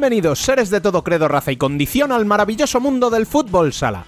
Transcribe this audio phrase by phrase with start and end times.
[0.00, 4.06] Bienvenidos, seres de todo credo, raza y condición, al maravilloso mundo del fútbol sala.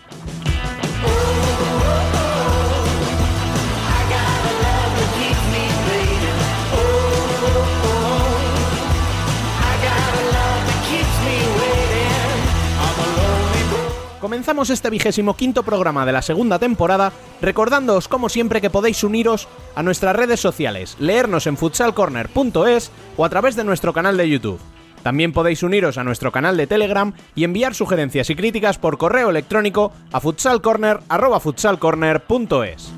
[14.19, 17.13] Comenzamos este vigésimo quinto programa de la segunda temporada,
[17.43, 23.29] recordándoos como siempre que podéis uniros a nuestras redes sociales, leernos en futsalcorner.es o a
[23.29, 24.59] través de nuestro canal de YouTube.
[25.03, 29.29] También podéis uniros a nuestro canal de Telegram y enviar sugerencias y críticas por correo
[29.31, 32.93] electrónico a futsalcorner.futsalcorner.es.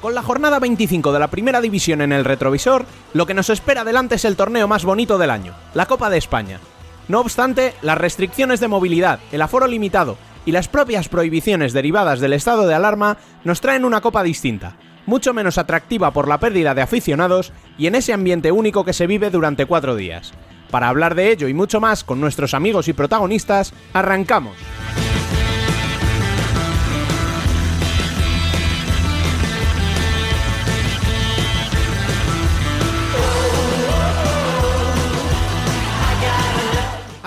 [0.00, 3.80] Con la jornada 25 de la primera división en el retrovisor, lo que nos espera
[3.80, 6.60] adelante es el torneo más bonito del año, la Copa de España.
[7.08, 10.16] No obstante, las restricciones de movilidad, el aforo limitado
[10.46, 15.34] y las propias prohibiciones derivadas del estado de alarma nos traen una copa distinta, mucho
[15.34, 19.30] menos atractiva por la pérdida de aficionados y en ese ambiente único que se vive
[19.30, 20.32] durante cuatro días.
[20.70, 24.56] Para hablar de ello y mucho más con nuestros amigos y protagonistas, arrancamos.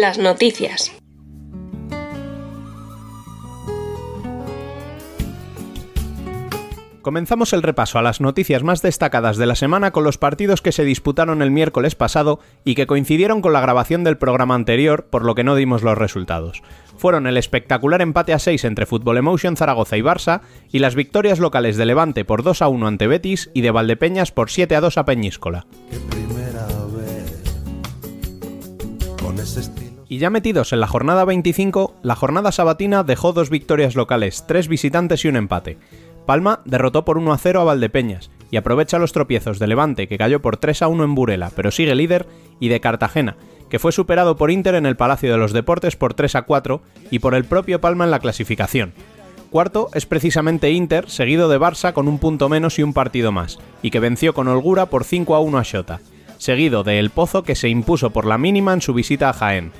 [0.00, 0.90] Las noticias.
[7.00, 10.72] Comenzamos el repaso a las noticias más destacadas de la semana con los partidos que
[10.72, 15.24] se disputaron el miércoles pasado y que coincidieron con la grabación del programa anterior, por
[15.24, 16.64] lo que no dimos los resultados.
[16.96, 20.40] Fueron el espectacular empate a 6 entre Fútbol Emotion Zaragoza y Barça
[20.72, 24.32] y las victorias locales de Levante por 2 a 1 ante Betis y de Valdepeñas
[24.32, 25.66] por 7 a 2 a Peñíscola.
[30.08, 34.68] Y ya metidos en la jornada 25, la jornada sabatina dejó dos victorias locales, tres
[34.68, 35.78] visitantes y un empate.
[36.26, 40.18] Palma derrotó por 1 a 0 a Valdepeñas y aprovecha los tropiezos de Levante, que
[40.18, 42.26] cayó por 3 a 1 en Burela, pero sigue líder,
[42.60, 43.36] y de Cartagena,
[43.68, 46.82] que fue superado por Inter en el Palacio de los Deportes por 3 a 4
[47.10, 48.92] y por el propio Palma en la clasificación.
[49.50, 53.58] Cuarto es precisamente Inter, seguido de Barça con un punto menos y un partido más,
[53.82, 56.00] y que venció con holgura por 5 a 1 a Xota,
[56.38, 59.72] seguido de El Pozo que se impuso por la mínima en su visita a Jaén.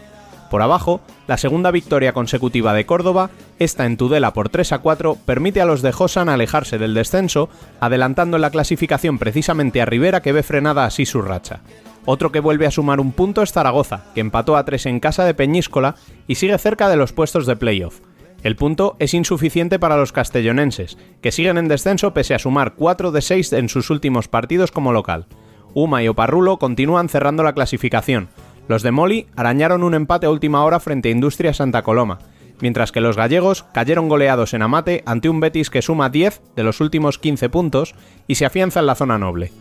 [0.51, 5.19] Por abajo, la segunda victoria consecutiva de Córdoba, esta en Tudela por 3 a 4,
[5.25, 7.49] permite a los de Josan alejarse del descenso,
[7.81, 11.61] adelantando en la clasificación precisamente a Rivera que ve frenada así su racha.
[12.07, 15.25] Otro que vuelve a sumar un punto es Zaragoza, que empató a 3 en casa
[15.25, 15.95] de Peñíscola
[16.29, 18.01] y sigue cerca de los puestos de playoff.
[18.43, 23.11] El punto es insuficiente para los castellonenses, que siguen en descenso pese a sumar 4
[23.11, 25.27] de 6 en sus últimos partidos como local.
[25.73, 28.29] Uma y Oparrulo continúan cerrando la clasificación,
[28.69, 32.19] los de Moli arañaron un empate a última hora frente a Industria Santa Coloma,
[32.61, 36.63] mientras que los gallegos cayeron goleados en Amate ante un Betis que suma 10 de
[36.63, 37.95] los últimos 15 puntos
[38.27, 39.53] y se afianza en la zona noble.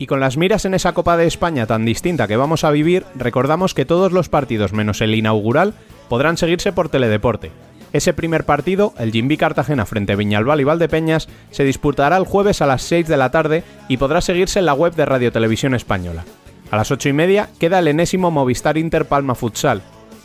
[0.00, 3.04] Y con las miras en esa Copa de España tan distinta que vamos a vivir,
[3.16, 5.74] recordamos que todos los partidos menos el inaugural
[6.08, 7.50] podrán seguirse por Teledeporte,
[7.92, 12.60] ese primer partido, el Jimbi Cartagena frente a Viñalbal y Valdepeñas, se disputará el jueves
[12.60, 15.74] a las 6 de la tarde y podrá seguirse en la web de Radio Televisión
[15.74, 16.24] Española.
[16.70, 19.82] A las 8 y media queda el enésimo Movistar Inter Palma Futsal.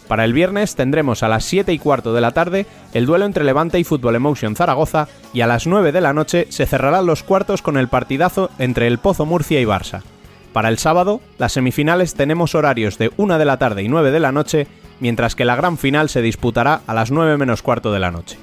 [0.08, 3.46] Para el viernes tendremos a las 7 y cuarto de la tarde el duelo entre
[3.46, 7.24] Levante y Fútbol Emotion Zaragoza y a las 9 de la noche se cerrarán los
[7.24, 10.02] cuartos con el partidazo entre el Pozo Murcia y Barça.
[10.52, 14.20] Para el sábado, las semifinales tenemos horarios de 1 de la tarde y 9 de
[14.20, 14.68] la noche
[15.00, 18.38] mientras que la gran final se disputará a las 9 menos cuarto de la noche.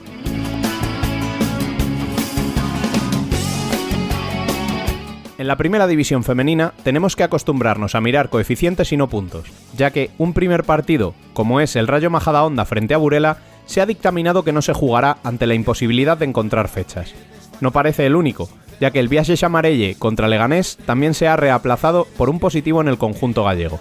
[5.41, 9.91] En la primera división femenina tenemos que acostumbrarnos a mirar coeficientes y no puntos, ya
[9.91, 14.45] que un primer partido, como es el Rayo Majadahonda frente a Burela, se ha dictaminado
[14.45, 17.15] que no se jugará ante la imposibilidad de encontrar fechas.
[17.63, 18.51] No parece el único,
[18.81, 22.89] ya que el Viaje Chamarelle contra Leganés también se ha reaplazado por un positivo en
[22.89, 23.81] el conjunto gallego.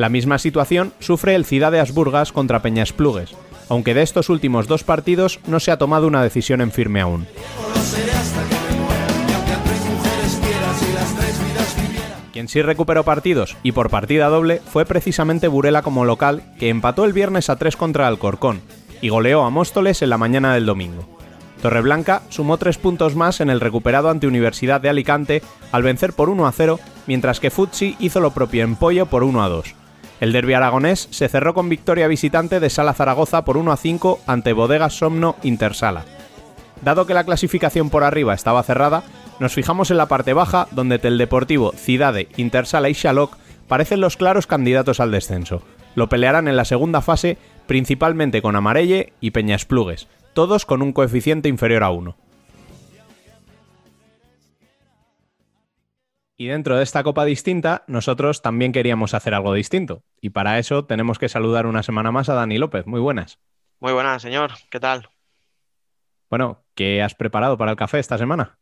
[0.00, 3.34] La misma situación sufre el Ciudad de Asburgas contra Peñas Plugues,
[3.68, 7.26] aunque de estos últimos dos partidos no se ha tomado una decisión en firme aún.
[12.32, 17.04] Quien sí recuperó partidos y por partida doble fue precisamente Burela como local, que empató
[17.04, 18.62] el viernes a 3 contra Alcorcón
[19.02, 21.06] y goleó a Móstoles en la mañana del domingo.
[21.60, 25.42] Torreblanca sumó tres puntos más en el recuperado ante Universidad de Alicante
[25.72, 29.24] al vencer por 1 a 0, mientras que Futsi hizo lo propio en Pollo por
[29.24, 29.74] 1 a 2.
[30.20, 34.20] El derbi aragonés se cerró con victoria visitante de Sala Zaragoza por 1 a 5
[34.26, 36.04] ante Bodegas Somno Intersala.
[36.82, 39.02] Dado que la clasificación por arriba estaba cerrada,
[39.38, 43.36] nos fijamos en la parte baja, donde Teldeportivo, Cidade, Intersala y Xaloc
[43.66, 45.62] parecen los claros candidatos al descenso.
[45.94, 51.48] Lo pelearán en la segunda fase, principalmente con Amarelle y Peñasplugues, todos con un coeficiente
[51.48, 52.14] inferior a 1.
[56.40, 60.04] Y dentro de esta copa distinta, nosotros también queríamos hacer algo distinto.
[60.22, 62.86] Y para eso tenemos que saludar una semana más a Dani López.
[62.86, 63.38] Muy buenas.
[63.78, 64.52] Muy buenas, señor.
[64.70, 65.10] ¿Qué tal?
[66.30, 68.58] Bueno, ¿qué has preparado para el café esta semana?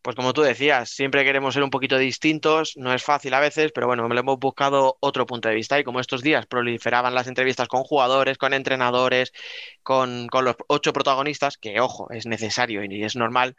[0.00, 3.72] Pues como tú decías, siempre queremos ser un poquito distintos, no es fácil a veces,
[3.72, 7.26] pero bueno, le hemos buscado otro punto de vista y como estos días proliferaban las
[7.26, 9.34] entrevistas con jugadores, con entrenadores,
[9.82, 13.54] con, los ocho protagonistas, que ojo, es necesario y es normal,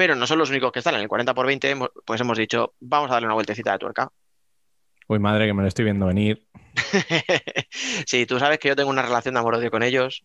[0.00, 1.76] pero no son los únicos que están en el 40 por 20,
[2.06, 4.10] pues hemos dicho, vamos a darle una vueltecita de tuerca.
[5.08, 6.46] Uy, madre, que me lo estoy viendo venir.
[8.06, 10.24] sí, tú sabes que yo tengo una relación de amor-odio con ellos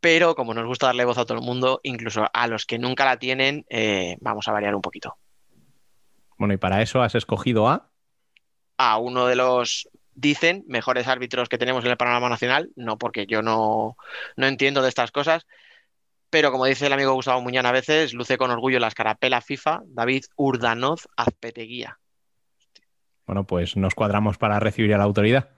[0.00, 3.04] pero como nos gusta darle voz a todo el mundo, incluso a los que nunca
[3.04, 5.16] la tienen, eh, vamos a variar un poquito.
[6.38, 7.90] Bueno, y para eso has escogido a...
[8.78, 13.26] A uno de los, dicen, mejores árbitros que tenemos en el panorama nacional, no porque
[13.26, 13.96] yo no,
[14.36, 15.46] no entiendo de estas cosas,
[16.34, 19.82] pero como dice el amigo Gustavo Muñán a veces, luce con orgullo la escarapela FIFA,
[19.86, 22.00] David Urdanoz Azpeteguía.
[23.24, 25.50] Bueno, pues nos cuadramos para recibir a la autoridad.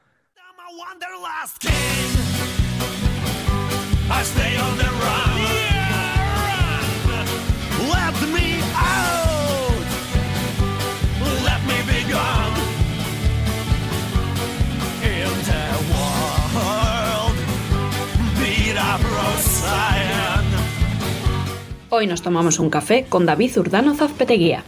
[21.99, 24.63] Hoy nos tomamos un café con David Urdano Zazpeteguía.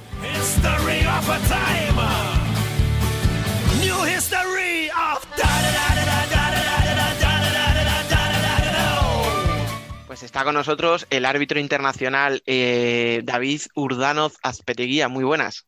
[10.07, 15.09] Pues está con nosotros el árbitro internacional eh, David Urdanoz Azpeteguía.
[15.09, 15.67] Muy buenas.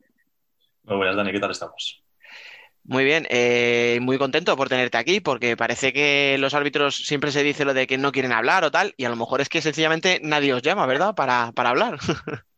[0.84, 1.30] Muy buenas, Dani.
[1.30, 1.99] ¿Qué tal estamos?
[2.84, 7.42] Muy bien, eh, muy contento por tenerte aquí, porque parece que los árbitros siempre se
[7.42, 9.62] dice lo de que no quieren hablar o tal, y a lo mejor es que
[9.62, 11.14] sencillamente nadie os llama, ¿verdad?
[11.14, 11.98] Para, para hablar.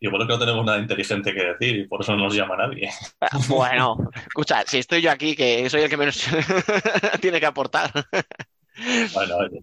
[0.00, 2.56] Igual es que no tenemos nada inteligente que decir y por eso no nos llama
[2.56, 2.90] nadie.
[3.48, 6.22] Bueno, escucha, si estoy yo aquí, que soy el que menos
[7.22, 7.90] tiene que aportar.
[9.14, 9.62] Bueno, oye,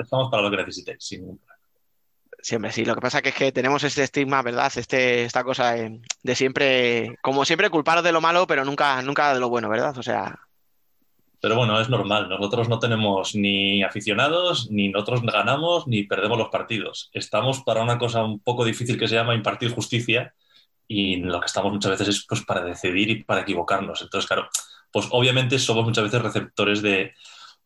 [0.00, 1.57] estamos para lo que necesitéis, sin ningún problema.
[2.40, 4.72] Siempre sí, lo que pasa que es que tenemos este estigma, ¿verdad?
[4.76, 9.40] Este, esta cosa de, siempre, como siempre, culparos de lo malo, pero nunca, nunca de
[9.40, 9.96] lo bueno, ¿verdad?
[9.98, 10.38] O sea.
[11.40, 12.28] Pero bueno, es normal.
[12.28, 17.10] Nosotros no tenemos ni aficionados, ni nosotros ganamos, ni perdemos los partidos.
[17.12, 20.34] Estamos para una cosa un poco difícil que se llama impartir justicia
[20.86, 24.02] y lo que estamos muchas veces es pues para decidir y para equivocarnos.
[24.02, 24.48] Entonces, claro,
[24.92, 27.14] pues obviamente somos muchas veces receptores de,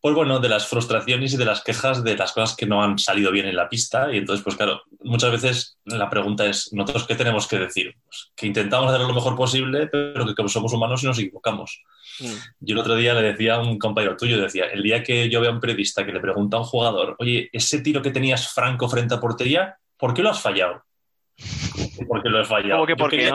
[0.02, 2.98] pues bueno, de las frustraciones y de las quejas de las cosas que no han
[2.98, 4.12] salido bien en la pista.
[4.12, 7.94] Y entonces, pues claro, muchas veces la pregunta es, ¿nosotros qué tenemos que decir?
[8.04, 11.84] Pues que intentamos hacer lo mejor posible, pero que como somos humanos y nos equivocamos.
[12.18, 12.34] Mm.
[12.58, 15.40] Yo el otro día le decía a un compañero tuyo, decía, el día que yo
[15.40, 18.52] vea a un periodista que le pregunta a un jugador, oye, ese tiro que tenías
[18.52, 20.82] franco frente a portería, ¿por qué lo has fallado?
[22.08, 22.84] ¿Por qué lo he fallado?
[22.86, 23.30] que por qué,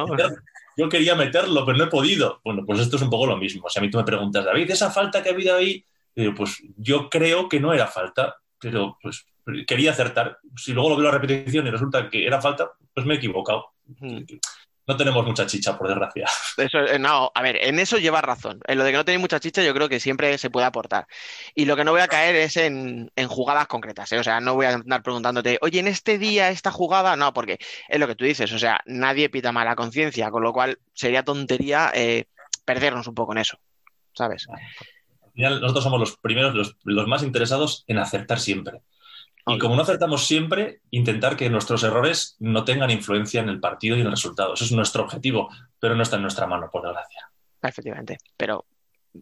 [0.75, 2.41] yo quería meterlo, pero no he podido.
[2.43, 3.69] Bueno, pues esto es un poco lo mismo.
[3.69, 5.83] Si a mí tú me preguntas, David, esa falta que ha habido ahí,
[6.35, 9.25] pues yo creo que no era falta, pero pues
[9.67, 10.39] quería acertar.
[10.55, 13.73] Si luego lo veo la repetición y resulta que era falta, pues me he equivocado.
[14.87, 16.25] No tenemos mucha chicha, por desgracia.
[16.57, 18.61] Eso, eh, no, a ver, en eso lleva razón.
[18.65, 21.07] En lo de que no tenéis mucha chicha, yo creo que siempre se puede aportar.
[21.53, 24.09] Y lo que no voy a caer es en, jugadas concretas.
[24.13, 24.19] ¿eh?
[24.19, 27.59] O sea, no voy a andar preguntándote, oye, en este día, esta jugada, no, porque
[27.89, 28.51] es lo que tú dices.
[28.53, 32.27] O sea, nadie pita mala conciencia, con lo cual sería tontería eh,
[32.63, 33.59] perdernos un poco en eso.
[34.13, 34.47] ¿Sabes?
[35.37, 38.81] Nosotros somos los primeros, los, más interesados en acertar siempre.
[39.45, 43.95] Y como no acertamos siempre, intentar que nuestros errores no tengan influencia en el partido
[43.95, 44.55] y en el resultado.
[44.55, 47.31] Eso es nuestro objetivo, pero no está en nuestra mano, por desgracia.
[47.61, 48.65] Efectivamente, pero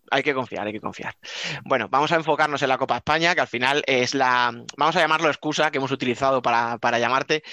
[0.10, 1.16] hay que confiar, hay que confiar.
[1.64, 5.00] Bueno, vamos a enfocarnos en la Copa España, que al final es la, vamos a
[5.00, 7.44] llamarlo excusa que hemos utilizado para, para llamarte,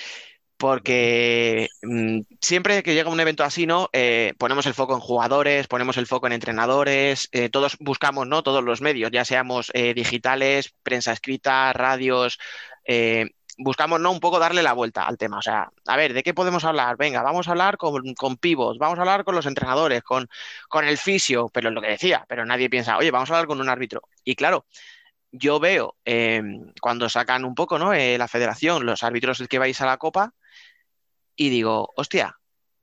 [0.63, 3.89] porque mm, siempre que llega un evento así, ¿no?
[3.93, 8.45] Eh, ponemos el foco en jugadores, ponemos el foco en entrenadores, eh, todos buscamos, ¿no?
[8.45, 12.39] Todos los medios, ya seamos eh, digitales, prensa escrita, radios,
[12.85, 14.13] eh, buscamos ¿no?
[14.13, 15.39] un poco darle la vuelta al tema.
[15.39, 16.97] O sea, a ver, ¿de qué podemos hablar?
[16.97, 20.29] Venga, vamos a hablar con, con pivots, vamos a hablar con los entrenadores, con,
[20.69, 23.49] con el fisio, pero es lo que decía, pero nadie piensa, oye, vamos a hablar
[23.49, 24.03] con un árbitro.
[24.23, 24.65] Y claro,
[25.33, 25.97] yo veo
[26.81, 27.93] cuando sacan un poco, ¿no?
[27.93, 30.35] La federación, los árbitros que vais a la copa,
[31.37, 32.37] y digo, hostia,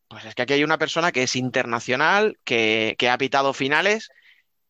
[0.08, 4.10] pues es que aquí hay una persona que es internacional, que, que ha pitado finales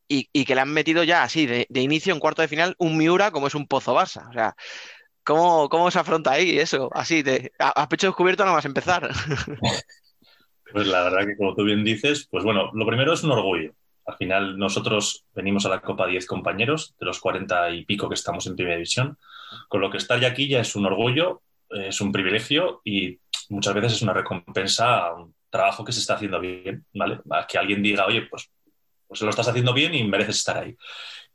[0.08, 2.76] y, y, que le han metido ya así, de, de, inicio en cuarto de final,
[2.78, 4.28] un Miura como es un Pozo Barça.
[4.30, 4.56] O sea,
[5.24, 6.90] ¿cómo, cómo se afronta ahí eso?
[6.94, 9.10] Así, de, a, a pecho descubierto nada más empezar.
[10.72, 13.74] Pues la verdad que como tú bien dices, pues bueno, lo primero es un orgullo.
[14.06, 18.16] Al final nosotros venimos a la Copa 10 compañeros, de los 40 y pico que
[18.16, 19.18] estamos en primera división,
[19.68, 23.20] con lo que estar ya aquí ya es un orgullo, es un privilegio y
[23.50, 27.20] muchas veces es una recompensa a un trabajo que se está haciendo bien, ¿vale?
[27.32, 28.50] A que alguien diga, oye, pues,
[29.08, 30.76] pues lo estás haciendo bien y mereces estar ahí.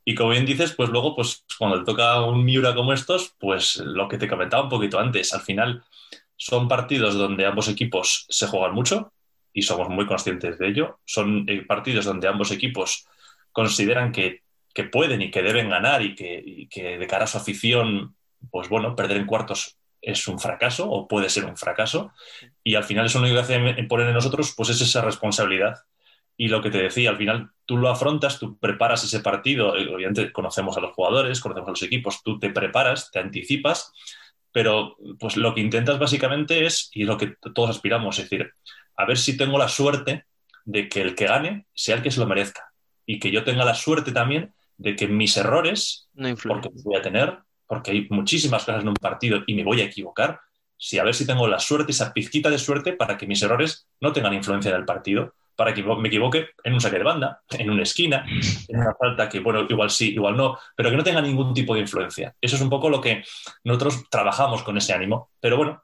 [0.05, 3.77] Y como bien dices, pues luego, pues cuando te toca un Miura como estos, pues
[3.77, 5.83] lo que te comentaba un poquito antes, al final
[6.37, 9.13] son partidos donde ambos equipos se juegan mucho
[9.51, 10.99] y somos muy conscientes de ello.
[11.05, 13.07] Son eh, partidos donde ambos equipos
[13.51, 14.43] consideran que,
[14.73, 18.15] que pueden y que deben ganar y que, y que de cara a su afición,
[18.51, 22.13] pues bueno, perder en cuartos es un fracaso o puede ser un fracaso.
[22.63, 25.79] Y al final eso lo único que hace poner en nosotros pues es esa responsabilidad.
[26.37, 29.87] Y lo que te decía, al final tú lo afrontas, tú preparas ese partido, eh,
[29.93, 33.93] obviamente conocemos a los jugadores, conocemos a los equipos, tú te preparas, te anticipas,
[34.51, 38.51] pero pues lo que intentas básicamente es, y lo que todos aspiramos, es decir,
[38.95, 40.25] a ver si tengo la suerte
[40.65, 42.71] de que el que gane sea el que se lo merezca.
[43.05, 47.01] Y que yo tenga la suerte también de que mis errores, no porque voy a
[47.01, 50.39] tener, porque hay muchísimas cosas en un partido y me voy a equivocar,
[50.77, 53.87] si a ver si tengo la suerte, esa pizquita de suerte para que mis errores
[54.01, 57.41] no tengan influencia en el partido, para que me equivoque en un saque de banda,
[57.51, 58.25] en una esquina,
[58.67, 61.73] en una falta que, bueno, igual sí, igual no, pero que no tenga ningún tipo
[61.73, 62.35] de influencia.
[62.41, 63.23] Eso es un poco lo que
[63.63, 65.29] nosotros trabajamos con ese ánimo.
[65.39, 65.83] Pero bueno,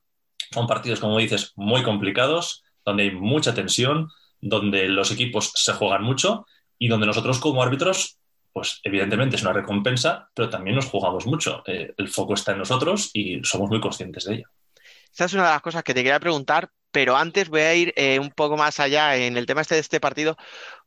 [0.52, 4.10] son partidos, como dices, muy complicados, donde hay mucha tensión,
[4.42, 6.46] donde los equipos se juegan mucho
[6.78, 8.18] y donde nosotros como árbitros
[8.54, 11.64] pues evidentemente es una recompensa, pero también nos jugamos mucho.
[11.66, 14.48] Eh, el foco está en nosotros y somos muy conscientes de ello.
[15.12, 17.94] Esta es una de las cosas que te quería preguntar, pero antes voy a ir
[17.96, 20.38] eh, un poco más allá en el tema este de este partido,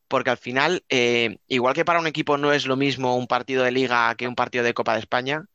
[0.07, 3.63] porque al final, eh, igual que para un equipo no es lo mismo un partido
[3.63, 5.45] de liga que un partido de Copa de España,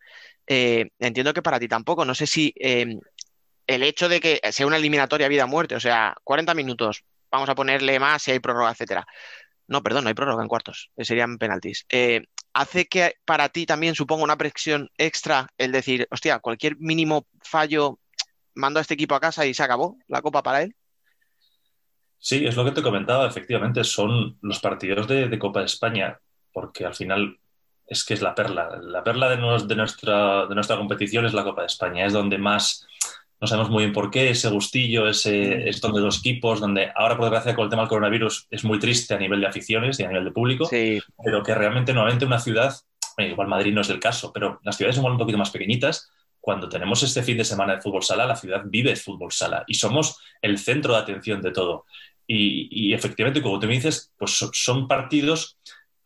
[0.47, 2.05] entiendo que para ti tampoco.
[2.05, 7.05] No sé si el hecho de que sea una eliminatoria vida-muerte, o sea, 40 minutos,
[7.31, 9.07] vamos a ponerle más si hay prórroga, etcétera.
[9.71, 11.87] No, perdón, no hay prórroga en cuartos, serían penaltis.
[12.53, 18.01] hace que para ti también suponga una presión extra el decir, hostia, cualquier mínimo fallo
[18.57, 20.75] mando a este equipo a casa y se acabó la copa para él.
[22.19, 26.19] Sí, es lo que te comentaba, efectivamente, son los partidos de, Copa de España,
[26.53, 27.39] porque al final
[27.87, 28.77] es que es la perla.
[28.83, 29.37] La perla de,
[29.67, 32.89] de, nuestra, de nuestra competición es la Copa de España, es donde más,
[33.41, 37.17] no sabemos muy bien por qué, ese gustillo, ese, es donde los equipos, donde ahora
[37.17, 40.05] por desgracia con el tema del coronavirus es muy triste a nivel de aficiones y
[40.05, 41.01] a nivel de público, sí.
[41.25, 42.75] pero que realmente normalmente una ciudad,
[43.17, 46.69] igual Madrid no es el caso, pero las ciudades son un poquito más pequeñitas, cuando
[46.69, 50.19] tenemos este fin de semana de fútbol sala, la ciudad vive fútbol sala y somos
[50.43, 51.85] el centro de atención de todo.
[52.27, 55.59] Y, y efectivamente, como tú me dices, pues son partidos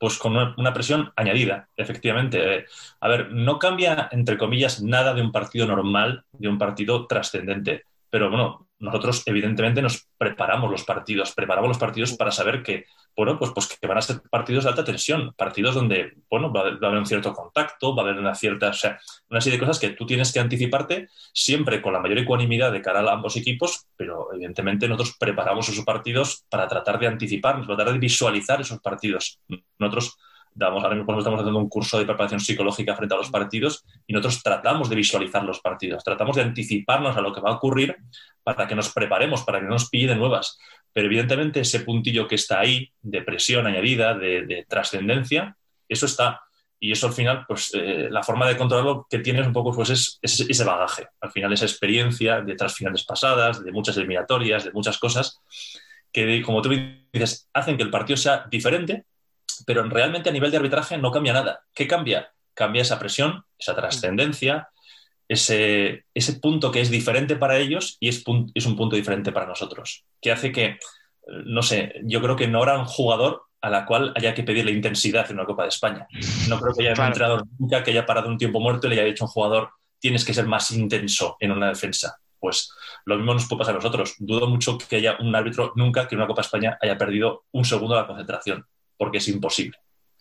[0.04, 2.66] pues con una presión añadida, efectivamente.
[3.00, 7.84] A ver, no cambia, entre comillas, nada de un partido normal, de un partido trascendente,
[8.10, 12.84] pero bueno, nosotros evidentemente nos preparamos los partidos, preparamos los partidos para saber que,
[13.16, 16.60] bueno, pues, pues que van a ser partidos de alta tensión, partidos donde, bueno, va
[16.60, 18.98] a, haber, va a haber un cierto contacto, va a haber una cierta, o sea,
[19.30, 22.82] una serie de cosas que tú tienes que anticiparte siempre con la mayor ecuanimidad de
[22.82, 27.92] cara a ambos equipos, pero evidentemente nosotros preparamos esos partidos para tratar de anticiparnos, tratar
[27.92, 29.40] de visualizar esos partidos.
[29.78, 30.18] Nosotros
[30.54, 34.12] damos, ahora mismo estamos haciendo un curso de preparación psicológica frente a los partidos y
[34.12, 37.96] nosotros tratamos de visualizar los partidos, tratamos de anticiparnos a lo que va a ocurrir
[38.42, 40.58] para que nos preparemos, para que no nos pille de nuevas.
[40.92, 45.56] Pero evidentemente ese puntillo que está ahí, de presión añadida, de, de trascendencia,
[45.88, 46.40] eso está.
[46.78, 49.90] Y eso al final, pues eh, la forma de controlarlo que tienes un poco pues
[49.90, 51.06] es, es, ese bagaje.
[51.20, 55.40] Al final esa experiencia de otras finales pasadas, de muchas eliminatorias, de muchas cosas,
[56.12, 56.70] que como tú
[57.12, 59.04] dices, hacen que el partido sea diferente,
[59.66, 61.60] pero realmente a nivel de arbitraje no cambia nada.
[61.74, 62.32] ¿Qué cambia?
[62.54, 64.68] Cambia esa presión, esa trascendencia,
[65.28, 69.46] ese, ese punto que es diferente para ellos y es, es un punto diferente para
[69.46, 70.78] nosotros, que hace que,
[71.46, 74.72] no sé, yo creo que no habrá un jugador a la cual haya que pedirle
[74.72, 76.06] intensidad en una Copa de España.
[76.48, 77.08] No creo que haya claro.
[77.08, 79.32] un entrenador nunca que haya parado un tiempo muerto y le haya dicho a un
[79.32, 82.18] jugador tienes que ser más intenso en una defensa.
[82.38, 82.70] Pues
[83.06, 84.16] lo mismo nos puede pasar a nosotros.
[84.18, 87.44] Dudo mucho que haya un árbitro nunca que en una Copa de España haya perdido
[87.52, 88.66] un segundo la concentración,
[89.04, 89.76] porque es imposible.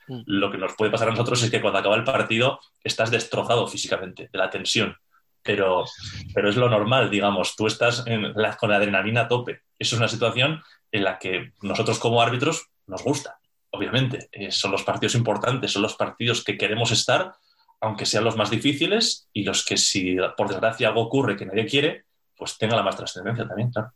[0.07, 0.21] Mm.
[0.25, 3.65] Lo que nos puede pasar a nosotros es que cuando acaba el partido estás destrozado
[3.67, 4.97] físicamente de la tensión.
[5.41, 5.85] pero,
[6.33, 8.05] pero es lo normal, digamos, tú estás
[8.59, 9.61] con la adrenalina a tope.
[9.79, 10.61] Eso es una situación
[10.91, 13.39] en la que nosotros como árbitros nos gusta,
[13.71, 14.29] obviamente.
[14.31, 17.33] Eh, son los partidos importantes, son los partidos que queremos estar,
[17.81, 21.65] aunque sean los más difíciles y los que si por desgracia algo ocurre que nadie
[21.65, 22.05] quiere,
[22.37, 23.91] pues tenga la más trascendencia también, claro.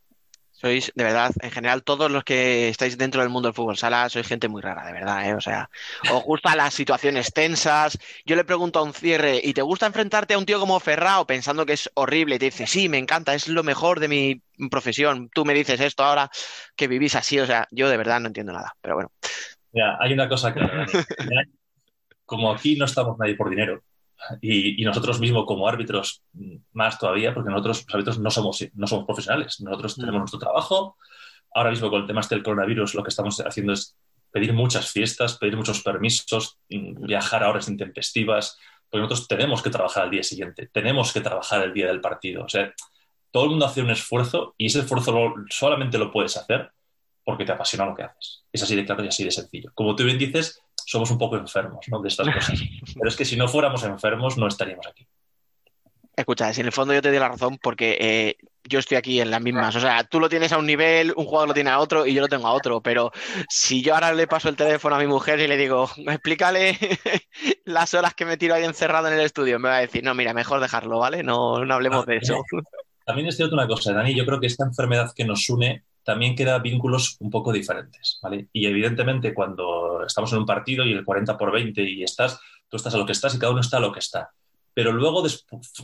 [0.60, 4.10] Sois, de verdad, en general, todos los que estáis dentro del mundo del fútbol sala,
[4.10, 5.36] sois gente muy rara, de verdad, ¿eh?
[5.36, 5.70] O sea,
[6.12, 8.00] os gustan las situaciones tensas.
[8.26, 11.28] Yo le pregunto a un cierre, ¿y te gusta enfrentarte a un tío como Ferrao
[11.28, 12.38] pensando que es horrible?
[12.38, 15.30] Y te dice, sí, me encanta, es lo mejor de mi profesión.
[15.32, 16.28] Tú me dices esto ahora
[16.76, 19.12] que vivís así, o sea, yo de verdad no entiendo nada, pero bueno.
[19.74, 20.62] Ya, hay una cosa que,
[22.26, 23.84] como aquí no estamos nadie por dinero,
[24.42, 26.24] y, nosotros mismos como árbitros
[26.74, 30.02] más todavía, porque nosotros los árbitros no somos, no somos profesionales, nosotros mm.
[30.02, 30.98] tenemos nuestro trabajo.
[31.54, 33.96] Ahora mismo con el tema este del coronavirus lo que estamos haciendo es
[34.32, 38.58] pedir muchas fiestas, pedir muchos permisos, viajar a horas intempestivas,
[38.90, 42.44] porque nosotros tenemos que trabajar al día siguiente, tenemos que trabajar el día del partido.
[42.44, 42.74] O sea,
[43.32, 46.72] todo el mundo hace un esfuerzo y ese esfuerzo solamente lo puedes hacer
[47.24, 48.46] porque te apasiona lo que haces.
[48.52, 49.72] Es así de claro y así de sencillo.
[49.74, 52.02] Como tú bien dices, somos un poco enfermos ¿no?
[52.02, 52.60] de estas cosas.
[52.96, 55.06] Pero es que si no fuéramos enfermos, no estaríamos aquí.
[56.16, 59.20] Escucha, si en el fondo yo te doy la razón porque eh, yo estoy aquí
[59.20, 59.76] en las mismas.
[59.76, 62.14] O sea, tú lo tienes a un nivel, un jugador lo tiene a otro y
[62.14, 62.82] yo lo tengo a otro.
[62.82, 63.12] Pero
[63.50, 66.78] si yo ahora le paso el teléfono a mi mujer y le digo, explícale
[67.66, 70.16] las horas que me tiro ahí encerrado en el estudio, me va a decir, no,
[70.16, 71.22] mira, mejor dejarlo, ¿vale?
[71.22, 72.42] No, no hablemos de eso.
[73.06, 76.38] También es cierto una cosa, Dani, yo creo que esta enfermedad que nos une también
[76.38, 78.48] queda vínculos un poco diferentes, ¿vale?
[78.54, 82.40] Y evidentemente cuando estamos en un partido y el 40 por 20 y estás,
[82.70, 84.32] tú estás a lo que estás y cada uno está a lo que está.
[84.74, 85.22] Pero luego,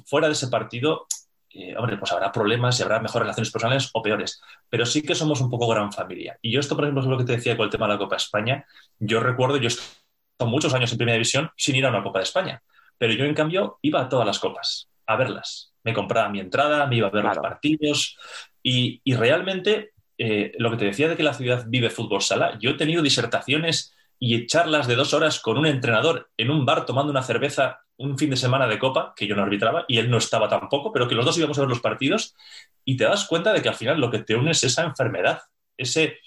[0.05, 1.07] fuera de ese partido,
[1.49, 4.41] eh, hombre, pues habrá problemas y habrá mejores relaciones personales o peores.
[4.69, 6.39] Pero sí que somos un poco gran familia.
[6.41, 7.99] Y yo esto, por ejemplo, es lo que te decía con el tema de la
[7.99, 8.65] Copa de España.
[8.99, 12.23] Yo recuerdo, yo estado muchos años en Primera División sin ir a una Copa de
[12.23, 12.63] España.
[12.97, 15.73] Pero yo, en cambio, iba a todas las copas, a verlas.
[15.83, 18.17] Me compraba mi entrada, me iba a ver los partidos.
[18.62, 19.92] Y, y realmente
[20.25, 23.01] eh, lo que te decía de que la ciudad vive fútbol sala, yo he tenido
[23.01, 27.81] disertaciones y charlas de dos horas con un entrenador en un bar tomando una cerveza
[27.97, 30.93] un fin de semana de copa, que yo no arbitraba y él no estaba tampoco,
[30.93, 32.36] pero que los dos íbamos a ver los partidos
[32.86, 35.41] y te das cuenta de que al final lo que te une es esa enfermedad,
[35.75, 36.19] ese,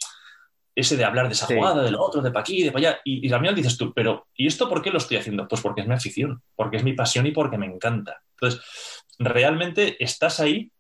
[0.74, 3.00] ese de hablar de esa jugada, del otro, de pa' aquí, de pa' allá.
[3.02, 5.48] Y, y al final dices tú, pero ¿y esto por qué lo estoy haciendo?
[5.48, 8.20] Pues porque es mi afición, porque es mi pasión y porque me encanta.
[8.32, 8.61] Entonces,
[9.18, 10.70] realmente estás ahí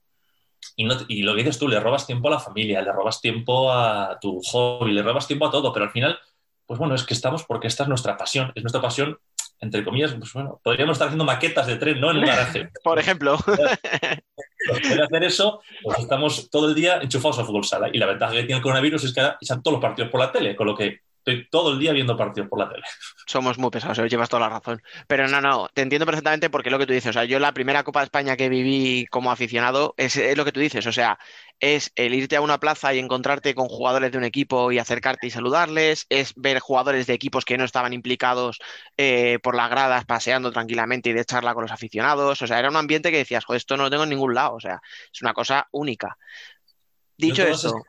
[0.74, 4.18] y, lo que dices tú, le robas tiempo a la familia, le robas tiempo a
[4.20, 6.18] tu hobby, le robas tiempo a todo, pero al final,
[6.66, 9.18] pues bueno, es que estamos porque esta es nuestra pasión, es nuestra pasión,
[9.60, 12.10] entre comillas, pues bueno, podríamos estar haciendo maquetas de tren, ¿no?
[12.10, 12.70] En un garaje.
[12.84, 13.38] Por ejemplo.
[13.46, 17.88] de hacer eso, pues estamos todo el día enchufados al fútbol sala.
[17.92, 20.32] Y la ventaja que tiene el coronavirus es que están todos los partidos por la
[20.32, 22.84] tele, con lo que Estoy todo el día viendo partidos por la tele.
[23.26, 24.80] Somos muy pesados, llevas toda la razón.
[25.08, 27.10] Pero no, no, te entiendo perfectamente porque lo que tú dices.
[27.10, 30.52] O sea, yo la primera Copa de España que viví como aficionado es, lo que
[30.52, 30.86] tú dices.
[30.86, 31.18] O sea,
[31.58, 35.26] es el irte a una plaza y encontrarte con jugadores de un equipo y acercarte
[35.26, 36.06] y saludarles.
[36.10, 38.60] Es ver jugadores de equipos que no estaban implicados
[38.96, 42.40] eh, por las gradas paseando tranquilamente y de charla con los aficionados.
[42.40, 44.54] O sea, era un ambiente que decías, joder, esto no lo tengo en ningún lado.
[44.54, 44.80] O sea,
[45.12, 46.16] es una cosa única.
[47.18, 47.82] Dicho eso.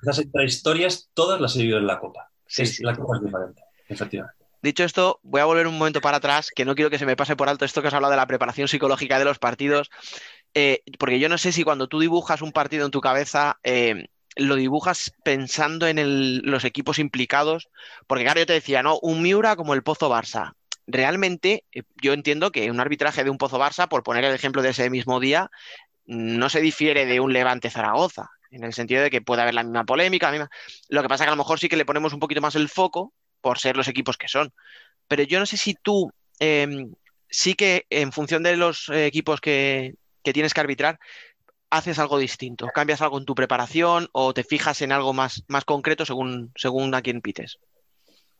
[0.00, 2.30] Esas historias todas las he vivido en la Copa.
[2.54, 4.44] Sí, La cosa es diferente, efectivamente.
[4.62, 7.16] Dicho esto, voy a volver un momento para atrás, que no quiero que se me
[7.16, 9.90] pase por alto esto que has hablado de la preparación psicológica de los partidos,
[10.54, 14.06] eh, porque yo no sé si cuando tú dibujas un partido en tu cabeza, eh,
[14.36, 17.68] lo dibujas pensando en los equipos implicados,
[18.06, 18.98] porque claro, yo te decía, ¿no?
[19.00, 20.54] Un Miura como el Pozo Barça.
[20.86, 24.62] Realmente, eh, yo entiendo que un arbitraje de un Pozo Barça, por poner el ejemplo
[24.62, 25.50] de ese mismo día,
[26.06, 29.64] no se difiere de un Levante Zaragoza en el sentido de que puede haber la
[29.64, 30.32] misma polémica.
[30.88, 32.54] Lo que pasa es que a lo mejor sí que le ponemos un poquito más
[32.54, 34.52] el foco por ser los equipos que son.
[35.08, 36.92] Pero yo no sé si tú em,
[37.28, 40.98] sí que en función de los eh, equipos que, tienes que arbitrar,
[41.68, 45.64] haces algo distinto, cambias algo en tu preparación o te fijas en algo más, más
[45.64, 47.58] concreto según, según a quién pites.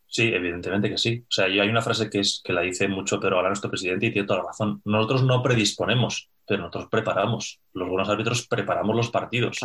[0.07, 1.25] Sí, evidentemente que sí.
[1.29, 3.71] O sea, yo hay una frase que es que la dice mucho pero ahora nuestro
[3.71, 4.81] presidente y tiene toda la razón.
[4.85, 7.61] Nosotros no predisponemos, pero nosotros preparamos.
[7.73, 9.59] Los buenos árbitros preparamos los partidos.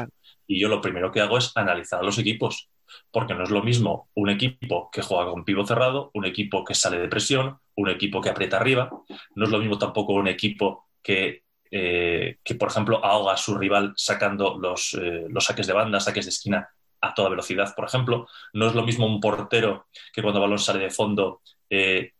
[0.48, 2.70] Y yo lo primero que hago es analizar los equipos,
[3.12, 6.76] porque no es lo mismo un equipo que juega con pivo cerrado, un equipo que
[6.76, 8.90] sale de presión, un equipo que aprieta arriba.
[9.36, 13.58] No es lo mismo tampoco un equipo que, eh, que por ejemplo, ahoga a su
[13.58, 16.70] rival sacando los, eh, los saques de banda, saques de esquina
[17.02, 18.28] a toda velocidad, por ejemplo.
[18.54, 22.14] No es lo mismo un portero que cuando el balón sale de fondo eh,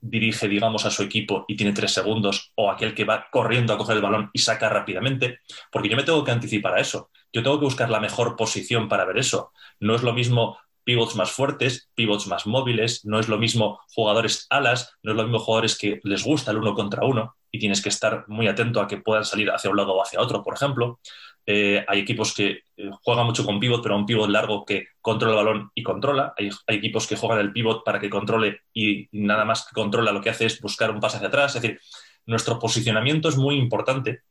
[0.00, 3.78] dirige, digamos, a su equipo y tiene tres segundos, o aquel que va corriendo a
[3.78, 7.10] coger el balón y saca rápidamente, porque yo me tengo que anticipar a eso.
[7.32, 9.52] Yo tengo que buscar la mejor posición para ver eso.
[9.78, 14.46] No es lo mismo pivots más fuertes, pivots más móviles, no es lo mismo jugadores
[14.50, 17.36] alas, no es lo mismo jugadores que les gusta el uno contra uno.
[17.52, 20.20] y tienes que estar muy atento a que puedan salir hacia un lado o hacia
[20.20, 21.00] otro, por ejemplo.
[21.46, 25.40] Eh, hay equipos que eh, juegan mucho con pivot, pero un pivot largo que controla
[25.40, 26.32] el balón y controla.
[26.38, 30.20] Hay, equipos que juegan el pivot para que controle y, nada más que controla lo
[30.20, 31.56] que hace es buscar un pase hacia atrás.
[31.56, 31.80] Es decir,
[32.26, 34.22] nuestro posicionamiento es muy importante.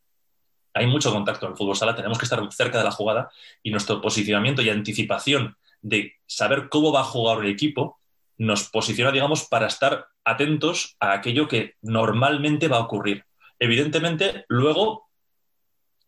[0.74, 3.30] Hay mucho contacto en el fútbol sala, tenemos que estar cerca de la jugada
[3.64, 8.00] y nuestro posicionamiento y anticipación de saber cómo va a jugar el equipo
[8.38, 13.26] nos posiciona, digamos, para estar atentos a aquello que normalmente va a ocurrir.
[13.60, 15.10] Evidentemente, luego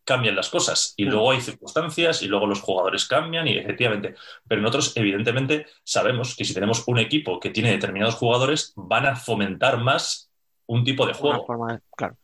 [0.04, 1.08] cambian las cosas y mm.
[1.08, 4.14] luego hay circunstancias y luego los jugadores cambian y efectivamente,
[4.48, 9.14] pero nosotros evidentemente sabemos que si tenemos un equipo que tiene determinados jugadores van a
[9.14, 10.30] fomentar más
[10.66, 11.46] un tipo de juego.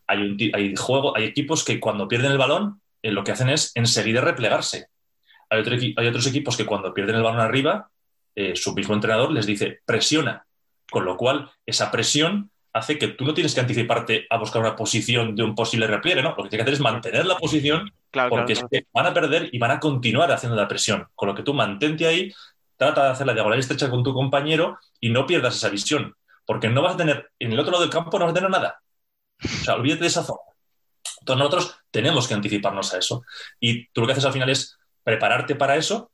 [0.07, 3.51] hay, un, hay, juego hay equipos que cuando pierden el balón eh, lo que hacen
[3.51, 4.89] es enseguida replegarse.
[5.51, 7.91] Hay, hay, otros equipos que cuando pierden el balón arriba,
[8.35, 10.47] eh, su mismo entrenador les dice presiona,
[10.91, 14.77] con lo cual esa presión hace que tú no tienes que anticiparte a buscar una
[14.77, 16.35] posición de un posible repliegue, ¿no?
[16.37, 18.55] Lo que tienes que hacer es mantener la posición porque
[18.93, 21.07] van a perder y van a continuar haciendo la presión.
[21.15, 22.33] Con lo que tú mantente ahí,
[22.77, 26.15] trata de hacer la diagonal estrecha con tu compañero y no pierdas esa visión,
[26.47, 28.51] porque no vas a tener, en el otro lado del campo no vas a tener
[28.51, 28.81] nada.
[29.43, 30.41] O sea, olvídate de esa zona.
[31.21, 33.25] Entonces nosotros tenemos que anticiparnos a eso.
[33.61, 34.79] Y tú lo que haces al final es
[35.09, 36.11] prepararte para eso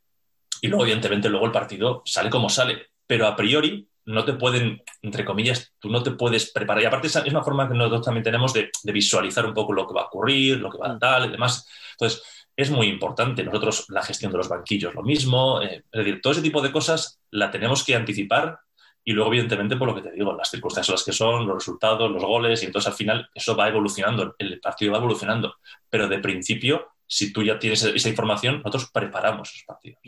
[0.61, 2.87] y luego, evidentemente, luego el partido sale como sale.
[3.07, 6.85] Pero a priori no te pueden, entre comillas, tú no te puedes preparar.
[6.85, 9.95] Y aparte es una forma que nosotros también tenemos de, visualizar un poco lo que
[9.95, 10.99] va a ocurrir, lo que va a mm.
[11.01, 11.69] tal y demás.
[11.93, 12.23] Entonces,
[12.57, 13.43] es muy importante.
[13.43, 15.61] Nosotros la gestión de los banquillos, lo mismo.
[15.61, 18.61] Eh, es decir, todo ese tipo de cosas la tenemos que anticipar
[19.03, 22.11] y luego, evidentemente, por lo que te digo, las circunstancias las que son, los resultados,
[22.11, 25.57] los goles, y entonces al final eso va evolucionando, el partido va evolucionando.
[25.91, 30.01] Pero de principio, si tú ya tienes esa información, nosotros preparamos esos partidos.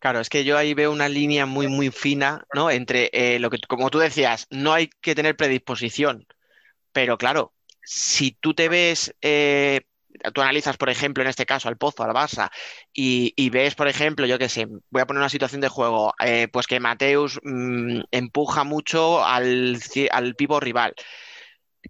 [0.00, 2.70] Claro, es que yo ahí veo una línea muy, muy fina, ¿no?
[2.70, 6.26] Entre eh, lo que, como tú decías, no hay que tener predisposición,
[6.92, 9.82] pero claro, si tú te ves, eh,
[10.32, 12.50] tú analizas, por ejemplo, en este caso al Pozo, al Barça,
[12.92, 16.48] y, ves, por ejemplo, yo qué sé, voy a poner una situación de juego, eh,
[16.52, 19.78] pues que Mateus mm, empuja mucho al,
[20.10, 20.94] al pivo rival.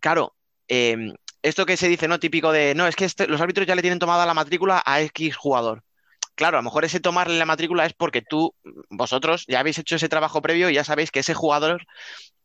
[0.00, 0.36] Claro,
[0.68, 1.14] em,
[1.44, 2.18] esto que se dice, ¿no?
[2.18, 5.00] Típico de, no, es que este, los árbitros ya le tienen tomada la matrícula a
[5.02, 5.84] X jugador
[6.34, 8.54] claro, a lo mejor ese tomarle la matrícula es porque tú,
[8.90, 11.86] vosotros, ya habéis hecho ese trabajo previo y ya sabéis que ese jugador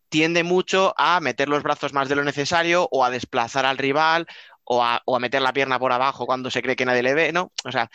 [0.10, 4.28] tiende mucho a meter los brazos más de lo necesario o a desplazar al rival
[4.64, 7.52] o a, meter la pierna por abajo cuando se cree que nadie le ve, ¿no?
[7.66, 7.90] O sea,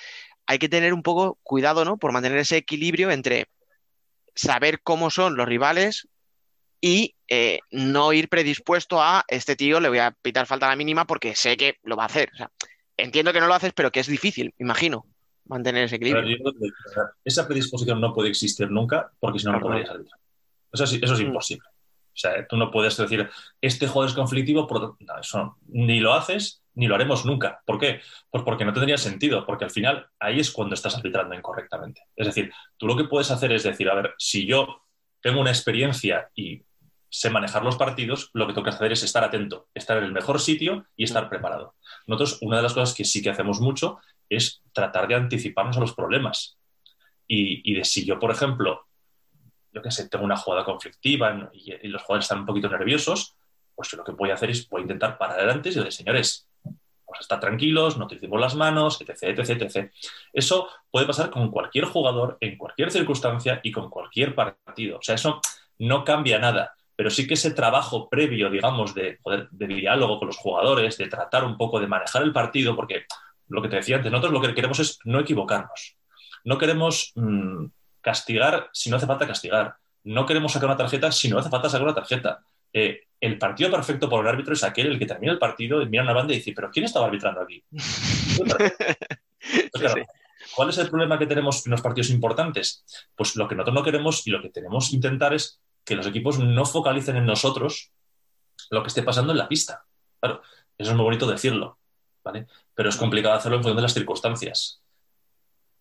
[0.47, 1.99] hay que tener un poco cuidado, ¿no?
[1.99, 3.47] Por mantener ese equilibrio entre
[4.35, 6.09] saber cómo son los rivales
[6.87, 10.77] y eh, no ir predispuesto a este tío le voy a pitar falta a la
[10.77, 12.29] mínima porque sé que lo va a hacer.
[12.35, 12.51] O sea,
[12.99, 15.07] entiendo que no lo haces, pero que es difícil, imagino
[15.47, 16.37] mantener ese equilibrio.
[17.25, 20.21] esa predisposición no puede existir nunca porque si no, no podrías arbitrar.
[20.71, 21.23] Eso, eso es mm.
[21.23, 21.67] imposible.
[21.67, 23.31] O sea, tú no puedes decir,
[23.63, 24.83] este juego es conflictivo, por...
[25.01, 27.63] no, eso ni lo haces ni lo haremos nunca.
[27.65, 28.03] ¿Por qué?
[28.29, 32.03] Pues porque no tendría sentido, porque al final ahí es cuando estás arbitrando incorrectamente.
[32.15, 34.83] Es decir, tú lo que puedes hacer es decir, a ver, si yo
[35.25, 36.63] tengo una experiencia y
[37.15, 40.41] sé manejar los partidos, lo que que hacer es estar atento, estar en el mejor
[40.41, 41.77] sitio y estar preparado.
[42.09, 45.81] Nosotros, una de las cosas que sí que hacemos mucho es tratar de anticiparnos a
[45.81, 46.59] los problemas.
[47.29, 48.89] Y, de si yo, por ejemplo,
[49.73, 53.37] yo que sé, tengo una jugada conflictiva y, los jugadores están un poquito nerviosos,
[53.77, 55.93] pues yo lo que voy a hacer es voy a intentar parar adelante y decir,
[55.93, 56.49] señores,
[57.07, 59.93] pues estar tranquilos, no utilicemos las manos, etc, etc, etc.
[60.33, 64.99] Eso puede pasar con cualquier jugador, en cualquier circunstancia y con cualquier partido.
[64.99, 65.41] O sea, eso
[65.79, 69.19] no cambia nada pero sí que ese trabajo previo, digamos, de,
[69.51, 73.05] de diálogo con los jugadores, de tratar un poco de manejar el partido, porque
[73.49, 75.97] lo que te decía antes, nosotros lo que queremos es no equivocarnos.
[76.45, 77.67] No queremos mm,
[78.01, 79.77] castigar si no hace falta castigar.
[80.05, 82.45] No queremos sacar una tarjeta si no hace falta sacar una tarjeta.
[82.73, 85.89] Eh, el partido perfecto por un árbitro es aquel el que termina el partido y
[85.89, 87.65] mira una banda y dice, pero ¿quién estaba arbitrando aquí?
[90.55, 92.85] ¿Cuál es el problema que tenemos en los partidos importantes?
[93.17, 96.07] Pues lo que nosotros no queremos y lo que tenemos que intentar es que los
[96.07, 97.93] equipos no focalicen en nosotros
[98.71, 99.85] lo que esté pasando en la pista.
[100.21, 100.43] Claro,
[100.79, 101.79] eso es muy bonito decirlo,
[102.23, 102.47] ¿vale?
[102.75, 104.81] Pero es complicado hacerlo en función de las circunstancias.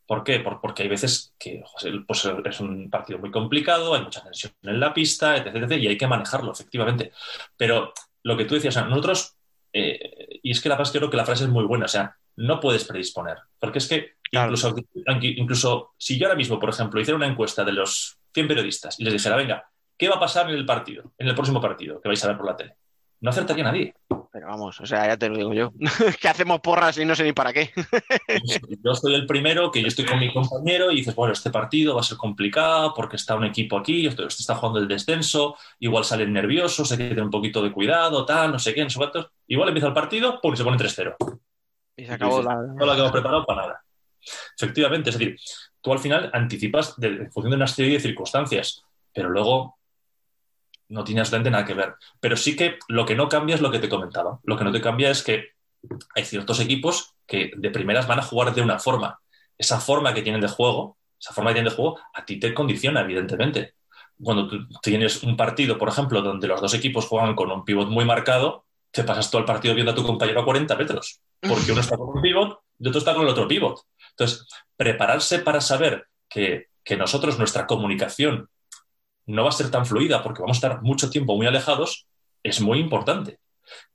[0.06, 0.42] ¿Por qué?
[0.42, 1.63] porque hay veces que
[2.06, 5.98] pues, es un partido muy complicado, hay mucha tensión en la pista, etc, y hay
[5.98, 7.13] que manejarlo, efectivamente.
[7.56, 9.38] Pero lo que tú decías, nosotros,
[9.72, 12.18] eh, y es que la frase, creo que la frase es muy buena, o sea,
[12.36, 14.76] no puedes predisponer, porque es que incluso,
[15.22, 19.04] incluso si yo ahora mismo, por ejemplo, hiciera una encuesta de los 100 periodistas y
[19.04, 19.70] les dijera, venga,
[20.04, 22.36] ¿qué va a pasar en el partido, en el próximo partido que vais a ver
[22.36, 22.76] por la tele?
[23.22, 23.96] No acertaría nadie.
[24.34, 25.72] Pero vamos, o sea, ya te lo digo yo.
[26.22, 27.72] que hacemos porras y no sé ni para qué.
[28.84, 31.96] yo soy el primero, que yo estoy con mi compañero y dices, bueno, este partido
[31.96, 36.04] va a ser complicado porque está un equipo aquí, este está jugando el descenso, igual
[36.04, 38.98] salen nerviosos, hay que tener un poquito de cuidado, tal, no sé qué, no sé
[38.98, 39.30] cuántos.
[39.48, 41.16] Igual empieza el partido, pum, y se pone 3-0.
[41.96, 42.56] Y se acabó la...
[42.56, 43.84] No la que hemos preparado para nada.
[44.60, 45.38] Efectivamente, es decir,
[45.80, 49.78] tú al final anticipas de, en función de una serie de circunstancias, pero luego
[50.93, 51.95] no tiene absolutamente nada que ver.
[52.19, 54.39] Pero sí que lo que no cambia es lo que te comentaba.
[54.43, 55.49] Lo que no te cambia es que
[56.15, 59.19] hay ciertos equipos que de primeras van a jugar de una forma.
[59.58, 62.53] Esa forma que tienen de juego, esa forma que tienen de juego, a ti te
[62.53, 63.73] condiciona, evidentemente.
[64.21, 67.89] Cuando tú tienes un partido, por ejemplo, donde los dos equipos juegan con un pivot
[67.89, 71.71] muy marcado, te pasas todo el partido viendo a tu compañero a 40 metros, porque
[71.71, 73.82] uno está con un pivot y otro está con el otro pivot.
[74.12, 78.49] Entonces, prepararse para saber que, que nosotros, nuestra comunicación
[79.26, 82.08] no va a ser tan fluida porque vamos a estar mucho tiempo muy alejados,
[82.44, 83.40] es muy importante.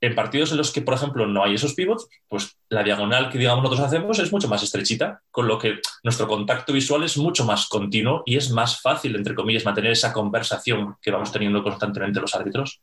[0.01, 3.39] En partidos en los que, por ejemplo, no hay esos pivots, pues la diagonal que
[3.39, 7.45] digamos nosotros hacemos es mucho más estrechita, con lo que nuestro contacto visual es mucho
[7.45, 12.21] más continuo y es más fácil, entre comillas, mantener esa conversación que vamos teniendo constantemente
[12.21, 12.81] los árbitros.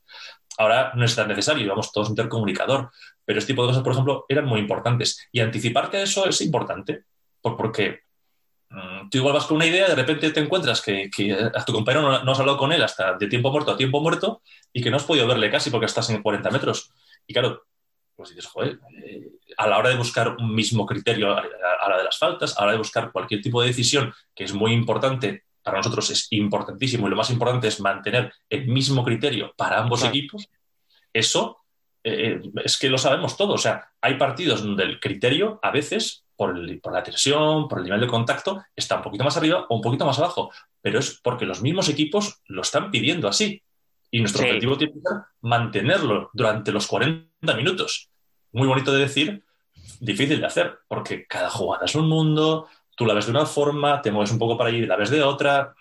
[0.58, 2.92] Ahora no es tan necesario, vamos todos intercomunicador,
[3.26, 5.28] pero este tipo de cosas, por ejemplo, eran muy importantes.
[5.32, 7.04] Y anticipar que eso es importante,
[7.42, 8.05] porque
[9.10, 11.10] tú igual vas con una idea, de repente te encuentras que,
[11.54, 14.42] a tu compañero no, has hablado con él hasta de tiempo muerto a tiempo muerto
[14.74, 16.92] y que no has podido verle casi porque estás en 40 metros.
[17.28, 17.66] Y claro,
[18.16, 21.44] pues dices, joder, eh, a la hora de buscar un mismo criterio a,
[21.90, 24.54] la de las faltas, a la hora de buscar cualquier tipo de decisión que es
[24.54, 29.54] muy importante, para nosotros es importantísimo y lo más importante es mantener el mismo criterio
[29.58, 30.48] para ambos equipos,
[31.12, 31.58] eso
[32.04, 33.56] eh, es que lo sabemos todos.
[33.56, 38.02] O sea, hay partidos donde el criterio a veces por, la tensión, por el nivel
[38.02, 41.46] de contacto, está un poquito más arriba o un poquito más abajo, pero es porque
[41.46, 43.62] los mismos equipos lo están pidiendo así.
[44.12, 48.10] Y nuestro objetivo tiene que ser mantenerlo durante los 40 minutos.
[48.52, 49.44] Muy bonito de decir,
[50.00, 54.02] difícil de hacer, porque cada jugada es un mundo, tú la ves de una forma,
[54.02, 55.76] te mueves un poco para allí y la ves de otra.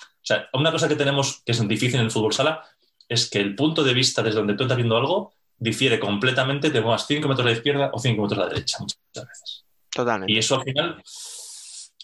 [0.00, 2.62] O sea, una cosa que tenemos que es difícil en el fútbol sala
[3.08, 6.80] es que el punto de vista desde donde tú estás viendo algo difiere completamente, te
[6.80, 9.64] muevas 5 metros a la izquierda o 5 metros a la derecha muchas veces.
[10.26, 11.02] Y eso al final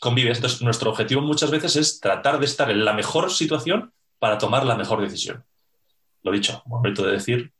[0.00, 0.32] convive.
[0.32, 4.64] Entonces, nuestro objetivo muchas veces es tratar de estar en la mejor situación para tomar
[4.64, 5.44] la mejor decisión.
[6.22, 7.52] Lo dicho, momento de decir.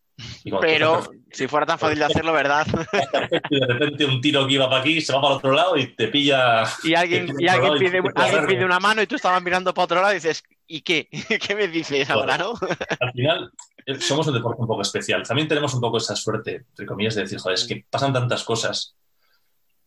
[0.60, 2.66] Pero si fuera tan fácil de hacerlo, ¿verdad?
[3.50, 6.08] de repente un tiro que iba para aquí se va para otro lado y te
[6.08, 6.64] pilla.
[6.84, 10.82] Y alguien, pide, una mano y tú estabas mirando para otro lado y dices, ¿y
[10.82, 11.08] qué?
[11.46, 12.54] ¿Qué me dices ahora, no?
[13.00, 13.52] Al final,
[13.86, 15.26] eh, somos un deporte un poco especial.
[15.26, 18.44] También tenemos un poco esa suerte, entre comillas, de decir, joder, es que pasan tantas
[18.44, 18.94] cosas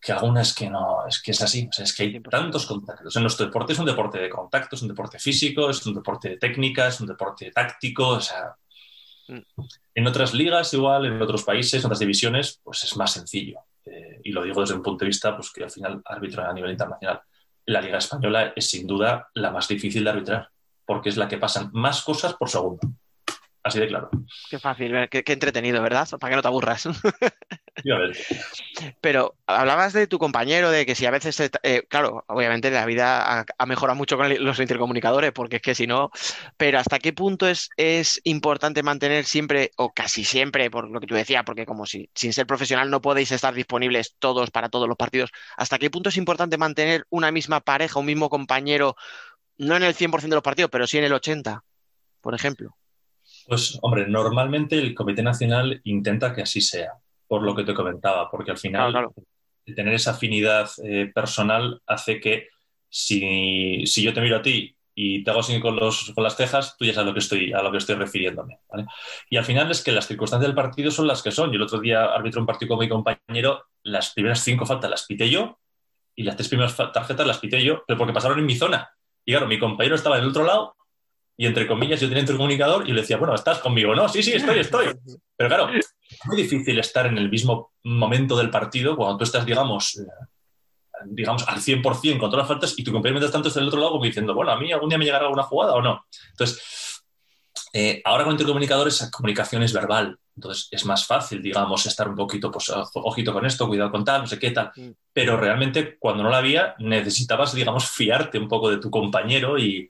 [0.08, 3.14] que algunas que no, es que es así, es que hay tantos contactos.
[3.18, 6.30] En nuestro deporte es un deporte de contacto, es un deporte físico, es un deporte
[6.30, 8.56] de técnica, es un deporte táctico, o sea,
[9.28, 9.42] mm.
[9.96, 13.60] en otras ligas igual, en otros países, en otras divisiones, pues es más sencillo.
[13.86, 16.54] Eh, y lo digo desde un punto de vista, pues que al final arbitro a
[16.54, 17.20] nivel internacional.
[17.66, 20.50] La liga española es sin duda la más difícil de arbitrar,
[20.86, 22.80] porque es la que pasan más cosas por segundo.
[23.68, 24.10] Así de claro.
[24.50, 26.08] Qué fácil, qué, entretenido, ¿verdad?
[26.20, 26.88] Para que no te aburras.
[29.02, 33.46] Pero hablabas de tu compañero, de que si a veces, eh, claro, obviamente la vida
[33.58, 36.12] ha, mejorado mucho con los intercomunicadores, porque es que si no,
[36.56, 41.08] pero ¿hasta qué punto es, es importante mantener siempre, o casi siempre, por lo que
[41.08, 44.88] tú decías, porque como si sin ser profesional no podéis estar disponibles todos para todos
[44.88, 48.96] los partidos, ¿hasta qué punto es importante mantener una misma pareja, un mismo compañero,
[49.58, 51.64] no en el 100% de los partidos, pero sí en el 80%,
[52.22, 52.78] por ejemplo?
[53.48, 56.92] Pues, hombre, normalmente el Comité Nacional intenta que así sea,
[57.28, 59.10] por lo que te comentaba, porque al final
[59.74, 62.50] tener esa afinidad eh, personal hace que
[62.90, 66.76] si, yo te miro a ti y te hago así con, los, con las cejas,
[66.78, 68.60] tú ya sabes a lo que estoy, a lo que estoy refiriéndome.
[69.30, 71.52] Y al final es que las circunstancias del partido son las que son.
[71.52, 75.06] Yo el otro día arbitro un partido con mi compañero, las primeras cinco faltas las
[75.06, 75.60] pité yo
[76.16, 78.90] y las tres primeras tarjetas las pité yo, pero porque pasaron en mi zona.
[79.24, 80.77] Y claro, mi compañero estaba en el otro lado
[81.38, 83.94] y entre comillas yo tenía un comunicador y le decía, bueno, ¿estás conmigo?
[83.94, 84.88] No, sí, sí, estoy, estoy.
[85.36, 85.96] Pero claro, es
[86.26, 90.06] muy difícil estar en el mismo momento del partido cuando tú estás, digamos, eh,
[91.06, 93.80] digamos al 100% con todas las faltas y tu compañero mientras tanto está del otro
[93.80, 96.06] lado como diciendo, bueno, a mí algún día me llegará alguna jugada o no.
[96.32, 96.60] Entonces,
[97.74, 100.18] eh, ahora con intercomunicadores esa comunicación es verbal.
[100.36, 104.22] Entonces es más fácil, digamos, estar un poquito, pues, ojito con esto, cuidado con tal,
[104.22, 104.72] no sé qué tal.
[104.76, 104.90] Mm.
[105.12, 109.90] Pero realmente cuando no la había, necesitabas, digamos, fiarte un poco de tu compañero y,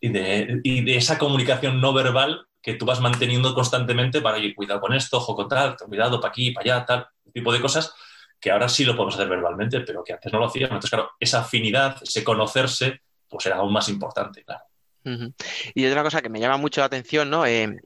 [0.00, 0.60] de,
[0.96, 5.36] esa comunicación no verbal que tú vas manteniendo constantemente para ir, cuidado con esto, ojo
[5.36, 7.94] con tal, cuidado para aquí, para allá, tal, tipo de cosas
[8.40, 10.72] que ahora sí lo podemos hacer verbalmente, pero que antes no lo hacíamos.
[10.72, 14.64] Entonces, claro, esa afinidad, ese conocerse, pues era aún más importante, claro.
[15.74, 17.46] Y otra cosa que me llama mucho la atención, ¿no?
[17.46, 17.76] Eh,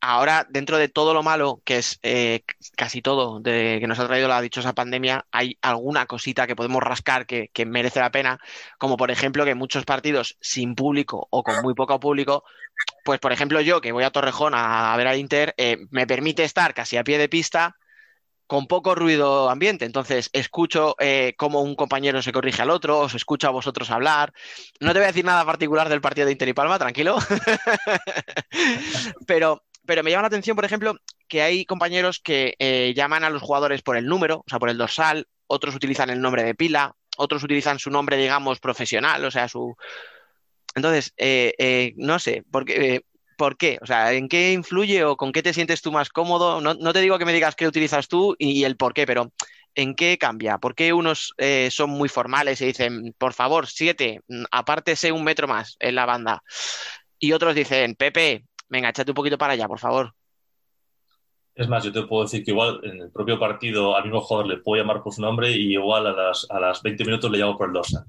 [0.00, 2.44] ahora, dentro de todo lo malo, que es eh,
[2.76, 6.82] casi todo de que nos ha traído la dichosa pandemia, hay alguna cosita que podemos
[6.82, 8.38] rascar que, merece la pena,
[8.78, 12.44] como por ejemplo que muchos partidos sin público o con muy poco público,
[13.04, 16.44] pues por ejemplo yo que voy a Torrejón a, ver al Inter, eh, me permite
[16.44, 17.76] estar casi a pie de pista
[18.46, 19.84] con poco ruido ambiente.
[19.84, 24.32] Entonces, escucho eh, cómo un compañero se corrige al otro, os escucho a vosotros hablar.
[24.80, 27.18] No te voy a decir nada particular del partido de Inter y Palma, tranquilo.
[29.26, 30.96] pero, pero me llama la atención, por ejemplo,
[31.28, 34.68] que hay compañeros que eh, llaman a los jugadores por el número, o sea, por
[34.68, 39.30] el dorsal, otros utilizan el nombre de pila, otros utilizan su nombre, digamos, profesional, o
[39.30, 39.76] sea, su...
[40.74, 43.04] Entonces, eh, no sé, porque
[43.36, 43.78] ¿Por qué?
[43.82, 46.60] O sea, ¿en qué influye o con qué te sientes tú más cómodo?
[46.60, 49.32] No, te digo que me digas qué utilizas tú y, el por qué, pero
[49.74, 50.58] ¿en qué cambia?
[50.58, 55.24] ¿Por qué unos eh, son muy formales y dicen, por favor, siete, mm, apártese un
[55.24, 56.42] metro más en la banda?
[57.18, 60.14] Y otros dicen, Pepe, venga, échate un poquito para allá, por favor.
[61.54, 64.48] Es más, yo te puedo decir que igual en el propio partido al mismo jugador
[64.48, 67.38] le puedo llamar por su nombre y igual a las, a las 20 minutos le
[67.38, 68.04] llamo por el dorsal.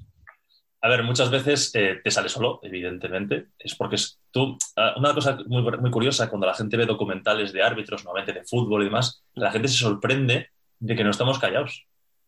[0.85, 3.47] A ver, muchas veces eh, te sale solo, evidentemente.
[3.57, 3.95] Es porque
[4.29, 4.55] tú.
[4.75, 8.45] Ah, una cosa muy, muy curiosa, cuando la gente ve documentales de árbitros, nuevamente de
[8.45, 11.87] fútbol y demás, la gente se sorprende de que no estamos callados.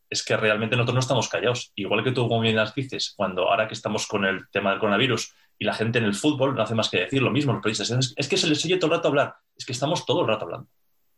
[0.10, 1.72] Es que realmente nosotros no estamos callados.
[1.76, 4.80] Igual que tú, como bien las dices, cuando ahora que estamos con el tema del
[4.80, 7.62] coronavirus y la gente en el fútbol no hace más que decir lo mismo, los
[7.62, 9.36] periodistas, es, que se les oye todo el rato hablar.
[9.56, 10.68] Es que estamos todo el rato hablando.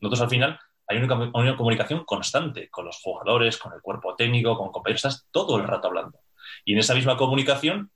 [0.01, 4.57] Nosotros al final hay una, una comunicación constante con los jugadores, con el cuerpo técnico,
[4.57, 6.19] con compañeros, estás todo el rato hablando.
[6.65, 7.91] Y en esa misma comunicación,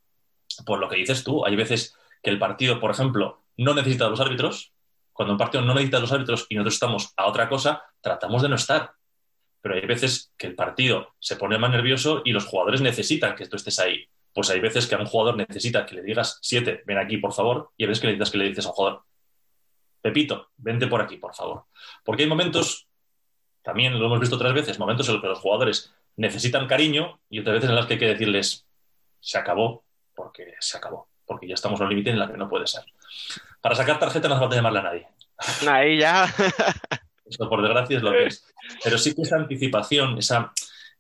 [0.66, 4.10] por lo que dices tú, hay veces que el partido, por ejemplo, no necesita a
[4.10, 4.74] los árbitros.
[5.12, 8.42] Cuando un partido no necesita a los árbitros y nosotros estamos a otra cosa, tratamos
[8.42, 8.94] de no estar.
[9.62, 13.48] Pero hay veces que el partido se pone más nervioso y los jugadores necesitan que
[13.48, 14.08] tú estés ahí.
[14.34, 17.34] Pues hay veces que a un jugador necesita que le digas, siete, ven aquí, por
[17.34, 19.04] favor, y hay veces que necesitas que le dices a un jugador,
[20.02, 21.66] Pepito, vente por aquí, por favor.
[22.04, 22.88] Porque hay momentos,
[23.62, 27.40] también lo hemos visto otras veces, momentos en los que los jugadores necesitan cariño y
[27.40, 28.66] otras veces en las que hay que decirles,
[29.20, 29.84] se acabó,
[30.16, 32.84] porque se acabó, porque ya estamos en un límite en la que no puede ser.
[33.62, 35.08] Para sacar tarjeta no hace falta llamarle a nadie.
[35.68, 36.26] Ahí ya.
[37.26, 38.46] Eso por desgracia es lo que es.
[38.84, 40.52] Pero sí que esa anticipación, esa,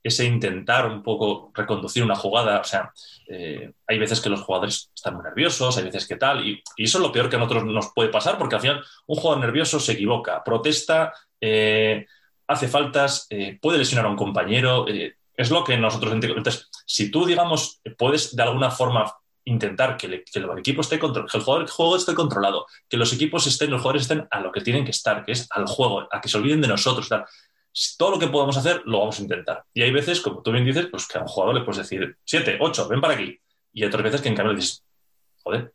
[0.01, 2.91] ese intentar un poco reconducir una jugada, o sea,
[3.27, 6.97] eh, hay veces que los jugadores están muy nerviosos, hay veces que tal, y, eso
[6.97, 9.79] es lo peor que a nosotros nos puede pasar, porque al final un jugador nervioso
[9.79, 12.05] se equivoca, protesta, eh,
[12.47, 17.09] hace faltas, eh, puede lesionar a un compañero, eh, es lo que nosotros Entonces, si
[17.09, 19.11] tú, digamos, puedes de alguna forma
[19.45, 23.45] intentar que, el equipo esté controlado, que el, jugador, juego esté controlado, que los equipos
[23.47, 26.21] estén, los jugadores estén a lo que tienen que estar, que es al juego, a
[26.21, 27.09] que se olviden de nosotros.
[27.97, 29.65] Todo lo que podamos hacer lo vamos a intentar.
[29.73, 32.17] Y hay veces, como tú bien dices, pues que a un jugador le puedes decir,
[32.23, 33.37] siete, ocho, ven para aquí.
[33.73, 34.83] Y otras veces que en cambio le dices,
[35.43, 35.73] joder,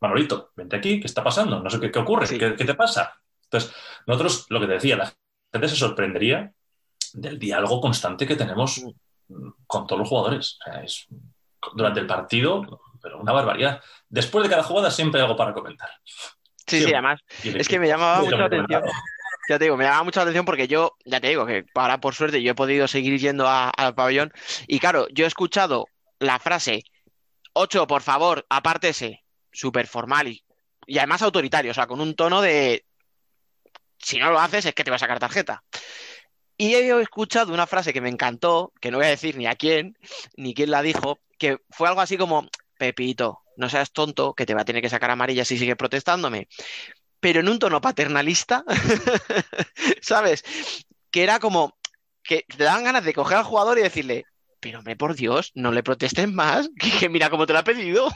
[0.00, 1.60] Manolito, vente aquí, ¿qué está pasando?
[1.60, 3.18] No sé qué, ocurre, ¿Qué, ¿qué, te pasa?
[3.44, 3.72] Entonces,
[4.06, 5.12] nosotros, lo que te decía, la
[5.56, 6.52] gente se sorprendería
[7.12, 8.82] del diálogo constante que tenemos
[9.66, 10.58] con todos los jugadores.
[10.82, 11.06] es,
[11.74, 13.80] durante el partido, pero una barbaridad.
[14.08, 15.90] Después de cada jugada siempre hay algo para comentar.
[16.66, 17.20] Sí, sí, además.
[17.42, 18.82] Es que me llamaba mucho la atención.
[19.48, 22.00] Ya te digo, me llamaba mucho la atención porque yo, ya te digo, que para
[22.00, 24.32] por suerte yo he podido seguir yendo al pabellón.
[24.66, 25.86] Y claro, yo he escuchado
[26.18, 26.82] la frase,
[27.52, 30.44] ocho, por favor, apártese, súper formal y,
[30.86, 32.84] y además autoritario, o sea, con un tono de
[34.06, 35.64] si no lo haces es que te va a sacar tarjeta.
[36.56, 39.56] Y he escuchado una frase que me encantó, que no voy a decir ni a
[39.56, 39.98] quién,
[40.36, 44.54] ni quién la dijo, que fue algo así como, Pepito, no seas tonto, que te
[44.54, 46.46] va a tener que sacar amarilla si sigue protestándome.
[47.18, 48.64] Pero en un tono paternalista,
[50.00, 50.44] ¿sabes?
[51.10, 51.76] Que era como
[52.22, 54.24] que te daban ganas de coger al jugador y decirle,
[54.60, 58.08] pero hombre, por Dios, no le protesten más, que, mira cómo te lo ha pedido.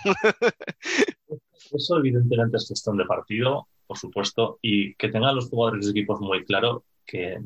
[1.73, 6.21] Eso evidentemente es gestión de partido por supuesto, y que tengan los jugadores de equipos
[6.21, 7.41] muy claro que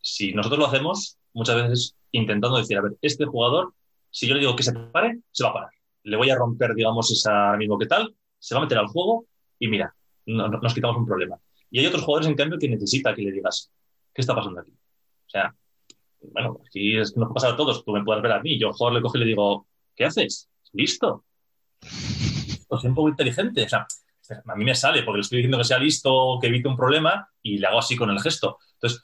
[0.00, 3.74] si nosotros lo hacemos, muchas veces intentando decir, a ver, este jugador,
[4.08, 5.70] si yo le digo que se pare, se va a parar.
[6.04, 9.26] Le voy a romper, digamos, esa mismo que tal, se va a meter al juego
[9.58, 9.92] y mira,
[10.26, 11.40] nos quitamos un problema.
[11.72, 13.72] Y hay otros jugadores, en cambio, que necesita que le digas,
[14.14, 14.70] ¿qué está pasando aquí?
[14.70, 15.52] O sea,
[16.20, 18.74] bueno, aquí es, nos pasa a todos, tú me puedes ver a mí, yo al
[18.74, 19.66] jugador le cojo y le digo,
[19.96, 20.48] ¿qué haces?
[20.72, 21.24] ¿Listo?
[22.68, 23.88] Pues un poco inteligente, o sea,
[24.46, 27.28] a mí me sale porque le estoy diciendo que sea listo, que evite un problema
[27.42, 28.58] y le hago así con el gesto.
[28.74, 29.02] Entonces,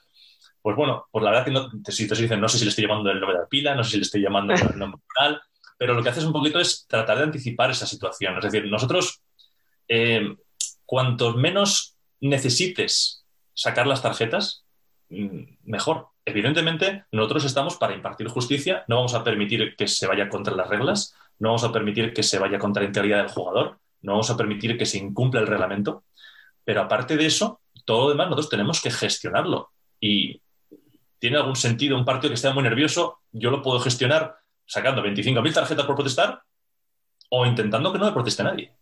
[0.61, 2.85] pues bueno, pues la verdad que no, si te dicen, no sé si le estoy
[2.85, 5.41] llamando el nombre de la pila, no sé si le estoy llamando el nombre tal,
[5.77, 8.37] pero lo que haces un poquito es tratar de anticipar esa situación.
[8.37, 9.21] Es decir, nosotros,
[9.87, 10.35] eh,
[10.85, 14.65] cuantos menos necesites sacar las tarjetas,
[15.09, 16.07] mm, mejor.
[16.25, 20.67] Evidentemente, nosotros estamos para impartir justicia, no vamos a permitir que se vaya contra las
[20.67, 24.29] reglas, no vamos a permitir que se vaya contra la integridad del jugador, no vamos
[24.29, 26.03] a permitir que se incumpla el reglamento,
[26.63, 29.71] pero aparte de eso, todo lo demás nosotros tenemos que gestionarlo.
[29.99, 30.41] Y
[31.19, 35.53] tiene algún sentido un partido que esté muy nervioso, yo lo puedo gestionar sacando 25.000
[35.53, 36.41] tarjetas por protestar
[37.29, 38.73] o intentando que no me proteste nadie.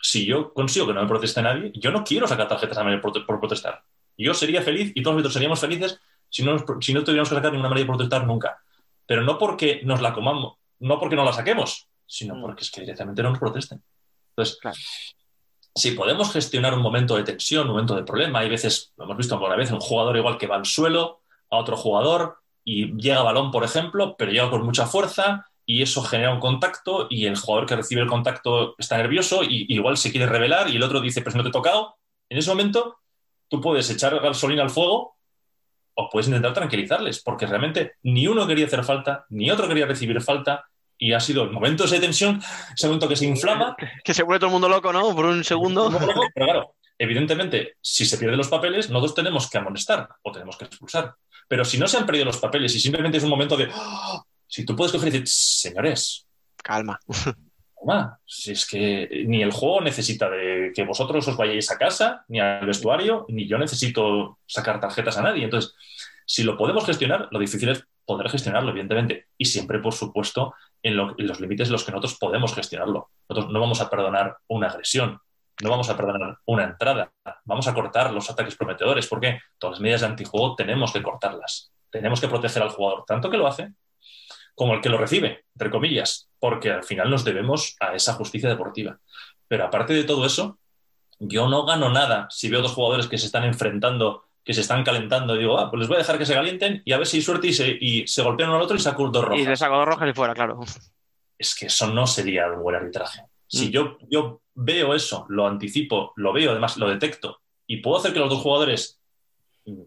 [0.00, 2.98] Si yo consigo que no me proteste nadie, yo no quiero sacar tarjetas a nadie
[2.98, 3.82] por, protestar.
[4.16, 7.52] Yo sería feliz y todos nosotros seríamos felices si no, si no tuviéramos que sacar
[7.52, 8.62] ninguna manera de protestar nunca.
[9.06, 12.40] Pero no porque nos la comamos, no porque no la saquemos, sino mm.
[12.40, 13.82] porque es que directamente no nos protesten.
[14.38, 15.14] Entonces,
[15.74, 19.16] si podemos gestionar un momento de tensión, un momento de problema, hay veces, lo hemos
[19.16, 23.22] visto alguna vez, un jugador igual que va al suelo a otro jugador y llega
[23.22, 27.36] balón, por ejemplo, pero llega con mucha fuerza y eso genera un contacto y el
[27.36, 31.00] jugador que recibe el contacto está nervioso y, igual se quiere revelar y el otro
[31.00, 31.96] dice, pues no te he tocado.
[32.28, 32.98] En ese momento
[33.48, 35.16] tú puedes echar gasolina al fuego
[35.94, 40.20] o puedes intentar tranquilizarles, porque realmente ni uno quería hacer falta, ni otro quería recibir
[40.20, 40.68] falta,
[40.98, 42.42] y ha sido el momento de tensión,
[42.74, 43.76] ese momento que se inflama.
[44.02, 45.14] Que se vuelve todo el mundo loco, ¿no?
[45.14, 45.90] Por un segundo.
[46.34, 50.64] Pero claro, evidentemente, si se pierden los papeles, nosotros tenemos que amonestar o tenemos que
[50.64, 51.14] expulsar.
[51.46, 53.68] Pero si no se han perdido los papeles y simplemente es un momento de.
[53.72, 54.22] ¡Ah!
[54.46, 56.26] Si tú puedes coger y decir, señores.
[56.56, 56.98] Calma.
[57.06, 58.18] Calma.
[58.26, 62.40] Si es que ni el juego necesita de que vosotros os vayáis a casa, ni
[62.40, 65.44] al vestuario, ni yo necesito sacar tarjetas a nadie.
[65.44, 65.74] Entonces,
[66.26, 69.26] si lo podemos gestionar, lo difícil es poder gestionarlo, evidentemente.
[69.36, 73.10] Y siempre, por supuesto, en, los límites en los que nosotros podemos gestionarlo.
[73.28, 75.20] Nosotros no vamos a perdonar una agresión,
[75.62, 77.12] no vamos a perdonar una entrada,
[77.44, 81.72] vamos a cortar los ataques prometedores, porque todas las medidas de antijuego tenemos que cortarlas.
[81.90, 83.72] Tenemos que proteger al jugador, tanto que lo hace
[84.54, 88.48] como el que lo recibe, entre comillas, porque al final nos debemos a esa justicia
[88.48, 88.98] deportiva.
[89.46, 90.58] Pero aparte de todo eso,
[91.20, 94.82] yo no gano nada si veo dos jugadores que se están enfrentando que se están
[94.82, 97.06] calentando y digo, ah, pues les voy a dejar que se calienten y a ver
[97.06, 99.42] si hay suerte y se, y se golpean uno al otro y saco dos rojas.
[99.42, 100.60] Y le saco dos rojas y fuera, claro.
[101.36, 103.24] Es que eso no sería un buen arbitraje.
[103.46, 103.70] Si mm.
[103.70, 108.20] yo, yo veo eso, lo anticipo, lo veo, además lo detecto y puedo hacer que
[108.20, 108.98] los dos jugadores,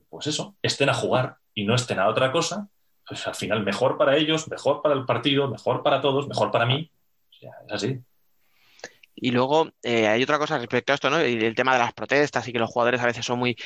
[0.09, 2.69] pues eso, estén a jugar y no estén a otra cosa,
[3.07, 6.67] pues al final mejor para ellos, mejor para el partido, mejor para todos, mejor para
[6.67, 6.91] mí.
[7.31, 7.99] es así.
[9.15, 11.17] Y luego eh, hay otra cosa respecto a esto, ¿no?
[11.17, 13.57] el tema de las protestas y que los jugadores a veces son muy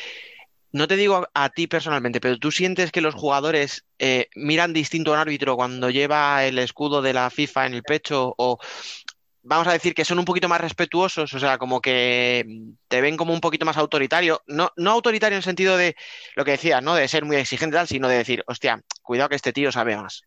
[0.75, 5.11] no te digo a, ti personalmente, pero tú sientes que los jugadores eh, miran distinto
[5.11, 8.59] a un árbitro cuando lleva el escudo de la FIFA en el pecho o
[9.41, 12.45] vamos a decir que son un poquito más respetuosos, o sea, como que
[12.89, 15.95] te ven como un poquito más autoritario, no, no autoritario en el sentido de
[16.35, 16.93] lo que decías, ¿no?
[16.93, 20.23] De ser muy exigente tal, sino de decir, hostia, cuidado que este tío sabe más.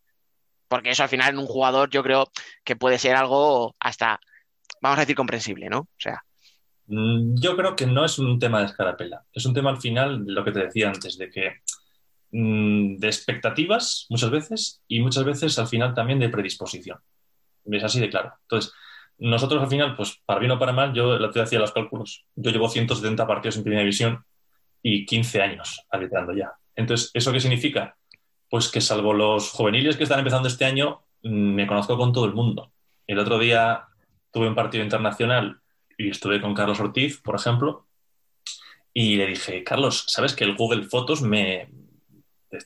[0.66, 2.30] Porque eso al final en un jugador yo creo
[2.64, 4.18] que puede ser algo hasta,
[4.80, 5.80] vamos a decir, comprensible, ¿no?
[5.80, 6.24] O sea.
[6.88, 9.24] Mm, yo creo que no es un tema de escarapela.
[9.32, 11.52] Es un tema al final, lo que te decía antes, de que
[12.32, 16.98] mm, de expectativas muchas veces y muchas veces al final también de predisposición.
[17.66, 18.34] Es así de claro.
[18.42, 18.72] Entonces,
[19.18, 22.24] nosotros al final, pues para bien o para mal, yo te hacía los cálculos.
[22.36, 24.24] Yo llevo 170 partidos en primera división
[24.82, 26.52] y 15 años arbitrando ya.
[26.76, 27.96] Entonces, ¿eso qué significa?
[28.48, 32.24] Pues que salvo los juveniles que están empezando este año, mm, me conozco con todo
[32.24, 32.72] el mundo.
[33.06, 33.84] El otro día
[34.32, 35.60] tuve un partido internacional
[35.98, 37.86] y estuve con Carlos Ortiz, por ejemplo,
[38.94, 41.68] y le dije, Carlos, ¿sabes que el Google Fotos me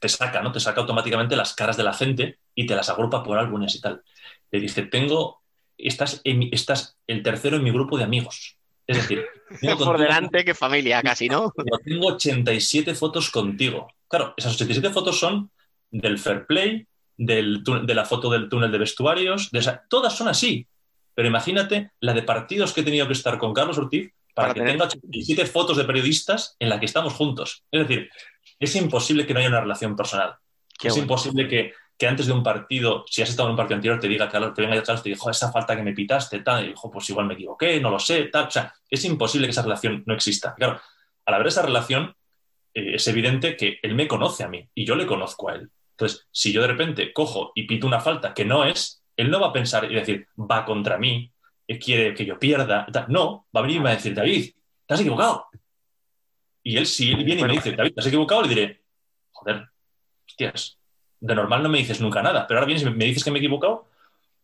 [0.00, 0.52] te saca, ¿no?
[0.52, 3.80] Te saca automáticamente las caras de la gente y te las agrupa por álbumes y
[3.80, 4.02] tal.
[4.50, 5.42] Le dije, tengo,
[5.76, 8.58] estás, estás el tercero en mi grupo de amigos.
[8.86, 9.24] Es decir,
[9.78, 11.52] por delante que familia, casi, ¿no?
[11.84, 13.88] Tengo 87 fotos contigo.
[14.08, 15.50] Claro, esas 87 fotos son
[15.90, 20.66] del fair play, del, de la foto del túnel de vestuarios, de todas son así.
[21.14, 24.62] Pero imagínate la de partidos que he tenido que estar con Carlos Ortiz para, que
[24.62, 27.64] tenga 87 fotos de periodistas en las que estamos juntos.
[27.70, 28.10] Es decir,
[28.58, 30.36] es imposible que no haya una relación personal.
[30.82, 31.74] es imposible que,
[32.06, 34.62] antes de un partido, si has estado en un partido anterior, te diga Carlos, te
[34.62, 37.34] venga y te dijo esa falta que me pitaste, tal, y dijo, pues igual me
[37.34, 38.48] equivoqué, no lo sé, tal.
[38.48, 40.54] O sea, es imposible que esa relación no exista.
[40.56, 40.80] Claro,
[41.26, 42.16] al haber esa relación,
[42.74, 45.70] eh, es evidente que él me conoce a mí y yo le conozco a él.
[45.90, 49.40] Entonces, si yo de repente cojo y pito una falta que no es, él no
[49.40, 51.32] va a pensar y decir, va contra mí,
[51.78, 52.86] quiere que yo pierda.
[53.08, 54.50] No, va a venir y me va a decir, David,
[54.86, 55.46] te has equivocado.
[56.62, 58.82] Y él, si él viene y me dice, David, te has equivocado, le diré,
[59.32, 59.68] joder,
[60.26, 60.78] hostias,
[61.20, 63.38] de normal no me dices nunca nada, pero ahora vienes y me dices que me
[63.38, 63.88] he equivocado,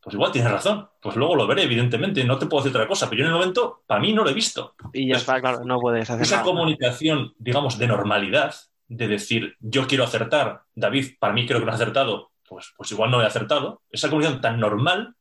[0.01, 0.89] pues igual tienes razón.
[1.01, 3.39] Pues luego lo veré, evidentemente, no te puedo decir otra cosa, pero yo en el
[3.39, 4.75] momento, para mí no lo he visto.
[4.93, 8.55] Y ya está, claro, no puedes hacer Esa comunicación, digamos, de normalidad,
[8.89, 12.91] de decir, yo quiero acertar, David, para mí creo que lo ha acertado, pues, pues
[12.93, 13.83] igual no he acertado.
[13.91, 15.15] Esa comunicación tan normal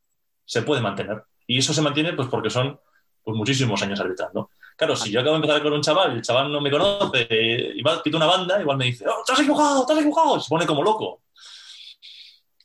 [0.46, 1.24] se puede mantener.
[1.46, 2.80] Y eso se mantiene pues porque son
[3.24, 4.50] pues, muchísimos años arbitrando.
[4.76, 7.28] Claro, si yo acabo de empezar con un chaval y el chaval no me conoce
[7.30, 10.40] y va, quita una banda, igual me dice, ¡Oh, te has equivocado, te has equivocado!
[10.40, 11.24] Se pone como loco.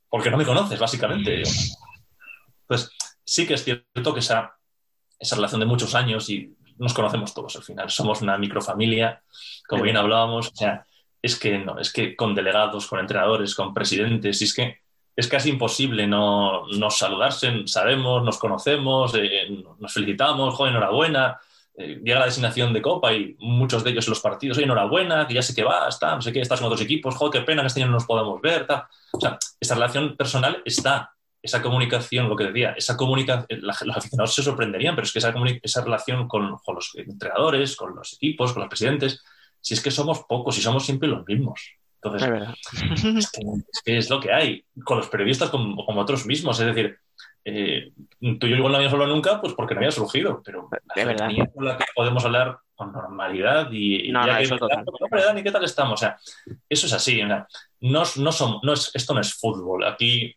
[0.08, 1.42] Porque no me conoces, básicamente.
[2.66, 2.90] Pues
[3.24, 4.56] sí que es cierto que esa,
[5.18, 9.22] esa relación de muchos años y nos conocemos todos al final, somos una microfamilia,
[9.68, 10.84] como bien hablábamos, o sea,
[11.22, 14.78] es que no, es que con delegados, con entrenadores, con presidentes, es que
[15.14, 19.48] es casi imposible no, saludarse, sabemos, nos conocemos, eh,
[19.78, 21.38] nos felicitamos, joder, enhorabuena,
[21.74, 25.26] eh, llega la designación de Copa y muchos de ellos en los partidos, oye, enhorabuena,
[25.26, 27.46] que ya sé que va, está, no sé qué, estás con otros equipos, joder, qué
[27.46, 28.84] pena que este año no nos podamos ver, tal.
[29.12, 34.34] O sea, esta relación personal está, esa comunicación, lo que decía, esa comunicación, los aficionados
[34.34, 38.60] se sorprenderían, pero es que esa, esa relación con, los entrenadores, con los equipos, con
[38.60, 39.22] los presidentes,
[39.62, 41.60] si es que somos pocos y somos siempre los mismos.
[42.02, 42.28] Entonces,
[43.16, 43.30] es,
[43.84, 46.98] que, es, lo que hay, con los periodistas como, como otros mismos, es decir,
[47.44, 47.92] eh,
[48.40, 51.04] tú y yo igual no habíamos hablado nunca, pues porque no había surgido, pero de
[51.04, 51.30] verdad.
[51.54, 54.58] con la que podemos hablar con normalidad y, no, no, que, eso
[55.44, 55.94] ¿qué tal estamos?
[55.94, 56.18] O sea,
[56.68, 57.46] eso es así, no,
[57.80, 60.34] no, no es, esto no es fútbol, aquí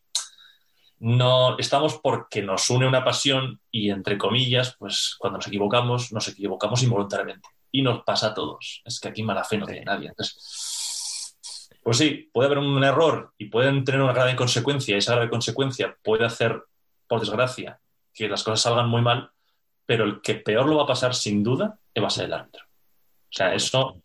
[0.99, 6.27] no estamos porque nos une una pasión y entre comillas, pues cuando nos equivocamos, nos
[6.27, 8.81] equivocamos involuntariamente y nos pasa a todos.
[8.85, 10.09] Es que aquí mala fe no tiene nadie.
[10.09, 11.37] Entonces,
[11.83, 15.29] pues sí, puede haber un error y pueden tener una grave consecuencia y esa grave
[15.29, 16.63] consecuencia puede hacer
[17.07, 17.79] por desgracia,
[18.13, 19.29] que las cosas salgan muy mal,
[19.85, 22.63] pero el que peor lo va a pasar sin duda va a ser el árbitro.
[22.63, 24.01] O sea, eso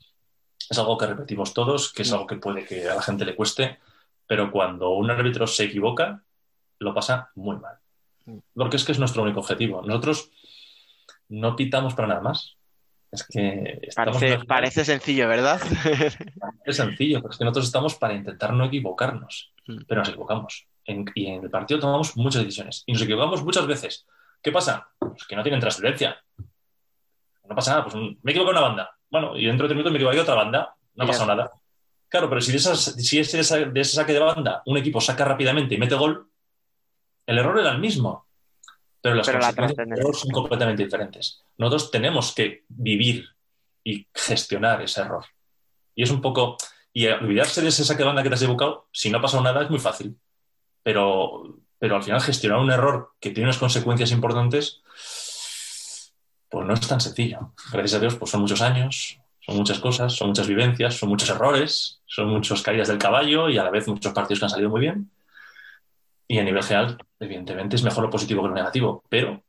[0.69, 3.37] es algo que repetimos todos, que es algo que puede que a la gente le
[3.37, 3.79] cueste,
[4.27, 6.23] pero cuando un árbitro se equivoca,
[6.81, 7.79] lo pasa muy mal.
[8.55, 9.83] Porque es que es nuestro único objetivo.
[9.83, 10.31] Nosotros
[11.29, 12.57] no pitamos para nada más.
[13.13, 15.61] Es que parece, parece, sencillo, ¿verdad?
[16.65, 19.79] Es sencillo, pero es que nosotros estamos para intentar no equivocarnos, mm.
[19.89, 20.69] pero nos equivocamos
[21.15, 24.07] y en el partido tomamos muchas decisiones y nos equivocamos muchas veces.
[24.43, 24.89] ¿Qué pasa?
[24.99, 26.17] Pues que no tienen trascendencia.
[27.49, 28.91] No pasa nada, pues me equivoco en una banda.
[29.11, 30.75] Bueno, y dentro de tres minutos me equivoco en otra banda.
[30.95, 31.51] No ha pasado nada.
[32.09, 35.75] Claro, pero si, de, esas, si de, ese saque de banda un equipo saca rápidamente
[35.75, 36.29] y mete gol,
[37.27, 38.27] el error era el mismo.
[39.03, 41.43] Pero las pero son completamente diferentes.
[41.57, 43.29] Nosotros tenemos que vivir
[43.83, 45.25] y gestionar ese error.
[45.95, 46.57] Y es un poco.
[46.93, 49.43] Y olvidarse de ese saque de banda que te has equivocado, si no ha pasado
[49.43, 50.17] nada, es muy fácil
[50.83, 54.83] pero, pero al final gestionar un error que tiene unas consecuencias importantes,
[56.49, 57.53] pues no es tan sencillo.
[57.73, 61.31] Gracias a Dios, pues son muchos años, son muchas cosas, son muchas vivencias, son muchos
[61.31, 64.71] errores, son muchas caídas del caballo y a la vez muchos partidos que han salido
[64.71, 65.11] muy bien.
[66.31, 69.43] Y a nivel general, evidentemente, es mejor lo positivo que lo negativo, pero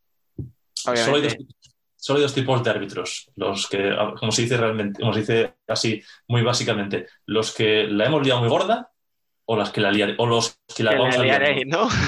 [0.74, 3.30] solo hay, dos, tipos de árbitros.
[3.36, 8.08] Los que, como se dice realmente, como se dice así muy básicamente, los que la
[8.08, 8.90] hemos liado muy gorda
[9.46, 11.18] o las que la o los que la, vamos
[11.68, 11.88] ¿no?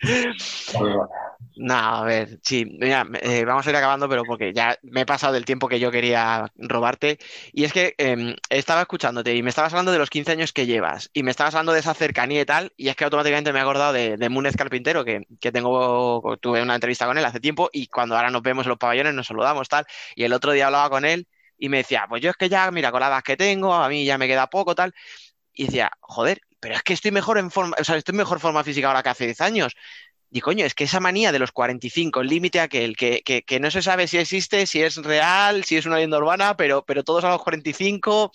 [1.60, 5.06] No, a ver, sí, mira, eh, vamos a ir acabando, pero porque ya me he
[5.06, 7.18] pasado del tiempo que yo quería robarte.
[7.52, 10.66] Y es que em, estaba escuchándote y me estabas hablando de los 15 años que
[10.66, 12.72] llevas y me estabas hablando de esa cercanía y tal.
[12.76, 16.62] Y es que automáticamente me he acordado de, de Múnez Carpintero, que, que, tengo, tuve
[16.62, 19.26] una entrevista con él hace tiempo y cuando ahora nos vemos en los pabellones nos
[19.26, 19.84] saludamos tal.
[20.14, 21.26] Y el otro día hablaba con él
[21.58, 24.04] y me decía, pues yo es que ya, mira, con la que tengo, a mí
[24.04, 24.94] ya me queda poco tal
[25.52, 28.40] y decía, joder, pero es que estoy mejor en forma, o sea, estoy en mejor
[28.40, 29.74] forma física ahora que hace 10 años.
[30.30, 33.70] Y coño, es que esa manía de los 45, el límite aquel, que, que, no
[33.70, 37.24] se sabe si existe, si es real, si es una leyenda urbana, pero, pero todos
[37.24, 38.30] a los 45,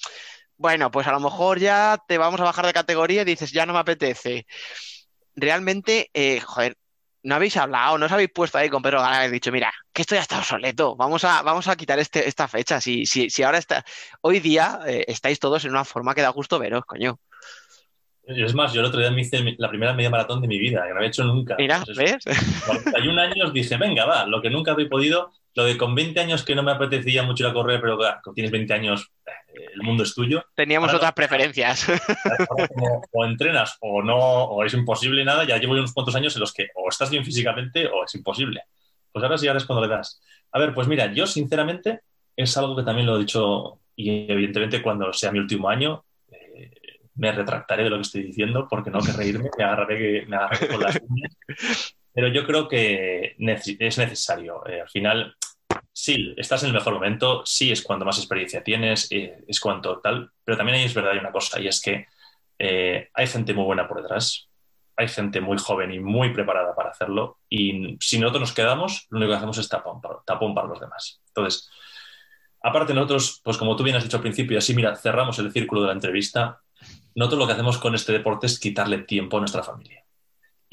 [0.58, 3.66] bueno, pues a lo mejor ya te vamos a bajar de categoría y dices, ya
[3.66, 4.48] no me apetece.
[5.36, 6.78] Realmente, eh, joder,
[7.24, 10.02] no habéis hablado, no os habéis puesto ahí con Pedro Gala habéis dicho, mira, que
[10.02, 12.82] esto ya está obsoleto, vamos a, vamos a quitar este, esta fecha.
[12.82, 13.86] Si, si, si ahora está,
[14.22, 17.20] hoy día eh, estáis todos en una forma que da gusto veros, coño.
[18.26, 20.84] Es más, yo el otro día me hice la primera media maratón de mi vida,
[20.84, 21.56] que no había hecho nunca.
[21.58, 22.24] Mira, ¿ves?
[22.66, 26.44] 41 años dije, venga, va, lo que nunca había podido, lo de con 20 años
[26.44, 29.82] que no me apetecía mucho ir a correr, pero claro, tienes 20 años, eh, el
[29.84, 30.46] mundo es tuyo.
[30.56, 31.86] Teníamos otras preferencias.
[33.12, 36.54] o entrenas o no, o es imposible nada, ya llevo unos cuantos años en los
[36.54, 38.64] que o estás bien físicamente o es imposible.
[39.12, 40.22] Pues ahora sí, ahora es cuando le das.
[40.54, 42.02] A ver, pues mira, yo sinceramente
[42.38, 46.06] es algo que también lo he dicho y evidentemente cuando sea mi último año
[47.16, 50.68] me retractaré de lo que estoy diciendo porque no que reírme, me agarraré, me agarraré
[50.68, 51.36] con las uñas.
[52.14, 54.66] Pero yo creo que es necesario.
[54.68, 55.36] Eh, al final,
[55.92, 60.00] sí, estás en el mejor momento, sí es cuando más experiencia tienes, eh, es cuanto
[60.00, 62.08] tal, pero también ahí es verdad hay una cosa y es que
[62.60, 64.48] eh, hay gente muy buena por detrás,
[64.96, 69.18] hay gente muy joven y muy preparada para hacerlo y si nosotros nos quedamos, lo
[69.18, 71.20] único que hacemos es tapón para, tapón para los demás.
[71.28, 71.70] Entonces,
[72.62, 75.82] aparte nosotros, pues como tú bien has dicho al principio, así mira, cerramos el círculo
[75.82, 76.62] de la entrevista,
[77.16, 80.04] nosotros lo que hacemos con este deporte es quitarle tiempo a nuestra familia.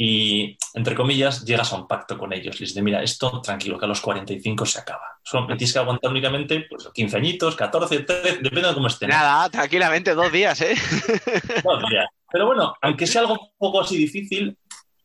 [0.03, 2.59] Y, entre comillas, llegas a un pacto con ellos.
[2.59, 5.19] Les dices, mira, esto tranquilo, que a los 45 se acaba.
[5.23, 9.11] Solo tienes que aguantar únicamente pues, 15 añitos, 14, 13, depende de cómo estén.
[9.11, 10.75] Nada, tranquilamente, dos días, ¿eh?
[11.63, 12.07] Dos días.
[12.33, 14.57] Pero bueno, aunque sea algo un poco así difícil,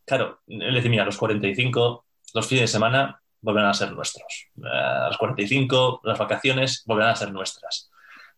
[0.06, 4.48] claro, le dice, mira, a los 45, los fines de semana, volverán a ser nuestros.
[4.64, 7.92] A los 45, las vacaciones volverán a ser nuestras.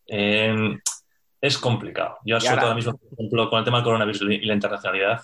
[0.07, 0.75] Eh,
[1.41, 2.17] es complicado.
[2.25, 5.21] Yo, sobre ahora mismo, por ejemplo, con el tema del coronavirus y la internacionalidad,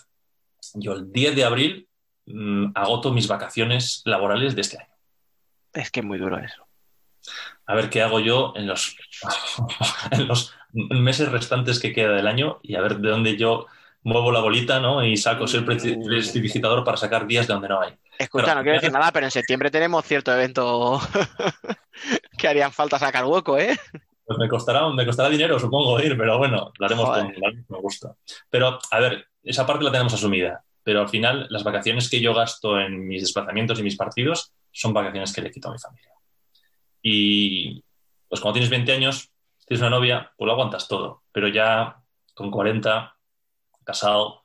[0.76, 1.88] yo el 10 de abril
[2.26, 4.93] mmm, agoto mis vacaciones laborales de este año.
[5.74, 6.68] Es que es muy duro eso.
[7.66, 8.97] A ver qué hago yo en los,
[10.11, 13.68] en los meses restantes que queda del año y a ver de dónde yo
[14.03, 15.03] muevo la bolita ¿no?
[15.03, 17.93] y saco el prestidigitador para sacar días de donde no hay.
[18.18, 20.99] Escucha, pero, no quiero decir nada, pero en septiembre tenemos cierto evento
[22.38, 23.80] que harían falta sacar hueco, ¿eh?
[24.26, 28.15] Pues me costará, me costará dinero, supongo, ir, pero bueno, lo haremos con me gusta.
[28.49, 32.34] Pero, a ver, esa parte la tenemos asumida, pero al final las vacaciones que yo
[32.34, 36.11] gasto en mis desplazamientos y mis partidos son vacaciones que le quito a mi familia.
[37.01, 37.84] Y
[38.30, 39.30] pues cuando tienes 20 años,
[39.65, 41.97] tienes una novia, pues lo aguantas todo, pero ya
[42.34, 43.15] con 40,
[43.84, 44.43] casado,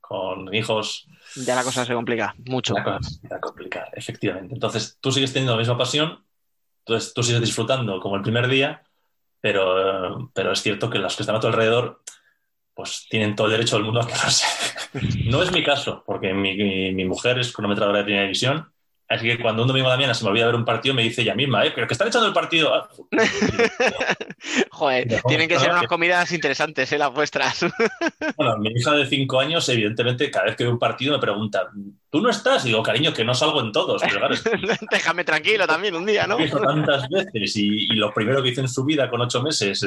[0.00, 1.06] con hijos.
[1.36, 2.74] Ya la cosa se complica mucho.
[2.74, 4.54] La cosa se va a complicar, efectivamente.
[4.54, 6.24] Entonces tú sigues teniendo la misma pasión,
[6.80, 8.82] entonces tú sigues disfrutando como el primer día,
[9.44, 12.00] pero, pero es cierto que los que están a tu alrededor
[12.72, 14.46] pues tienen todo el derecho del mundo a quejarse.
[15.26, 16.56] no es mi caso, porque mi,
[16.94, 18.72] mi, mujer es cronometradora de primera división
[19.06, 21.02] Así que cuando un domingo de la mañana se me olvida ver un partido, me
[21.02, 21.72] dice ella misma, ¿eh?
[21.74, 22.74] Pero que están echando el partido.
[22.74, 22.88] Ah,
[24.70, 26.98] Joder, tienen que ser unas comidas interesantes, ¿eh?
[26.98, 27.66] Las vuestras.
[28.36, 31.68] bueno, mi hija de cinco años, evidentemente, cada vez que veo un partido me pregunta,
[32.10, 32.64] ¿tú no estás?
[32.64, 34.02] Y digo, cariño, que no salgo en todos.
[34.02, 34.34] Pero claro,
[34.90, 36.38] Déjame tranquilo también un día, ¿no?
[36.38, 39.86] He tantas veces y, y, lo primero que hice en su vida con ocho meses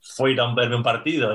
[0.00, 1.32] fue ir a verme un partido.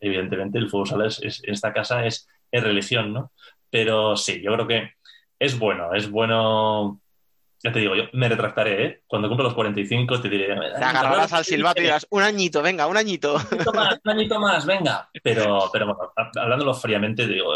[0.00, 3.32] Evidentemente, el fútbol es, es, en esta casa es, es religión, ¿no?
[3.70, 4.95] Pero sí, yo creo que
[5.38, 7.00] es bueno, es bueno.
[7.62, 9.02] Ya te digo, yo me retractaré, ¿eh?
[9.06, 10.46] Cuando cumpla los 45 te diré.
[10.46, 13.34] Te agarrarás al silbato y dirás, un añito, venga, un añito.
[13.34, 15.08] Un añito más, un añito más, venga.
[15.22, 17.52] Pero, pero bueno, hablándolo fríamente, digo,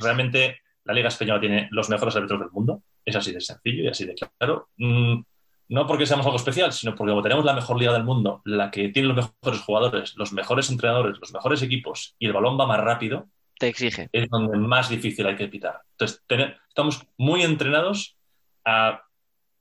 [0.00, 2.82] realmente la Liga Española tiene los mejores árbitros del mundo.
[3.04, 4.68] Es así de sencillo y así de claro.
[4.76, 5.20] Mm,
[5.68, 8.70] no porque seamos algo especial, sino porque como tenemos la mejor liga del mundo, la
[8.70, 12.66] que tiene los mejores jugadores, los mejores entrenadores, los mejores equipos y el balón va
[12.66, 13.28] más rápido,
[13.62, 14.08] te exige.
[14.10, 15.82] Es donde más difícil hay que pitar.
[15.92, 16.20] Entonces,
[16.68, 18.16] estamos muy entrenados
[18.64, 19.04] a,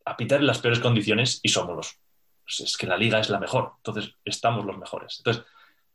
[0.06, 2.00] a, pitar en las peores condiciones y somos los.
[2.44, 5.18] Pues es que la liga es la mejor, entonces estamos los mejores.
[5.20, 5.44] Entonces,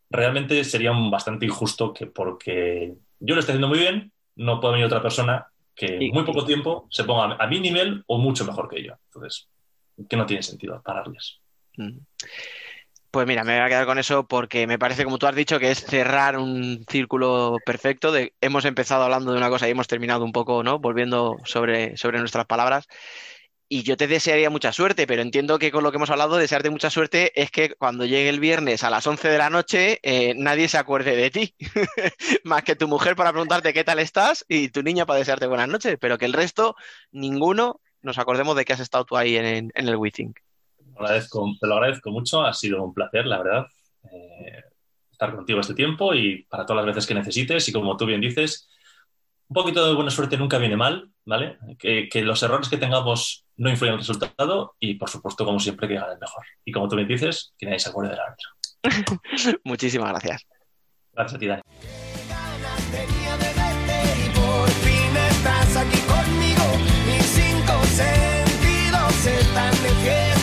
[0.09, 4.87] realmente sería bastante injusto que porque yo lo estoy haciendo muy bien, no pueda venir
[4.87, 8.69] otra persona que en muy poco tiempo se ponga a mi nivel o mucho mejor
[8.69, 8.93] que yo.
[9.07, 9.49] Entonces,
[10.09, 11.41] que no tiene sentido pararles.
[11.77, 11.99] Mm.
[13.11, 15.59] Pues mira, me voy a quedar con eso porque me parece, como tú has dicho,
[15.59, 18.13] que es cerrar un círculo perfecto.
[18.13, 20.79] De, hemos empezado hablando de una cosa y hemos terminado un poco, ¿no?
[20.79, 22.87] Volviendo sobre, sobre nuestras palabras.
[23.69, 26.71] Y yo te desearía mucha suerte, pero entiendo que con lo que hemos hablado, desearte
[26.71, 30.35] mucha suerte es que cuando llegue el viernes a las 11 de la noche eh,
[30.37, 31.55] nadie se acuerde de ti,
[32.45, 35.69] más que tu mujer para preguntarte qué tal estás y tu niña para desearte buenas
[35.69, 36.77] noches, pero que el resto,
[37.11, 40.46] ninguno, nos acordemos de que has estado tú ahí en, en el WeThink
[40.97, 43.67] agradezco, te lo agradezco mucho, ha sido un placer, la verdad,
[44.13, 44.63] eh,
[45.11, 47.69] estar contigo este tiempo y para todas las veces que necesites.
[47.69, 48.69] Y como tú bien dices,
[49.49, 51.59] un poquito de buena suerte nunca viene mal, ¿vale?
[51.79, 55.61] Que, que los errores que tengamos no influyen en el resultado y, por supuesto, como
[55.61, 56.45] siempre, que gane el mejor.
[56.65, 59.61] Y como tú bien dices, que nadie se acuerde del árbitro.
[59.65, 60.47] Muchísimas gracias.
[61.13, 61.63] Gracias a ti, Dani.
[65.77, 66.65] aquí conmigo,
[67.07, 70.36] mis cinco sentidos están de fiesta.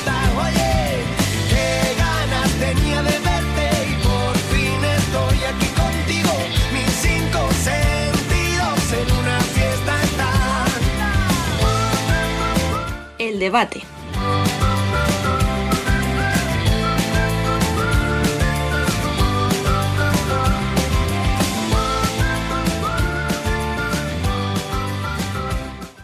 [13.44, 13.82] Debate.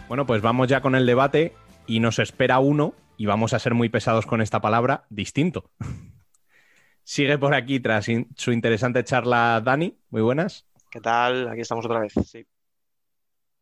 [0.06, 1.54] Bueno, pues vamos ya con el debate
[1.86, 5.70] y nos espera uno, y vamos a ser muy pesados con esta palabra, distinto.
[7.04, 9.96] Sigue por aquí tras in su interesante charla Dani.
[10.10, 10.66] Muy buenas.
[10.90, 11.48] ¿Qué tal?
[11.48, 12.12] Aquí estamos otra vez.
[12.26, 12.46] Sí.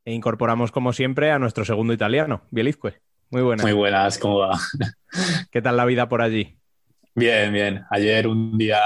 [0.04, 3.00] E incorporamos, como siempre, a nuestro segundo italiano, Bielizque.
[3.30, 3.64] Muy buenas.
[3.64, 4.58] Muy buenas, ¿cómo va?
[5.50, 6.56] ¿Qué tal la vida por allí?
[7.14, 7.84] Bien, bien.
[7.90, 8.80] Ayer un día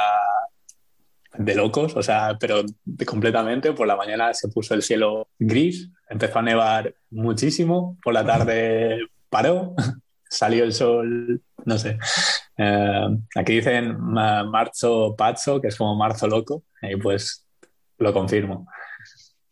[1.35, 2.63] de locos, o sea, pero
[3.07, 3.73] completamente.
[3.73, 9.07] Por la mañana se puso el cielo gris, empezó a nevar muchísimo, por la tarde
[9.31, 9.75] paró,
[10.29, 11.99] salió el sol, no sé.
[12.57, 17.47] Eh, aquí dicen marzo pazzo, que es como marzo loco, y pues
[17.99, 18.67] lo confirmo.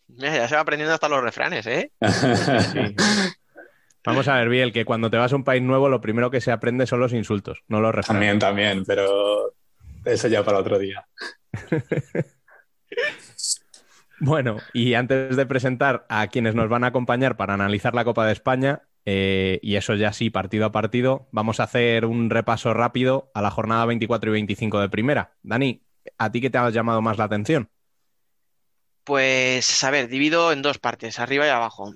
[0.09, 1.93] Mira, ya se va aprendiendo hasta los refranes, ¿eh?
[2.01, 2.95] Sí.
[4.05, 6.41] Vamos a ver, Biel, que cuando te vas a un país nuevo, lo primero que
[6.41, 8.39] se aprende son los insultos, no los refranes.
[8.39, 9.55] También, también, pero
[10.05, 11.07] eso ya para otro día.
[14.23, 18.27] Bueno, y antes de presentar a quienes nos van a acompañar para analizar la Copa
[18.27, 21.27] de España, Eh, y eso ya sí, partido a partido.
[21.33, 25.33] Vamos a hacer un repaso rápido a la jornada 24 y 25 de primera.
[25.43, 25.83] Dani,
[26.19, 27.71] ¿a ti qué te ha llamado más la atención?
[29.05, 31.95] Pues, a ver, divido en dos partes, arriba y abajo.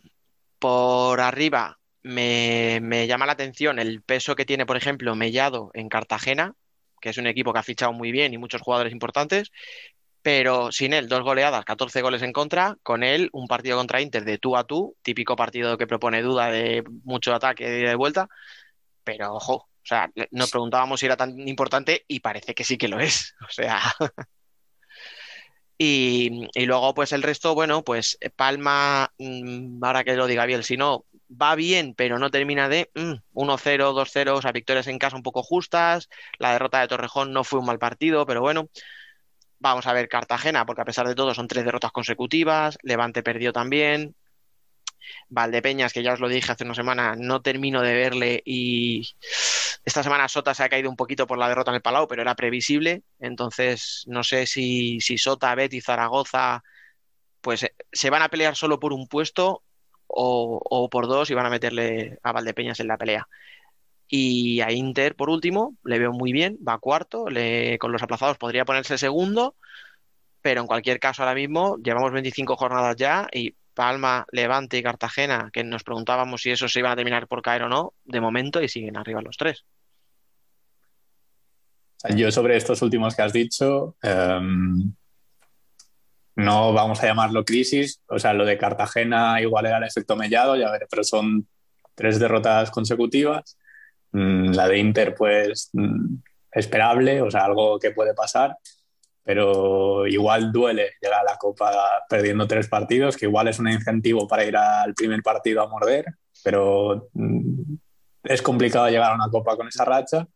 [0.58, 6.54] Por arriba me, llama la atención el peso que tiene, por ejemplo, Mellado en Cartagena,
[7.00, 9.50] que es un equipo que ha fichado muy bien y muchos jugadores importantes,
[10.22, 14.24] pero sin él, dos goleadas, 14 goles en contra, con él un partido contra Inter
[14.24, 18.28] de tú a tú, típico partido que propone duda de mucho ataque de de vuelta,
[19.02, 22.88] pero ojo, o sea, nos preguntábamos si era tan importante y parece que sí que
[22.88, 23.80] lo es, o sea...
[25.76, 30.62] Y, y luego, pues el resto, bueno, pues Palma, mm, ahora que lo diga bien,
[30.62, 31.04] si no,
[31.40, 35.22] va bien, pero no termina de mm, 1-0, 2-0, o sea, victorias en casa un
[35.22, 36.08] poco justas.
[36.38, 38.68] La derrota de Torrejón no fue un mal partido, pero bueno,
[39.58, 42.78] vamos a ver Cartagena, porque a pesar de todo son tres derrotas consecutivas.
[42.82, 44.14] Levante perdió también.
[45.28, 49.06] Valdepeñas, que ya os lo dije hace una semana, no termino de verle y
[49.84, 52.22] esta semana Sota se ha caído un poquito por la derrota en el Palau, pero
[52.22, 53.02] era previsible.
[53.20, 56.62] Entonces, no sé si, si Sota, Betis, Zaragoza,
[57.40, 59.62] pues eh, se van a pelear solo por un puesto
[60.16, 63.28] o, o por dos y van a meterle a Valdepeñas en la pelea.
[64.08, 68.38] Y a Inter, por último, le veo muy bien, va cuarto, le- con los aplazados
[68.38, 69.56] podría ponerse segundo,
[70.42, 75.50] pero en cualquier caso ahora mismo llevamos 25 jornadas ya y Palma, Levante y Cartagena,
[75.52, 78.62] que nos preguntábamos si esos se iban a terminar por caer o no, de momento
[78.62, 79.64] y siguen arriba los tres.
[82.16, 84.92] Yo sobre estos últimos que has dicho, em,
[86.36, 90.56] no vamos a llamarlo crisis, o sea, lo de Cartagena igual era el efecto mellado,
[90.56, 91.46] ya veré, pero son
[91.94, 93.56] tres derrotas consecutivas.
[94.12, 96.16] Mm, La de Inter, pues, mm,
[96.52, 98.56] esperable, o sea, algo que puede pasar,
[99.24, 101.72] pero igual duele llegar a la Copa
[102.08, 106.06] perdiendo tres partidos, que igual es un incentivo para ir al primer partido a morder,
[106.42, 107.74] pero mm,
[108.24, 110.26] es complicado llegar a una Copa con esa racha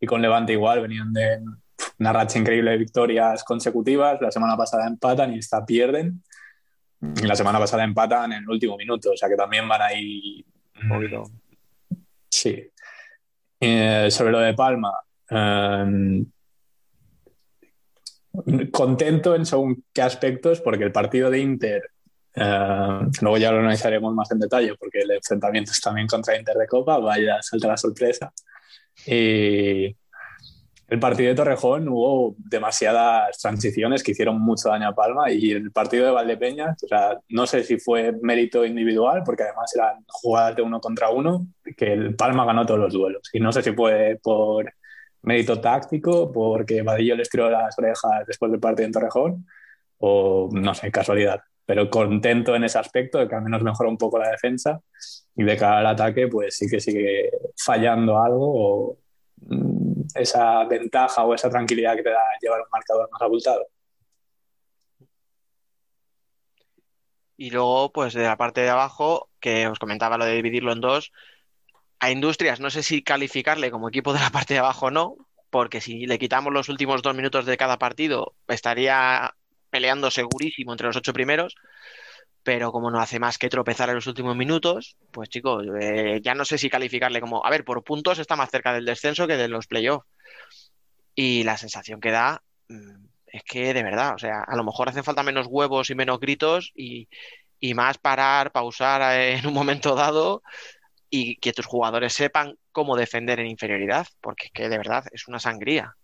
[0.00, 1.40] y con Levante igual, venían de
[1.98, 6.22] una racha increíble de victorias consecutivas, la semana pasada empatan y esta pierden,
[7.00, 10.44] y la semana pasada empatan en el último minuto, o sea que también van ahí...
[10.88, 11.24] poquito.
[12.30, 12.70] Sí.
[13.60, 14.92] Eh, sobre lo de Palma,
[15.30, 16.24] eh,
[18.70, 21.90] contento en según qué aspectos, porque el partido de Inter,
[22.34, 26.56] eh, luego ya lo analizaremos más en detalle, porque el enfrentamiento es también contra Inter
[26.56, 28.32] de Copa, vaya, salta la sorpresa.
[29.06, 29.96] Y
[30.88, 35.70] el partido de Torrejón hubo demasiadas transiciones que hicieron mucho daño a Palma y el
[35.70, 40.56] partido de Valdepeñas, o sea, no sé si fue mérito individual, porque además eran jugadas
[40.56, 43.28] de uno contra uno, que el Palma ganó todos los duelos.
[43.34, 44.72] Y no sé si fue por
[45.22, 49.46] mérito táctico, porque Vadillo les tiró las orejas después del partido en Torrejón,
[49.98, 51.42] o no sé, casualidad.
[51.66, 54.80] Pero contento en ese aspecto, de que al menos mejoró un poco la defensa
[55.36, 58.98] y de cara al ataque, pues sí que sigue fallando algo o
[60.14, 63.66] esa ventaja o esa tranquilidad que te da llevar un marcador más abultado.
[67.36, 70.80] Y luego, pues de la parte de abajo, que os comentaba lo de dividirlo en
[70.80, 71.12] dos,
[72.00, 75.16] a Industrias no sé si calificarle como equipo de la parte de abajo o no,
[75.50, 79.34] porque si le quitamos los últimos dos minutos de cada partido, estaría
[79.70, 81.54] peleando segurísimo entre los ocho primeros,
[82.48, 86.34] pero como no hace más que tropezar en los últimos minutos, pues chicos, eh, ya
[86.34, 89.36] no sé si calificarle como, a ver, por puntos está más cerca del descenso que
[89.36, 90.06] de los playoffs.
[91.14, 94.88] Y la sensación que da mm, es que de verdad, o sea, a lo mejor
[94.88, 97.06] hacen falta menos huevos y menos gritos y,
[97.60, 100.42] y más parar, pausar eh, en un momento dado
[101.10, 105.28] y que tus jugadores sepan cómo defender en inferioridad, porque es que de verdad es
[105.28, 105.94] una sangría.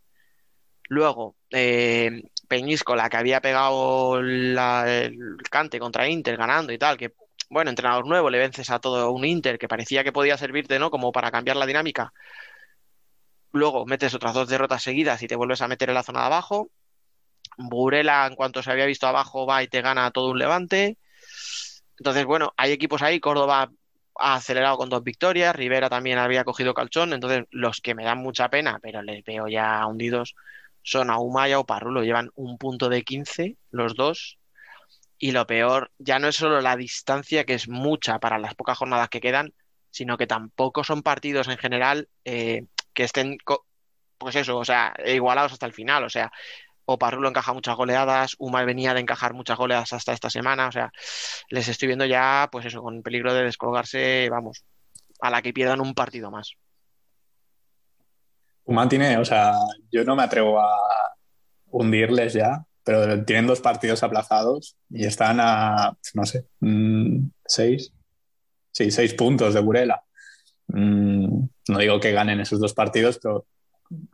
[0.91, 2.23] Luego, eh,
[2.55, 5.17] Peñíscola, que había pegado la- el
[5.51, 7.13] cante contra Inter ganando y tal, que,
[7.51, 10.89] bueno, entrenador nuevo, le vences a todo un Inter que parecía que podía servirte, ¿no?
[10.91, 12.13] Como para cambiar la dinámica.
[13.53, 16.27] Luego metes otras dos derrotas seguidas y te vuelves a meter en la zona de
[16.27, 16.71] abajo.
[17.59, 20.97] Burela, en cuanto se había visto abajo, va y te gana todo un levante.
[21.99, 23.19] Entonces, bueno, hay equipos ahí.
[23.21, 23.71] Córdoba
[24.21, 25.57] ha acelerado con dos victorias.
[25.57, 27.13] Rivera también había cogido calchón.
[27.13, 30.35] Entonces, los que me dan mucha pena, pero les veo ya hundidos,
[30.85, 32.05] son Ahumaya o Parrulo.
[32.05, 34.39] Llevan un punto de 15 los dos.
[35.19, 38.79] Y lo peor, ya no es solo la distancia, que es mucha para las pocas
[38.79, 39.55] jornadas que quedan,
[39.91, 43.39] sino que tampoco son partidos en general eh, que estén,
[44.19, 46.05] pues eso, o sea, igualados hasta el final.
[46.05, 46.31] O sea,
[46.87, 50.93] o encaja muchas goleadas, Umar venía de encajar muchas goleadas hasta esta semana, o sea,
[51.49, 54.65] les estoy viendo ya, pues eso, con peligro de descolgarse, vamos,
[55.21, 56.57] a la que pierdan un partido más.
[58.65, 59.53] Humán tiene, o sea,
[59.91, 60.69] yo no me atrevo a
[61.67, 67.93] hundirles ya, pero tienen dos partidos aplazados y están a, no sé, mm, seis,
[68.73, 70.03] sí, seis puntos de Burela.
[70.69, 73.47] Mm, no digo que ganen esos dos partidos, pero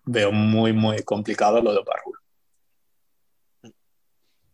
[0.04, 2.18] veo muy, muy complicado lo de Parrul.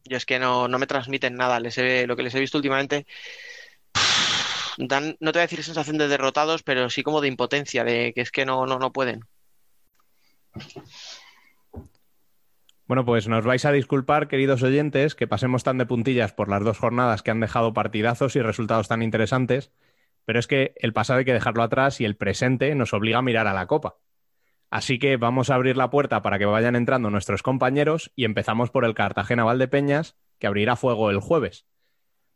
[0.04, 1.58] Yo es que no, no me transmiten nada.
[1.58, 3.06] Les he- lo que les he visto últimamente
[4.78, 8.12] dan, no te voy a decir sensación de derrotados, pero sí como de impotencia, de
[8.14, 9.20] que es que no, no, no pueden.
[12.86, 16.62] Bueno, pues nos vais a disculpar, queridos oyentes, que pasemos tan de puntillas por las
[16.62, 19.72] dos jornadas que han dejado partidazos y resultados tan interesantes,
[20.24, 23.22] pero es que el pasado hay que dejarlo atrás y el presente nos obliga a
[23.22, 23.96] mirar a la Copa.
[24.70, 28.70] Así que vamos a abrir la puerta para que vayan entrando nuestros compañeros y empezamos
[28.70, 31.66] por el Cartagena Valdepeñas, que abrirá fuego el jueves.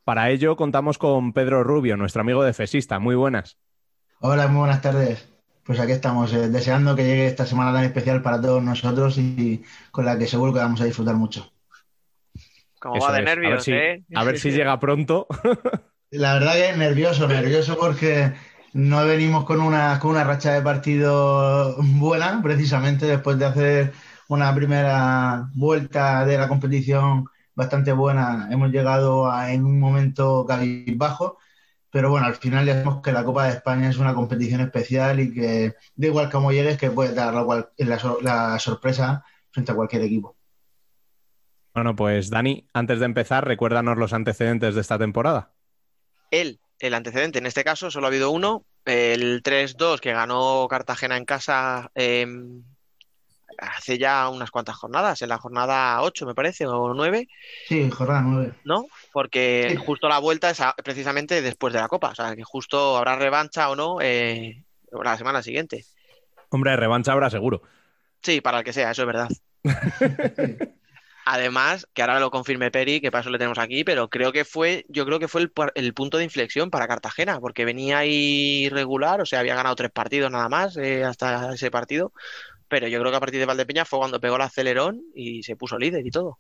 [0.04, 2.98] Para ello contamos con Pedro Rubio, nuestro amigo de Fesista.
[2.98, 3.58] Muy buenas.
[4.20, 5.29] Hola, muy buenas tardes.
[5.70, 9.62] Pues aquí estamos, eh, deseando que llegue esta semana tan especial para todos nosotros y
[9.92, 11.52] con la que seguro que vamos a disfrutar mucho.
[12.80, 13.26] Como Eso va de es.
[13.44, 14.04] A ver nervios, si- ¿eh?
[14.14, 15.26] A ver si llega pronto.
[16.10, 18.32] La verdad que nervioso, nervioso porque
[18.72, 23.92] no venimos con una, con una racha de partido buena, precisamente después de hacer
[24.28, 28.48] una primera vuelta de la competición bastante buena.
[28.50, 31.38] Hemos llegado a- en un momento cabizbajo,
[31.91, 35.20] pero bueno, al final ya sabemos que la Copa de España es una competición especial
[35.20, 39.74] y que da igual cómo llegues, que puedes dar la, la la sorpresa frente a
[39.74, 40.36] cualquier equipo.
[41.74, 45.53] Bueno, pues Dani, antes de empezar, recuérdanos los antecedentes de esta temporada.
[46.30, 51.16] Él, el antecedente, en este caso solo ha habido uno, el 3-2 que ganó Cartagena
[51.16, 52.26] en casa eh,
[53.59, 57.28] hace ya unas cuantas jornadas, en la jornada 8 me parece, o 9,
[57.68, 58.53] Sí, jornada nueve.
[58.64, 58.86] ¿no?
[59.12, 59.76] Porque Sí.
[59.76, 63.16] justo la vuelta es a- precisamente después de la Copa, o sea, que justo habrá
[63.16, 64.64] revancha o no eh,
[65.02, 65.84] la semana siguiente.
[66.50, 67.62] Hombre, revancha habrá seguro.
[68.22, 69.28] Sí, para el que sea, eso es verdad.
[71.26, 74.44] Además, que ahora lo confirme Peri, que para eso le tenemos aquí, pero creo que
[74.44, 79.20] fue, yo creo que fue el punto de inflexión para Cartagena, porque venía ahí regular,
[79.20, 82.12] o sea, había ganado tres partidos nada más eh, hasta ese partido,
[82.68, 85.56] pero yo creo que a partir de Valdepeña fue cuando pegó el acelerón y se
[85.56, 86.38] puso líder y todo.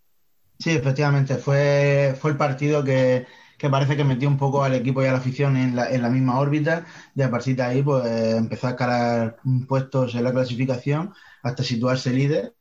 [0.60, 5.02] Sí, efectivamente, fue, fue el partido que, que parece que metió un poco al equipo
[5.02, 6.84] y a la afición en la, en la misma órbita
[7.14, 8.04] y a partir de ahí pues
[8.36, 9.36] empezó a escalar
[9.66, 12.54] puestos en la clasificación hasta situarse líder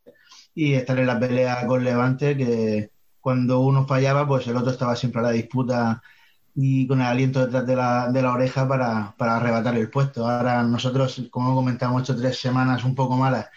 [0.55, 2.91] y estar en la pelea con Levante que
[3.21, 6.01] cuando uno fallaba pues el otro estaba siempre a la disputa
[6.55, 10.27] y con el aliento detrás de la, de la oreja para, para arrebatar el puesto.
[10.29, 13.47] Ahora nosotros, como comentamos, hemos hecho tres semanas un poco malas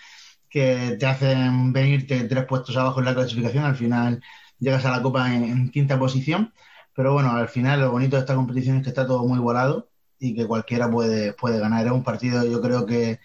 [0.53, 3.65] que te hacen venirte tres puestos abajo en la clasificación.
[3.65, 4.23] Al final
[4.59, 6.53] llegas a la Copa en, quinta posición.
[6.95, 9.91] Pero bueno, al final lo bonito de esta competición es que está todo muy volado
[10.19, 11.87] y que cualquiera puede, puede ganar.
[11.87, 13.19] Es un partido, yo creo que,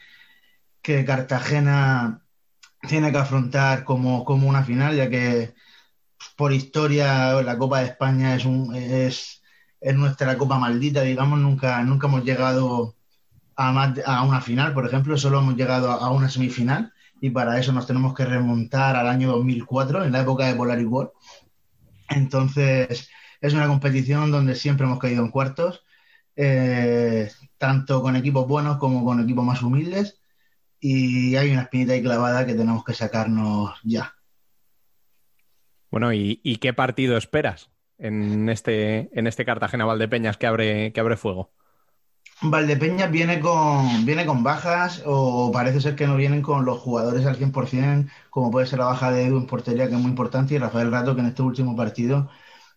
[0.81, 2.23] que Cartagena
[2.87, 5.53] tiene que afrontar como, como una final, ya que
[6.37, 9.43] por historia la Copa de España es, un, es,
[9.81, 11.39] es nuestra Copa maldita, digamos.
[11.39, 12.95] Nunca, nunca hemos llegado
[13.57, 17.59] a, más a una final, por ejemplo, solo hemos llegado a una semifinal y para
[17.59, 21.11] eso nos tenemos que remontar al año 2004, en la época de Polaris War.
[22.09, 23.09] Entonces,
[23.41, 25.83] es una competición donde siempre hemos caído en cuartos,
[26.35, 30.19] eh, tanto con equipos buenos como con equipos más humildes,
[30.79, 34.13] y hay una espinita ahí clavada que tenemos que sacarnos ya.
[35.89, 40.99] Bueno, ¿y, y qué partido esperas en este, en este Cartagena Valdepeñas que abre, que
[40.99, 41.51] abre fuego?
[42.41, 47.25] Valdepeñas viene con, viene con bajas o parece ser que no vienen con los jugadores
[47.25, 50.53] al 100%, como puede ser la baja de Edu en portería, que es muy importante,
[50.53, 52.29] y Rafael Rato, que en este último partido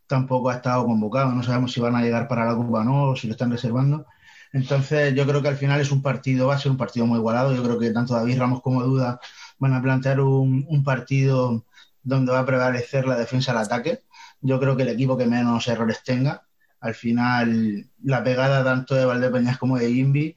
[0.06, 1.32] tampoco ha estado convocado.
[1.32, 3.50] No sabemos si van a llegar para la Copa o no, o si lo están
[3.50, 4.06] reservando.
[4.52, 7.18] Entonces, yo creo que al final es un partido, va a ser un partido muy
[7.18, 7.54] igualado.
[7.54, 9.20] Yo creo que tanto David Ramos como Duda
[9.58, 11.64] van a plantear un, un partido
[12.02, 14.02] donde va a prevalecer la defensa al ataque.
[14.40, 16.44] Yo creo que el equipo que menos errores tenga
[16.81, 20.37] al final la pegada tanto de Valdepeñas como de Jimby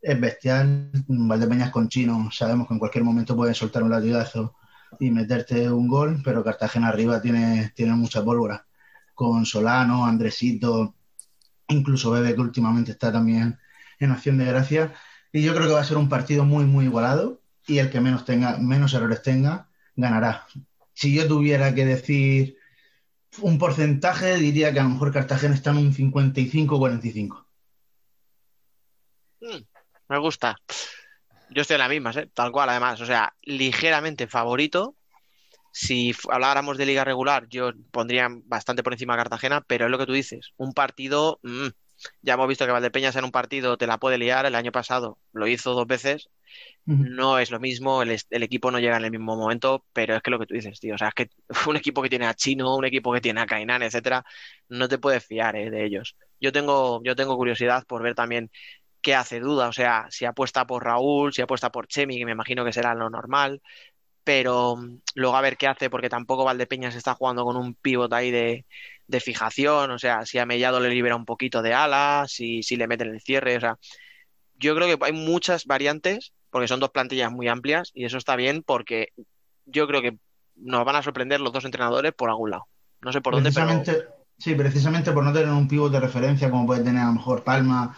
[0.00, 0.90] es bestial.
[1.08, 4.56] Valdepeñas con Chino sabemos que en cualquier momento pueden soltar un latigazo
[4.98, 8.66] y meterte un gol, pero Cartagena arriba tiene, tiene mucha pólvora.
[9.14, 10.94] Con Solano, Andresito,
[11.68, 13.58] incluso Bebe que últimamente está también
[13.98, 14.92] en acción de gracia.
[15.32, 18.00] Y yo creo que va a ser un partido muy, muy igualado y el que
[18.00, 20.46] menos, tenga, menos errores tenga ganará.
[20.94, 22.56] Si yo tuviera que decir
[23.38, 27.46] un porcentaje, diría que a lo mejor Cartagena está en un 55-45.
[29.40, 29.62] Mm,
[30.08, 30.56] me gusta.
[31.50, 32.30] Yo estoy en las mismas, ¿eh?
[32.32, 33.00] Tal cual, además.
[33.00, 34.96] O sea, ligeramente favorito.
[35.72, 40.06] Si habláramos de liga regular, yo pondría bastante por encima Cartagena, pero es lo que
[40.06, 40.52] tú dices.
[40.56, 41.38] Un partido.
[41.42, 41.68] mm,
[42.22, 44.46] ya hemos visto que Valdepeñas en un partido te la puede liar.
[44.46, 46.30] El año pasado lo hizo dos veces.
[46.86, 50.22] No es lo mismo, el, el equipo no llega en el mismo momento, pero es
[50.22, 50.96] que lo que tú dices, tío.
[50.96, 51.30] O sea, es que
[51.68, 54.24] un equipo que tiene a Chino, un equipo que tiene a Kainan, etcétera,
[54.68, 55.70] no te puedes fiar, ¿eh?
[55.70, 56.16] de ellos.
[56.40, 58.50] Yo tengo, yo tengo curiosidad por ver también
[59.00, 62.32] qué hace duda, o sea, si apuesta por Raúl, si apuesta por Chemi, que me
[62.32, 63.62] imagino que será lo normal,
[64.24, 68.12] pero mm, luego a ver qué hace, porque tampoco Valdepeñas está jugando con un pivot
[68.12, 68.66] ahí de,
[69.10, 72.76] de fijación, o sea, si a Mellado le libera un poquito de ala, si, si
[72.76, 73.76] le meten el cierre, o sea,
[74.56, 78.36] yo creo que hay muchas variantes, porque son dos plantillas muy amplias, y eso está
[78.36, 79.08] bien porque
[79.66, 80.16] yo creo que
[80.56, 82.66] nos van a sorprender los dos entrenadores por algún lado.
[83.00, 83.50] No sé por dónde,
[84.38, 87.42] sí, precisamente por no tener un pívot de referencia como puede tener a lo mejor
[87.42, 87.96] Palma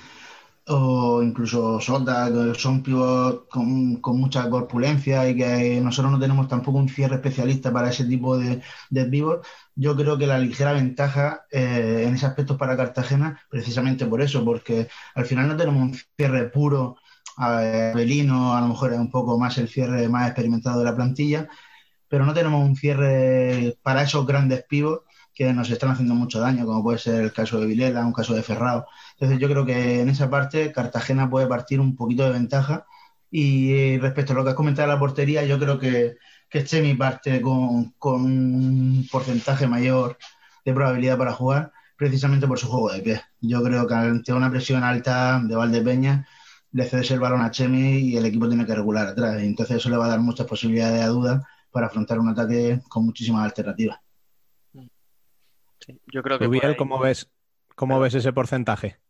[0.68, 6.48] o incluso Sota, que son pivots con, con mucha corpulencia y que nosotros no tenemos
[6.48, 9.44] tampoco un cierre especialista para ese tipo de, de pivot.
[9.74, 14.44] Yo creo que la ligera ventaja eh, en ese aspecto para Cartagena, precisamente por eso,
[14.44, 16.96] porque al final no tenemos un cierre puro.
[17.38, 20.94] A Belino a lo mejor es un poco más el cierre más experimentado de la
[20.94, 21.48] plantilla,
[22.08, 25.04] pero no tenemos un cierre para esos grandes pivots
[25.34, 28.34] que nos están haciendo mucho daño, como puede ser el caso de Vilela, un caso
[28.34, 28.86] de Ferrao.
[29.22, 32.86] Entonces yo creo que en esa parte Cartagena puede partir un poquito de ventaja
[33.30, 36.16] y respecto a lo que has comentado de la portería, yo creo que,
[36.50, 40.18] que Chemi parte con, con un porcentaje mayor
[40.64, 43.22] de probabilidad para jugar precisamente por su juego de pie.
[43.40, 46.26] Yo creo que ante una presión alta de Valdepeña
[46.72, 49.40] le cedes el balón a Chemi y el equipo tiene que regular atrás.
[49.40, 52.80] Y entonces eso le va a dar muchas posibilidades a duda para afrontar un ataque
[52.88, 54.00] con muchísimas alternativas.
[55.78, 57.30] sí, yo creo que ahí- ¿cómo ves,
[57.76, 59.01] cómo ves ese porcentaje?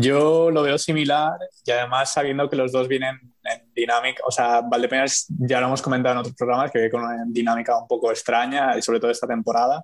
[0.00, 1.32] Yo lo veo similar
[1.64, 5.82] y además sabiendo que los dos vienen en dinámica, o sea, Valdepeñas ya lo hemos
[5.82, 9.10] comentado en otros programas que viene con una dinámica un poco extraña y sobre todo
[9.10, 9.82] esta temporada.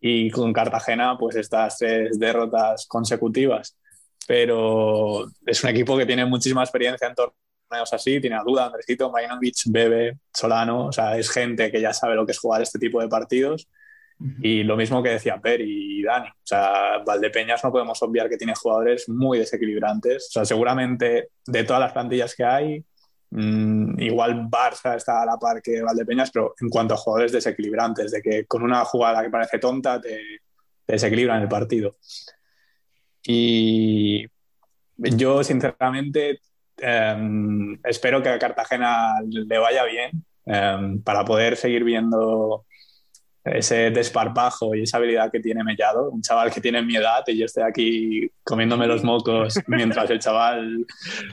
[0.00, 3.76] Y con Cartagena pues estas tres derrotas consecutivas,
[4.26, 9.10] pero es un equipo que tiene muchísima experiencia en torneos así, tiene a Duda, Andresito,
[9.10, 12.80] Marinovic, Bebe, Solano, o sea, es gente que ya sabe lo que es jugar este
[12.80, 13.68] tipo de partidos
[14.40, 16.28] y lo mismo que decía Per y Dani.
[16.28, 20.28] O sea, Valdepeñas no podemos obviar que tiene jugadores muy desequilibrantes.
[20.28, 22.84] O sea, seguramente de todas las plantillas que hay,
[23.30, 28.12] mmm, igual Barça está a la par que Valdepeñas, pero en cuanto a jugadores desequilibrantes,
[28.12, 30.20] de que con una jugada que parece tonta te,
[30.86, 31.96] te desequilibran el partido.
[33.26, 34.26] Y
[34.96, 36.40] yo, sinceramente,
[36.78, 42.66] eh, espero que a Cartagena le vaya bien eh, para poder seguir viendo
[43.44, 47.36] ese desparpajo y esa habilidad que tiene Mellado, un chaval que tiene mi edad y
[47.38, 50.86] yo estoy aquí comiéndome los mocos mientras el chaval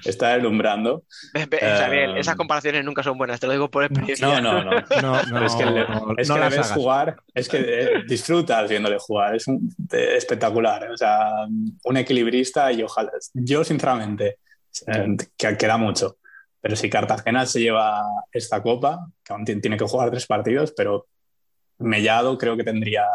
[0.03, 1.03] está deslumbrando.
[1.33, 4.27] Ve, Xavier, Eh, esas comparaciones nunca son buenas, te lo digo por experiencia.
[4.27, 4.71] No, no, no.
[5.01, 5.81] No, no, es que le,
[6.17, 6.71] es no que le ves hagas.
[6.73, 10.83] jugar, es que eh, disfrutas viéndole jugar, es un- eh, espectacular.
[10.83, 11.45] eh, O sea,
[11.85, 13.11] un equilibrista y ojalá.
[13.33, 14.37] Yo, sinceramente,
[14.87, 16.17] eh, que queda mucho.
[16.59, 20.73] Pero si Cartagena se lleva esta copa, que aún ti- tiene que jugar tres partidos,
[20.75, 21.07] pero
[21.81, 23.05] Mellado creo que tendría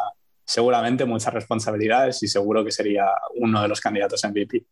[0.44, 3.06] seguramente muchas responsabilidades y seguro que sería
[3.36, 4.64] uno de los candidatos a MVP.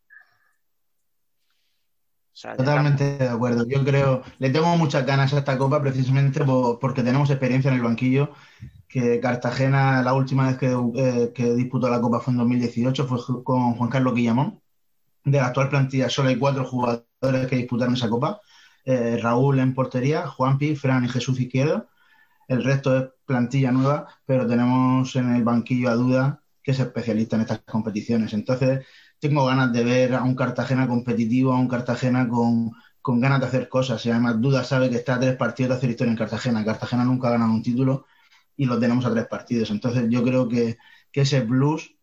[2.57, 3.64] Totalmente de acuerdo.
[3.66, 7.76] Yo creo, le tengo muchas ganas a esta copa precisamente por- porque tenemos experiencia en
[7.76, 8.30] el banquillo.
[8.88, 10.66] Que Cartagena, la última vez que,
[10.97, 14.61] eh, que disputó la copa fue en 2018, fue con Juan Carlos Guillamón.
[15.24, 18.40] De la actual plantilla solo hay cuatro jugadores que disputaron esa copa.
[18.84, 21.86] Eh, Raúl en portería, Juanpi, Fran y Jesús Izquierdo.
[22.49, 27.36] El resto es plantilla nueva, pero tenemos en el banquillo a Duda, que es especialista
[27.36, 28.32] en estas competiciones.
[28.32, 28.86] Entonces,
[29.18, 33.47] tengo ganas de ver a un Cartagena competitivo, a un Cartagena con, con ganas de
[33.47, 34.05] hacer cosas.
[34.07, 36.64] Y además, Duda sabe que está a tres partidos de hacer historia en Cartagena.
[36.64, 38.07] Cartagena nunca ha ganado un título
[38.57, 39.70] y lo tenemos a tres partidos.
[39.70, 40.78] Entonces, yo creo que,
[41.12, 41.95] que ese plus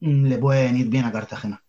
[0.00, 1.62] mm, le puede venir bien a Cartagena.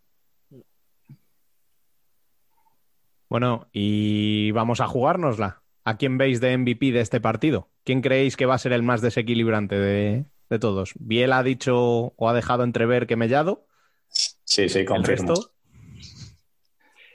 [3.29, 5.61] Bueno, y vamos a jugárnosla.
[5.83, 7.69] ¿A quién veis de MVP de este partido?
[7.87, 10.91] ¿Quién creéis que va a ser el más desequilibrante de, de todos?
[10.99, 13.65] Biel ha dicho o ha dejado entrever que Mellado.
[14.43, 15.29] Sí, sí, ¿El confirmo.
[15.29, 15.51] resto?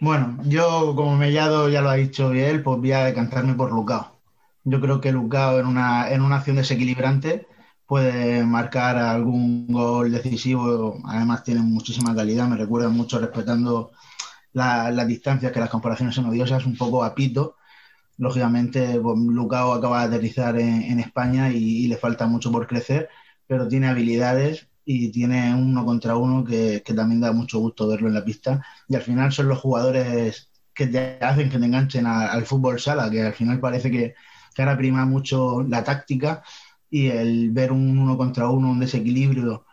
[0.01, 4.17] Bueno, yo como Mellado ya lo ha dicho bien, pues voy a decantarme por Lucao.
[4.65, 7.47] Yo creo que Lucao en una, en una acción desequilibrante
[7.87, 10.97] puede marcar algún gol decisivo.
[11.05, 13.93] Además tiene muchísima calidad, me recuerda mucho respetando
[14.55, 17.57] la- las distancias que las comparaciones son odiosas, un poco a Pito.
[18.19, 23.09] Lógicamente, pues, Lucao acaba de aterrizar en, España y, le falta mucho por crecer,
[23.47, 27.89] pero tiene habilidades y tiene un uno contra uno que, que también da mucho gusto
[27.89, 31.67] verlo en la pista y al final son los jugadores que te hacen que te
[31.67, 34.15] enganchen al fútbol sala, que al final parece que,
[34.55, 36.43] que ahora prima mucho la táctica
[36.91, 39.67] y el ver un uno contra uno, un desequilibrio,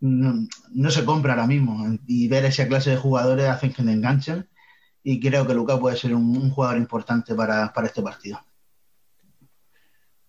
[0.00, 1.98] no, no se compra ahora mismo.
[2.06, 4.48] Y ver esa clase de jugadores hacen que te enganchen
[5.02, 8.40] y creo que Lucas puede ser un, jugador importante para, para este partido.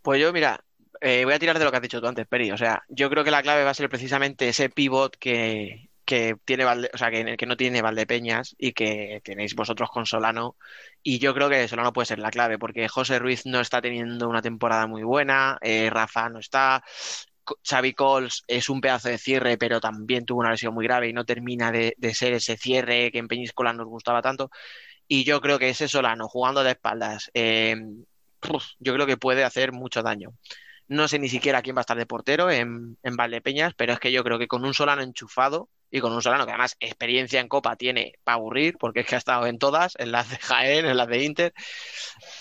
[0.01, 0.63] Pues yo, mira,
[1.01, 2.51] eh, voy a tirar de lo que has dicho tú antes, Peri.
[2.51, 6.35] O sea, yo creo que la clave va a ser precisamente ese pivot que, que
[6.43, 10.55] tiene Valde- o sea, que, que no tiene Valdepeñas y que tenéis vosotros con Solano.
[11.03, 14.27] Y yo creo que Solano puede ser la clave, porque José Ruiz no está teniendo
[14.27, 16.83] una temporada muy buena, eh, Rafa no está.
[17.63, 21.13] Xavi Cols es un pedazo de cierre, pero también tuvo una lesión muy grave y
[21.13, 24.49] no termina de, ser ese cierre que en Peñíscola nos gustaba tanto.
[25.07, 27.31] Y yo creo que ese Solano jugando de espaldas,
[28.39, 30.31] puf, yo creo que puede hacer mucho daño.
[30.87, 33.99] No sé ni siquiera quién va a estar de portero en, en Valdepeñas, pero es
[33.99, 37.39] que yo creo que con un Solano enchufado y con un Solano que además experiencia
[37.39, 40.37] en Copa tiene para aburrir, porque es que ha estado en todas, en las de
[40.37, 41.53] Jaén, en las de Inter,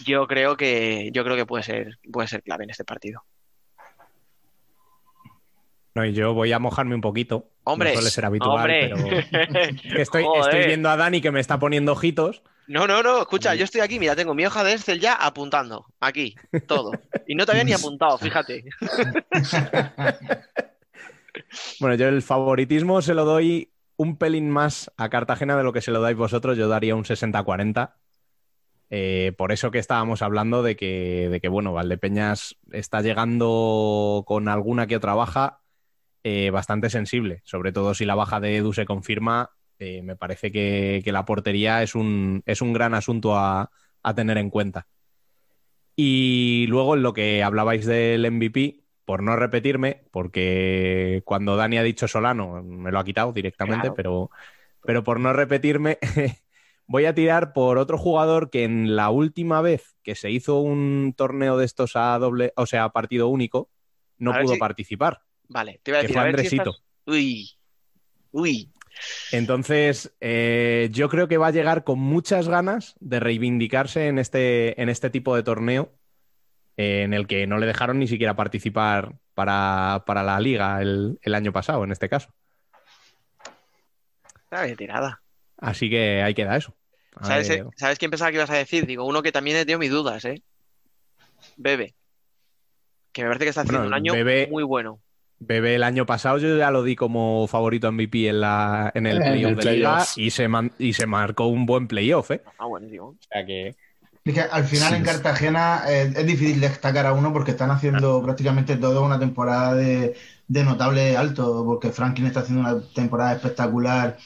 [0.04, 3.24] yo creo que, yo creo que puede ser, puede ser clave en este partido.
[5.98, 7.50] No, y yo voy a mojarme un poquito.
[7.64, 9.26] Hombre, no suele ser habitual, hombre.
[9.32, 12.44] pero estoy viendo a Dani que me está poniendo ojitos.
[12.68, 15.86] No, no, no, escucha, yo estoy aquí, mira, tengo mi hoja de Excel ya apuntando,
[15.98, 16.36] aquí,
[16.68, 16.92] todo.
[17.26, 18.64] Y no te había ni apuntado, fíjate.
[21.78, 25.80] Bueno, yo el favoritismo se lo doy un pelín más a Cartagena de lo que
[25.80, 26.58] se lo dais vosotros.
[26.58, 27.92] Yo daría un 60-40.
[28.90, 34.48] Eh, por eso que estábamos hablando de que, de que, bueno, Valdepeñas está llegando con
[34.48, 35.60] alguna que otra baja
[36.24, 37.42] eh, bastante sensible.
[37.44, 41.24] Sobre todo si la baja de Edu se confirma, eh, me parece que, que la
[41.24, 43.70] portería es un, es un gran asunto a,
[44.02, 44.88] a tener en cuenta.
[45.96, 51.82] Y luego en lo que hablabais del MVP, por no repetirme, porque cuando Dani ha
[51.82, 53.94] dicho Solano, me lo ha quitado directamente, Claro.
[53.96, 54.30] pero,
[54.84, 55.98] pero por no repetirme,
[56.86, 61.14] voy a tirar por otro jugador que en la última vez que se hizo un
[61.16, 63.70] torneo de estos a doble, o sea, a partido único,
[64.18, 66.38] no A pudo si- participar, Vale, te iba a que decir, fue a ver si
[66.56, 66.70] Andresito.
[66.70, 67.50] estás- Uy,
[68.32, 68.70] uy,
[69.32, 74.80] Entonces, eh, yo creo que va a llegar con muchas ganas de reivindicarse en este,
[74.80, 75.92] en este tipo de torneo
[76.76, 81.18] eh, en el que no le dejaron ni siquiera participar para, para la liga el,
[81.22, 82.32] el año pasado, en este caso.
[84.42, 85.22] está bien tirada.
[85.56, 86.74] Así que ahí queda eso.
[87.16, 87.64] A ¿Sabes, ver, eh?
[87.76, 88.86] ¿Sabes quién pensaba que ibas a decir?
[88.86, 90.42] Digo, uno que también he tenido mis dudas, ¿eh?
[91.56, 91.94] Bebe.
[93.12, 95.00] Que me parece que está haciendo Bueno, un año muy bueno.
[95.40, 99.22] Bebé el año pasado yo ya lo di como favorito MVP en, la, en el
[99.22, 100.18] playoff de liga playoff.
[100.18, 102.42] y se, man- y se marcó un buen playoff, ¿eh?
[102.58, 103.06] Ah, buenísimo.
[103.08, 103.76] O sea que...
[104.24, 108.22] Es que al final en Cartagena eh, es difícil destacar a uno porque están haciendo
[108.22, 110.16] prácticamente toda una temporada de,
[110.46, 114.18] de notable alto, porque Franklin está haciendo una temporada espectacular,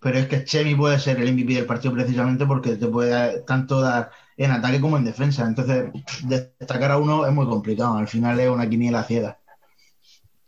[0.00, 3.40] pero es que Chemi puede ser el MVP del partido precisamente porque te puede dar-
[3.46, 5.46] tanto dar en ataque como en defensa.
[5.46, 5.84] Entonces,
[6.24, 7.96] destacar a uno es muy complicado.
[7.96, 9.38] Al final es una quiniela ciega.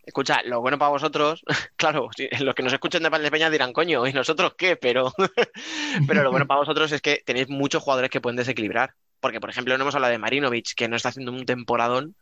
[0.06, 1.42] Escucha, lo bueno para vosotros,
[1.76, 2.08] claro,
[2.40, 4.76] los que nos escuchen de Valdepeña dirán, coño, ¿y nosotros qué?
[4.76, 5.12] Pero,
[6.06, 8.94] pero lo bueno para vosotros es que tenéis muchos jugadores que pueden desequilibrar.
[9.20, 12.14] Porque, por ejemplo, no hemos hablado de Marinovic, que no está haciendo un temporadón,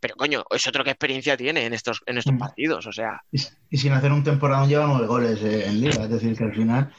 [0.00, 2.38] pero coño, es otro que experiencia tiene en estos, en estos Mm.
[2.38, 2.86] partidos.
[2.86, 6.04] O sea, Y, y sin hacer un temporada lleva nueve goles eh, en liga.
[6.04, 6.92] Es decir, que al final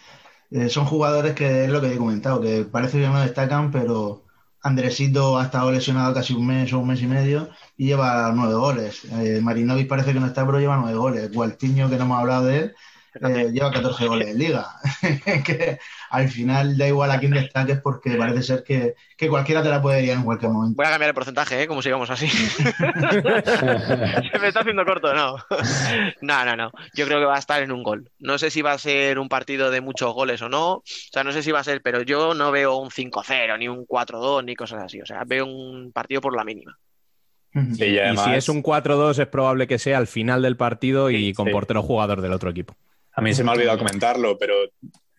[0.52, 4.26] eh, son jugadores que es lo que he comentado, que parece que no destacan, pero
[4.64, 8.54] Andresito ha estado lesionado casi un mes o un mes y medio y lleva nueve
[8.56, 9.06] goles.
[9.06, 9.42] Eh,
[9.86, 11.32] parece que no está, pero lleva nueve goles.
[11.32, 12.76] Gualtiño, que no hemos hablado de él,
[13.16, 14.68] eh, lleva 14 goles en liga.
[15.46, 19.70] que al final da igual a quién destaques porque parece ser que, que cualquiera te
[19.70, 20.76] la puede liar en cualquier momento.
[20.78, 21.68] voy a cambiar el porcentaje, ¿eh?
[21.68, 22.28] Como sigamos así.
[22.72, 25.36] Se me está haciendo corto, no.
[26.22, 26.72] No, no, no.
[26.94, 28.10] Yo creo que va a estar en un gol.
[28.20, 30.76] No sé si va a ser un partido de muchos goles o no.
[30.76, 33.68] O sea, no sé si va a ser, pero yo no veo un 5-0, ni
[33.68, 35.02] un 4-2, ni cosas así.
[35.02, 36.78] O sea, veo un partido por la mínima.
[37.54, 41.34] Sí, y si es un 4-2 es probable que sea al final del partido y
[41.34, 41.52] Sí, con sí.
[41.52, 42.76] portero jugador del otro equipo.
[43.14, 44.56] A mí se me ha olvidado comentarlo, pero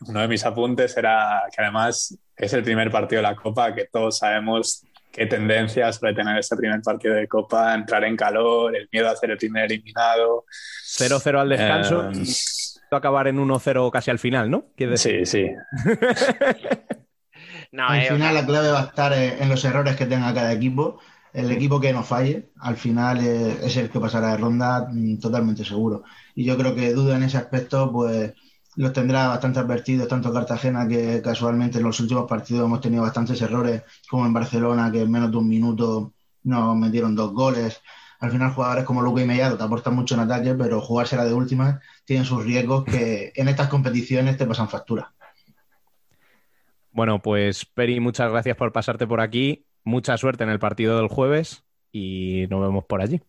[0.06, 3.86] uno de mis apuntes era que además es el primer partido de la Copa, que
[3.90, 8.88] todos sabemos qué tendencia suele tener este primer partido de Copa, entrar en calor, el
[8.90, 10.44] miedo a ser el primer eliminado.
[10.98, 14.66] 0-0 al descanso Eh, y acabar en 1-0 casi al final, ¿no?
[14.76, 15.26] Decir?
[15.26, 15.50] sí, sí.
[17.72, 20.34] No, Al eh, final la clave va a estar en en los errores que tenga
[20.34, 21.00] cada equipo.
[21.32, 25.18] El equipo que no falle, al final eh, es el que pasará de ronda mm,
[25.18, 26.04] totalmente seguro.
[26.34, 28.32] Y yo creo que duda en ese aspecto, pues
[28.76, 33.40] los tendrá bastante advertidos, tanto Cartagena, que casualmente en los últimos partidos hemos tenido bastantes
[33.42, 36.12] errores, como en Barcelona, que en menos de un minuto
[36.44, 37.80] nos metieron dos goles.
[38.20, 41.34] Al final jugadores como Luca y Mellado te aportan mucho en ataque, pero jugársela de
[41.34, 45.12] última tienen sus riesgos que en estas competiciones te pasan factura.
[46.92, 49.66] Bueno, pues Peri, muchas gracias por pasarte por aquí.
[49.82, 53.20] Mucha suerte en el partido del jueves y nos vemos por allí.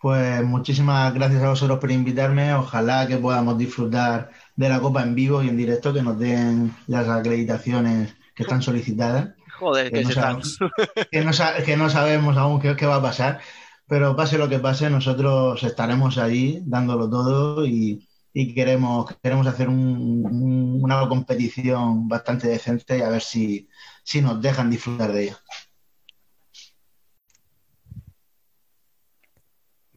[0.00, 2.54] Pues muchísimas gracias a vosotros por invitarme.
[2.54, 6.74] Ojalá que podamos disfrutar de la Copa en vivo y en directo, que nos den
[6.86, 9.34] las acreditaciones que están solicitadas.
[9.58, 10.44] joder, Que que no, sabemos,
[11.10, 13.40] que no sa- que no sabemos aún qué, qué va a pasar,
[13.86, 19.68] pero pase lo que pase, nosotros estaremos allí dándolo todo y, y queremos, queremos hacer
[19.68, 23.68] un- un- una competición bastante decente y a ver si,
[24.04, 25.38] si nos dejan disfrutar de ella.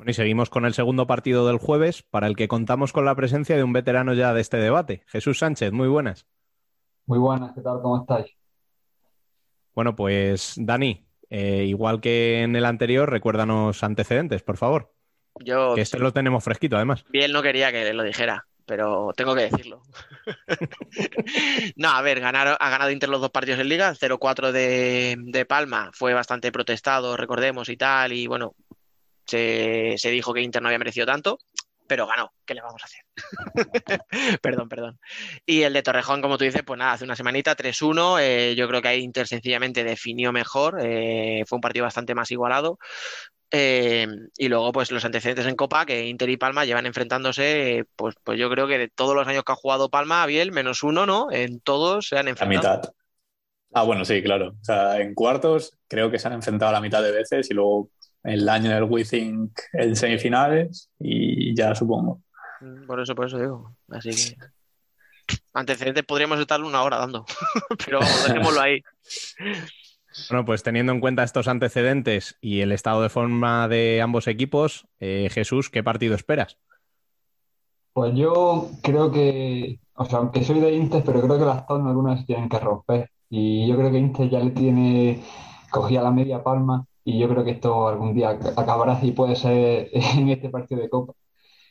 [0.03, 3.15] Bueno, y seguimos con el segundo partido del jueves, para el que contamos con la
[3.15, 5.71] presencia de un veterano ya de este debate, Jesús Sánchez.
[5.71, 6.27] Muy buenas.
[7.05, 7.81] Muy buenas, ¿qué tal?
[7.81, 8.25] ¿Cómo estáis?
[9.73, 14.91] Bueno, pues Dani, eh, igual que en el anterior, recuérdanos antecedentes, por favor.
[15.39, 17.05] Yo, Que este lo tenemos fresquito, además.
[17.07, 19.84] bien no quería que lo dijera, pero tengo que decirlo.
[21.75, 25.15] No, a ver, ganaron, ha ganado Inter los dos partidos en Liga, el 0-4 de,
[25.17, 28.55] de Palma fue bastante protestado, recordemos, y tal, y bueno,
[29.25, 31.39] se, se dijo que Inter no había merecido tanto,
[31.87, 33.05] pero ganó, ¿qué le vamos a hacer?
[34.41, 34.99] Perdón, perdón.
[35.45, 38.67] Y el de Torrejón, como tú dices, pues nada, hace una semanita, 3-1, eh, yo
[38.67, 42.79] creo que ahí Inter sencillamente definió mejor, eh, fue un partido bastante más igualado.
[43.51, 48.15] Eh, y luego, pues los antecedentes en Copa, que Inter y Palma llevan enfrentándose, pues,
[48.23, 51.05] pues yo creo que de todos los años que ha jugado Palma, Biel, menos uno,
[51.05, 51.27] ¿no?
[51.31, 52.77] En todos se han La enfrentado.
[52.77, 52.93] mitad.
[53.73, 54.55] Ah, bueno, sí, claro.
[54.59, 57.89] O sea, en cuartos creo que se han enfrentado la mitad de veces y luego
[58.23, 62.21] el año del WeThink en semifinales y ya supongo.
[62.61, 63.75] Mm, Por eso, por eso digo.
[63.89, 64.37] Así que.
[65.53, 67.25] Antecedentes podríamos estar una hora dando,
[67.85, 68.83] pero vamos, dejémoslo ahí.
[70.29, 74.85] Bueno, pues teniendo en cuenta estos antecedentes y el estado de forma de ambos equipos,
[74.99, 76.57] eh, Jesús, ¿qué partido esperas?
[77.93, 81.89] Pues yo creo que, o sea, aunque soy de Inter, pero creo que las tornas
[81.89, 83.09] algunas tienen que romper.
[83.29, 85.23] Y yo creo que Inter ya le tiene
[85.69, 89.35] cogida la media palma y yo creo que esto algún día ac- acabará y puede
[89.35, 91.13] ser en este partido de Copa.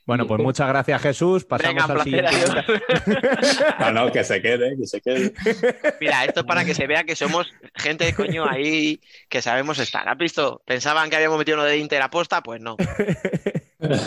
[0.04, 1.44] Bueno, pues muchas gracias, Jesús.
[1.44, 2.64] Pasamos Venga, al siguiente.
[3.78, 5.32] No, no, que se quede, que se quede.
[6.00, 7.46] Mira, esto es para que se vea que somos
[7.76, 10.09] gente, coño, ahí que sabemos estar.
[10.09, 10.60] ¿Has visto?
[10.66, 12.76] Pensaban que habíamos metido uno de Inter aposta, pues no.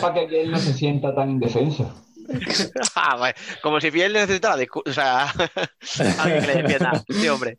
[0.02, 2.02] Para que él no se sienta tan indefenso.
[2.96, 3.32] Ah.
[3.62, 5.32] Como si Fiel necesitara o sea,
[6.18, 7.04] alguien que le defienda.
[7.08, 7.56] Sí, hombre.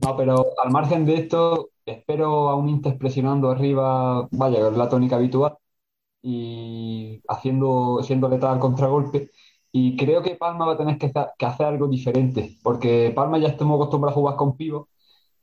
[0.00, 5.16] No, pero al margen de esto, espero a un Inter presionando arriba, vaya, la tónica
[5.16, 5.56] habitual,
[6.22, 9.30] y haciendo, siendo letal al contragolpe.
[9.72, 13.48] Y creo que Palma va a tener que, que hacer algo diferente, porque Palma ya
[13.48, 14.88] estamos acostumbrados a jugar con pivos,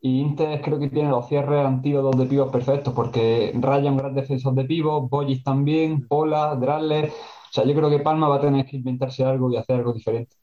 [0.02, 4.14] y Inter creo que tiene los cierres antídotos de pivos perfectos, porque Raya un gran
[4.16, 7.08] defensor de pivos, Bollis también, Pola, Drasler.
[7.10, 9.94] O sea, yo creo que Palma va a tener que inventarse algo y hacer algo
[9.94, 10.36] diferente.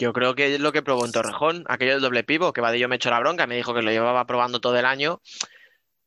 [0.00, 2.88] Yo creo que es lo que probó en Torrejón, aquello del doble pivo, que Vadillo
[2.88, 5.20] me echó la bronca, me dijo que lo llevaba probando todo el año,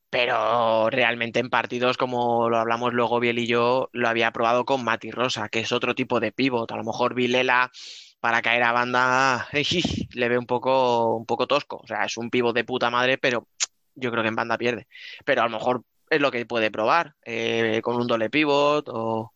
[0.10, 4.84] pero realmente en partidos, como lo hablamos luego Biel y yo, lo había probado con
[4.84, 6.72] Mati Rosa, que es otro tipo de pivot.
[6.72, 7.72] A lo mejor Vilela
[8.20, 9.48] para caer a banda
[10.16, 11.78] le ve un poco, un poco tosco.
[11.84, 13.48] O sea, es un pivot de puta madre, pero
[13.94, 14.88] yo creo que en banda pierde.
[15.24, 19.34] Pero a lo mejor es lo que puede probar, eh, con un doble pivot o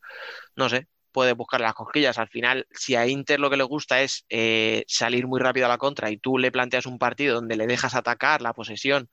[0.55, 0.87] no sé,
[1.17, 2.19] puede buscar las cosquillas.
[2.19, 5.69] Al final, si a Inter lo que le gusta es eh, salir muy rápido a
[5.69, 9.09] la contra y tú le planteas un partido donde le dejas atacar la posesión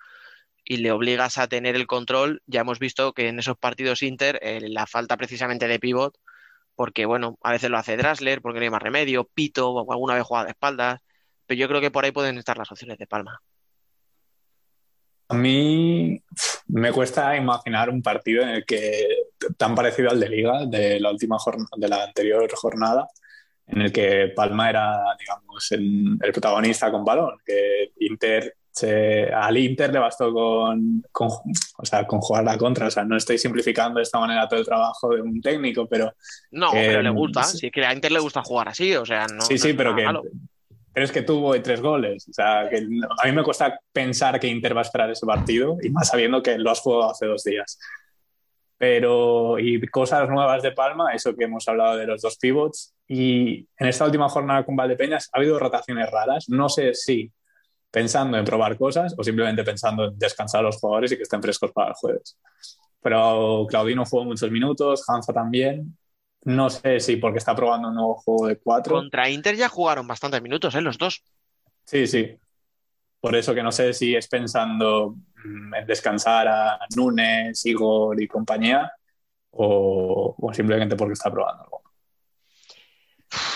[0.64, 4.38] y le obligas a tener el control, ya hemos visto que en esos partidos Inter
[4.42, 6.18] eh, la falta precisamente de pivot,
[6.74, 10.14] porque bueno, a veces lo hace Drasler, porque no hay más remedio, Pito, o alguna
[10.14, 11.00] vez juega de espaldas,
[11.46, 13.40] pero yo creo que por ahí pueden estar las opciones de Palma.
[15.28, 16.22] A mí
[16.66, 19.23] me cuesta imaginar un partido en el que
[19.56, 21.36] tan parecido al de Liga de la última
[21.76, 23.08] de la anterior jornada,
[23.66, 29.56] en el que Palma era, digamos, el, el protagonista con balón, que Inter se- al
[29.56, 32.88] Inter le bastó con, con, o sea, con jugar la contra.
[32.88, 36.12] O sea, no estoy simplificando de esta manera todo el trabajo de un técnico, pero
[36.50, 37.70] No, Eh, pero le gusta, sí.
[37.70, 39.42] que a Inter le gusta jugar así, o sea, no.
[39.42, 40.24] sí, no sí, pero que malo.
[40.92, 42.28] pero es que tuvo tres goles.
[42.28, 45.76] O sea, que a mí me cuesta pensar que Inter va a esperar ese partido,
[45.82, 47.78] y más sabiendo que lo has jugado hace dos días.
[48.86, 52.94] Pero, y cosas nuevas de Palma, eso que hemos hablado de los dos pivots.
[53.08, 56.50] Y en esta última jornada con Valdepeñas ha habido rotaciones raras.
[56.50, 57.32] No sé si
[57.90, 61.40] pensando en probar cosas o simplemente pensando en descansar a los jugadores y que estén
[61.40, 62.38] frescos para el jueves.
[63.00, 65.96] Pero Claudino jugó muchos minutos, Hanza también.
[66.42, 68.96] No sé si porque está probando un nuevo juego de cuatro.
[68.96, 70.82] Contra Inter ya jugaron bastantes minutos, ¿eh?
[70.82, 71.24] Los dos.
[71.86, 72.36] Sí, sí.
[73.18, 75.33] Por eso que no sé si es pensando en
[75.86, 78.90] descansar a Nunes, Igor y compañía
[79.50, 81.82] o, o simplemente porque está probando algo.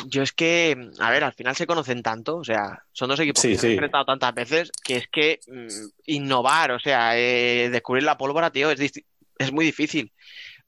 [0.06, 3.42] Yo es que, a ver, al final se conocen tanto, o sea, son dos equipos
[3.42, 3.66] Sí, que se sí.
[3.68, 5.68] han enfrentado tantas veces que es que mm,
[6.06, 8.80] innovar, o sea, eh, descubrir la pólvora, tío, es,
[9.38, 10.12] es muy difícil.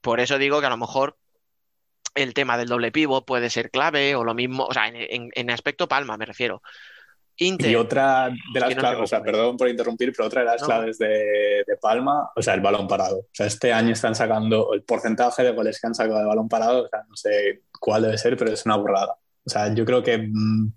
[0.01, 1.17] Por eso digo que a lo mejor
[2.15, 5.31] el tema del doble pivot puede ser clave o lo mismo, o sea, en, en-
[5.35, 6.63] en aspecto Palma me refiero.
[7.37, 7.71] Inter.
[7.71, 10.61] Y otra de las no claves, o sea, perdón por interrumpir, pero otra de las
[10.61, 10.67] No.
[10.67, 13.19] claves de, de Palma, o sea, el balón parado.
[13.21, 16.49] O sea, este año están sacando el porcentaje de goles que han sacado de balón
[16.49, 19.17] parado, o sea, no sé cuál debe ser, pero es una burrada.
[19.45, 20.73] O sea, yo creo que mm,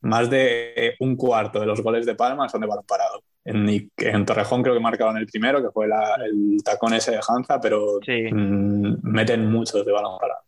[0.00, 3.22] más de un cuarto de los goles de Palma son de balón parado.
[3.44, 3.66] En,
[3.96, 7.60] en Torrejón creo que marcaron el primero, que fue la- el tacón ese de Hanza,
[7.60, 8.28] pero Sí.
[8.32, 10.40] mm, meten muchos de balón parado.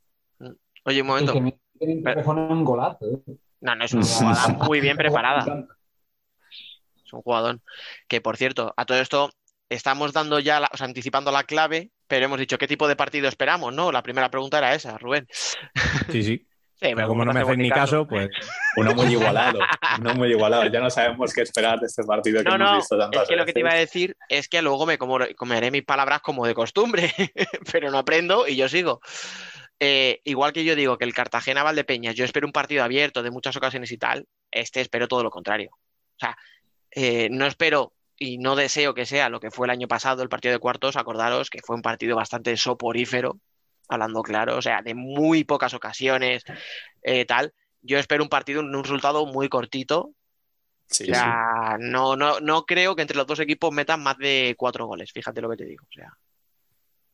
[0.85, 1.33] Oye, un Es momento.
[1.33, 2.99] que que poner un golazo.
[3.07, 3.35] ¿eh?
[3.61, 5.67] No, no es una jugada muy bien preparada.
[7.05, 7.61] Es un jugador.
[8.09, 9.31] Que por cierto, a todo esto
[9.69, 12.97] estamos dando ya, la- o sea, anticipando la clave, pero hemos dicho qué tipo de
[12.97, 13.93] partido esperamos, ¿no?
[13.93, 15.27] La primera pregunta era esa, Rubén.
[16.11, 16.47] Sí, sí.
[16.83, 18.31] Sí, Pero como no me hacéis ni caso, pues
[18.75, 19.59] Uno muy igualado,
[19.99, 20.65] uno muy igualado.
[20.65, 23.29] Ya no sabemos qué esperar de este partido que No, hemos no, visto tantas es
[23.29, 26.47] que lo que te iba a decir es que luego me comeré mis palabras como
[26.47, 27.13] de costumbre,
[27.71, 29.03] pero no aprendo y yo sigo.
[29.83, 33.31] Eh, igual que yo digo que el Cartagena Valdepeñas, yo espero un partido abierto de
[33.31, 35.71] muchas ocasiones y tal, este espero todo lo contrario.
[35.73, 36.37] O sea,
[36.91, 40.29] eh, no espero y no deseo que sea lo que fue el año pasado el
[40.29, 43.39] partido de cuartos, acordaros que fue un partido bastante soporífero,
[43.89, 46.45] hablando claro, o sea, de muy pocas ocasiones,
[47.03, 47.55] eh, tal.
[47.81, 50.13] Yo espero un partido, un resultado muy cortito,
[50.91, 54.57] Sí, o sea, no, no, no creo que entre los dos equipos metan más de
[54.59, 55.85] cuatro goles, fíjate lo que te digo.
[55.89, 56.13] O sea,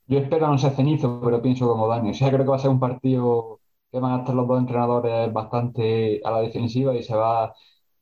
[0.09, 2.11] Yo espero no ser cenizo, pero pienso como Dani.
[2.11, 3.61] O sea, creo que va a ser un partido
[3.91, 7.55] que van a estar los dos entrenadores bastante a la defensiva y se va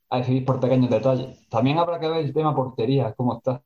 [0.09, 1.47] a decidir por pequeños detalles.
[1.49, 3.63] También habrá que ver el tema portería, cómo está.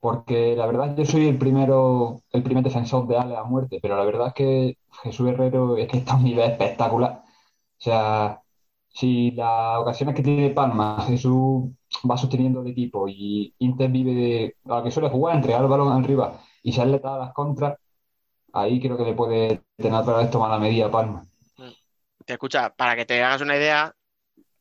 [0.00, 3.96] Porque la verdad yo soy el primero, el primer defensor de Ale a muerte, pero
[3.96, 7.22] la verdad es que Jesús Herrero es que está un nivel espectacular.
[7.24, 8.42] O sea,
[8.88, 11.70] si las ocasiones que tiene Palma, Jesús
[12.08, 15.68] va sosteniendo el equipo y Inter vive de a lo que suele jugar, entregar el
[15.68, 17.78] balón arriba y ser letal a las contras,
[18.52, 21.24] ahí creo que le puede tener otra vez tomar la medida Palma.
[22.24, 23.94] te escucha, para que te hagas una idea,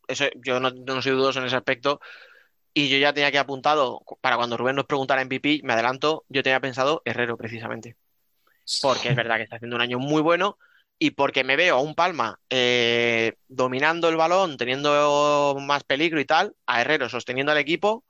[0.07, 1.99] eso, yo no, no soy dudoso en ese aspecto,
[2.73, 6.43] y yo ya tenía que apuntado, para cuando Rubén nos preguntara MVP, me adelanto, yo
[6.43, 7.97] tenía pensado Herrero precisamente,
[8.81, 10.57] porque es verdad que está haciendo un año muy bueno
[10.99, 16.25] y porque me veo a un Palma eh, dominando el balón, teniendo más peligro y
[16.25, 18.03] tal, a Herrero sosteniendo al equipo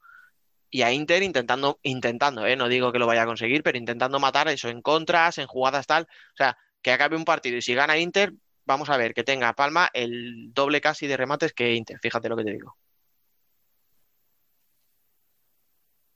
[0.77, 4.19] y a Inter intentando, intentando, eh, no digo que lo vaya a conseguir, pero intentando
[4.19, 7.73] matar eso en contras, en jugadas tal, o sea, que acabe un partido y si
[7.73, 8.31] gana Inter,
[8.63, 12.37] vamos a ver que tenga Palma el doble casi de remates que Inter, fíjate lo
[12.37, 12.77] que te digo.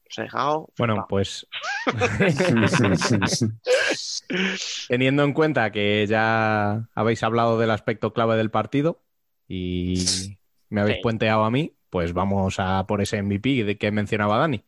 [0.08, 1.48] Os he dejado bueno, pues
[4.90, 9.02] teniendo en cuenta que ya habéis hablado del aspecto clave del partido
[9.48, 10.38] y
[10.70, 11.02] me habéis Sí.
[11.02, 14.64] puenteado a mí, pues vamos a por ese MVP de que mencionaba Dani.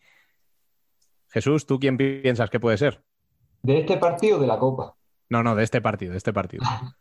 [1.29, 3.01] Jesús, ¿tú quién pi- piensas que puede ser?
[3.63, 4.95] De este partido de la Copa.
[5.29, 6.63] No, no, de este partido, de este partido.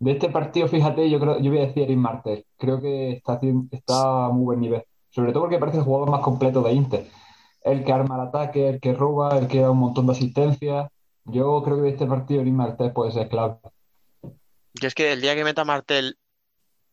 [0.00, 2.44] De este partido, fíjate, yo creo, yo voy a decir Eric Martel.
[2.58, 4.82] Creo que está, haciendo- está a muy buen nivel.
[5.10, 7.06] Sobre todo porque parece el jugador más completo de Inter.
[7.62, 10.90] El que arma el ataque, el que roba, el que da un montón de asistencias.
[11.24, 13.54] Yo creo que de este partido Eric Martel puede ser clave.
[14.74, 16.18] Y es que el día que meta Martel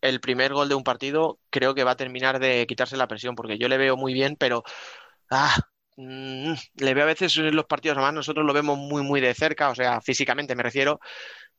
[0.01, 3.35] el primer gol de un partido, creo que va a terminar de quitarse la presión,
[3.35, 4.63] porque yo le veo muy bien, pero
[5.29, 5.55] ah,
[5.97, 9.33] mm, le veo a veces en los partidos, además nosotros lo vemos muy, muy de
[9.33, 10.99] cerca, o sea, físicamente me refiero,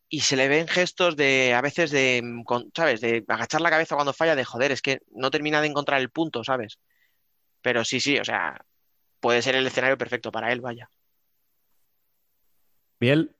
[0.08, 3.00] y se le ven gestos de, a veces de, mm, con- ¿sabes?
[3.00, 6.10] De agachar la cabeza cuando falla, de joder, es que no termina de encontrar el
[6.10, 6.78] punto, ¿sabes?
[7.62, 8.64] Pero sí, sí, o sea,
[9.20, 10.88] puede ser el escenario perfecto para él, vaya.
[13.00, 13.34] Biel,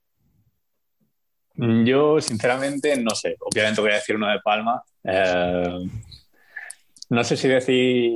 [1.54, 3.36] Yo, sinceramente, no sé.
[3.40, 4.82] Obviamente voy a decir uno de Palma.
[5.04, 5.86] Eh,
[7.10, 8.12] no sé si decir,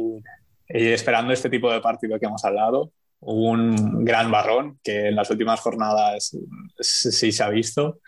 [0.69, 5.31] y esperando este tipo de partido que hemos hablado, un gran barrón que en las
[5.31, 6.37] últimas jornadas
[6.79, 8.01] sí se ha visto,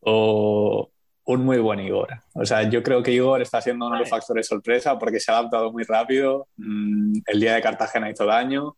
[0.00, 0.90] o
[1.24, 2.08] un muy buen Igor.
[2.34, 5.30] O sea, yo creo que Igor está siendo uno de los factores sorpresa porque se
[5.30, 6.48] ha adaptado muy rápido.
[6.56, 8.76] Mm, El día de Cartagena hizo daño.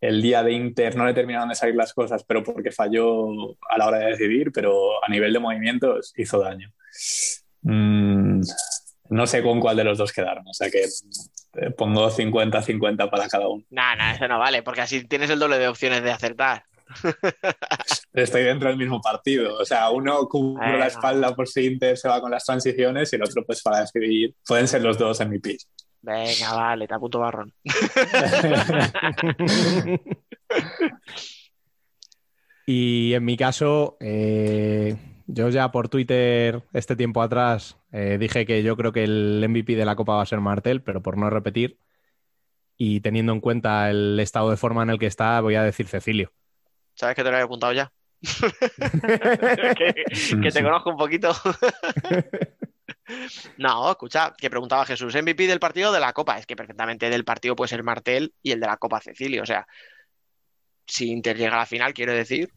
[0.00, 3.78] El día de Inter no le terminaron de salir las cosas, pero porque falló a
[3.78, 6.72] la hora de decidir, pero a nivel de movimientos hizo daño.
[7.62, 8.42] Mm,
[9.10, 13.28] no sé con cuál de los dos quedarme, o sea que eh, pongo 50-50 para
[13.28, 13.64] cada uno.
[13.70, 16.64] Nah, nah, eso no vale, porque así tienes el doble de opciones de acertar.
[18.12, 22.08] Estoy dentro del mismo partido, o sea, uno cubre la espalda por si Inter se
[22.08, 24.34] va con las transiciones y el otro pues para decidir.
[24.46, 25.66] Pueden ser los dos en mi pitch.
[26.00, 27.52] Venga, vale, te apunto barrón.
[32.70, 34.94] Y en mi caso, eh,
[35.28, 39.76] yo ya por Twitter este tiempo atrás eh, dije que yo creo que el MVP
[39.76, 41.78] de la Copa va a ser Martel, pero por no repetir
[42.76, 45.86] y teniendo en cuenta el estado de forma en el que está, voy a decir
[45.86, 46.32] Cecilio.
[46.94, 47.92] ¿Sabes que te lo había apuntado ya?
[49.76, 50.04] que,
[50.42, 51.32] que te conozco un poquito.
[53.56, 56.38] No, escucha, que preguntaba Jesús, MVP del partido o de la Copa.
[56.38, 59.42] Es que perfectamente del partido puede ser Martel y el de la Copa Cecilio.
[59.42, 59.66] O sea,
[60.86, 62.52] si Inter llega a la final, quiero decir,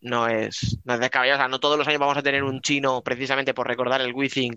[0.00, 1.38] no es, no es descabellado.
[1.38, 4.14] O sea, no todos los años vamos a tener un chino, precisamente por recordar el
[4.14, 4.56] Withing,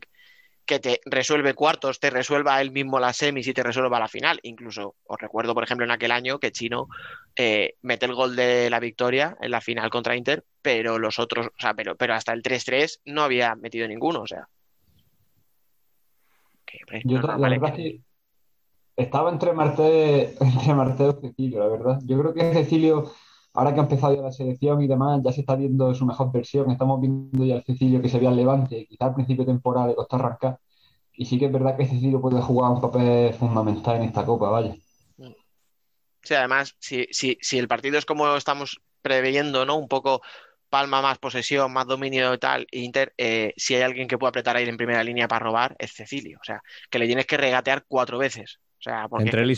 [0.66, 4.40] que te resuelve cuartos, te resuelva él mismo las semis y te resuelva la final.
[4.44, 6.88] Incluso os recuerdo, por ejemplo, en aquel año que Chino
[7.36, 11.48] eh, mete el gol de la victoria en la final contra Inter, pero los otros,
[11.48, 14.48] o sea, pero, pero hasta el 3-3 no había metido ninguno, o sea.
[16.66, 18.02] Que, Yo, no, la verdad que
[18.96, 22.00] estaba entre Martel, entre Martel y Cecilio, la verdad.
[22.06, 23.12] Yo creo que Cecilio,
[23.54, 26.32] ahora que ha empezado ya la selección y demás, ya se está viendo su mejor
[26.32, 26.72] versión.
[26.72, 29.88] Estamos viendo ya el Cecilio que se veía al Levante, quizá al principio de temporada
[29.88, 30.60] le costó arrancar.
[31.14, 34.50] Y sí que es verdad que Cecilio puede jugar un papel fundamental en esta Copa,
[34.50, 34.76] vaya.
[36.22, 39.78] Sí, además, si, si, si el partido es como estamos preveyendo, ¿no?
[39.78, 40.22] Un poco
[40.70, 44.30] Palma más posesión, más dominio y tal, e Inter, eh, si hay alguien que puede
[44.30, 46.38] apretar a ir en primera línea para robar, es Cecilio.
[46.40, 46.62] O sea,
[46.92, 48.60] que le tienes que regatear cuatro veces.
[48.78, 49.56] O sea, porque Entre él y.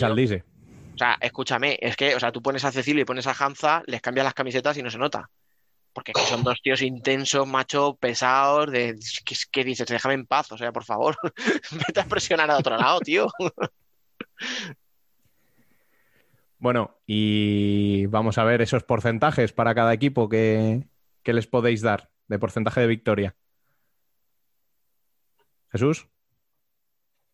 [0.94, 3.84] O sea, escúchame, es que, o sea, tú pones a Cecilio y pones a Hanza,
[3.88, 5.30] les cambias las camisetas y no se nota.
[5.94, 9.88] Porque que son dos tíos intensos, macho, pesados, de ¿qué, qué dices?
[9.88, 11.18] Déjame en paz, o sea, por favor.
[11.72, 13.28] Vete a presionar a otro lado, tío.
[16.58, 20.88] Bueno, y vamos a ver esos porcentajes para cada equipo que,
[21.24, 23.36] que les podéis dar de porcentaje de victoria.
[25.72, 26.08] Jesús,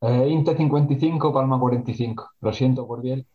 [0.02, 2.32] Eh, Inter 55, Palma 45.
[2.42, 3.28] Lo siento por bien.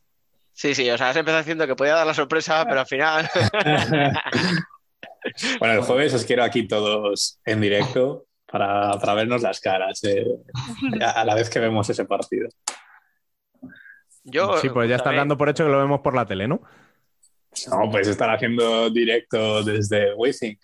[0.53, 3.29] Sí, sí, o sea, has empezado diciendo que podía dar la sorpresa, pero al final.
[5.59, 10.27] Bueno, el jueves os quiero aquí todos en directo para, para vernos las caras eh,
[11.01, 12.49] a la vez que vemos ese partido.
[14.25, 16.47] Yo, sí, pues ya estás escúchame, dando por hecho que lo vemos por la tele,
[16.47, 16.63] ¿no?
[17.71, 20.61] No, pues estar haciendo directo desde Withink.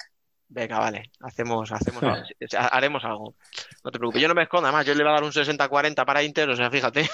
[0.48, 2.02] Venga, vale, hacemos, hacemos
[2.48, 3.35] sea, haremos algo.
[3.85, 6.05] No te preocupes, yo no me escondo, además, yo le voy a dar un 60-40
[6.06, 7.09] para Inter, o sea, fíjate.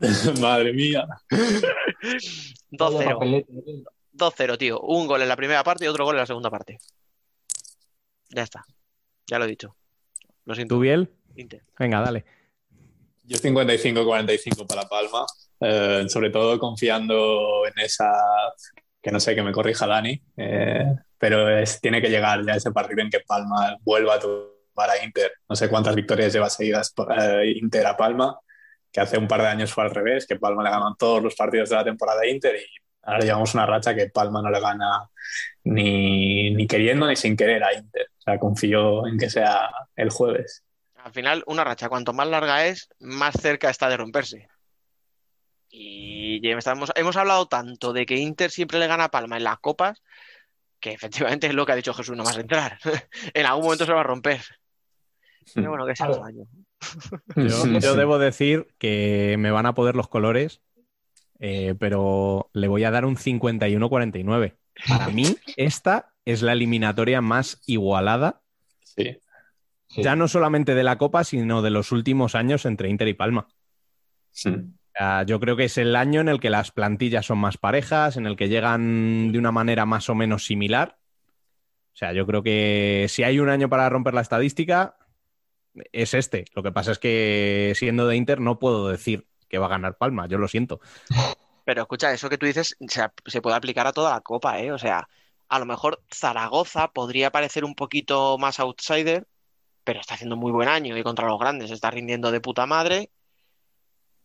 [0.40, 1.06] Madre mía.
[1.30, 3.52] Vaya 2-0, papelete.
[4.12, 4.80] 2-0, tío.
[4.80, 6.78] Un gol en la primera parte y otro gol en la segunda parte.
[8.30, 8.64] Ya está,
[9.26, 9.76] ya lo he dicho.
[10.44, 11.10] Lo siento, ¿Tú, Biel?
[11.36, 11.62] Inter.
[11.78, 12.24] Venga, dale.
[13.24, 15.26] Yo 55-45 para Palma,
[15.60, 18.12] eh, sobre todo confiando en esa,
[19.02, 22.70] que no sé, que me corrija Dani, eh, pero es, tiene que llegar ya ese
[22.70, 25.32] partido en que Palma vuelva a tumbar a Inter.
[25.48, 28.38] No sé cuántas victorias lleva seguidas eh, Inter a Palma,
[28.96, 31.34] que hace un par de años fue al revés, que Palma le ganó todos los
[31.34, 32.64] partidos de la temporada a Inter y
[33.02, 35.10] ahora llevamos una racha que Palma no le gana
[35.64, 38.06] ni, ni queriendo ni sin querer a Inter.
[38.16, 40.64] O sea, confío en que sea el jueves.
[40.94, 44.48] Al final, una racha, cuanto más larga es, más cerca está de romperse.
[45.68, 49.44] Y ya estamos, hemos hablado tanto de que Inter siempre le gana a Palma en
[49.44, 50.02] las copas,
[50.80, 52.78] que efectivamente es lo que ha dicho Jesús, no más entrar.
[53.34, 54.40] En algún momento se va a romper.
[55.54, 56.46] Pero bueno, que sea otro año.
[57.36, 60.60] Yo, yo debo decir que me van a poder los colores,
[61.38, 64.56] eh, pero le voy a dar un 51-49.
[64.88, 65.24] Para mí,
[65.56, 68.42] esta es la eliminatoria más igualada,
[68.82, 69.18] Sí.
[69.88, 70.02] Sí.
[70.02, 73.46] ya no solamente de la Copa, sino de los últimos años entre Inter y Palma.
[74.30, 74.50] Sí.
[75.26, 78.26] Yo creo que es el año en el que las plantillas son más parejas, en
[78.26, 80.98] el que llegan de una manera más o menos similar.
[81.92, 84.96] O sea, yo creo que si hay un año para romper la estadística,
[85.92, 86.44] es este.
[86.54, 89.96] Lo que pasa es que siendo de Inter no puedo decir que va a ganar
[89.96, 90.80] Palma, yo lo siento.
[91.64, 94.72] Pero escucha, eso que tú dices se, puede aplicar a toda la copa, ¿eh?
[94.72, 95.08] O sea,
[95.48, 99.26] a lo mejor Zaragoza podría parecer un poquito más outsider,
[99.84, 103.10] pero está haciendo muy buen año y contra los grandes está rindiendo de puta madre.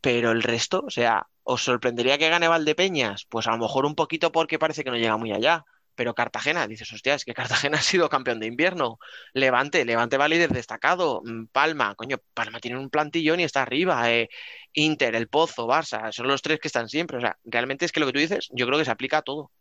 [0.01, 3.25] Pero el resto, o sea, ¿os sorprendería que gane Valdepeñas?
[3.25, 5.65] Pues a lo mejor un poquito porque parece que no llega muy allá.
[6.01, 8.97] Pero Cartagena, dices, hostia, es que Cartagena ha sido campeón de invierno.
[9.33, 11.21] Levante, Levante va líder destacado.
[11.23, 14.11] Mm, Palma, coño, Palma tiene un plantillón y está arriba.
[14.11, 14.27] eh.
[14.73, 17.17] Inter, El Pozo, Barça, son los tres que están siempre.
[17.17, 19.21] O sea, realmente es que lo que tú dices, yo creo que se aplica a
[19.21, 19.41] todo.
[19.41, 19.51] O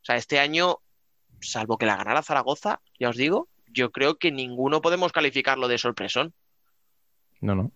[0.00, 0.78] sea, este año,
[1.42, 5.76] salvo que la ganara Zaragoza, ya os digo, yo creo que ninguno podemos calificarlo de
[5.76, 6.32] sorpresón.
[7.42, 7.72] No, no.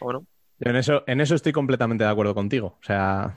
[0.00, 0.26] ¿O no?
[0.58, 2.76] Yo en eso, en eso estoy completamente de acuerdo contigo.
[2.82, 3.34] O sea,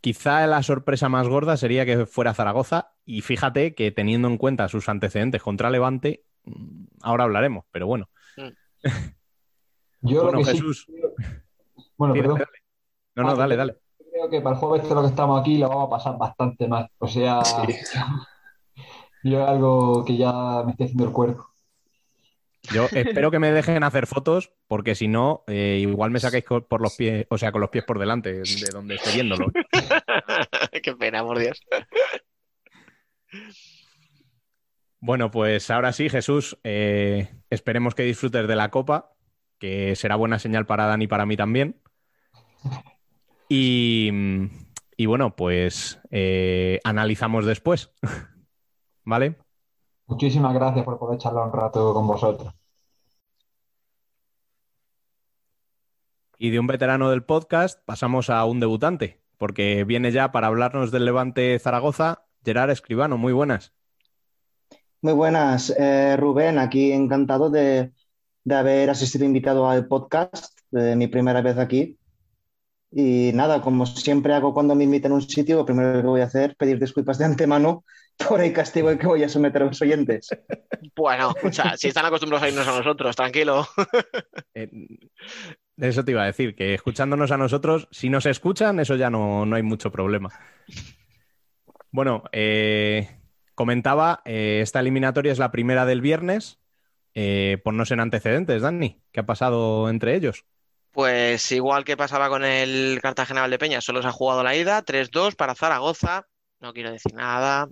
[0.00, 4.68] quizá la sorpresa más gorda sería que fuera Zaragoza y fíjate que teniendo en cuenta
[4.68, 8.08] sus antecedentes contra Levante, mm, ahora hablaremos, pero bueno.
[10.02, 10.86] Yo Bueno, lo que sí Jesús.
[10.86, 11.12] creo-
[11.96, 12.38] Bueno, Sí, perdón.
[12.38, 12.50] dale.
[13.16, 13.76] No, no, dale, dale.
[14.12, 16.66] Creo que para el jueves de lo que estamos aquí lo vamos a pasar bastante
[16.66, 16.88] mal.
[16.98, 17.40] O sea,
[19.22, 21.49] yo es algo que ya me estoy haciendo el cuerpo.
[22.72, 26.80] Yo espero que me dejen hacer fotos, porque si no, eh, igual me saquéis por
[26.80, 29.46] los pies, o sea, con los pies por delante de donde estoy viéndolo.
[30.82, 31.60] Qué pena, por Dios.
[35.00, 39.14] Bueno, pues ahora sí, Jesús, eh, esperemos que disfrutes de la copa,
[39.58, 41.80] que será buena señal para Dani y para mí también.
[43.48, 44.10] Y,
[44.96, 47.92] y bueno, pues eh, analizamos después.
[49.04, 49.38] ¿Vale?
[50.06, 52.52] Muchísimas gracias por poder charlar un rato con vosotros.
[56.42, 60.90] Y de un veterano del podcast pasamos a un debutante, porque viene ya para hablarnos
[60.90, 63.18] del Levante Zaragoza, Gerard Escribano.
[63.18, 63.74] Muy buenas.
[65.02, 67.92] Muy buenas, eh, Rubén, aquí encantado de,
[68.42, 71.98] de haber asistido invitado al podcast, de mi primera vez aquí.
[72.90, 76.22] Y nada, como siempre hago cuando me invitan a un sitio, lo primero que voy
[76.22, 77.84] a hacer es pedir disculpas de antemano
[78.28, 80.30] por el castigo que voy a someter a los oyentes.
[80.96, 83.68] Bueno, escucha, si están acostumbrados a irnos a nosotros, tranquilo.
[84.54, 84.68] Eh,
[85.80, 89.46] eso te iba a decir, que escuchándonos a nosotros, si nos escuchan, eso ya no,
[89.46, 90.30] no hay mucho problema.
[91.90, 93.08] Bueno, eh,
[93.54, 96.58] comentaba, eh, esta eliminatoria es la primera del viernes.
[97.14, 99.02] Eh, ponnos en antecedentes, Dani.
[99.12, 100.44] ¿Qué ha pasado entre ellos?
[100.92, 105.36] Pues igual que pasaba con el Cartagena Valdepeñas, solo se ha jugado la ida, 3-2
[105.36, 106.26] para Zaragoza,
[106.60, 107.68] no quiero decir nada.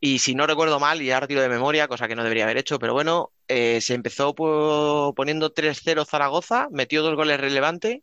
[0.00, 2.58] Y si no recuerdo mal, y ahora tiro de memoria, cosa que no debería haber
[2.58, 8.00] hecho, pero bueno, eh, se empezó po- poniendo 3-0 Zaragoza, metió dos goles relevantes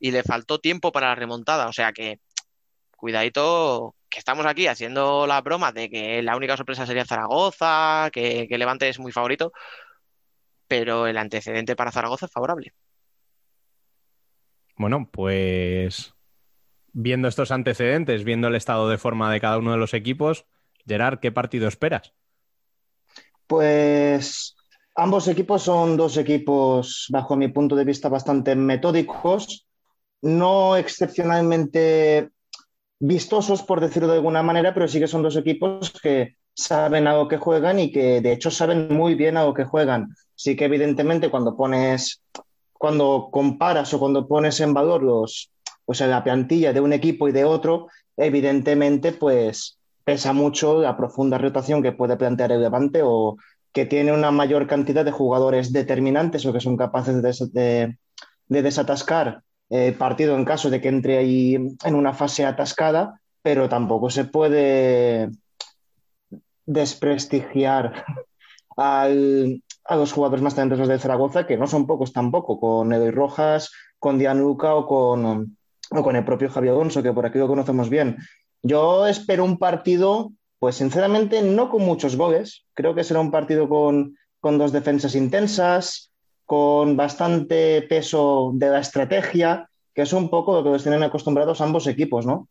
[0.00, 1.68] y le faltó tiempo para la remontada.
[1.68, 2.20] O sea que,
[2.96, 8.46] cuidadito, que estamos aquí haciendo la broma de que la única sorpresa sería Zaragoza, que,
[8.48, 9.52] que Levante es muy favorito,
[10.68, 12.72] pero el antecedente para Zaragoza es favorable.
[14.76, 16.14] Bueno, pues
[16.92, 20.46] viendo estos antecedentes, viendo el estado de forma de cada uno de los equipos,
[20.86, 22.14] Gerard, ¿qué partido esperas?
[23.46, 24.56] Pues
[24.94, 29.66] ambos equipos son dos equipos, bajo mi punto de vista, bastante metódicos,
[30.22, 32.30] no excepcionalmente
[33.00, 37.14] vistosos, por decirlo de alguna manera, pero sí que son dos equipos que saben a
[37.14, 40.14] lo que juegan y que de hecho saben muy bien a lo que juegan.
[40.34, 42.22] Sí que evidentemente cuando pones,
[42.72, 45.50] cuando comparas o cuando pones en valor los,
[45.94, 51.38] sea, la plantilla de un equipo y de otro, evidentemente pues pesa mucho la profunda
[51.38, 53.36] rotación que puede plantear el Levante o
[53.72, 57.98] que tiene una mayor cantidad de jugadores determinantes o que son capaces de, des- de-
[58.48, 63.68] de desatascar el partido en caso de que entre ahí en una fase atascada, pero
[63.68, 65.30] tampoco se puede
[66.66, 68.04] desprestigiar
[68.76, 73.70] a los jugadores más talentosos de Zaragoza, que no son pocos tampoco, con Eloy Rojas,
[73.98, 75.56] con Dianuca o con,
[75.90, 78.16] o con el propio Javier Alonso, que por aquí lo conocemos bien.
[78.62, 80.32] Yo espero un partido,
[80.62, 82.64] pues sinceramente, no con muchos goles.
[82.72, 86.12] Creo que será un partido con, con dos defensas intensas,
[86.44, 91.60] con bastante peso de la estrategia, que es un poco lo que los tienen acostumbrados
[91.60, 92.46] ambos equipos, ¿no?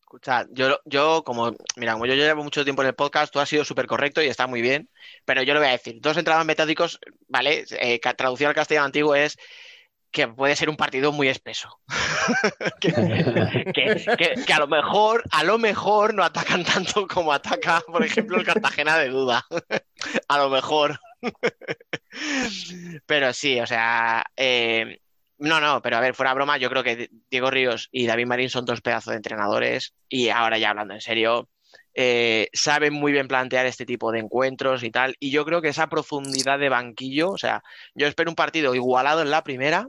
[0.00, 3.48] Escucha, yo, yo como, mira, como yo llevo mucho tiempo en el podcast, tú has
[3.48, 4.90] sido súper correcto y está muy bien,
[5.24, 6.98] pero yo lo voy a decir, dos entradas metódicos,
[7.28, 7.64] ¿vale?
[7.78, 9.38] Eh, al castellano antiguo es
[10.16, 11.78] que puede ser un partido muy espeso.
[12.80, 12.90] que,
[13.74, 18.02] que- que- que a lo mejor, a lo mejor no atacan tanto como ataca, por
[18.02, 19.44] ejemplo, el Cartagena de duda.
[20.28, 20.98] a lo mejor.
[23.04, 25.00] Pero sí, o sea, eh,
[25.36, 28.48] no, no, pero a ver, fuera broma, yo creo que Diego Ríos y David Marín
[28.48, 31.50] son dos pedazos de entrenadores y ahora ya hablando en serio,
[31.94, 35.14] eh, saben muy bien plantear este tipo de encuentros y tal.
[35.20, 37.62] Y yo creo que esa profundidad de banquillo, o sea,
[37.94, 39.88] yo espero un partido igualado en la primera,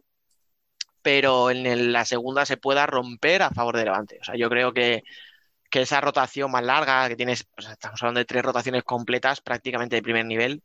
[1.07, 4.17] pero en la segunda se pueda romper a favor de Levante.
[4.19, 5.05] O sea, yo creo que,
[5.69, 10.01] que esa rotación más larga, que tienes, estamos hablando de tres rotaciones completas prácticamente de
[10.01, 10.63] primer nivel.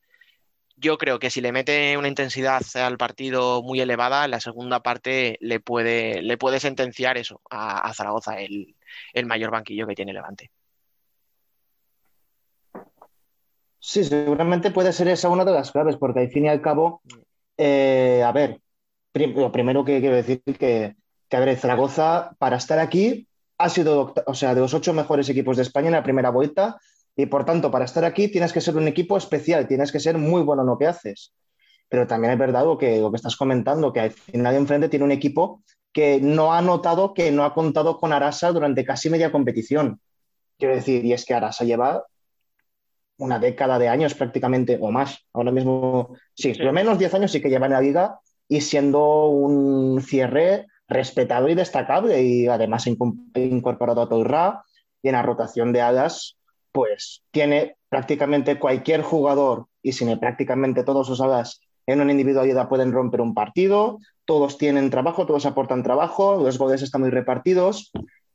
[0.74, 5.38] Yo creo que si le mete una intensidad al partido muy elevada, la segunda parte
[5.40, 8.74] le puede, le puede sentenciar eso a, Zaragoza, el,
[9.12, 10.50] el mayor banquillo que tiene Levante.
[13.78, 17.00] Sí, seguramente puede ser esa una de las claves, porque al fin y al cabo,
[17.56, 18.60] eh, a ver,
[19.14, 20.96] lo primero que quiero decir que,
[21.28, 23.28] que, a ver, Zaragoza, para estar aquí,
[23.58, 26.78] ha sido, o sea, de los ocho mejores equipos de España en la primera vuelta,
[27.14, 30.16] y por tanto, para estar aquí tienes que ser un equipo especial, tienes que ser
[30.18, 31.32] muy bueno en lo que haces.
[31.88, 35.04] Pero también es verdad lo que, lo que estás comentando, que al final enfrente tiene
[35.04, 35.62] un equipo
[35.92, 40.00] que no ha notado que no ha contado con Arasa durante casi media competición.
[40.58, 42.06] Quiero decir, y es que Arasa lleva
[43.18, 45.18] una década de años prácticamente, o más.
[45.34, 48.18] Ahora mismo, sí, por lo menos 10 años sí que lleva en la liga
[48.52, 54.64] y siendo un cierre respetado y destacable y además incorporado a Tolra
[55.02, 56.36] y en la rotación de alas,
[56.70, 62.68] pues tiene prácticamente cualquier jugador y si no prácticamente todos sus alas en una individualidad
[62.68, 67.90] pueden romper un partido, todos tienen trabajo, todos aportan trabajo, los goles están muy repartidos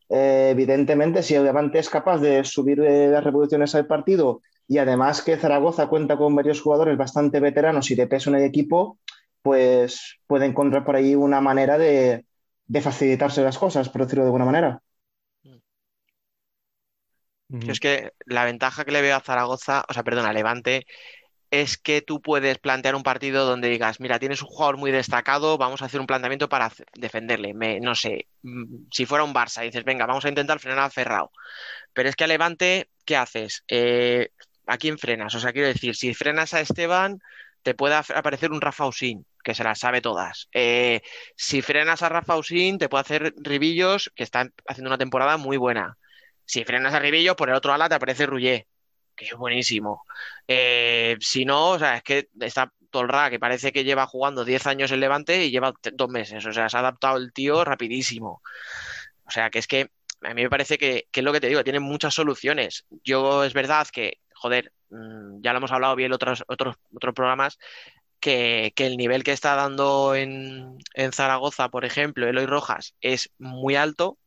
[0.10, 4.80] eh, evidentemente, si el Levante es capaz de subir eh, las revoluciones al partido y
[4.80, 8.98] además que Zaragoza cuenta con varios jugadores bastante veteranos y de peso en el equipo,
[9.41, 12.26] pues puede encontrar por ahí una manera de,
[12.68, 14.81] de facilitarse las cosas, por decirlo de alguna manera.
[17.59, 20.85] Yo es que la ventaja que le veo a Zaragoza, o sea, perdón, a Levante,
[21.51, 25.57] es que tú puedes plantear un partido donde digas, mira, tienes un jugador muy destacado,
[25.57, 27.53] vamos a hacer un planteamiento para defenderle.
[27.55, 30.91] Me- no sé, mm, si fuera un Barça, dices, venga, vamos a intentar frenar a
[30.91, 31.31] Ferrao.
[31.93, 33.64] Pero es que a Levante, ¿qué haces?
[33.69, 34.30] Eh,
[34.68, 35.35] ¿a quién frenas?
[35.35, 37.19] O sea, quiero decir, si frenas a Esteban,
[37.68, 40.48] te puede aparecer un Rafa Usín, que se las sabe todas.
[40.53, 41.02] Eh,
[41.35, 45.57] si frenas a Rafa Usín, te puede hacer Ribillos, que está haciendo una temporada muy
[45.57, 45.98] buena.
[46.45, 48.69] Si frenas a Ribillos, por el otro ala te aparece Rullé,
[49.18, 50.06] que es buenísimo.
[50.48, 54.65] Eh, si no, o sea, es que está Tolra, que parece que lleva jugando 10
[54.65, 56.45] años en Levante y lleva dos meses.
[56.45, 58.41] O sea, se ha adaptado el tío rapidísimo.
[59.26, 59.89] O sea, que es que
[60.22, 62.85] a mí me parece que, que es lo que te digo, tiene muchas soluciones.
[63.03, 67.57] Yo es verdad que, joder, ya lo hemos hablado bien en otros, otros, otros programas,
[68.19, 73.31] que, que el nivel que está dando en, en Zaragoza, por ejemplo, Eloy Rojas, es
[73.38, 74.18] muy alto,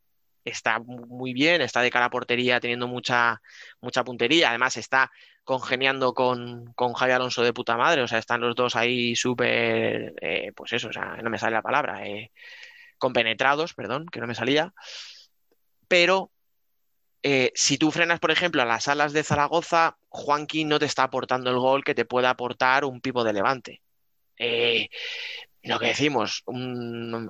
[0.45, 3.41] está mu- muy bien, está de cara a portería teniendo mucha,
[3.81, 5.11] mucha puntería, además está
[5.43, 10.13] congeniando con, con Javi Alonso de puta madre, o sea, están los dos ahí súper,
[10.21, 12.31] eh, pues eso, o sea, no me sale la palabra, eh,
[12.97, 14.73] compenetrados, perdón, que no me salía,
[15.87, 16.31] pero
[17.23, 21.03] eh, si tú frenas, por ejemplo, a las alas de Zaragoza, Juanqui no te está
[21.03, 23.81] aportando el gol que te puede aportar un pivo de Levante.
[24.37, 24.89] Eh,
[25.63, 26.43] lo que decimos,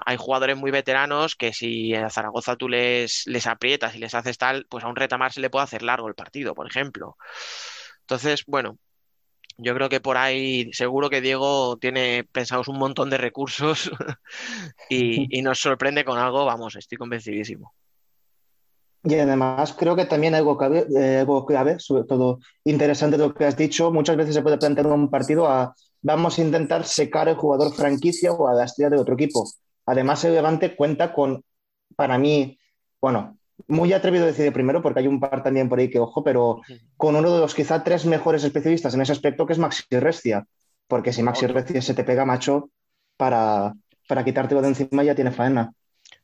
[0.05, 4.65] hay jugadores muy veteranos que si a Zaragoza tú les, aprietas y les haces tal,
[4.69, 7.18] pues a un retamar se le puede hacer largo el partido, por ejemplo.
[8.01, 8.77] Entonces, bueno,
[9.57, 13.91] yo creo que por ahí seguro que Diego tiene pensados un montón de recursos
[14.89, 17.73] y nos sorprende con algo, vamos, estoy convencidísimo.
[19.03, 23.45] Y además creo que también algo clave, eh, algo clave, sobre todo interesante lo que
[23.45, 27.36] has dicho, muchas veces se puede plantear un partido a vamos a intentar secar el
[27.36, 29.49] jugador franquicia o a la estrella de otro equipo.
[29.86, 31.44] Además, el Levante cuenta con,
[31.95, 32.60] para mí,
[32.99, 33.38] bueno,
[33.68, 36.23] muy atrevido a decir de primero, porque hay un par también por ahí que ojo,
[36.23, 36.61] pero
[36.98, 40.45] con uno de los quizá tres mejores especialistas en ese aspecto, que es Maxi Restia.
[40.88, 42.69] Porque si Maxi Restia se te pega, macho,
[43.18, 43.73] para,
[44.07, 45.73] para quitártelo de encima ya tiene faena.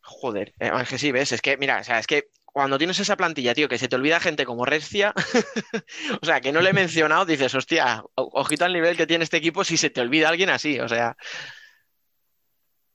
[0.02, 2.26] Joder, eh, Ángel, sí, ves, es que, mira, o sea, es que
[2.58, 5.14] cuando tienes esa plantilla, tío, que se te olvida gente como Rescia,
[6.22, 9.38] o sea, que no le he mencionado, dices, hostia, ojito al nivel que tiene este
[9.38, 11.16] equipo si se te olvida alguien así, o sea,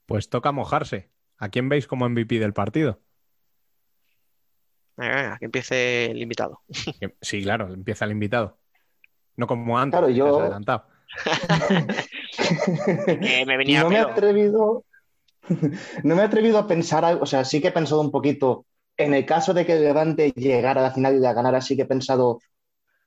[0.07, 1.11] Pues toca mojarse.
[1.39, 3.01] ¿A quién veis como MVP del partido?
[4.97, 6.61] venga, venga, que empiece el invitado.
[7.21, 8.59] Sí, claro, empieza el invitado.
[9.37, 10.89] No como antes, Claro, yo- adelantado.
[13.07, 14.85] Que me venía no me he atrevido,
[16.03, 18.67] no me he atrevido a pensar algo, o sea, sí que he pensado un poquito,
[18.97, 21.83] en el caso de que Levante llegara a la final y la ganara, sí que
[21.83, 22.41] he pensado,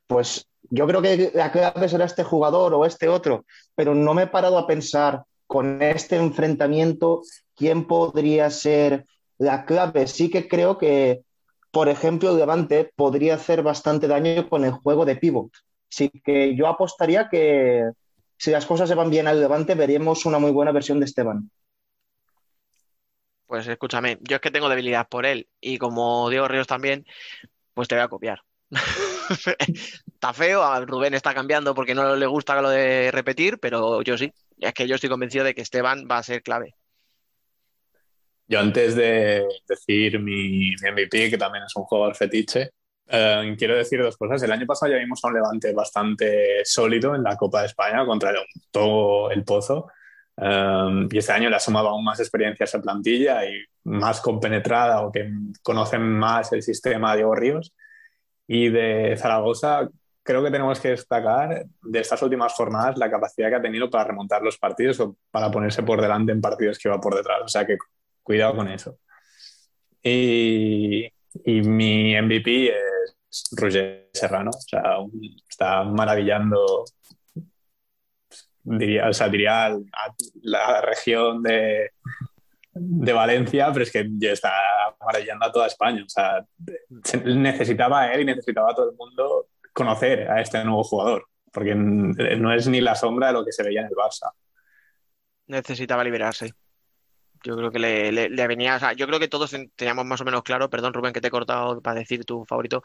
[0.08, 3.46] pues yo creo que la clave será este jugador o este otro,
[3.76, 7.22] pero no me he parado a pensar con este enfrentamiento
[7.56, 9.06] quién podría ser
[9.38, 10.08] la clave.
[10.08, 11.22] Sí que creo que,
[11.72, 15.52] por ejemplo, Levante podría hacer bastante daño con el juego de pivot.
[15.92, 17.90] Así que yo apostaría que
[18.38, 21.50] si las cosas se van bien al Levante, veremos una muy buena versión de Esteban.
[23.48, 27.06] Pues escúchame, yo es que tengo debilidad por él y como Diego Ríos también,
[27.74, 28.42] pues te voy a copiar.
[30.06, 34.18] Está feo, a Rubén está cambiando porque no le gusta lo de repetir, pero yo
[34.18, 34.32] sí.
[34.60, 36.76] Es que yo estoy convencido de que Esteban va a ser clave.
[38.48, 42.72] Yo antes de decir mi, MVP, que también es un jugador fetiche,
[43.08, 44.42] eh, quiero decir dos cosas.
[44.44, 48.06] El año pasado ya vimos a un Levante bastante sólido en la Copa de España
[48.06, 48.34] contra
[48.72, 49.88] todo el Pozo.
[50.38, 54.20] Eh, y este año le ha sumado aún más experiencia a esa plantilla y más
[54.22, 55.30] compenetrada o que
[55.64, 57.74] conocen más el sistema de Diego Ríos.
[58.48, 59.90] Y de Zaragoza,
[60.24, 64.04] creo que tenemos que destacar de estas últimas jornadas la capacidad que ha tenido para
[64.06, 67.40] remontar los partidos o para ponerse por delante en partidos que va por detrás.
[67.44, 67.78] O sea que
[68.24, 68.98] cuidado con eso.
[70.04, 71.06] Y,
[71.44, 74.52] y mi MVP es Roger Serrano.
[74.52, 76.86] O sea, un- está maravillando,
[78.66, 79.76] diría, o sea, diría
[80.42, 81.92] la región de,
[82.74, 84.52] de Valencia, pero es que ya está
[85.06, 86.04] maravillando a toda España.
[86.06, 86.44] O sea,
[87.04, 91.76] se- necesitaba él y necesitaba a todo el mundo conocer a este nuevo jugador, porque
[91.76, 94.32] no es ni la sombra de lo que se veía en el Barça.
[95.48, 96.54] Necesitaba liberarse.
[97.44, 100.06] Yo creo que le, le- le venía, o sea, yo creo que todos ten- teníamos
[100.06, 102.82] más o menos claro, perdón Rubén que te he cortado para decir tu favorito,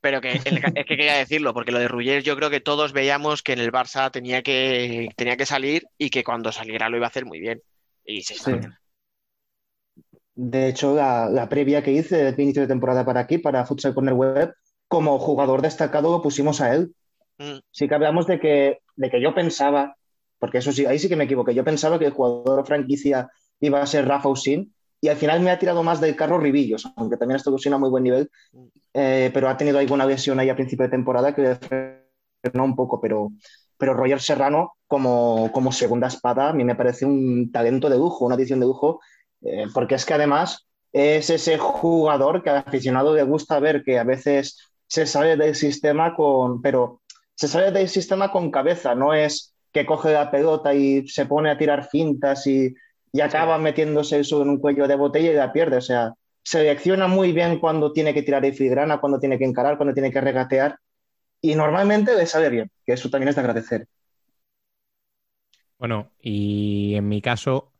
[0.00, 0.54] pero que es
[0.86, 3.72] que quería decirlo, porque lo de Ruggier yo creo que todos veíamos que en el
[3.72, 7.40] Barça tenía que, tenía que salir y que cuando saliera lo iba a hacer muy
[7.40, 7.62] bien.
[8.04, 8.52] Y se Sí.
[10.34, 13.94] De hecho, la, la previa que hice de inicio de temporada para aquí, para Futsal
[13.94, 14.54] Corner Web,
[14.88, 16.94] como jugador destacado lo pusimos a él.
[17.40, 19.96] Mm, Sí que hablamos de que, de que yo pensaba,
[20.38, 23.30] porque eso sí, ahí sí que me equivoqué, yo pensaba que el jugador franquicia
[23.60, 26.90] iba a ser Rafa Usín y al final me ha tirado más del carro Ribillos,
[26.96, 28.30] aunque también está Usín a muy buen nivel,
[28.92, 32.76] eh, pero ha tenido alguna lesión ahí a principio de temporada que le frenó un
[32.76, 33.32] poco, pero,
[33.78, 38.26] pero Roger Serrano como, como segunda espada a mí me parece un talento de lujo,
[38.26, 39.00] una adición de lujo,
[39.42, 43.98] eh, porque es que además es ese jugador que al aficionado le gusta ver que
[43.98, 47.00] a veces se sale del sistema con, pero
[47.34, 51.50] se sale del sistema con cabeza, no es que coge la pelota y se pone
[51.50, 52.74] a tirar fintas y,
[53.12, 55.76] y acaba metiéndose eso en un cuello de botella y la pierde.
[55.76, 59.76] O sea, selecciona muy bien cuando tiene que tirar de filigrana, cuando tiene que encarar,
[59.76, 60.76] cuando tiene que regatear
[61.40, 63.86] y normalmente le sale bien, que eso también es de agradecer.
[65.78, 67.72] Bueno, y en mi caso,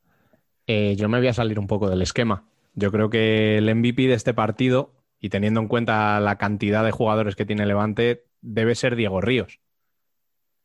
[0.66, 2.44] eh, yo me voy a salir un poco del esquema.
[2.74, 6.92] Yo creo que el MVP de este partido, y teniendo en cuenta la cantidad de
[6.92, 9.60] jugadores que tiene Levante, debe ser Diego Ríos.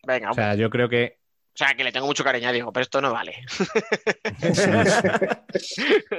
[0.03, 1.19] Venga, O sea, yo creo que
[1.55, 3.45] o sea, que le tengo mucho cariño a Diego, pero esto no vale.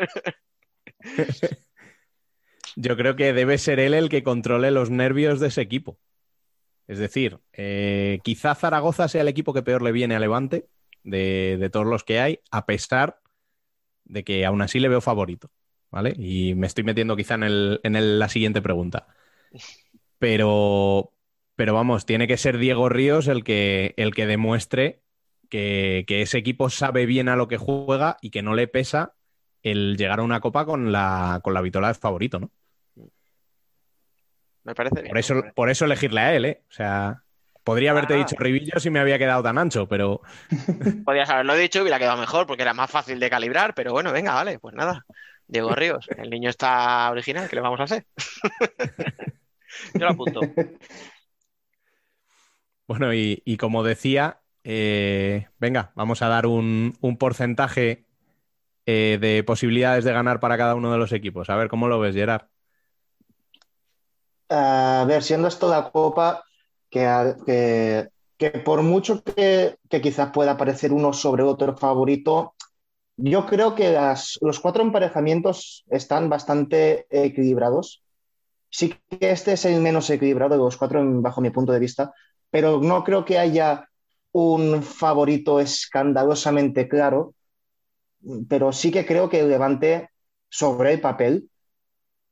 [2.76, 5.98] Yo creo que debe ser él el que controle los nervios de ese equipo.
[6.88, 10.68] Es decir, eh, quizá Zaragoza sea el equipo que peor le viene a Levante
[11.02, 13.20] de, de todos los que hay, a pesar
[14.04, 15.50] de que aún así le veo favorito.
[15.90, 16.14] ¿Vale?
[16.18, 19.06] Y me estoy metiendo quizá en, el- en el- la siguiente pregunta.
[20.18, 21.12] Pero,
[21.54, 25.02] pero vamos, tiene que ser Diego Ríos el que, el que demuestre
[25.48, 29.14] que, que ese equipo sabe bien a lo que juega y que no le pesa
[29.62, 32.50] el llegar a una copa con la, con la vitola de favorito, ¿no?
[34.64, 35.08] Me parece bien.
[35.08, 36.62] Por eso, por eso elegirle a él, ¿eh?
[36.68, 37.22] O sea,
[37.62, 38.18] podría haberte Ah.
[38.18, 40.20] dicho Ribillo si me había quedado tan ancho, pero
[41.04, 44.12] Podías haberlo dicho y hubiera quedado mejor porque era más fácil de calibrar, pero bueno,
[44.12, 45.04] venga, vale, pues nada.
[45.46, 48.04] Diego Ríos, el niño está original, ¿qué le vamos a hacer?
[49.94, 50.40] Yo lo apunto.
[52.88, 58.04] bueno, y, y como decía, eh, venga, vamos a dar un, porcentaje
[58.84, 61.48] eh, de posibilidades de ganar para cada uno de los equipos.
[61.50, 62.48] A ver, ¿cómo lo ves, Gerard?
[64.48, 66.42] A ver, siendo esto la copa,
[66.90, 68.10] que,
[68.64, 72.56] por mucho que, quizás pueda parecer uno sobre otro favorito,
[73.16, 73.96] yo creo que
[74.40, 78.02] los cuatro emparejamientos están bastante equilibrados.
[78.68, 82.12] Sí que este es el menos equilibrado de los cuatro, bajo mi punto de vista,
[82.50, 83.88] pero no creo que haya
[84.36, 87.34] un favorito escandalosamente claro,
[88.48, 90.10] pero sí que creo que el Levante
[90.48, 91.48] sobre el papel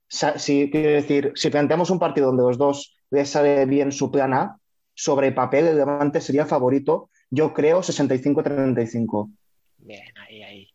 [0.08, 4.34] si, quiero decir, si planteamos un partido donde los dos les sale bien su plan
[4.34, 4.58] A,
[4.94, 9.30] sobre el papel el Levante sería favorito, yo creo 65-35.
[9.78, 10.70] Bien, ahí, ahí.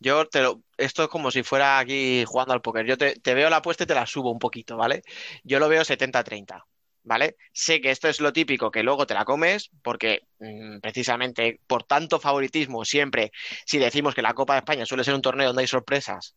[0.00, 2.86] Yo te lo, esto es como si fuera aquí jugando al póker.
[2.86, 5.02] Yo te, te veo la apuesta y te la subo un poquito, ¿vale?
[5.42, 6.62] Yo lo veo 70-30,
[7.08, 7.36] ¿vale?
[7.52, 11.82] Sé que esto es lo típico que luego te la comes, porque mm, precisamente por
[11.84, 13.32] tanto favoritismo, siempre,
[13.66, 16.36] si decimos que la Copa de España suele ser un torneo donde hay sorpresas,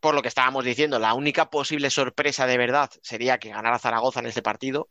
[0.00, 4.20] por lo que estábamos diciendo, la única posible sorpresa de verdad sería que ganara Zaragoza
[4.20, 4.88] en este partido.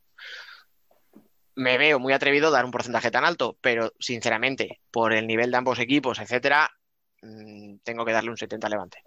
[1.55, 5.51] Me veo muy atrevido a dar un porcentaje tan alto, pero sinceramente, por el nivel
[5.51, 6.69] de ambos equipos, etcétera,
[7.21, 9.03] mm, tengo que darle un 70 a Levante.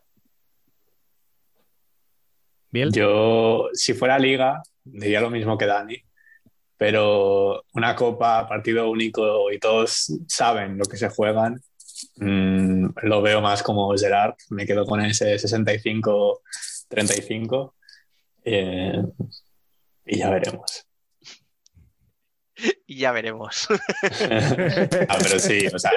[2.70, 2.92] ¿Biel?
[2.92, 4.62] Yo, si fuera liga,
[4.92, 6.02] diría lo mismo que Dani,
[6.76, 11.60] pero una copa, partido único y todos saben lo que se juegan,
[12.16, 17.74] mm, lo veo más como Gerard, me quedo con ese 65-35
[18.44, 19.02] eh,
[20.06, 20.86] y ya veremos.
[22.86, 23.68] Y ya veremos.
[25.08, 25.92] Ah, pero sí, o sea,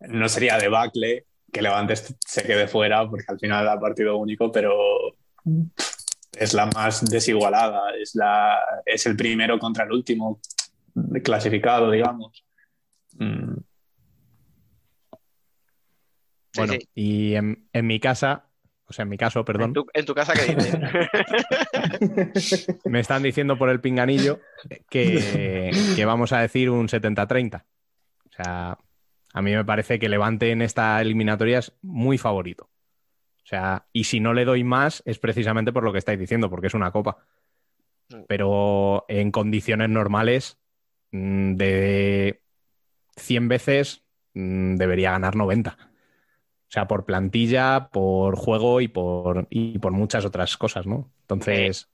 [0.00, 4.74] no sería debacle que Levante se quede fuera porque al final da partido único, pero
[6.36, 10.40] es la más desigualada, es, la, es el primero contra el último
[11.22, 12.44] clasificado, digamos.
[13.18, 13.54] Mm,
[16.56, 16.88] Bueno, sí.
[16.94, 18.48] y en, en mi casa,
[18.86, 20.78] o sea, en mi caso, ¿En perdón, tu, en tu casa qué dices?
[22.84, 24.40] me están diciendo por el pinganillo
[24.88, 27.62] que, que vamos a decir un 70-30.
[27.62, 28.78] O sea,
[29.32, 32.70] a mí me parece que Levante en esta eliminatoria es muy favorito.
[33.46, 36.50] O sea, y si no le doy más es precisamente por lo que estáis diciendo,
[36.50, 37.18] porque es una copa.
[38.26, 40.58] Pero en condiciones normales,
[41.12, 42.42] mm, de
[43.16, 44.02] 100 veces
[44.34, 45.78] mm, debería ganar 90.
[45.78, 51.08] O sea, por plantilla, por juego y por, y por muchas otras cosas, ¿no?
[51.20, 51.88] Entonces,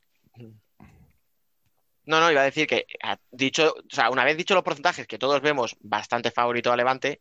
[2.07, 5.07] No, no, iba a decir que, ah, dicho, o sea, una vez dicho los porcentajes,
[5.07, 7.21] que todos vemos bastante favorito a Levante,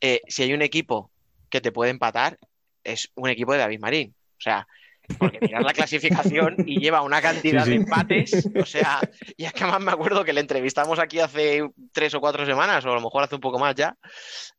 [0.00, 1.12] eh, si hay un equipo
[1.48, 2.36] que te puede empatar,
[2.84, 4.14] es un equipo de David Marín.
[4.38, 4.66] O sea,
[5.18, 7.76] porque mirar la clasificación y lleva una cantidad Sí, sí.
[7.78, 8.48] de empates.
[8.60, 9.00] O sea,
[9.36, 12.84] y es que además me acuerdo que le entrevistamos aquí hace tres o cuatro semanas,
[12.84, 13.96] o a lo mejor hace un poco más ya.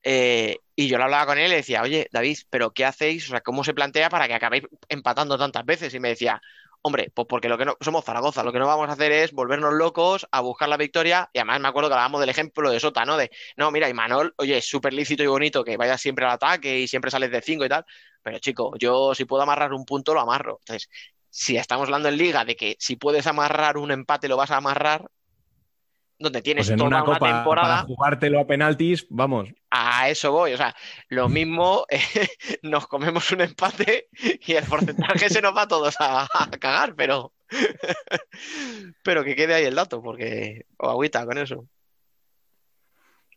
[0.03, 3.25] eh, y yo le hablaba con él y le decía, oye, David, ¿pero qué hacéis?
[3.27, 5.93] O sea, ¿cómo se plantea para que acabéis empatando tantas veces?
[5.93, 6.41] Y me decía,
[6.81, 9.31] hombre, pues porque lo que no somos Zaragoza, lo que no vamos a hacer es
[9.31, 11.29] volvernos locos a buscar la victoria.
[11.33, 13.15] Y además me acuerdo que hablábamos del ejemplo de Sota, ¿no?
[13.15, 16.31] De, no, mira, y Manol, oye, es súper lícito y bonito que vayas siempre al
[16.31, 17.85] ataque y siempre sales de cinco y tal.
[18.23, 20.59] Pero chico, yo si puedo amarrar un punto, lo amarro.
[20.61, 20.89] Entonces,
[21.29, 24.57] si estamos hablando en liga de que si puedes amarrar un empate, lo vas a
[24.57, 25.09] amarrar,
[26.19, 29.49] donde tienes Pues en toda una una, copa para temporada, jugártelo a penaltis, vamos.
[29.71, 30.53] a eso voy.
[30.53, 30.75] O sea,
[31.09, 31.99] lo mismo, eh,
[32.63, 34.07] nos comemos un empate
[34.45, 37.33] y el porcentaje se nos va a todos a, a cagar, pero,
[39.03, 41.65] pero que quede ahí el dato, porque o agüita con eso.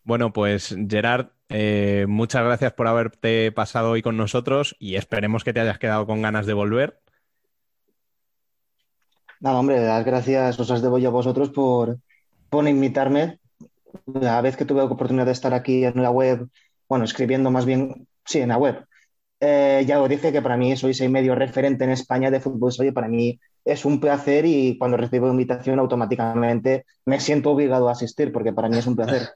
[0.05, 5.55] Bueno, pues Gerard, eh, muchas gracias por haberte pasado hoy con nosotros y esperemos que
[5.55, 7.01] te hayas quedado con ganas de volver.
[9.40, 11.98] Nada, hombre, las gracias os las debo yo a vosotros por,
[12.51, 13.39] por invitarme.
[14.06, 16.48] La vez que tuve la oportunidad de estar aquí en la web,
[16.86, 18.86] bueno, escribiendo más bien, sí, en la web,
[19.40, 22.72] eh, ya os dije que para mí sois el medio referente en España de fútbol.
[22.78, 27.93] Oye, para mí es un placer y cuando recibo invitación automáticamente me siento obligado a
[27.93, 29.31] asistir porque para mí es un placer.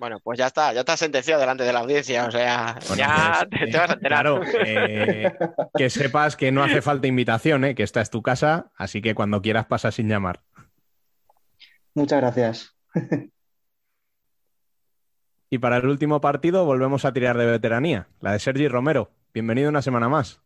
[0.00, 2.96] Bueno, pues ya está, ya te has sentenciado delante de la audiencia, o sea, Bueno,
[2.96, 4.22] ya pues, te, eh, te vas a enterar.
[4.22, 5.30] Claro, eh,
[5.76, 9.14] que sepas que no hace falta invitación, eh, que esta es tu casa, así que
[9.14, 10.40] cuando quieras pasa sin llamar.
[11.92, 12.74] Muchas gracias.
[15.50, 19.10] Y para el último partido volvemos a tirar de veteranía, la de Sergi Romero.
[19.34, 20.40] Bienvenido una semana más.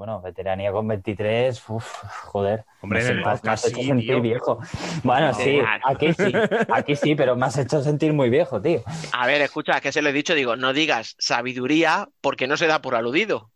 [0.00, 1.86] Bueno, veteranía con 23, uf,
[2.22, 2.64] joder.
[2.80, 4.22] Hombre, me has- me has podcast hecho sí, sentir tío.
[4.22, 4.58] viejo.
[5.02, 6.32] Bueno, sí, aquí sí,
[6.72, 8.80] aquí sí, pero me has hecho sentir muy viejo, tío.
[9.12, 12.66] A ver, escucha, que se lo he dicho, digo, no digas sabiduría porque no se
[12.66, 13.50] da por aludido.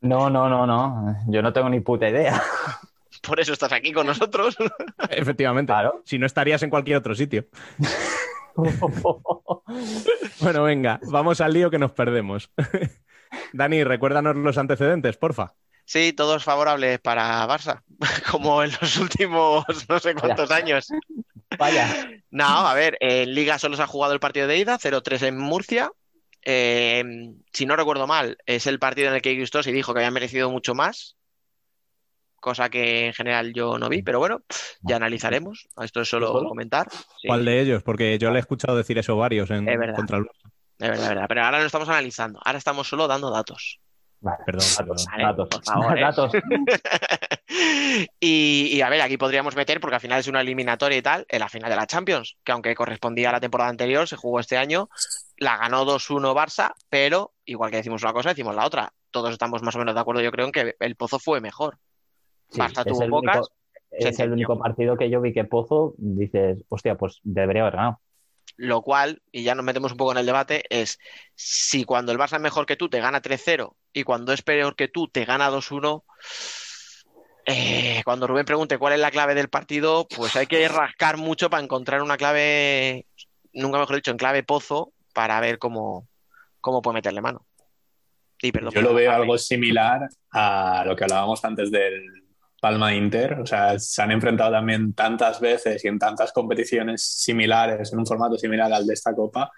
[0.00, 2.42] No, no, no, no, yo no tengo ni puta idea.
[3.22, 4.56] Por eso estás aquí con nosotros.
[5.10, 5.70] Efectivamente.
[5.74, 6.00] Claro.
[6.06, 7.44] Si no estarías en cualquier otro sitio.
[10.40, 12.50] Bueno, venga, vamos al lío que nos perdemos.
[13.52, 15.52] Dani, recuérdanos los antecedentes, porfa.
[15.92, 17.82] Sí, todos favorables para Barça,
[18.30, 20.88] como en los últimos no sé cuántos años.
[21.58, 21.86] Vaya,
[22.30, 25.36] No, a ver, en Liga solo se ha jugado el partido de ida, 0-3 en
[25.36, 25.92] Murcia.
[26.46, 27.04] Eh,
[27.52, 30.50] si no recuerdo mal, es el partido en el que Gustosi dijo que había merecido
[30.50, 31.18] mucho más,
[32.36, 34.40] cosa que en general yo no vi, pero bueno,
[34.80, 35.68] ya analizaremos.
[35.78, 36.48] Esto es solo ¿Solo?
[36.48, 36.90] comentar.
[36.90, 37.82] Sí, ¿Cuál de ellos?
[37.82, 39.96] Porque yo le he escuchado decir eso varios en Es verdad.
[39.96, 40.24] contra el
[40.78, 41.26] de verdad, de verdad.
[41.28, 43.78] Pero ahora no estamos analizando, ahora estamos solo dando datos.
[44.22, 46.00] Vale, Perdón, datos, Vale, datos, por favor, ¿eh?
[46.08, 46.32] datos.
[48.18, 51.26] Y, y, a ver, aquí podríamos meter, porque al final es una eliminatoria y tal,
[51.28, 54.40] en la final de la Champions, que aunque correspondía a la temporada anterior, se jugó
[54.40, 54.88] este año,
[55.36, 58.92] la ganó 2-1 Barça, pero igual que decimos una cosa, decimos la otra.
[59.10, 61.76] Todos estamos más o menos de acuerdo, yo creo, en que el Pozo fue mejor.
[62.48, 63.52] Sí, Barça tuvo pocas, único-
[63.90, 68.00] es el único partido que yo vi que Pozo dices, hostia, pues debería haber ganado.
[68.56, 70.98] Lo cual, y ya nos metemos un poco en el debate, es
[71.34, 74.76] si cuando el Barça es mejor que tú te gana 3-0 y cuando es peor
[74.76, 76.04] que tú te gana 2-1,
[77.46, 81.50] eh, cuando Rubén pregunte cuál es la clave del partido, pues hay que rascar mucho
[81.50, 83.06] para encontrar una clave,
[83.52, 86.06] nunca mejor dicho, en clave pozo, para ver cómo,
[86.60, 87.44] cómo puede meterle mano.
[88.50, 92.24] Perdón Yo lo veo algo similar a lo que hablábamos antes del
[92.62, 93.40] Palma Inter.
[93.40, 98.06] O sea, se han enfrentado también tantas veces y en tantas competiciones similares, en un
[98.06, 99.50] formato similar al de esta Copa,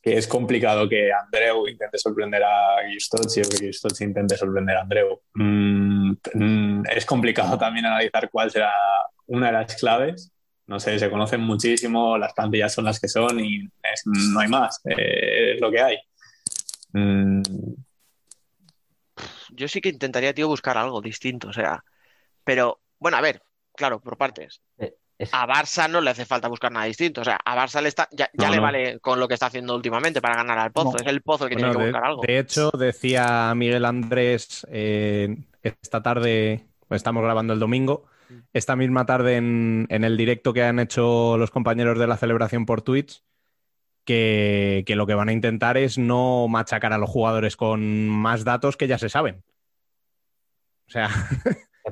[0.00, 4.82] que es complicado que Andreu intente sorprender a Giustozzi o que Giustozzi intente sorprender a
[4.82, 5.20] Andreu.
[5.34, 8.72] Mm, mm, es complicado también analizar cuál será
[9.26, 10.32] una de las claves.
[10.68, 13.68] No sé, se conocen muchísimo, las plantillas son las que son y
[14.06, 15.96] no hay más, eh, es lo que hay.
[16.92, 17.42] Mm,
[19.60, 21.84] Yo sí que intentaría, tío, buscar algo distinto, o sea,
[22.44, 23.42] pero bueno, a ver,
[23.80, 24.60] claro, por partes.
[24.78, 27.80] Eh, es- A Barça no le hace falta buscar nada distinto, o sea, a Barça
[27.82, 28.62] le está, ya, ya No, le no.
[28.62, 30.98] vale con lo que está haciendo últimamente para ganar al Pozo, No.
[30.98, 32.22] es el Pozo el que Bueno, tiene que de, buscar algo.
[32.26, 38.06] de hecho, decía Miguel Andrés eh, esta tarde, pues estamos grabando el domingo,
[38.52, 42.66] esta misma tarde en, en el directo que han hecho los compañeros de la celebración
[42.66, 43.22] por Twitch,
[44.04, 48.44] que, que lo que van a intentar es no machacar a los jugadores con más
[48.44, 49.44] datos que ya se saben.
[50.90, 51.08] O sea,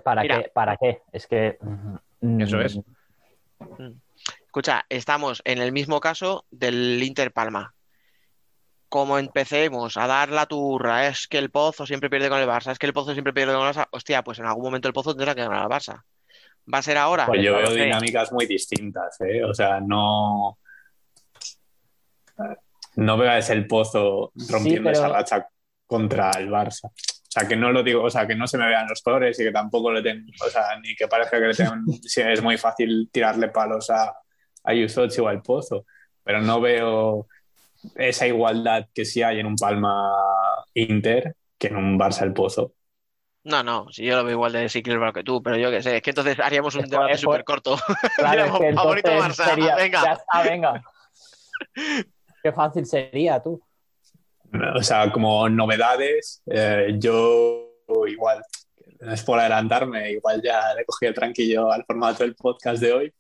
[0.04, 0.42] ¿Para Mira.
[0.42, 0.50] qué?
[0.50, 1.02] ¿Para qué?
[1.12, 1.56] Es que...
[2.20, 2.78] mm, Eso es.
[4.44, 7.74] Escucha, estamos en el mismo caso del Inter Palma.
[8.88, 12.72] Como empecemos a dar la turra, es que el Pozo siempre pierde con el Barça,
[12.72, 14.94] es que el Pozo siempre pierde con el Barça, hostia, pues en algún momento el
[14.94, 16.02] Pozo tendrá que ganar al Barça.
[16.72, 17.26] ¿Va a ser ahora?
[17.26, 19.44] Pues yo veo dinámicas muy distintas, ¿eh?
[19.44, 20.58] O sea, no.
[22.96, 25.48] No veas el pozo rompiendo pero- esa racha
[25.86, 26.90] contra el Barça.
[27.28, 29.38] O sea, que no lo digo, o sea, que no se me vean los colores
[29.38, 32.42] y que tampoco le tengan, o sea, ni que parezca que le tengan, sí, es
[32.42, 34.14] muy fácil tirarle palos a,
[34.64, 35.84] a Yusochi o al Pozo,
[36.24, 37.26] pero no veo
[37.96, 40.10] esa igualdad que sí hay en un Palma
[40.74, 42.72] Inter que en un Barça el Pozo.
[43.44, 45.96] No, no, si yo lo veo igual de desequilibrado que tú, pero yo qué sé,
[45.96, 47.76] es que entonces haríamos un debate súper corto.
[48.16, 50.02] Claro, es que favorito Barça, sería- venga.
[50.02, 50.82] Ya está, venga.
[52.42, 53.60] Qué fácil sería, tú.
[54.74, 57.68] O sea, como novedades, eh, yo
[58.06, 58.42] igual,
[59.00, 62.92] no es por adelantarme, igual ya le cogí el tranquillo al formato del podcast de
[62.92, 63.12] hoy,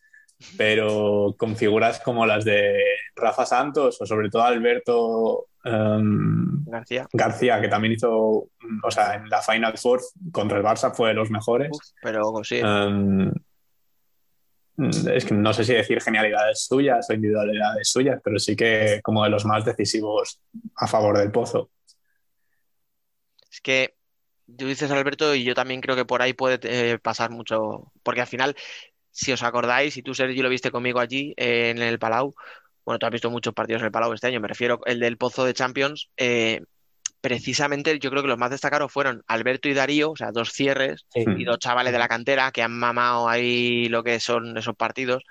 [0.56, 2.78] pero con figuras como las de
[3.14, 7.06] Rafa Santos o sobre todo Alberto em, García.
[7.12, 10.00] García, que también hizo, o sea, en la Final Four
[10.32, 11.70] contra el Barça fue de los mejores.
[11.72, 12.60] Uf, pero sí.
[12.62, 13.32] Em,
[14.78, 19.24] es que no sé si decir genialidades suyas o individualidades suyas, pero sí que como
[19.24, 20.40] de los más decisivos
[20.76, 21.70] a favor del Pozo.
[23.50, 23.96] Es que
[24.56, 28.20] tú dices Alberto y yo también creo que por ahí puede eh, pasar mucho, porque
[28.20, 28.56] al final,
[29.10, 32.34] si os acordáis, y tú Sergio lo viste conmigo allí eh, en el Palau,
[32.84, 35.18] bueno, tú has visto muchos partidos en el Palau este año, me refiero el del
[35.18, 36.62] Pozo de Champions, eh,
[37.20, 41.04] precisamente yo creo que los más destacados fueron Alberto y Darío, o sea, dos cierres
[41.12, 41.24] Sí.
[41.36, 45.22] y dos chavales de la cantera que han mamado ahí lo que son esos partidos,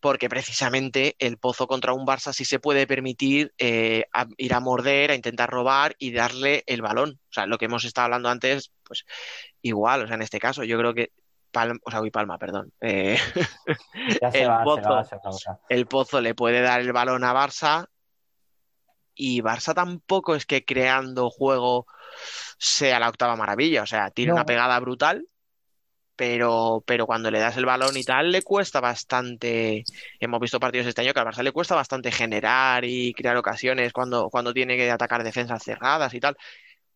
[0.00, 4.60] porque precisamente el Pozo contra un Barça sí se puede permitir eh, a- ir a
[4.60, 7.18] morder, a intentar robar y darle el balón.
[7.28, 9.04] O sea, lo que hemos estado hablando antes, pues
[9.62, 11.10] igual, o sea, en este caso, yo creo que
[11.52, 12.72] Palma, o sea, uy, Palma, perdón.
[12.80, 13.18] Eh,
[14.22, 14.88] Ya se El va, se Pozo.
[14.90, 15.60] va, se va, se va.
[15.68, 17.86] el Pozo le puede dar el balón a Barça
[19.20, 21.86] y Barça tampoco es que creando juego
[22.58, 24.36] sea la octava maravilla, o sea, tiene No.
[24.36, 25.26] una pegada brutal,
[26.16, 29.84] pero, pero cuando le das el balón y tal, le cuesta bastante,
[30.20, 33.92] hemos visto partidos este año que al Barça le cuesta bastante generar y crear ocasiones
[33.92, 36.36] cuando, cuando tiene que atacar defensas cerradas y tal.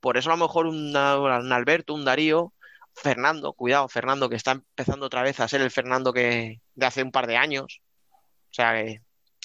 [0.01, 2.53] Por eso a lo mejor un Alberto, un Darío,
[2.95, 7.03] Fernando, cuidado, Fernando, que está empezando otra vez a ser el Fernando que de hace
[7.03, 7.81] un par de años.
[8.51, 9.01] O sea que,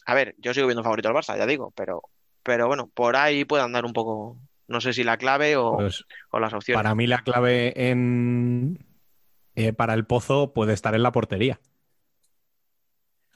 [0.05, 2.01] a ver, yo sigo viendo favorito al Barça, ya digo, pero,
[2.49, 6.03] pero bueno, por ahí puede andar un poco, no sé si la clave o, Pues
[6.31, 6.79] o las opciones.
[6.81, 8.83] para mí la clave en
[9.53, 11.59] eh, para el Pozo puede estar en la portería.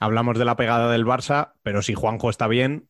[0.00, 2.88] Hablamos de la pegada del Barça, pero si Juanjo está bien,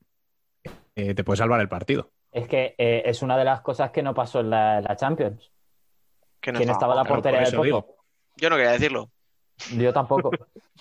[0.95, 2.11] eh, te puede salvar el partido.
[2.33, 5.53] Es que eh, es una de las cosas que no pasó en la, Champions.
[6.41, 7.65] Que no ¿Quién estaba- estaba en la portería por del Pozo?
[7.65, 7.97] digo.
[8.39, 9.11] Yo no quería decirlo.
[9.77, 10.31] Yo tampoco.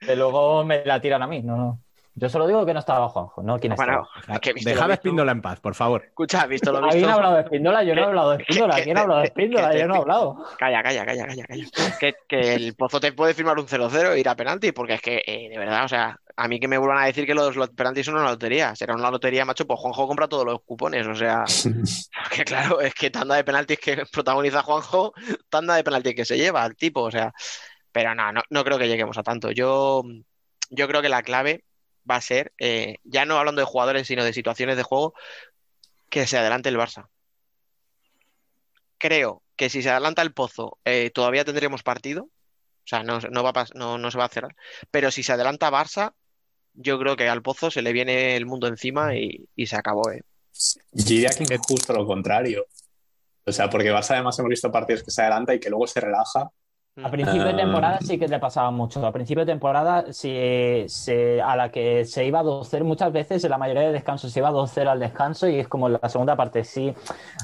[0.00, 1.42] Que luego me la tiran a mí.
[1.42, 1.82] No, no.
[2.14, 4.38] Yo solo digo que no estaba Juanjo, no quién Bueno, estaba.
[4.54, 4.94] visto Dejad a.
[4.94, 6.02] Espíndola en paz, por favor.
[6.04, 7.10] Escucha, visto lo ¿Alguien visto.
[7.10, 7.84] ha hablado de Espíndola?
[7.84, 8.82] Yo no he hablado de Espíndola.
[8.82, 9.76] ¿Quién ha hablado de Espíndola?
[9.78, 10.44] Yo no he hablado.
[10.58, 11.66] Calla, calla, calla, calla, calla.
[11.98, 15.00] Que, que el Pozo te puede firmar un 0-0 e ir a penalti, porque es
[15.00, 17.54] que, eh, de verdad, o sea, a mí que me vuelvan a decir que los,
[17.56, 18.74] los penaltis son una lotería.
[18.74, 21.44] Será una lotería, macho, pues Juanjo compra todos los cupones, o sea,
[22.34, 25.12] que claro, es que tanda de penaltis que protagoniza Juanjo,
[25.48, 27.32] tanda de penaltis que se lleva el tipo, o sea,
[27.92, 29.50] pero no, no, no creo que lleguemos a tanto.
[29.52, 30.02] Yo,
[30.70, 31.64] yo creo que la clave
[32.08, 35.14] va a ser, eh, ya no hablando de jugadores, sino de situaciones de juego,
[36.08, 37.08] que se adelante el Barça.
[38.98, 42.24] Creo que si se adelanta el Pozo, eh, todavía tendremos partido.
[42.24, 44.56] O sea, no, no va a se va a cerrar.
[44.90, 46.14] Pero si se adelanta Barça,
[46.74, 50.22] yo creo que al Pozo se le viene el mundo encima y, se acabó, ¿eh?
[50.92, 52.66] Diría que es justo lo contrario.
[53.44, 56.00] O sea, porque Barça además hemos visto partidos que se adelanta y que luego se
[56.00, 56.50] relaja.
[57.02, 57.56] A principio de Ah.
[57.56, 59.04] temporada sí que le pasaba mucho.
[59.06, 63.50] A principio de temporada, sí, se- a la que se iba 2-0, muchas veces en
[63.50, 66.36] la mayoría de descansos se iba 2-0 al descanso y es como en la segunda
[66.36, 66.94] parte sí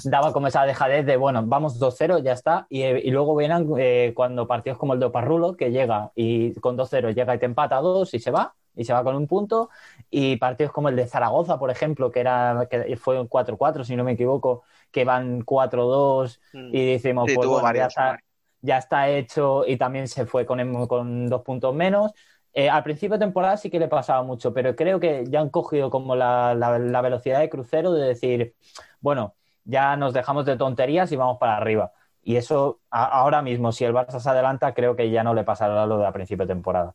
[0.04, 2.66] daba como esa dejadez de, bueno, vamos 2-0, ya está.
[2.68, 6.76] Y, y luego vienen eh, cuando partidos como el de Oparrulo, que llega y con
[6.76, 9.26] 2-0 llega y te empata a 2 y se va, y se va con un
[9.26, 9.70] punto.
[10.10, 13.96] Y partidos como el de Zaragoza, por ejemplo, que, era, que fue un 4-4, si
[13.96, 16.74] no me equivoco, que van 4-2 Mm.
[16.74, 18.18] y decimos, Sí, pues tuvo bueno, ya varios, está,
[18.60, 22.12] ya está hecho y también se fue con, con dos puntos menos.
[22.52, 25.50] Eh, al principio de temporada sí que le pasaba mucho, pero creo que ya han
[25.50, 28.54] cogido como la, la- la velocidad de crucero de decir,
[29.00, 29.34] bueno,
[29.64, 31.92] ya nos dejamos de tonterías y vamos para arriba.
[32.22, 35.44] Y eso a- ahora mismo, si el Barça se adelanta, creo que ya no le
[35.44, 36.94] pasará lo de a principio de temporada.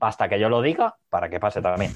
[0.00, 1.92] Hasta que yo lo diga, para que pase también.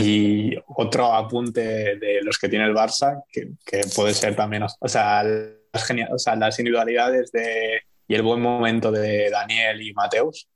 [0.00, 1.60] Y otro apunte
[1.98, 6.18] de los que tiene el Barça, que, que puede ser también, o sea, las, o
[6.18, 10.48] sea, las individualidades de, y el buen momento de Daniel y Mateus,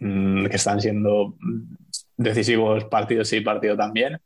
[0.00, 1.34] mm, que están siendo
[2.16, 4.20] decisivos partidos sí, partido también.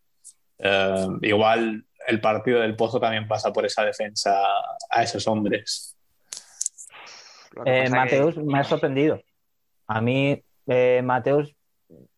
[0.58, 4.42] Eh, igual el partido del Pozo también pasa por esa defensa
[4.90, 5.96] a esos hombres.
[7.64, 9.20] Eh, que- Mateus me ha sorprendido.
[9.86, 11.54] A mí, eh, Mateus,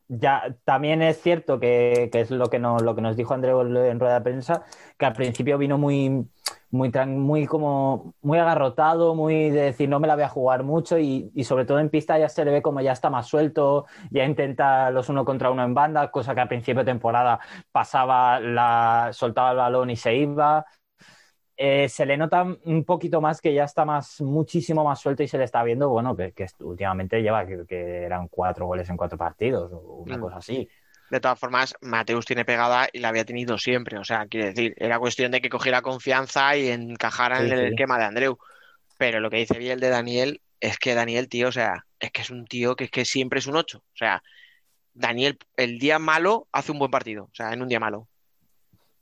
[0.09, 3.63] ya también es cierto que, que es lo que, nos, lo que nos dijo Andreu
[3.63, 4.65] en rueda de prensa,
[4.99, 6.27] que al principio vino muy,
[6.73, 10.99] muy, muy como muy agarrotado, muy de decir no me la voy a jugar mucho
[10.99, 13.87] y, y sobre todo en pista ya se le ve como ya está más suelto,
[14.11, 17.41] ya intenta los uno contra uno en banda, cosa que al principio de temporada
[17.73, 20.67] pasaba, la, soltaba el balón y se iba.
[21.57, 25.29] Eh, se le nota un poquito más que ya está más, muchísimo más suelto y
[25.29, 28.97] se le está viendo, bueno, que, que últimamente lleva que, que eran cuatro goles en
[28.97, 30.19] cuatro partidos o una Mm.
[30.19, 30.69] cosa así.
[31.13, 33.99] De todas formas, Mateus tiene pegada y la había tenido siempre.
[33.99, 37.67] O sea, quiere decir, era cuestión de que cogiera confianza y encajara en el sí.
[37.67, 38.39] esquema de Andreu.
[38.97, 42.23] Pero lo que dice bien de Daniel es que Daniel, tío, o sea, es que
[42.23, 43.85] es un tío que es que siempre es un 8.
[43.93, 44.23] O sea,
[44.95, 47.25] Daniel, el día malo hace un buen partido.
[47.25, 48.09] O sea, en un día malo.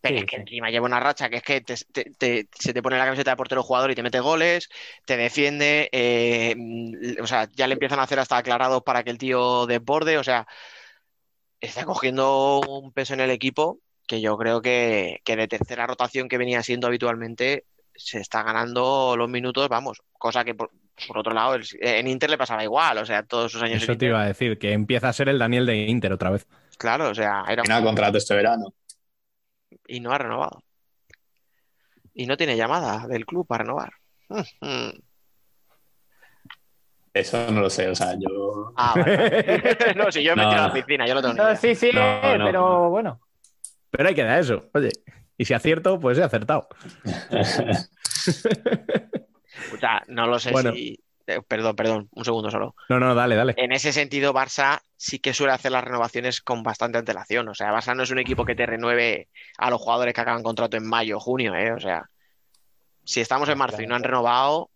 [0.01, 2.73] Pero Sí, es que encima lleva una racha que es que te- te- te- se
[2.73, 4.69] te pone la camiseta de portero jugador y te mete goles,
[5.05, 6.57] te defiende, eh,
[7.23, 10.25] o sea, ya le empiezan a hacer hasta aclarados para que el tío desborde, o
[10.25, 10.49] sea,
[11.61, 16.29] está cogiendo un peso en el equipo que yo creo que, que de tercera rotación
[16.29, 17.65] que venía siendo habitualmente
[17.95, 20.71] se está ganando los minutos, vamos, cosa que por,
[21.07, 23.83] por otro lado el- en Inter le pasaba igual, o sea, todos sus años en
[23.83, 26.31] Eso te Inter, iba a decir, que empieza a ser el Daniel de Inter otra
[26.31, 26.47] vez.
[26.79, 28.75] claro, o sea, era Tiene contrato este verano.
[29.87, 30.63] y no ha renovado.
[32.15, 33.93] Y no tiene llamada del club para renovar.
[34.29, 34.91] Mm.
[37.13, 38.73] Eso no lo sé, o sea, yo.
[38.77, 39.65] Ah, vale.
[39.97, 40.75] no, si yo me No, tiro a la no.
[40.75, 42.45] piscina, yo lo tengo No, sí, sí, No, no.
[42.45, 43.21] pero bueno.
[43.91, 44.91] Pero hay que dar eso, oye.
[45.37, 46.69] Y si acierto, pues he acertado.
[49.75, 50.73] O sea, no lo sé Bueno.
[50.73, 50.99] si.
[51.27, 52.75] eh, perdón, perdón, un segundo solo.
[52.89, 53.55] No, no, dale, dale.
[53.57, 57.49] En ese sentido, Barça sí que suele hacer las renovaciones con bastante antelación.
[57.49, 59.29] O sea, Barça no es un equipo que te renueve
[59.59, 61.73] a los jugadores que acaban contrato en mayo o junio, ¿eh?
[61.73, 62.05] O sea,
[63.05, 64.71] si estamos en marzo y no han renovado,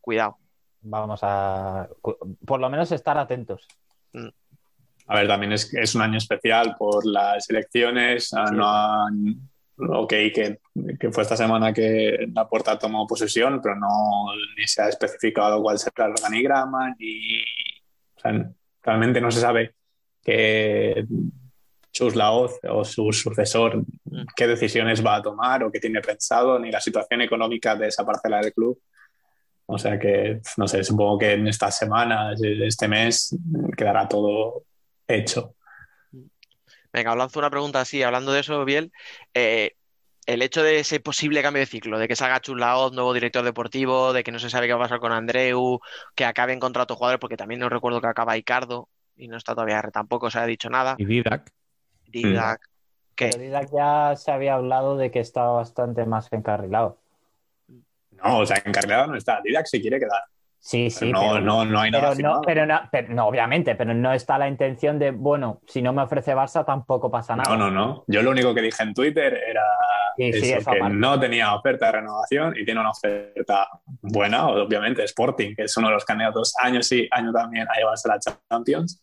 [0.00, 0.38] cuidado.
[0.80, 1.88] Vamos a,
[2.46, 3.66] por lo menos estar atentos.
[5.06, 8.32] A ver, también es, es un año especial por las elecciones.
[8.34, 8.54] ah, Sí.
[8.56, 9.50] No han.
[9.80, 10.58] Ok, que,
[10.98, 14.24] que fue esta semana que la puerta tomó posesión, pero no
[14.56, 17.40] ni se ha especificado cuál será el organigrama, ni.
[18.16, 18.50] O sea,
[18.82, 19.74] realmente no se sabe
[20.20, 21.06] que
[21.92, 23.84] Chus Laoz o su sucesor
[24.36, 28.04] qué decisiones va a tomar o qué tiene pensado, ni la situación económica de esa
[28.04, 28.80] parcela del club.
[29.70, 33.36] O sea que, no sé, supongo que en estas semanas, este mes,
[33.76, 34.62] quedará todo
[35.06, 35.56] hecho.
[36.90, 38.90] Venga, lanzo una pregunta así, hablando de eso, Biel.
[39.34, 39.74] Eh,
[40.24, 43.44] el hecho de ese posible cambio de ciclo, de que salga Chus Laoz, nuevo director
[43.44, 45.80] deportivo, de que no se sabe qué va a pasar con Andreu,
[46.14, 49.54] que acabe en contrato jugadores, porque también no recuerdo que acaba Icardo y no está
[49.54, 50.96] todavía, tampoco se ha dicho nada.
[50.96, 51.52] Y Didac.
[52.06, 52.60] Didac,
[53.14, 53.28] ¿qué?
[53.32, 56.96] Pero Didac ya se había hablado de que estaba bastante más encarrilado.
[58.24, 59.40] No, o sea, encarrilado no está.
[59.42, 60.22] Didac se quiere quedar.
[60.60, 62.42] Sí, sí, no, pero, no, no hay nada pero no, firmado.
[62.44, 66.02] pero no, pero no, obviamente, pero no está la intención de, bueno, si no me
[66.02, 67.48] ofrece Barça tampoco pasa nada.
[67.48, 68.04] No, no, no.
[68.08, 69.62] Yo lo único que dije en Twitter era
[70.18, 70.96] Sí, eso, que parte.
[70.96, 73.68] no tenía oferta de renovación y tiene una oferta
[74.02, 78.08] buena, obviamente, Sporting, que es uno de los candidatos año sí, año también a llevarse
[78.08, 79.00] la Champions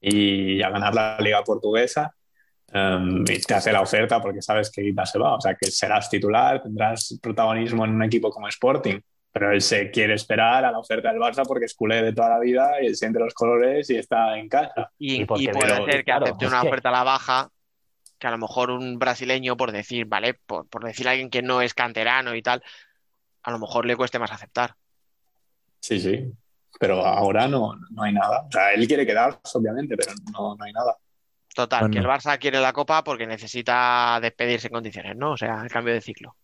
[0.00, 2.12] y a ganar la Liga Portuguesa.
[2.76, 5.70] Um, y te hace la oferta porque sabes que Guita se va, o sea que
[5.70, 9.00] serás titular, tendrás protagonismo en un equipo como Sporting,
[9.32, 12.28] pero él se quiere esperar a la oferta del Barça porque es culé de toda
[12.28, 14.90] la vida y él siente los colores y está en casa.
[14.98, 17.48] Y, Y y puede ser que claro, acepte una que- oferta a la baja,
[18.18, 20.34] que a lo mejor un brasileño, por decir, ¿vale?
[20.34, 22.62] Por, por decir a alguien que no es canterano y tal,
[23.42, 24.74] a lo mejor le cueste más aceptar.
[25.80, 26.30] Sí, sí.
[26.78, 28.42] Pero ahora no, no hay nada.
[28.48, 30.94] O sea, él quiere quedarse, obviamente, pero no, no hay nada.
[31.56, 32.04] Total, Pues que el.
[32.04, 35.32] Barça quiere la Copa porque necesita despedirse en condiciones, ¿no?
[35.32, 36.36] O sea, el cambio de ciclo.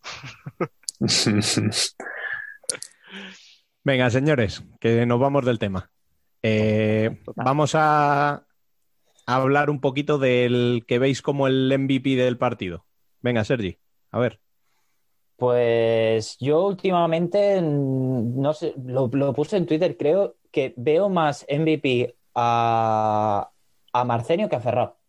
[3.84, 5.90] Venga, señores, que nos vamos del tema.
[6.43, 8.44] Eh, vamos a, a
[9.26, 12.86] hablar un poquito del que veis como el MVP del partido.
[13.20, 13.78] Venga, Sergi,
[14.12, 14.40] a ver.
[15.36, 22.16] Pues yo últimamente, no sé, lo, lo puse en Twitter, creo que veo más MVP
[22.34, 23.51] a,
[23.93, 25.02] a Marcenio que a Ferrao.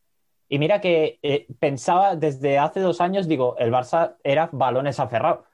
[0.50, 5.46] Y mira que eh, pensaba desde hace dos años, digo, el Barça era balones aferrado.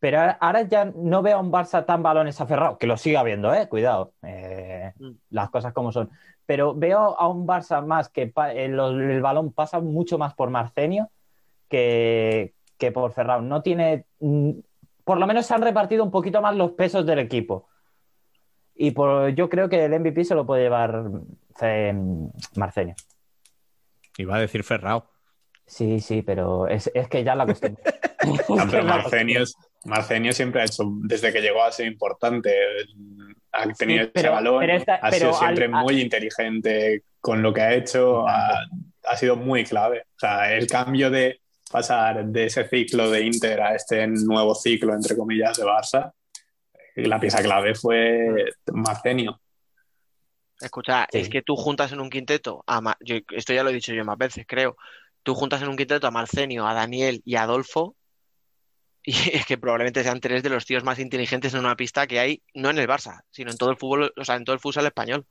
[0.00, 3.52] Pero ahora- ya no veo a un Barça tan balones aferrado, que lo siga habiendo,
[3.54, 5.10] eh, cuidado, eh, Mm.
[5.30, 6.10] las cosas como son.
[6.46, 10.50] Pero veo a un Barça más que pa- el, el balón pasa mucho más por
[10.50, 11.10] Marcenio
[11.68, 13.40] que, que por Ferrao.
[13.42, 14.04] No tiene.
[14.20, 14.50] mm,
[15.04, 17.66] Por lo menos se han repartido un poquito más los pesos del equipo.
[18.74, 21.04] Y por, yo creo que el MVP se lo puede llevar
[21.60, 21.94] eh,
[22.56, 22.94] Marcenio.
[24.18, 25.10] Iba a decir Ferrao.
[25.66, 27.82] Sí, sí, pero es, es que ya la costumbre.
[28.48, 29.44] No, pero Marcenio,
[29.84, 32.54] Marcenio siempre ha hecho, desde que llegó a ser importante,
[33.52, 37.02] ha tenido Sí, pero- ese balón, pero esta- ha pero sido siempre al- muy inteligente
[37.20, 38.60] con lo que ha hecho ha,
[39.04, 40.02] ha sido muy clave.
[40.16, 44.94] O sea, el cambio de pasar de ese ciclo de Inter a este nuevo ciclo,
[44.94, 46.12] entre comillas, de Barça,
[46.96, 49.40] la pieza clave fue Marcenio.
[50.60, 51.18] Escucha, Sí.
[51.18, 53.92] es que tú juntas en un quinteto, a Ma- yo- esto ya lo he dicho
[53.92, 54.76] yo más veces, creo.
[55.22, 57.96] Tú juntas en un quinteto a Marcenio, a Daniel y a Adolfo,
[59.02, 59.12] y
[59.44, 62.42] es que probablemente sean tres de los tíos más inteligentes en una pista que hay,
[62.54, 64.86] no en el Barça, sino en todo el fútbol, o sea, en todo el futsal
[64.86, 65.26] español.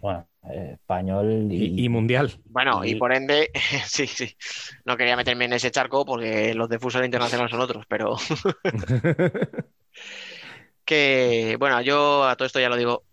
[0.00, 2.30] Bueno, eh, español y, Y, y mundial.
[2.46, 3.50] Bueno, y Y- por ende,
[3.86, 4.36] sí, sí.
[4.84, 8.16] No quería meterme en ese charco porque los de futsal internacional son otros, pero
[10.84, 13.04] que, bueno, yo a todo esto ya lo digo,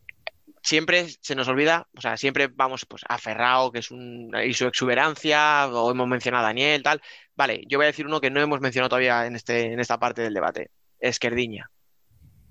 [0.62, 4.54] siempre se nos olvida, o sea, siempre vamos pues a Ferrao, que es un, y
[4.54, 7.02] su exuberancia, o hemos mencionado a Daniel, tal.
[7.36, 10.00] Vale, yo voy a decir uno que no hemos mencionado todavía en este, en esta
[10.00, 10.70] parte del debate,
[11.00, 11.72] Esquerdiña.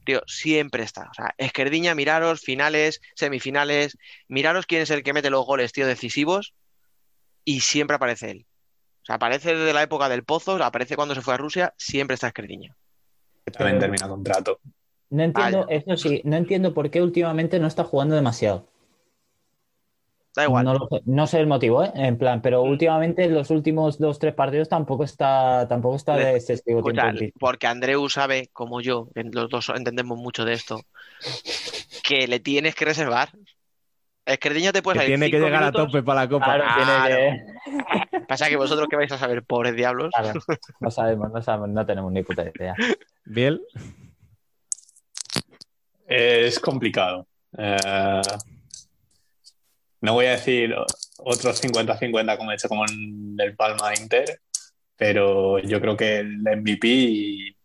[0.05, 1.09] Tío, siempre está.
[1.11, 3.97] O sea, Esquerdiña, miraros, finales, semifinales,
[4.29, 6.55] miraros quién es el que mete los goles, tío, decisivos,
[7.45, 8.47] y siempre aparece él.
[9.03, 12.15] O sea, aparece desde la época del Pozo, aparece cuando se fue a Rusia, siempre
[12.15, 12.77] está Esquerdiña.
[13.45, 14.61] que también termina contrato.
[15.11, 18.65] No entiendo, eso sí, no entiendo por qué últimamente no está jugando demasiado.
[20.37, 20.65] Da igual.
[20.65, 21.91] No, lo sé, no sé el motivo, ¿eh?
[21.97, 26.37] En plan, pero últimamente en los últimos dos, tres partidos tampoco está, tampoco está de
[26.37, 30.81] excesivo Escucha, porque Andreu sabe, como yo, que los dos entendemos mucho de esto,
[32.05, 33.31] que le tienes que reservar.
[34.25, 36.45] Esquerdiña te puede Que salir tiene que llegar a tope para la copa.
[36.45, 37.17] Claro, Claro.
[37.17, 37.45] tiene
[38.11, 38.21] que...
[38.29, 40.13] Pasa que vosotros que vais a saber, pobres diablos.
[40.17, 40.41] Claro,
[40.79, 42.77] no sabemos, no sabemos, no tenemos ni puta idea.
[43.25, 43.61] Biel.
[46.13, 47.29] Es complicado.
[47.57, 48.21] Eh,
[50.01, 50.75] no voy a decir
[51.19, 54.41] otros 50-50 como he hecho como en el Palma Inter,
[54.97, 57.57] pero yo creo que el MVP y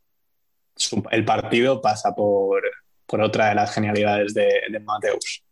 [0.76, 2.62] su- el partido pasa por,
[3.08, 5.44] por otra de las genialidades de, de Mateus.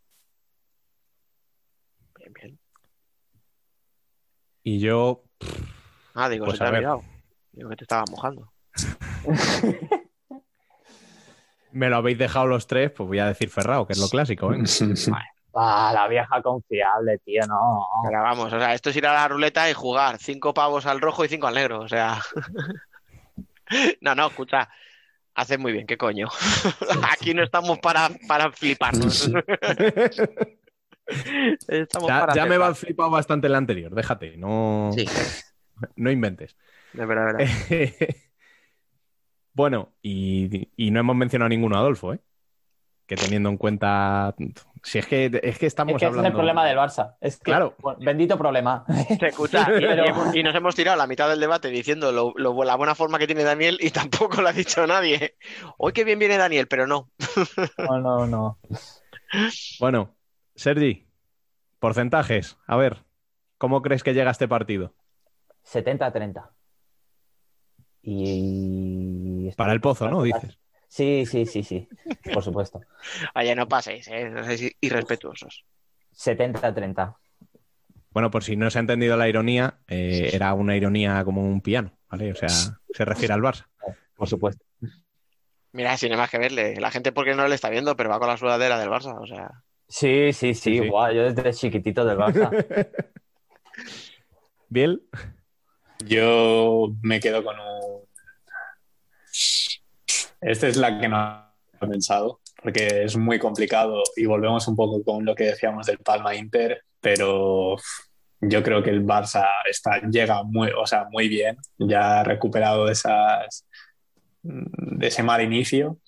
[2.19, 2.59] Bien, bien.
[4.63, 5.23] Y yo,
[6.13, 7.03] Ah, digo, Pues se te ha olvidado.
[7.53, 8.53] Digo que te estaba mojando.
[11.73, 14.53] me lo habéis dejado los tres, pues voy a decir Ferrao, que es lo clásico,
[14.53, 14.59] ¿eh?
[15.55, 17.85] Ah, la vieja confiable, tío, no.
[18.09, 20.99] Pero vamos, o sea, esto es ir a la ruleta y jugar cinco pavos al
[20.99, 21.81] rojo y cinco al negro.
[21.81, 22.19] O sea.
[24.01, 24.69] No, no, escucha.
[25.35, 26.27] Haces muy bien, ¿qué coño?
[27.11, 29.31] Aquí no estamos para, para fliparnos.
[31.67, 32.69] Estamos Ya, para ya me acertar.
[32.71, 35.05] va flipado bastante el anterior, déjate, no, Sí,
[35.95, 36.55] no inventes.
[36.93, 38.15] de verdad, de verdad.
[39.53, 42.19] Bueno, y, y no hemos mencionado ninguno a Adolfo, ¿eh?
[43.05, 44.33] Que teniendo en cuenta.
[44.81, 46.27] Si es que, es que estamos Es que ese hablando.
[46.27, 47.15] es el problema del Barça.
[47.19, 47.75] Es que, Claro.
[47.79, 48.85] bueno, bendito problema.
[49.19, 50.05] Se escucha, y, Pero-
[50.43, 53.43] nos hemos tirado la mitad del debate diciendo lo- lo- la buena forma que tiene
[53.43, 55.35] Daniel y tampoco lo ha dicho nadie.
[55.77, 57.09] Hoy qué bien viene Daniel, pero no.
[57.77, 58.59] No, no, no.
[59.81, 60.15] Bueno,
[60.55, 61.05] Sergi,
[61.79, 62.57] porcentajes.
[62.67, 63.03] A ver,
[63.57, 64.93] ¿cómo crees que llega este partido?
[65.65, 66.49] 70-30.
[68.03, 69.51] Y.
[69.55, 70.21] Para el pozo, ¿no?
[70.23, 70.59] Dices.
[70.87, 71.87] Sí, sí, sí, sí.
[72.31, 72.81] Por supuesto.
[73.33, 74.29] Allá no paséis, ¿eh?
[74.29, 75.65] No seáis irrespetuosos.
[76.15, 77.15] 70-30.
[78.11, 81.61] Bueno, por si no se ha entendido la ironía, eh, era una ironía como un
[81.61, 82.31] piano, ¿vale?
[82.31, 82.49] O sea,
[82.93, 83.65] se refiere al Barça.
[84.15, 84.63] Por supuesto.
[85.71, 86.75] Mira, sin más que verle.
[86.75, 89.19] La gente porque no le está viendo, pero va con la sudadera del Barça.
[89.19, 90.73] O sea, Sí, sí, sí.
[90.73, 90.87] Sí, sí.
[90.89, 92.49] guau, yo desde chiquitito del Barça.
[94.69, 95.03] Biel,
[96.05, 98.03] Yo me quedo con un.
[100.41, 101.45] Esta es la que no
[101.81, 105.99] he pensado, porque es muy complicado y volvemos un poco con lo que decíamos del
[105.99, 107.77] Palma Inter, pero
[108.41, 112.89] yo creo que el Barça está, llega muy, o sea, muy bien, ya ha recuperado
[112.89, 113.65] esas,
[114.41, 115.99] de ese mal inicio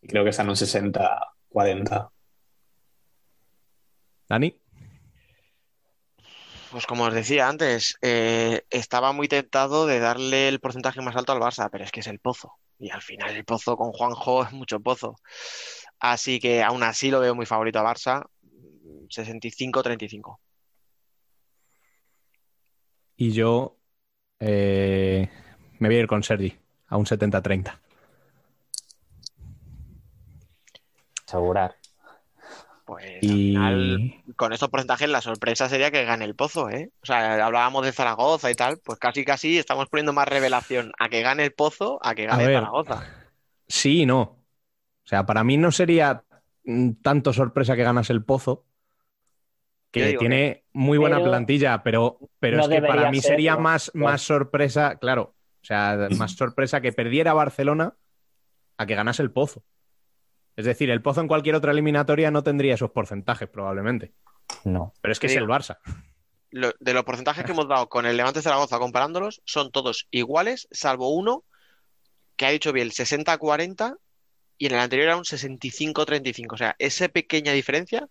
[0.00, 2.10] y creo que está en un 60-40.
[4.28, 4.61] Dani.
[6.72, 11.32] Pues como os decía antes, eh, estaba muy tentado de darle el porcentaje más alto
[11.32, 12.54] al Barça, pero es que es el pozo.
[12.78, 15.16] Y al final el pozo con Juanjo es mucho pozo.
[16.00, 18.24] Así que aún así lo veo muy favorito a Barça.
[19.08, 20.38] 65-35.
[23.16, 23.76] Y yo
[24.40, 25.28] eh,
[25.78, 26.58] me voy a ir con Sergi,
[26.88, 27.78] a un 70-30.
[31.26, 31.81] Asegurar.
[32.84, 36.90] Pues Y al final, con estos porcentajes, la sorpresa sería que gane el Pozo, ¿eh?
[37.02, 41.08] O sea, hablábamos de Zaragoza y tal, pues casi casi estamos poniendo más revelación a
[41.08, 42.56] que gane el Pozo a que gane ver.
[42.56, 43.06] Zaragoza.
[43.68, 44.20] sí y no.
[44.20, 46.24] O sea, para mí no sería
[46.64, 48.66] mm, tanto sorpresa que ganas el Pozo,
[49.90, 53.56] que digo tiene muy buena Pero plantilla, pero, pero no es que para mí sería
[53.56, 57.94] más, más sorpresa, claro, o sea, más sorpresa que perdiera Barcelona
[58.76, 59.62] a que ganase el Pozo.
[60.56, 64.12] Es decir, el Pozo en cualquier otra eliminatoria no tendría esos porcentajes, probablemente.
[64.64, 64.92] No.
[65.00, 65.78] Pero es que es el Barça.
[66.50, 70.68] Lo- de los porcentajes que hemos dado con el Levante Zaragoza comparándolos, son todos iguales,
[70.70, 71.44] salvo uno
[72.36, 73.96] que ha dicho bien 60-40
[74.58, 76.52] y en el anterior era un 65-35.
[76.52, 78.08] O sea, esa pequeña diferencia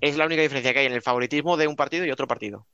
[0.00, 2.66] es la única diferencia que hay en el favoritismo de un partido y otro partido.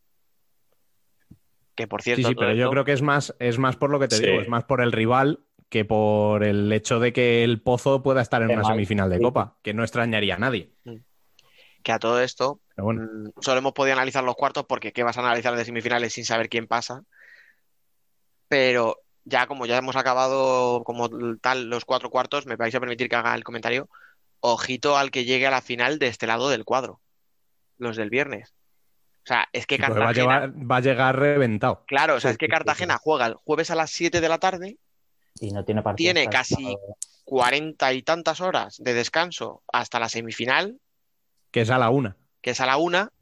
[1.75, 3.99] Que por cierto, Sí, sí, pero yo creo que es más, es más por lo
[3.99, 4.27] que te Sí.
[4.27, 5.41] digo, es más por el rival
[5.73, 8.73] que por el hecho de que el Pozo pueda estar en una mal.
[8.75, 9.23] semifinal de Sí.
[9.23, 10.71] Copa, que no extrañaría a nadie.
[11.83, 15.17] que a todo esto bueno, Mm, Solo hemos podido analizar los cuartos porque ¿qué vas
[15.17, 17.03] a analizar de semifinales sin saber quién pasa?
[18.49, 21.09] Pero ya como ya hemos acabado como
[21.41, 23.89] tal los cuatro cuartos, me vais a permitir que haga el comentario.
[24.41, 27.01] Ojito al que llegue a la final de este lado del cuadro,
[27.79, 28.53] los del viernes.
[29.25, 31.85] O sea, es que sí, porque va, a Cartagena, llevar- va a llegar reventado.
[31.87, 34.79] claro, o sea, es que Cartagena juega el jueves a las 7 de la tarde,
[35.41, 36.09] Y no tiene partido.
[36.31, 36.77] Casi-
[37.25, 40.79] cuarenta y tantas horas de descanso hasta la semifinal,
[41.51, 42.17] Que es a la una.
[42.41, 43.13] que es a la una,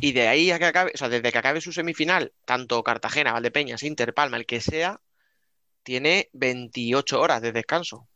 [0.00, 3.32] y de ahí a que acabe, o sea, desde que acabe su semifinal, tanto Cartagena,
[3.32, 5.00] Valdepeñas, Inter, Palma, el que sea,
[5.82, 8.08] tiene 28 horas de descanso.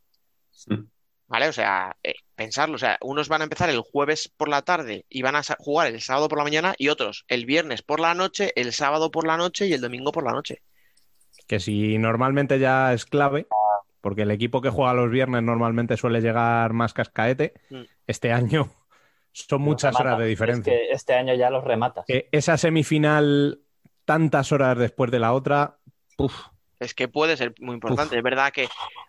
[1.29, 1.49] ¿Vale?
[1.49, 5.07] O sea, eh, pensarlo, o sea, unos van a empezar el jueves por la tarde
[5.09, 8.15] y van a jugar el sábado por la mañana y otros el viernes por la
[8.15, 10.61] noche, el sábado por la noche y el domingo por la noche.
[11.51, 13.49] Que si normalmente ya es clave,
[14.01, 17.83] porque el equipo que juega los viernes normalmente suele llegar más cascaete, Mm.
[18.07, 18.71] este año
[19.33, 20.73] son muchas horas de diferencia.
[20.73, 22.05] Es que este año ya los rematas.
[22.07, 23.59] Que esa semifinal
[24.05, 25.79] tantas horas después de la otra,
[26.79, 28.17] Es que puede ser muy importante.
[28.17, 28.69] Es verdad que,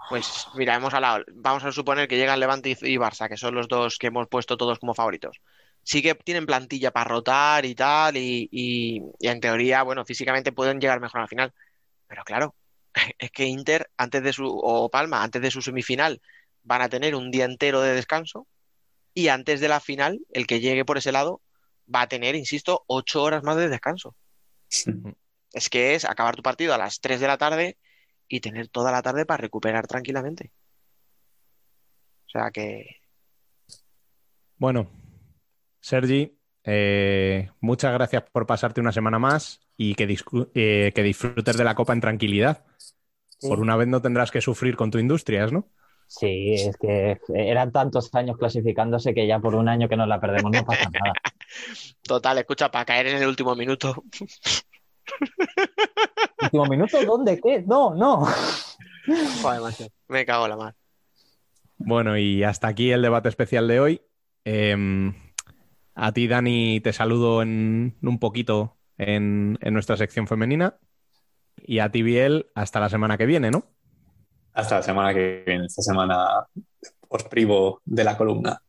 [0.10, 3.54] pues, mira, hemos hablado, vamos a suponer que llegan Levante y y Barça, que son
[3.54, 5.38] los dos que hemos puesto todos como favoritos.
[5.84, 10.52] Sí que tienen plantilla para rotar y tal, y, y- y en teoría, bueno, físicamente
[10.52, 11.54] pueden llegar mejor al final.
[12.12, 12.56] Pero claro,
[13.20, 16.22] es que Inter, antes de su, o Palma, antes de su semifinal,
[16.62, 18.48] van a tener un día entero de descanso,
[19.14, 21.42] y antes de la final, el que llegue por ese lado
[21.94, 24.14] va a tener, insisto, ocho horas más de descanso.
[25.54, 27.78] Es que es acabar tu partido a las 3 de la tarde
[28.28, 30.52] y tener toda la tarde para recuperar tranquilamente.
[32.28, 32.98] O sea que
[34.58, 34.90] Bueno,
[35.80, 40.18] Sergi, eh, muchas gracias por pasarte una semana más y que,
[40.54, 42.64] eh, que disfrutes de la Copa en tranquilidad.
[43.40, 43.50] Sí.
[43.50, 45.68] Por una vez no tendrás que sufrir con tu Industrias, ¿no?
[46.06, 50.20] Sí, es que eran tantos años clasificándose que ya por un año que nos la
[50.20, 51.14] perdemos no pasa nada.
[52.04, 54.04] Total, escucha, para caer en el último minuto.
[56.42, 57.40] Último minuto, ¿dónde?
[57.40, 57.64] ¿Qué?
[57.66, 58.28] No, no.
[59.42, 60.76] Joder, macho, me cago en la mar.
[61.78, 64.02] Bueno, y hasta aquí el debate especial de hoy.
[64.44, 64.76] Eh,
[65.96, 70.78] a ti, Dani, te saludo en un poquito en, en nuestra sección femenina.
[71.58, 73.66] Y a ti, Biel, hasta la semana que viene, ¿no?
[74.54, 75.66] Hasta la semana que viene.
[75.66, 76.46] Esta semana
[77.08, 78.62] os privo de la columna.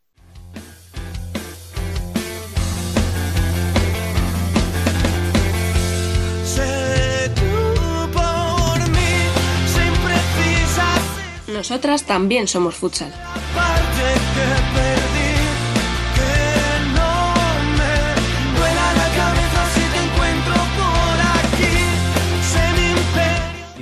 [11.47, 13.13] Nosotras también somos futsal.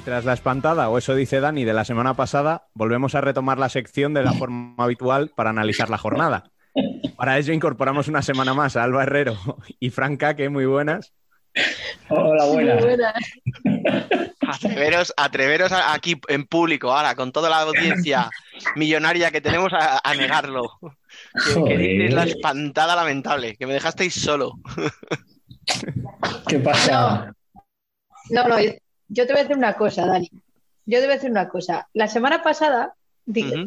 [0.02, 3.60] Y tras la espantada, o eso dice Dani, de la semana pasada, volvemos a retomar
[3.60, 6.50] la sección de la forma habitual para analizar la jornada.
[7.18, 9.38] Para ello incorporamos una semana más a Alba Herrero
[9.80, 11.14] y Franca, que muy buenas.
[12.10, 13.14] Hola, buenas.
[14.48, 18.30] Atreveros, atreveros a- aquí en público, ahora, con toda la audiencia
[18.76, 20.80] millonaria que tenemos a, a negarlo.
[21.54, 24.54] Que, que dices la espantada lamentable, que me dejasteis solo.
[26.48, 27.34] ¿Qué pasa?
[28.30, 28.72] No, no, yo,
[29.14, 30.30] yo te voy a decir una cosa, Dani.
[30.86, 31.88] Yo te voy a decir una cosa.
[31.94, 32.96] La semana pasada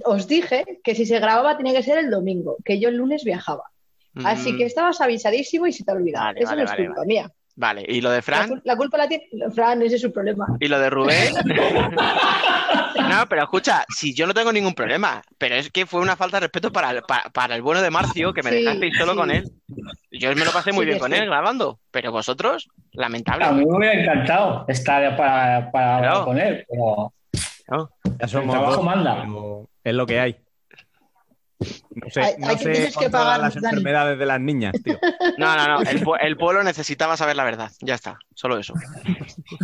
[0.04, 3.24] os dije que si se grababa tenía que ser el domingo, que yo el lunes
[3.24, 3.64] viajaba.
[4.24, 6.26] Así Mm, que estabas avisadísimo y se te ha olvidado.
[6.26, 7.32] Vale, Eso vale, no es vale, culpa mía.
[7.56, 8.60] Vale, ¿y lo de Fran?
[8.64, 10.46] la culpa la tiene Fran, ese es su problema.
[10.58, 11.32] ¿Y lo de Rubén?
[13.08, 16.36] No, pero escucha, si yo no tengo ningún problema, pero es que fue una falta
[16.38, 19.12] de respeto para el, pa- para, el bueno de Marcio, que me Sí, dejasteis solo
[19.12, 19.18] sí.
[19.18, 19.44] con él.
[20.12, 21.18] Yo me lo pasé muy Sí bien con sí.
[21.18, 23.44] él grabando, pero vosotros, lamentable.
[23.44, 26.24] A mí me hubiera encantado estar para, para Claro.
[26.24, 27.12] con él, pero
[28.20, 29.26] Ya somos trabajo dos, manda.
[29.82, 30.36] Es lo que hay.
[31.94, 33.66] No sé, Hay- no hay que- sé pagar, las Dani.
[33.68, 34.98] enfermedades de las niñas, tío.
[35.38, 38.74] No, no, no, el, pue- el pueblo necesitaba saber la verdad, ya está, solo eso.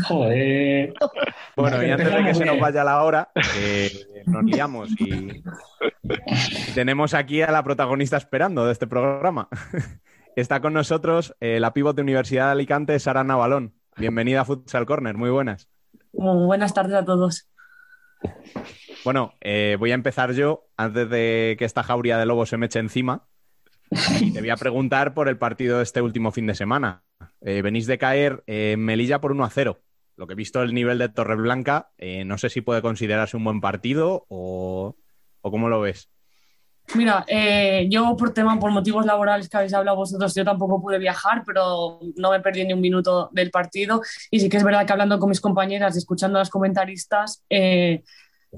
[0.04, 0.92] joder.
[1.56, 3.30] Bueno, y antes de que se nos vaya la hora,
[4.26, 5.42] nos liamos y
[6.02, 9.48] y tenemos aquí a la protagonista esperando de este programa.
[10.36, 13.74] Está con nosotros eh, la pívot de Universidad de Alicante, Sara Navalón.
[13.96, 15.68] Bienvenida a Futsal Corner, muy buenas.
[16.12, 17.48] Muy buenas tardes a todos.
[19.04, 22.66] Bueno, eh, voy a empezar yo antes de que esta jauría de lobos se me
[22.66, 23.26] eche encima.
[24.20, 27.02] Y te voy a preguntar por el partido de este último fin de semana.
[27.40, 29.80] Eh, venís de caer eh, en Melilla por 1 a 0.
[30.16, 33.44] Lo que he visto el nivel de Torreblanca, eh, no sé si puede considerarse un
[33.44, 34.96] buen partido o,
[35.40, 36.10] o cómo lo ves.
[36.94, 40.98] Mira, eh, yo por tema, por motivos laborales que habéis hablado vosotros, yo tampoco pude
[40.98, 44.02] viajar, pero no me perdí ni un minuto del partido.
[44.30, 47.44] Y sí que es verdad que hablando con mis compañeras y escuchando a los comentaristas,
[47.48, 48.02] eh,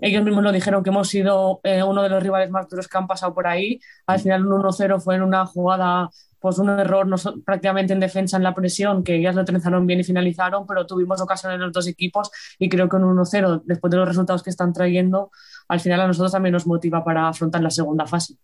[0.00, 2.98] ellos mismos lo dijeron que hemos sido eh, uno de los rivales más duros que
[2.98, 3.80] han pasado por ahí.
[4.06, 6.08] Al final un 1-0 fue en una jugada,
[6.38, 10.00] pues un error no prácticamente en defensa en la presión, que ellas lo trenzaron bien
[10.00, 13.90] y finalizaron, pero tuvimos ocasiones en los dos equipos y creo que un 1-0, después
[13.90, 15.30] de los resultados que están trayendo,
[15.68, 18.34] al final a nosotros también nos motiva para afrontar la segunda fase.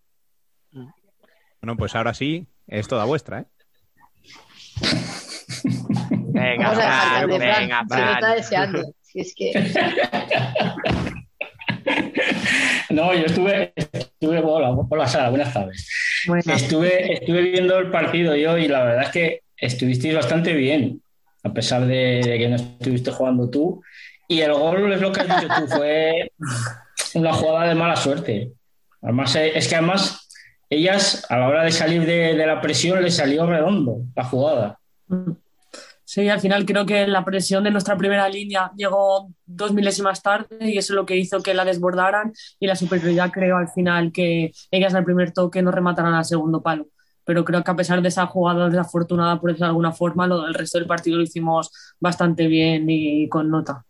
[0.70, 3.46] Bueno, pues ahora sí, es toda vuestra, ¿eh?
[6.38, 8.94] Venga, Vamos a dejar Fran, de Fran, venga, se lo está deseando.
[9.02, 10.92] Si es que.
[12.90, 15.88] No, yo estuve, estuve hola, hola Sara, buenas tardes.
[16.46, 21.02] Estuve, estuve viendo el partido yo y la verdad es que estuvisteis bastante bien,
[21.44, 23.82] a pesar de, de que no estuviste jugando tú.
[24.26, 26.32] Y el gol es lo que has dicho tú, fue
[27.14, 28.52] una jugada de mala suerte.
[29.02, 30.28] Además, eh, es que además
[30.70, 34.78] ellas a la hora de salir de, de la presión les salió redondo la jugada.
[36.18, 40.68] Sí, al final creo que la presión de nuestra primera línea llegó dos milésimas tarde
[40.68, 44.10] y eso es lo que hizo que la desbordaran y la superioridad creo al final
[44.10, 46.88] que ellas al primer toque no remataran al segundo palo.
[47.22, 50.44] Pero creo que a pesar de esa jugada desafortunada, por decirlo de alguna forma, lo,
[50.44, 51.70] el resto del partido lo hicimos
[52.00, 53.84] bastante bien y con nota.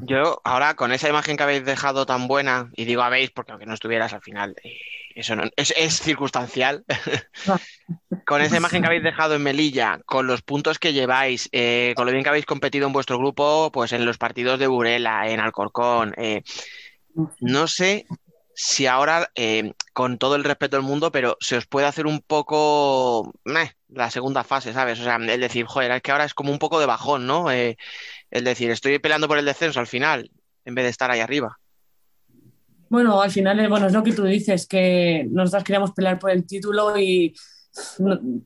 [0.00, 3.66] Yo ahora con esa imagen que habéis dejado tan buena, y digo habéis porque aunque
[3.66, 4.72] no estuvieras al final, eh,
[5.14, 6.84] eso no, es, es circunstancial.
[8.26, 12.06] con esa imagen que habéis dejado en Melilla, con los puntos que lleváis, eh, con
[12.06, 15.40] lo bien que habéis competido en vuestro grupo, pues en los partidos de Burela, en
[15.40, 16.42] Alcorcón, eh,
[17.40, 18.06] no sé
[18.54, 22.20] si ahora, eh, con todo el respeto del mundo, pero se os puede hacer un
[22.20, 25.00] poco meh, la segunda fase, ¿sabes?
[25.00, 27.50] O sea, el decir, joder, es que ahora es como un poco de bajón, ¿no?
[27.50, 27.76] El
[28.30, 30.30] decir, estoy peleando por el descenso al final,
[30.64, 31.58] en vez de estar ahí arriba.
[32.92, 36.30] Bueno, al final, eh, bueno, es lo que tú dices, que nosotras queríamos pelear por
[36.30, 37.34] el título y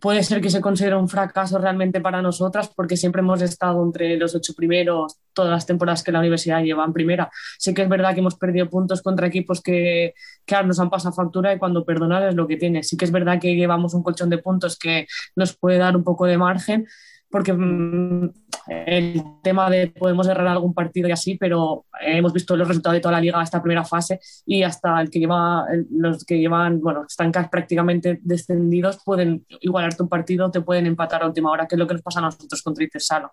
[0.01, 4.16] puede ser que se considere un fracaso realmente para nosotras porque siempre hemos estado entre
[4.16, 7.28] los ocho primeros todas las temporadas que la universidad lleva en primera.
[7.59, 10.14] Sí que es verdad que hemos perdido puntos contra equipos que,
[10.44, 12.85] que nos han pasado factura y cuando perdonar es lo que tiene.
[12.85, 16.05] Sí que es verdad que llevamos un colchón de puntos que nos puede dar un
[16.05, 16.86] poco de margen
[17.31, 18.31] porque mm,
[18.69, 23.01] el tema de podemos errar algún partido y así, pero hemos visto los resultados de
[23.01, 27.05] toda la liga esta primera fase y hasta el que lleva, los que llevan, bueno,
[27.09, 31.78] están prácticamente descendidos, pueden igualarte un partido, te pueden empatar a última hora, que es
[31.78, 33.32] lo que nos pasa a nosotros contra Itesala.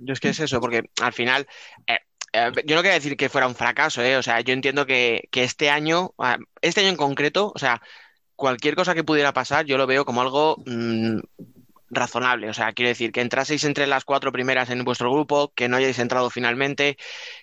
[0.00, 1.46] Yo es que es eso, porque al final,
[1.86, 1.98] eh,
[2.32, 4.16] eh, yo no quería decir que fuera un fracaso, ¿eh?
[4.16, 6.14] O sea, yo entiendo que, que este año,
[6.60, 7.80] este año en concreto, o sea,
[8.36, 11.18] cualquier cosa que pudiera pasar, yo lo veo como algo mm,
[11.90, 12.48] razonable.
[12.50, 15.76] O sea, quiero decir, que entraseis entre las cuatro primeras en vuestro grupo, que no
[15.76, 16.96] hayáis entrado finalmente,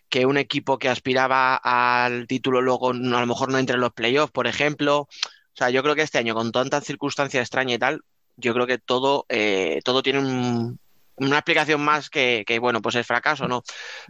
[0.09, 3.93] que un equipo que aspiraba al título luego a lo mejor no entre en los
[3.93, 5.01] playoffs, por ejemplo.
[5.01, 5.09] O
[5.55, 8.01] sea, yo creo que este año, con tanta circunstancia extraña y tal,
[8.38, 10.80] yo creo que todo, eh, todo tiene un-
[11.18, 13.63] una explicación más que, bueno, pues es fracaso, ¿no?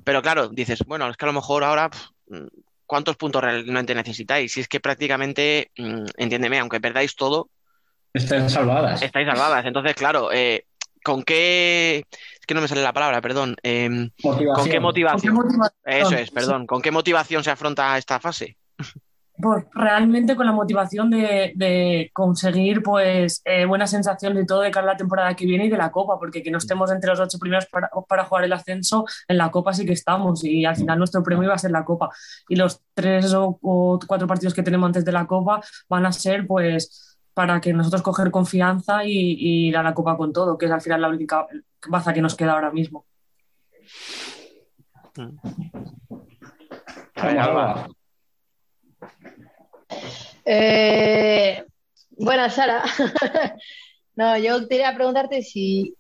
[0.06, 1.90] Pero claro, dices, bueno, es que a lo mejor ahora,
[2.92, 4.52] ¿cuántos puntos realmente necesitáis?
[4.52, 7.48] Si es que prácticamente, mm, entiéndeme, aunque perdáis todo,
[8.14, 9.02] Están salvadas.
[9.02, 9.66] estáis salvadas.
[9.66, 10.66] Entonces, claro, eh,
[11.02, 12.04] ¿con qué...
[12.12, 13.56] Es que no me sale la palabra, perdón.
[13.64, 14.84] Em, ¿con qué Motivación.
[14.84, 15.36] motivación?
[15.38, 16.14] ¿Con qué motivación?
[16.14, 16.68] Eso es, perdón.
[16.68, 18.58] ¿Con qué motivación se afronta esta fase?
[19.42, 24.72] Pues realmente con la motivación de, de conseguir pues eh, buenas sensaciones y todo de
[24.72, 27.10] cara a la temporada que viene y de la Copa, porque que no estemos entre
[27.10, 30.66] los ocho primeros para, para jugar el ascenso, en la Copa sí que estamos y
[30.66, 32.10] al final nuestro premio va a ser la Copa.
[32.50, 36.12] Y los tres o, o cuatro partidos que tenemos antes de la Copa van a
[36.12, 40.58] ser pues para que nosotros coger confianza y, y ir a la Copa con todo,
[40.58, 41.48] que es al final la única
[41.88, 43.06] baza que nos queda ahora mismo.
[50.46, 51.64] Eh,
[52.12, 52.84] bueno, Sara,
[54.16, 55.96] no, yo quería preguntarte si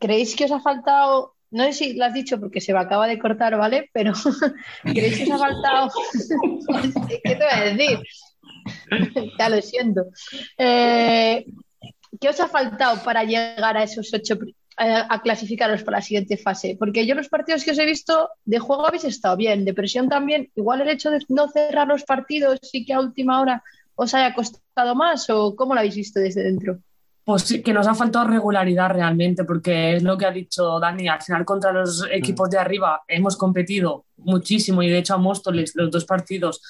[0.00, 3.06] creéis que os ha faltado, no sé si lo has dicho porque se me acaba
[3.06, 3.90] de cortar, ¿vale?
[3.92, 4.12] Pero
[4.82, 5.90] ¿creéis que os ha faltado?
[7.24, 7.98] ¿Qué te voy a decir?
[9.38, 10.06] ya lo siento.
[10.56, 11.44] Eh,
[12.20, 14.38] ¿Qué os ha faltado para llegar a esos ocho,
[14.76, 16.76] a, a clasificaros para la siguiente fase?
[16.78, 20.08] Porque yo los partidos que os he visto de juego habéis estado bien, de presión
[20.08, 20.50] también.
[20.54, 23.62] Igual el hecho de no cerrar los partidos y que a última hora
[23.94, 26.78] os haya costado más o cómo lo habéis visto desde dentro.
[27.24, 31.08] Pues sí, que nos ha faltado regularidad realmente, porque es lo que ha dicho Dani,
[31.08, 35.72] al final contra los equipos de arriba hemos competido muchísimo y de hecho a Móstoles
[35.74, 36.60] los dos partidos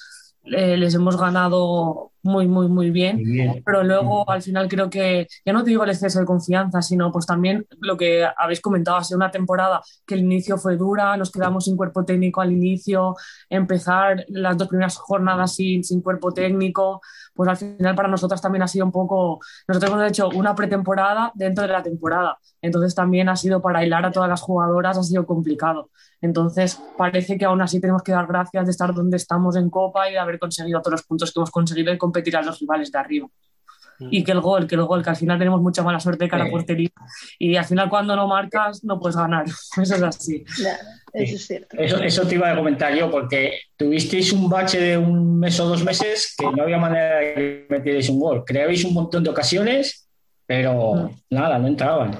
[0.45, 3.21] eh, les hemos ganado muy, muy, muy bien.
[3.63, 7.11] Pero luego al final creo que, ya no te digo el exceso de confianza, sino
[7.11, 11.15] pues también lo que habéis comentado, ha sido una temporada que el inicio fue dura,
[11.17, 13.15] nos quedamos sin cuerpo técnico al inicio,
[13.49, 16.99] empezar las dos primeras jornadas sin, sin cuerpo técnico,
[17.35, 21.31] pues al final para nosotras también ha sido un poco, nosotros hemos hecho una pretemporada
[21.35, 25.03] dentro de la temporada, entonces también ha sido para hilar a todas las jugadoras, ha
[25.03, 25.89] sido complicado.
[26.21, 30.09] Entonces, parece que aún así tenemos que dar gracias de estar donde estamos en Copa
[30.09, 32.91] y de haber conseguido todos los puntos que hemos conseguido y competir a los rivales
[32.91, 33.27] de arriba.
[33.99, 34.07] Mm.
[34.11, 36.29] Y que el gol, que el gol, que al final tenemos mucha mala suerte de
[36.29, 36.89] cara a portería.
[37.39, 39.45] Y al final, cuando no marcas, no puedes ganar.
[39.81, 40.43] Eso es así.
[41.13, 41.77] Eso es cierto.
[41.77, 45.67] Eso, eso te iba a comentar yo, porque tuvisteis un bache de un mes o
[45.67, 48.43] dos meses que no había manera de que metierais un gol.
[48.45, 50.09] Creabais un montón de ocasiones,
[50.45, 52.19] pero nada, no entraban.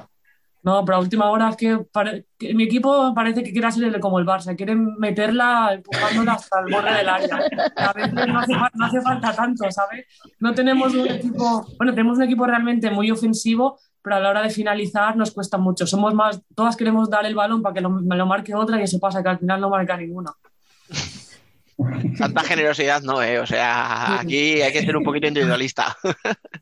[0.66, 4.26] No, pero a última hora es que, mi equipo parece que quiere hacer como el
[4.26, 7.38] Barça, quieren meterla empujándola hasta el borde del área.
[7.76, 8.40] A veces no
[8.84, 10.06] hace, falta tanto, ¿sabes?
[10.40, 14.42] No tenemos un equipo, bueno, tenemos un equipo realmente muy ofensivo, pero a la hora
[14.42, 15.86] de finalizar nos cuesta mucho.
[15.86, 18.98] Somos más, todas queremos dar el balón para que lo, lo marque otra y eso
[18.98, 20.32] pasa, que al final no marca ninguna.
[22.18, 23.38] Tanta generosidad no, ¿eh?
[23.38, 25.96] O sea, aquí hay que ser un poquito individualista.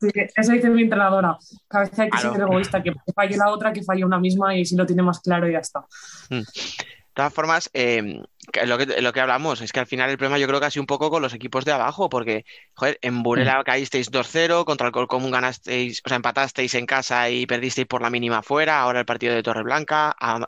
[0.00, 1.36] Sí, eso dice mi entrenadora.
[1.70, 2.32] A veces hay que Claro.
[2.34, 5.20] ser egoísta, que falle la otra, que falle una misma y si lo tiene más
[5.20, 5.80] claro ya está.
[6.30, 6.40] Mm.
[6.40, 8.22] De todas formas, eh,
[8.66, 10.70] lo, que, lo que hablamos es que al final el problema yo creo que ha
[10.70, 14.88] sido un poco con los equipos de abajo, porque, joder, en Burela caísteis 2-0, contra
[14.88, 18.98] el Colcomún ganasteis, o sea, empatasteis en casa y perdisteis por la mínima fuera, ahora
[18.98, 20.44] el partido de Torreblanca, a-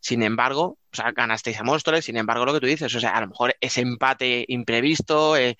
[0.00, 3.10] sin embargo, o sea, ganasteis a Móstoles, sin embargo, lo que tú dices, o sea,
[3.10, 5.56] a lo mejor ese empate imprevisto, eh,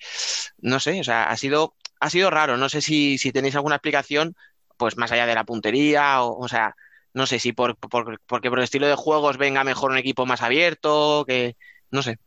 [0.59, 3.75] no sé, o sea, ha sido, ha sido raro, no sé si, si tenéis alguna
[3.75, 4.35] explicación,
[4.77, 6.75] pues más allá de la puntería, o, sea,
[7.13, 10.25] no sé si por, por- porque por el estilo de juegos venga mejor un equipo
[10.25, 11.55] más abierto, que
[11.91, 12.17] no sé.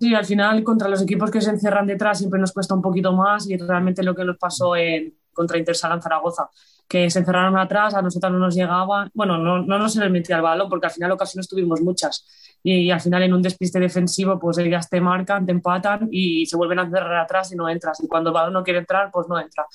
[0.00, 3.12] Sí, al final contra los equipos que se encierran detrás siempre nos cuesta un poquito
[3.12, 6.48] más y realmente lo que nos pasó en, contra en Zaragoza,
[6.90, 10.34] que se encerraron atrás, a nosotros no nos llegaban, bueno, no, no nos les metía
[10.36, 12.26] el balón porque al final ocasiones tuvimos muchas
[12.64, 16.56] y, al final en un despiste defensivo pues ellas te marcan, te empatan y se
[16.56, 19.28] vuelven a encerrar atrás y no entras y cuando el balón no quiere entrar pues
[19.28, 19.66] no entra.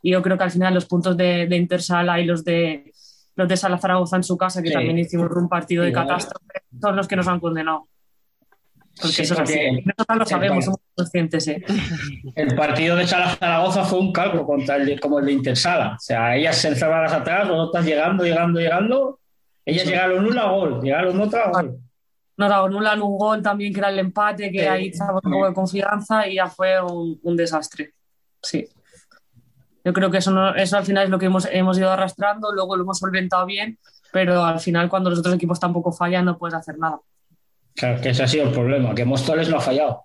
[0.00, 2.90] Y yo creo que al final los puntos de, de Intersala y los de
[3.36, 4.74] los de Sala Zaragoza en su casa, que Sí.
[4.74, 7.86] también hicimos un partido de catástrofe, son los que nos han condenado.
[8.96, 9.52] Porque Sí, eso es así.
[9.54, 11.48] porque- Nosotros lo sabemos, somos conscientes.
[11.48, 11.64] ¿eh?
[12.36, 15.94] El partido de Sala Zaragoza fue un calco contra el como el de Intersala.
[15.96, 19.18] O sea, ellas se encerradas atrás, nosotras llegando, llegando, llegando.
[19.64, 21.78] Ellas llegaron una gol, llegaron otra gol.
[22.36, 24.66] Nos anulan un gol también, que era el empate, que Sí.
[24.66, 27.92] ahí echamos un poco de confianza y ya fue un, un desastre.
[28.42, 28.66] Sí.
[29.84, 32.52] Yo creo que eso, no- eso al final es lo que hemos, hemos ido arrastrando,
[32.52, 33.78] luego lo hemos solventado bien,
[34.12, 36.98] pero al final cuando los otros equipos tampoco fallan no puedes hacer nada.
[37.74, 40.04] Claro, que ese ha sido el problema, que Móstoles no ha fallado.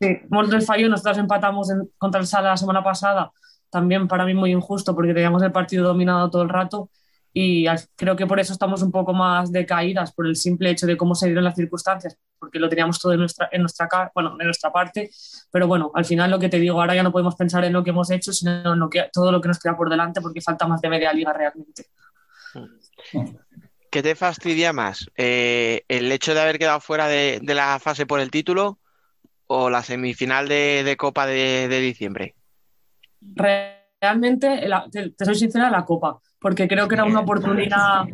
[0.00, 3.30] Sí, Móstoles falló, nosotros empatamos en- contra el Sala la semana pasada,
[3.70, 6.90] también para mí muy injusto porque teníamos el partido dominado todo el rato
[7.32, 7.64] y
[7.96, 11.14] creo que por eso estamos un poco más decaídas, por el simple hecho de cómo
[11.14, 14.70] se dieron las circunstancias, porque lo teníamos todo en nuestra, en nuestra, bueno, en nuestra
[14.70, 15.08] parte,
[15.50, 17.82] pero bueno, al final lo que te digo, ahora ya no podemos pensar en lo
[17.82, 20.42] que hemos hecho, sino en lo que, todo lo que nos queda por delante porque
[20.42, 21.86] falta más de media liga realmente.
[23.92, 25.10] ¿Qué te fastidia más?
[25.18, 28.78] Eh, ¿el hecho de haber quedado fuera de, la fase por el título
[29.46, 32.34] o la semifinal de, Copa de, diciembre?
[34.00, 38.04] realmente, te, soy sincera, la Copa, porque creo que era una oportunidad,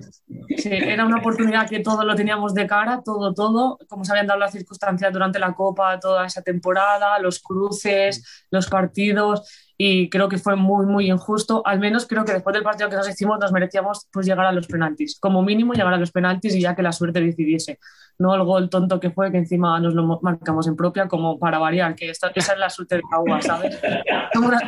[0.48, 4.40] era una oportunidad que todo lo teníamos de cara, todo, todo, como se habían dado
[4.40, 10.38] las circunstancias durante la Copa, toda esa temporada, los cruces, los partidos, y creo que
[10.38, 11.62] fue muy, muy injusto.
[11.64, 14.50] Al menos creo que después del partido que nos hicimos nos merecíamos pues llegar a
[14.52, 17.78] los penaltis, como mínimo llegar a los penaltis y ya que la suerte decidiese.
[18.18, 21.38] No el gol tonto que fue, que encima nos lo mo- marcamos en propia, como
[21.38, 23.78] para variar, que esta- esa es la suerte de la uva, ¿sabes?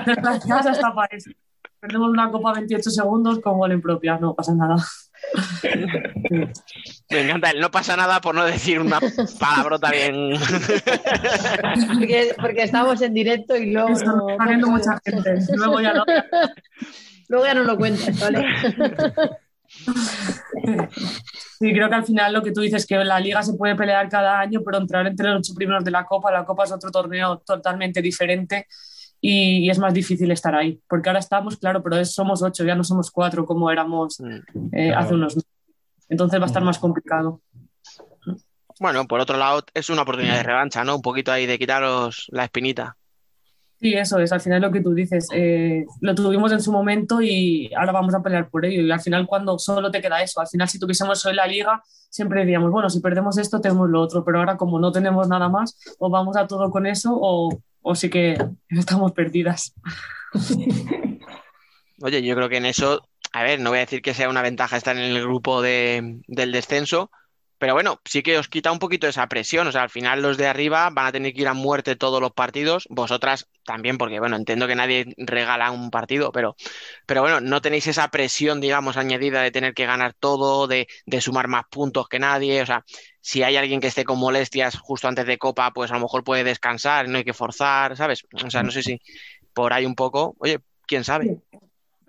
[0.06, 1.36] Desgraciadas hasta parece.
[1.80, 4.76] Perdemos una copa 28 segundos con gol en propia, no pasa nada.
[7.10, 8.98] Me encanta no pasa nada por no decir una
[9.38, 10.32] palabrota bien.
[11.98, 13.90] Porque, porque estamos en directo y luego.
[13.90, 15.34] Eso, no- está viendo no mucha gente.
[15.54, 16.04] Luego ya no.
[17.28, 18.44] Luego ya no lo cuentas, ¿vale?
[21.58, 24.08] Sí, creo que al final lo que tú dices, que la liga se puede pelear
[24.08, 26.90] cada año, pero entrar entre los ocho primeros de la Copa, la Copa es otro
[26.90, 28.66] torneo totalmente diferente
[29.20, 30.80] y, y es más difícil estar ahí.
[30.88, 34.20] Porque ahora estamos, claro, pero es- somos ocho, ya no somos cuatro como éramos
[34.72, 35.50] eh, hace unos meses.
[36.08, 37.40] Entonces va a estar más complicado.
[38.80, 40.96] Bueno, por otro lado, es una oportunidad de revancha, ¿no?
[40.96, 42.96] Un poquito ahí de quitaros la espinita.
[43.78, 47.22] Sí, eso es, al final lo que tú dices, eh, lo tuvimos en su momento
[47.22, 48.82] y ahora vamos a pelear por ello.
[48.82, 51.82] Y al final cuando solo te queda eso, al final si tuviésemos hoy la liga,
[52.10, 55.48] siempre diríamos, bueno, si perdemos esto, tenemos lo otro, pero ahora como no tenemos nada
[55.48, 58.36] más, o vamos a todo con eso o, o sí que
[58.68, 59.74] estamos perdidas.
[62.02, 63.02] Oye, yo creo que en eso,
[63.32, 66.20] a ver, no voy a decir que sea una ventaja estar en el grupo de,
[66.26, 67.10] del descenso,
[67.60, 69.66] pero bueno, sí que os quita un poquito esa presión.
[69.66, 72.18] O sea, al final los de arriba van a tener que ir a muerte todos
[72.20, 76.56] los partidos, vosotras también, porque bueno, entiendo que nadie regala un partido, pero,
[77.06, 81.20] pero bueno, no tenéis esa presión, digamos, añadida de tener que ganar todo, de, de
[81.20, 82.62] sumar más puntos que nadie.
[82.62, 82.82] O sea,
[83.20, 86.24] si hay alguien que esté con molestias justo antes de Copa, pues a lo mejor
[86.24, 88.24] puede descansar, no hay que forzar, ¿sabes?
[88.42, 88.98] O sea, no sé si
[89.52, 91.30] por ahí un poco, oye, quién sabe.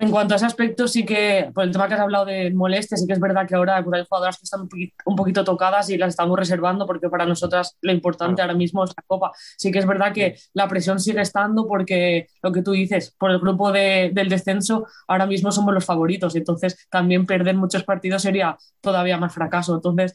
[0.01, 3.01] En cuanto a ese aspecto, sí que, por el tema que has hablado de molestias,
[3.01, 5.91] sí que es verdad que ahora hay jugadoras que están un poquito, un poquito tocadas
[5.91, 9.31] y las estamos reservando porque para nosotras lo importante ahora mismo es la Copa.
[9.57, 13.29] Sí que es verdad que la presión sigue estando porque lo que tú dices, por
[13.29, 16.35] el grupo de- del descenso, ahora mismo somos los favoritos.
[16.35, 19.75] Entonces, también perder muchos partidos sería todavía más fracaso.
[19.75, 20.13] Entonces,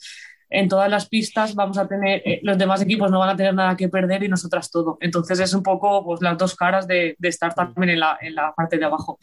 [0.51, 3.55] en todas las pistas vamos a tener, eh, los demás equipos no van a tener
[3.55, 4.99] nada que perder y nosotras todo.
[5.01, 8.35] Entonces, es un poco pues, las dos caras de, de estar también en la, en
[8.35, 9.19] la parte de abajo.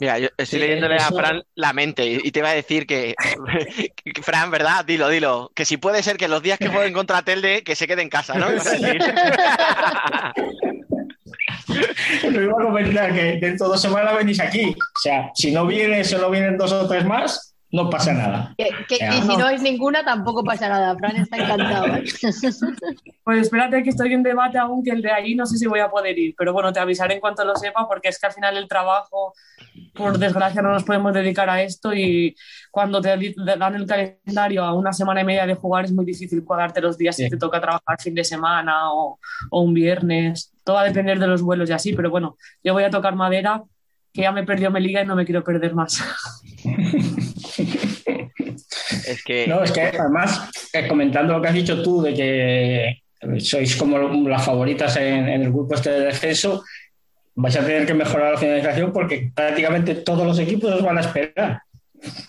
[0.00, 2.86] Mira, yo estoy Sí, leyéndole a Fran la mente y y te iba a decir
[2.86, 3.14] que,
[4.04, 4.84] que, Fran, ¿verdad?
[4.84, 5.52] Dilo, dilo.
[5.54, 8.08] Que si puede ser que los días que jueguen contra Telde, que se quede en
[8.08, 8.48] casa, ¿no?
[12.30, 14.70] Lo iba a comentar que dentro de dos semanas venís aquí.
[14.70, 18.54] O sea, si no viene, solo vienen dos o tres más, no pasa nada.
[18.58, 19.14] Que- que- Ya.
[19.16, 20.96] y si no es ninguna, tampoco pasa nada.
[20.96, 21.86] Fran está encantado.
[23.24, 25.78] Pues espérate que estoy en debate aún que el de ahí no sé si voy
[25.80, 28.32] a poder ir, pero bueno, te avisaré en cuanto lo sepa porque es que al
[28.32, 29.34] final el trabajo,
[29.94, 32.34] por desgracia, no nos podemos dedicar a esto y
[32.72, 33.16] cuando te
[33.56, 36.98] dan el calendario a una semana y media de jugar es muy difícil cuadrarte los
[36.98, 37.30] días si Sí.
[37.30, 39.18] te toca trabajar fin de semana o,
[39.50, 40.52] o un viernes.
[40.64, 43.14] Todo va a depender de los vuelos y así, pero bueno, yo voy a tocar
[43.14, 43.62] madera
[44.12, 46.02] que ya me perdió Meliga y no me quiero perder más.
[49.06, 53.40] Es que, No, es que además, eh, comentando lo que has dicho tú de que
[53.40, 56.64] sois como las favoritas en, en el grupo este de descenso,
[57.34, 61.02] vais a tener que mejorar la finalización porque prácticamente todos los equipos os van a
[61.02, 61.62] esperar.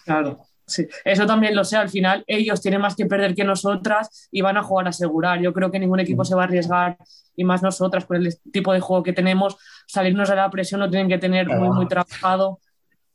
[0.05, 0.87] Claro, sí.
[1.05, 1.77] Eso también lo sé.
[1.77, 5.39] Al final, ellos tienen más que perder que nosotras y van a jugar a asegurar.
[5.41, 6.97] Yo creo que ningún equipo se va a arriesgar,
[7.35, 10.89] y más nosotras, por el tipo de juego que tenemos, salirnos de la presión lo
[10.89, 12.59] tienen que tener muy, muy trabajado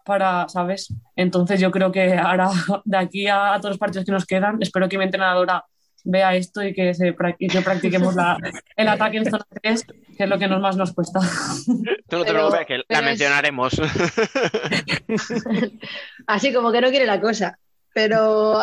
[0.05, 0.95] para, ¿sabes?
[1.17, 2.49] Entonces, yo creo que ahora,
[2.85, 5.65] de aquí a, a todos los partidos que nos quedan, espero que mi entrenadora
[6.09, 8.39] vea esto y que, se, y que practiquemos la-
[8.77, 9.85] el ataque en zona 3,
[10.17, 11.19] que es lo que nos más nos cuesta.
[12.09, 13.73] tú no te preocupes, que la pero es- mencionaremos.
[16.27, 17.59] Así como que no quiere la cosa.
[17.95, 18.59] Pero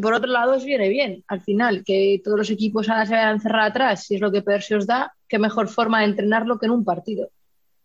[0.00, 1.24] por otro lado, os viene bien.
[1.28, 4.32] Al final, que todos los equipos ahora se vayan a encerrar atrás, si es lo
[4.32, 7.28] que peor se os da, qué mejor forma de entrenarlo que en un partido.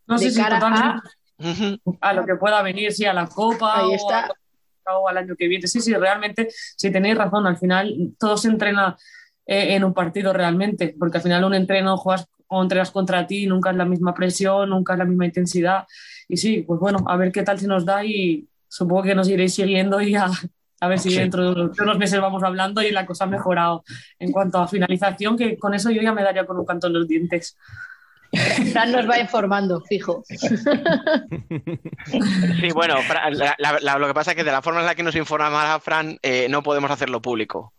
[0.08, 1.80] No sé si Ujú.
[2.02, 4.26] a lo que pueda venir, sí, a la Copa Ahí o, está.
[4.86, 5.68] a- o al año que viene.
[5.68, 8.98] Sí, sí, realmente, si tenéis razón, al final todo se entrena
[9.46, 13.46] eh, en un partido realmente, porque al final un entreno juegas o entrenas contra ti,
[13.46, 15.86] nunca es la misma presión, nunca es la misma intensidad.
[16.28, 19.28] Y sí, pues bueno, a ver qué tal se nos da y supongo que nos
[19.28, 20.28] iréis siguiendo y a,
[20.80, 21.18] a ver si Sí.
[21.18, 23.84] dentro de unos meses vamos hablando y la cosa ha mejorado
[24.20, 26.94] en cuanto a finalización, que con eso yo ya me daría con un canto en
[26.94, 27.58] los dientes.
[28.72, 30.24] Fran nos va informando, fijo.
[30.28, 30.38] Sí,
[32.74, 34.94] bueno, Fran, la- la- la- lo que pasa es que de la forma en la
[34.96, 37.74] que nos informa Fran, eh, no podemos hacerlo público.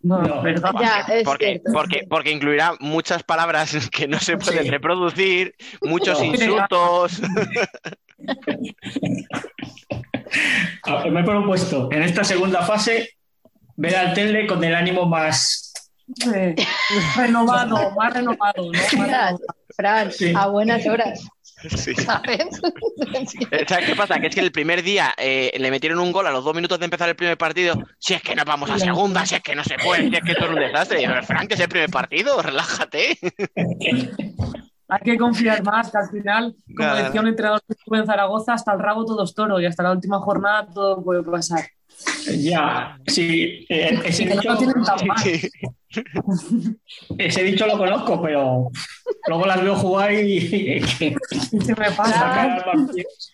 [0.00, 0.42] No, No.
[0.42, 0.70] ¿verdad?
[0.80, 4.70] Ya, es Porque, porque, porque incluirá muchas palabras que no se pueden Sí.
[4.70, 6.24] reproducir, muchos No.
[6.26, 7.20] insultos.
[11.10, 13.10] Me he propuesto en esta segunda fase
[13.76, 15.72] ver al Telde con el ánimo más.
[16.34, 16.54] Eh,
[17.16, 18.72] renovado, más renovado, ¿no?
[18.72, 19.38] Más Fran, renovado.
[19.76, 20.32] Fran, Sí.
[20.34, 21.20] a buenas horas,
[21.76, 21.94] Sí.
[21.96, 22.46] ¿sabes?
[23.50, 24.18] Eh, ¿Sabes qué pasa?
[24.18, 26.78] Que es que el primer día eh, le metieron un gol a los dos minutos
[26.78, 27.74] de empezar el primer partido.
[27.98, 30.22] Si es que no vamos a segunda, si es que no se puede, si es
[30.22, 31.22] que esto es un desastre.
[31.24, 33.18] Frank, que es el primer partido, relájate.
[34.88, 37.02] Hay que confiar más, que al final, como Nada.
[37.02, 39.82] decía un entrenador que estuvo en Zaragoza, hasta el rabo todo es toro y hasta
[39.82, 41.60] la última jornada todo puede pasar.
[42.38, 44.56] Ya, sí, eh, ese, dicho,
[47.18, 48.70] ese dicho lo conozco, pero
[49.26, 50.36] luego las veo jugar y.
[50.36, 50.80] Y
[51.64, 52.12] se me pasa.
[52.12, 53.32] sacar partidos.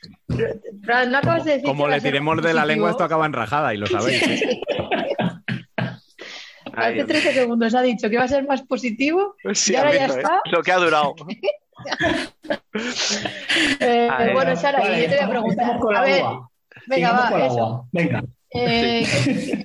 [0.83, 3.35] Fran, no acabas de decir Como va le tiremos de la lengua, esto acaba en
[3.35, 4.23] rajada y lo sabéis.
[4.23, 4.61] ¿eh?
[6.77, 9.95] Ay, Hace 13 segundos ha dicho que va a ser más positivo sí, y ahora
[9.95, 10.23] ya visto, ¿eh?
[10.23, 10.41] está.
[10.51, 11.15] Lo que ha durado.
[13.81, 15.81] Eh, bueno, Sara, vale, yo te voy a preguntar.
[15.97, 16.51] A ver, agua.
[16.87, 17.61] venga, Sigamos va, con eso.
[17.65, 17.89] agua.
[17.93, 18.25] Venga.
[18.51, 19.65] Eh,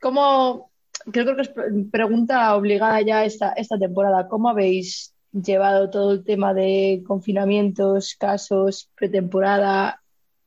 [0.00, 0.70] ¿Cómo,
[1.12, 6.24] creo que es pre- pregunta obligada ya esta, esta temporada, ¿cómo habéis llevado todo el
[6.24, 10.00] tema de confinamientos, casos, pretemporada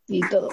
[0.08, 0.50] y todo?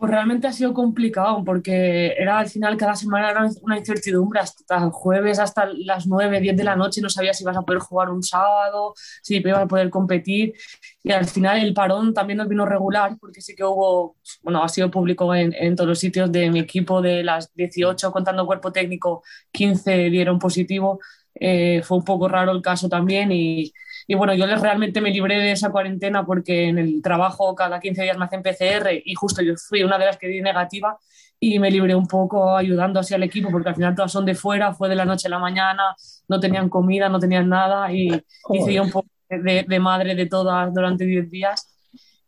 [0.00, 4.78] Pues realmente ha sido complicado porque era al final cada semana era una incertidumbre hasta
[4.82, 7.80] el jueves, hasta las 9, 10 de la noche, no sabías si ibas a poder
[7.82, 10.54] jugar un sábado, si ibas a poder competir.
[11.02, 14.70] Y al final el parón también nos vino regular porque sí que hubo, bueno, ha
[14.70, 18.72] sido público en, en todos los sitios de mi equipo de las 18 contando cuerpo
[18.72, 19.22] técnico,
[19.52, 21.00] 15 dieron positivo,
[21.34, 23.72] Eh, fue un poco raro el caso también y,
[24.10, 28.02] y bueno, yo realmente me libré de esa cuarentena porque en el trabajo cada 15
[28.02, 30.98] días me hacen PCR y justo yo fui una de las que di negativa
[31.38, 34.34] y me libré un poco ayudando así al equipo porque al final todas son de
[34.34, 35.94] fuera, fue de la noche a la mañana,
[36.28, 38.08] no tenían comida, no tenían nada y
[38.52, 41.68] hice yo un poco de, de madre de todas durante 10 días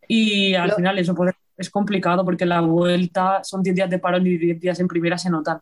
[0.07, 1.15] y al Lo- final eso
[1.57, 5.19] es complicado porque la vuelta son 10 días de parón y 10 días en primera
[5.19, 5.59] se notan.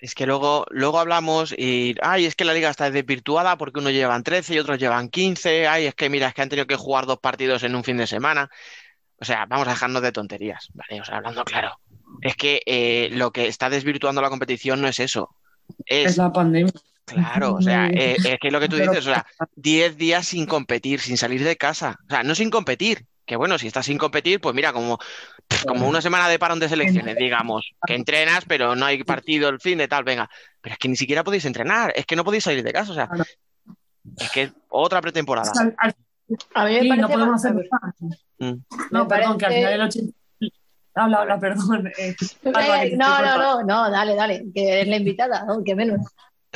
[0.00, 3.92] Es que luego, luego hablamos y, ay, es que la liga está desvirtuada porque unos
[3.92, 6.76] llevan 13 y otros llevan 15, ay, es que mira, es que han tenido que
[6.76, 8.48] jugar dos partidos en un fin de semana.
[9.18, 11.00] O sea, vamos a dejarnos de tonterías, ¿vale?
[11.00, 11.78] O sea, hablando claro.
[12.22, 15.28] Es que eh, lo que está desvirtuando la competición no es eso.
[15.84, 16.72] Es la pandemia.
[17.04, 20.46] Claro, o sea, eh, es que lo que tú dices, o sea, 10 días sin
[20.46, 21.98] competir, sin salir de casa.
[22.06, 24.98] O sea, no sin competir, que bueno, si estás sin competir, pues mira, como,
[25.66, 29.60] como una semana de parón de selecciones, digamos, que entrenas, pero no hay partido el
[29.60, 30.28] fin de tal, venga.
[30.60, 32.94] Pero es que ni siquiera podéis entrenar, es que no podéis salir de casa, o
[32.94, 33.08] sea,
[34.18, 35.52] es que es otra pretemporada.
[36.54, 37.68] A mí me Sí, no podemos más- hacer.
[38.38, 38.54] Mm.
[38.90, 40.12] No, Me perdón, que al final el 80...
[40.94, 41.86] Habla, habla, perdón.
[41.98, 42.50] eh, te
[42.96, 45.62] No, no, no, no, dale, dale, que eres la invitada, ¿no?
[45.64, 46.00] que menos.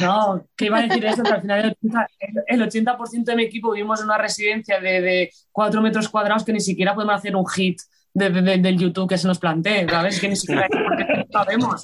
[0.00, 2.06] No, que iba a decir eso, que al final el 80%,
[2.48, 6.52] el 80% de mi equipo vivimos en una residencia de, de 4 metros cuadrados que
[6.52, 7.78] ni siquiera podemos hacer un hit
[8.12, 10.20] de, de- de- del YouTube que se nos plantee, ¿sabes?
[10.20, 10.66] Que ni siquiera
[11.32, 11.80] sabemos,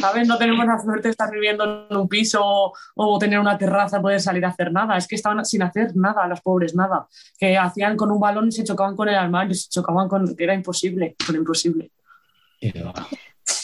[0.00, 0.26] ¿sabes?
[0.28, 4.20] No tenemos la suerte de estar viviendo en un piso o, tener una terraza, poder
[4.20, 4.96] salir a hacer nada.
[4.98, 7.06] Es que estaban sin hacer nada, las pobres, nada.
[7.38, 10.34] Que hacían con un balón y se chocaban con el armario, se chocaban con...
[10.38, 11.90] era imposible, con imposible.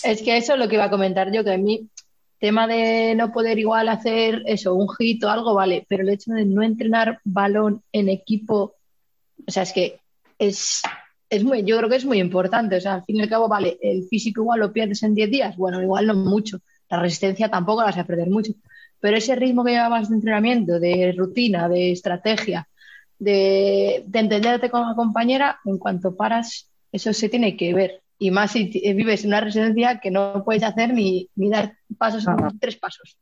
[0.05, 1.89] Es que eso es lo que iba a comentar yo, que a mí,
[2.41, 6.33] tema de no poder igual hacer eso, un hit o algo, vale, pero el hecho
[6.33, 8.77] de no entrenar balón en equipo,
[9.47, 10.01] o sea, es que
[10.39, 10.81] es,
[11.29, 13.47] es muy, yo creo que es muy importante, o sea, al fin y al cabo,
[13.47, 17.51] vale, el físico igual lo pierdes en 10 días, bueno, igual no mucho, la resistencia
[17.51, 18.55] tampoco la vas a perder mucho,
[18.99, 22.67] pero ese ritmo que llevabas de entrenamiento, de rutina, de estrategia,
[23.19, 28.03] de, de entenderte con la compañera, en cuanto paras, eso se tiene que ver.
[28.23, 31.73] Y más si t- vives en una residencia que no puedes hacer ni, ni dar
[31.97, 32.51] pasos, Ajá.
[32.61, 33.17] tres pasos.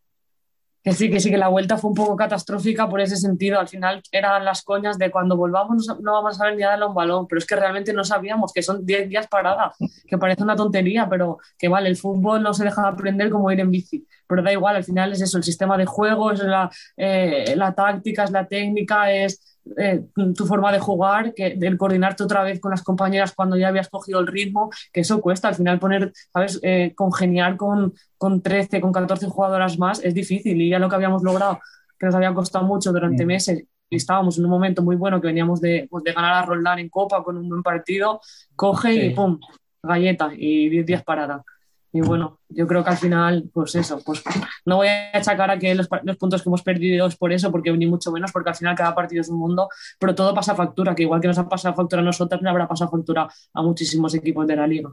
[0.82, 3.60] Que sí, que sí, que la vuelta fue un poco catastrófica por ese sentido.
[3.60, 6.94] Al final eran las coñas de cuando volvamos no, vamos a saber ni darle un
[6.94, 9.72] balón, pero es que realmente no sabíamos que son 10 días parada,
[10.06, 13.52] que parece una tontería, pero que vale, el fútbol no se deja de aprender como
[13.52, 14.04] ir en bici.
[14.26, 17.72] Pero da igual, al final es eso, el sistema de juego, es la, eh, la
[17.72, 20.04] táctica, es la técnica, es eh,
[20.36, 23.88] tu forma de jugar, que, el coordinarte otra vez con las compañeras cuando ya habías
[23.88, 25.48] cogido el ritmo, que eso cuesta.
[25.48, 26.58] Al final poner, ¿sabes?
[26.62, 30.96] Eh, congeniar con, con 13, con 14 jugadoras más es difícil y ya lo que
[30.96, 31.60] habíamos logrado,
[31.98, 35.28] que nos había costado mucho durante meses, y estábamos en un momento muy bueno que
[35.28, 38.20] veníamos de, pues, de ganar a Roldán en Copa con un buen partido,
[38.54, 39.10] coge y Sí.
[39.14, 39.40] pum,
[39.82, 41.42] galleta y 10 días parada.
[41.90, 44.22] Y bueno, yo creo que al final, pues eso, pues
[44.66, 47.50] no voy a achacar a que los, los puntos que hemos perdido es por eso,
[47.50, 49.68] porque ni mucho menos, porque al final cada partido es un mundo,
[49.98, 52.68] pero todo pasa factura, que igual que nos ha pasado factura a nosotros, le habrá
[52.68, 54.90] pasado factura a muchísimos equipos de la liga.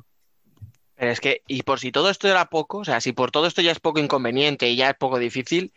[0.96, 3.48] Pero es que, y por si todo esto era poco, o sea, si por todo
[3.48, 5.74] esto ya es poco inconveniente y ya es poco difícil,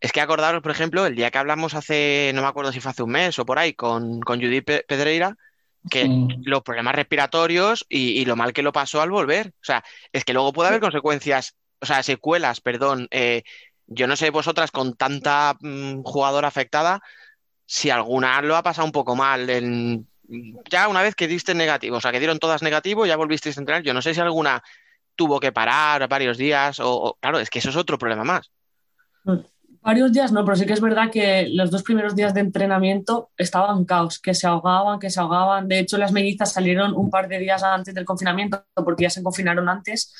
[0.00, 2.90] es que acordaros, por ejemplo, el día que hablamos hace, no me acuerdo si fue
[2.90, 5.36] hace un mes o por ahí, con, con Judith Pe- Pedreira,
[5.90, 6.06] que
[6.44, 9.48] los problemas respiratorios y, y lo mal que lo pasó al volver.
[9.48, 13.08] O sea, es que luego puede haber consecuencias, o sea, secuelas, perdón.
[13.10, 13.42] Eh,
[13.86, 17.00] yo no sé vosotras con tanta mm, jugadora afectada,
[17.66, 19.48] si alguna lo ha pasado un poco mal.
[19.50, 20.08] en-
[20.70, 23.60] ya una vez que diste negativo, o sea, que dieron todas negativo, ya volvisteis a
[23.60, 23.82] entrenar.
[23.82, 24.62] Yo no sé si alguna
[25.16, 28.50] tuvo que parar varios días o, o- claro, es que eso es otro problema más.
[29.80, 33.30] Varios días no, pero sí que es verdad que los dos primeros días de entrenamiento
[33.38, 35.66] estaban caos, que se ahogaban, que se ahogaban.
[35.68, 39.22] De hecho, las mellizas salieron un par de días antes del confinamiento, porque ya se
[39.22, 40.12] confinaron antes.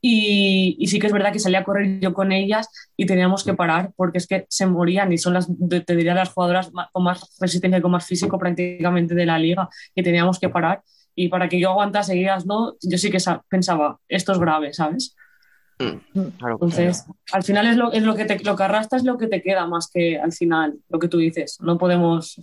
[0.00, 3.44] Y, y sí que es verdad que salí a correr yo con ellas y teníamos
[3.44, 5.48] que parar, porque es que se morían y son las,
[5.86, 9.68] te diría, las jugadoras con más resistencia y con más físico prácticamente de la liga,
[9.94, 10.82] y teníamos que parar.
[11.14, 12.74] Y para que yo aguantase ellas, ¿no?
[12.82, 15.14] Yo sí que sa- pensaba, esto es grave, ¿sabes?
[15.78, 19.26] Entonces, al final es lo, es lo que te, lo que arrastras es lo que
[19.26, 21.58] te queda más que al final, lo que tú dices.
[21.60, 22.40] No podemos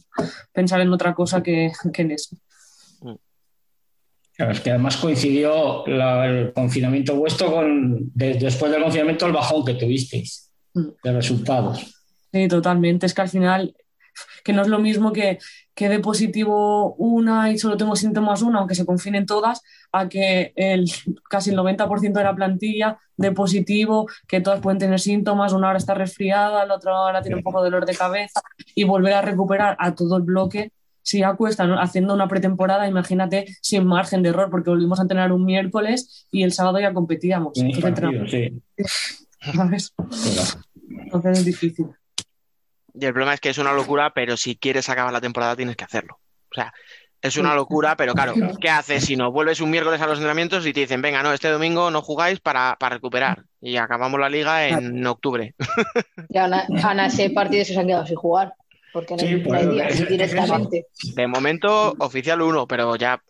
[0.53, 2.35] pensar en otra cosa que, que en eso.
[4.35, 9.33] Claro, es que además coincidió la- el confinamiento vuestro con de- después del confinamiento el
[9.33, 11.95] bajón que tuvisteis de resultados.
[12.33, 13.05] Sí, totalmente.
[13.05, 13.75] Es que al final
[14.43, 15.39] que no es lo mismo que,
[15.73, 20.53] que dé positivo una y solo tengo síntomas una, aunque se confinen todas, a que
[20.55, 20.85] el,
[21.29, 25.77] casi el 90% de la plantilla dé positivo, que todas pueden tener síntomas, una hora
[25.77, 28.41] está resfriada, la otra hora tiene un poco de dolor de cabeza
[28.75, 30.71] y volver a recuperar a todo el bloque.
[31.03, 31.79] Si ya cuesta ¿no?
[31.79, 36.43] haciendo una pretemporada, imagínate sin margen de error, porque volvimos a entrenar un miércoles y
[36.43, 37.57] el sábado ya competíamos.
[37.57, 38.61] Entonces, partido, sí.
[39.55, 39.93] ¿sabes?
[40.89, 41.87] Entonces es difícil.
[42.93, 45.75] Y el problema es que es una locura, pero si quieres acabar la temporada tienes
[45.75, 46.19] que hacerlo.
[46.51, 46.73] O sea,
[47.21, 49.31] es una locura, pero claro, ¿qué haces si no?
[49.31, 52.39] Vuelves un miércoles a los entrenamientos y te dicen, venga, no, este domingo no jugáis
[52.39, 53.43] para, para recuperar.
[53.61, 55.53] Y acabamos la liga en octubre.
[56.29, 56.53] Y aún,
[56.99, 58.53] así partidos que se han quedado sin jugar.
[58.93, 60.87] Porque no Sí, hay, no pues, hay días es- es directamente.
[61.15, 63.21] De momento, oficial 1, pero ya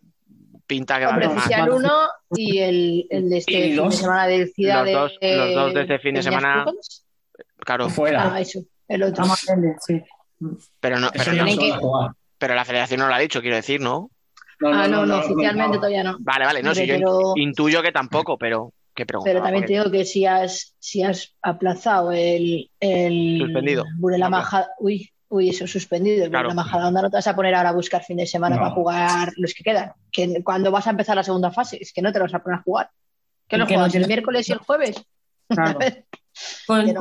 [0.66, 1.36] pinta que va a haber más.
[1.38, 1.92] oficial uno
[2.34, 5.74] y el, el de este fin de semana del Ciudad Los dos- de, los dos
[5.74, 6.64] de este fin de Peñas semana.
[7.58, 7.88] Claro.
[8.18, 9.24] Ah, eso, el otro.
[10.80, 12.10] Pero no, Eso pero, no jugar.
[12.38, 14.10] pero la federación no lo ha dicho, quiero decir, ¿no?
[14.64, 16.16] ah, no, no, oficialmente todavía no.
[16.20, 19.32] Vale, vale, no, si yo pero- intuyo que tampoco, pero que preguntaba.
[19.34, 23.84] Pero también te digo que si has, si has aplazado el, el Suspendido.
[23.98, 26.48] Burela Majada, uy, uy, eso suspendido, el Claro.
[26.48, 28.62] Burela Majada Onda no te vas a poner ahora a buscar fin de semana No.
[28.62, 29.92] para jugar los que quedan.
[30.10, 32.44] Que cuando vas a empezar la segunda fase, es que no te los vas a
[32.44, 32.90] poner a jugar.
[33.48, 33.94] ¿Qué Y lo que no juegas?
[33.94, 34.96] ¿El miércoles y el jueves?
[35.48, 35.78] Claro.
[36.66, 37.00] Con, Pero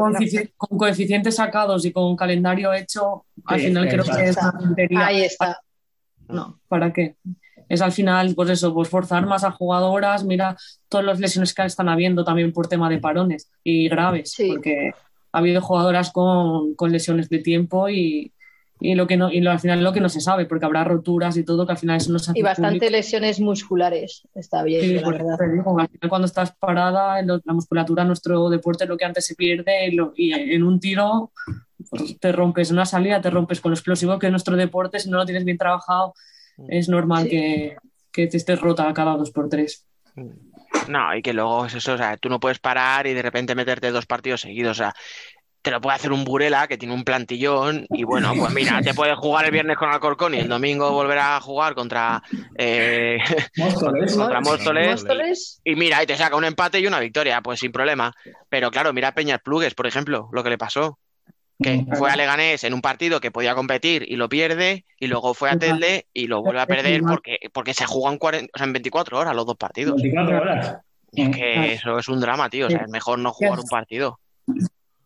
[0.58, 5.06] con coeficientes sacados y con calendario hecho, al Sí, final creo que es una tontería.
[5.06, 5.60] Ahí está.
[6.28, 7.16] No, ¿para qué?
[7.70, 10.26] Es al final, pues eso, pues forzar más a jugadoras.
[10.26, 10.58] Mira
[10.90, 14.92] todas las lesiones que están habiendo también por tema de parones y graves, porque
[15.32, 18.34] ha habido jugadoras con, con lesiones de tiempo y,
[18.82, 20.84] y lo que no, y lo, al final lo que no se sabe, porque habrá
[20.84, 22.92] roturas y todo, que al final eso no se hace Y bastante público.
[22.98, 24.24] lesiones musculares.
[24.34, 25.38] Está bien, Sí, la verdad.
[25.54, 29.26] digo, al final cuando estás parada, lo- la musculatura, nuestro deporte es lo que antes
[29.26, 31.32] se pierde y, lo- y en un tiro
[31.90, 35.10] pues, te rompes, una salida te rompes con lo explosivo que es nuestro deporte, si
[35.10, 36.14] no lo tienes bien trabajado,
[36.68, 37.30] es normal Sí.
[37.30, 37.76] que,
[38.12, 39.86] que te estés rota cada dos por tres.
[40.88, 43.56] No, y que luego es eso, o sea, tú no puedes parar y de repente
[43.56, 44.94] meterte dos partidos seguidos, o sea,
[45.62, 48.94] te lo puede hacer un Burela que tiene un plantillón y bueno, pues mira, te
[48.94, 52.22] puedes jugar el viernes con Alcorcón y el domingo volver a jugar contra
[52.58, 53.18] eh,
[53.58, 54.16] Móstoles.
[54.16, 55.62] contra Móstoles Móstoles.
[55.64, 58.14] y mira, y te saca un empate y una victoria, pues sin problema.
[58.50, 60.98] Pero claro, mira a Peñas Plugues, por ejemplo, lo que le pasó.
[61.62, 65.36] Que fue a Leganés en un partido que podía competir y lo pierde, y luego
[65.36, 68.66] fue a Telde y lo vuelve a perder porque, porque se juegan 40, o sea,
[68.66, 70.02] en 24 horas los dos partidos.
[70.02, 70.78] 24 horas.
[71.12, 72.66] Y es que eso es un drama, tío.
[72.66, 74.20] O sea, es mejor no jugar un partido.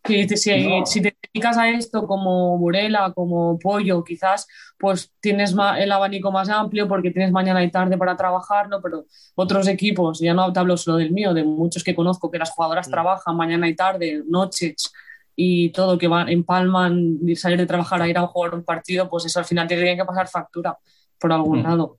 [0.06, 0.85] Si te, si, No.
[0.85, 6.50] si te dedicas a esto como Burela, como Pollo, quizás pues tienes el abanico más
[6.50, 10.77] amplio porque tienes mañana y tarde para trabajarlo, pero otros equipos, ya no te hablo
[10.77, 14.93] solo del mío, de muchos que conozco, que las jugadoras trabajan mañana y tarde, noches
[15.35, 19.09] y todo, que van, empalman de salir de trabajar a ir a jugar un partido,
[19.09, 20.77] pues eso al final te tiene que pasar factura
[21.19, 21.98] por algún lado.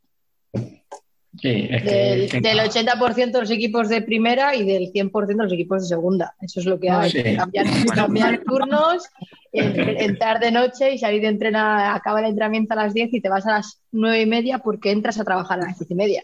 [1.41, 5.45] Sí, es Del, que- del 80% de los equipos de primera y del 100% de
[5.45, 6.35] los equipos de segunda.
[6.41, 7.11] Eso es lo que hay.
[7.11, 7.23] Sí.
[7.37, 9.05] Cambiar, cambiar turnos,
[9.53, 13.21] en- entrar de noche y salir de entrenar, acaba el entrenamiento a las 10 y
[13.21, 15.95] te vas a las 9 y media porque entras a trabajar a las 10 y
[15.95, 16.23] media.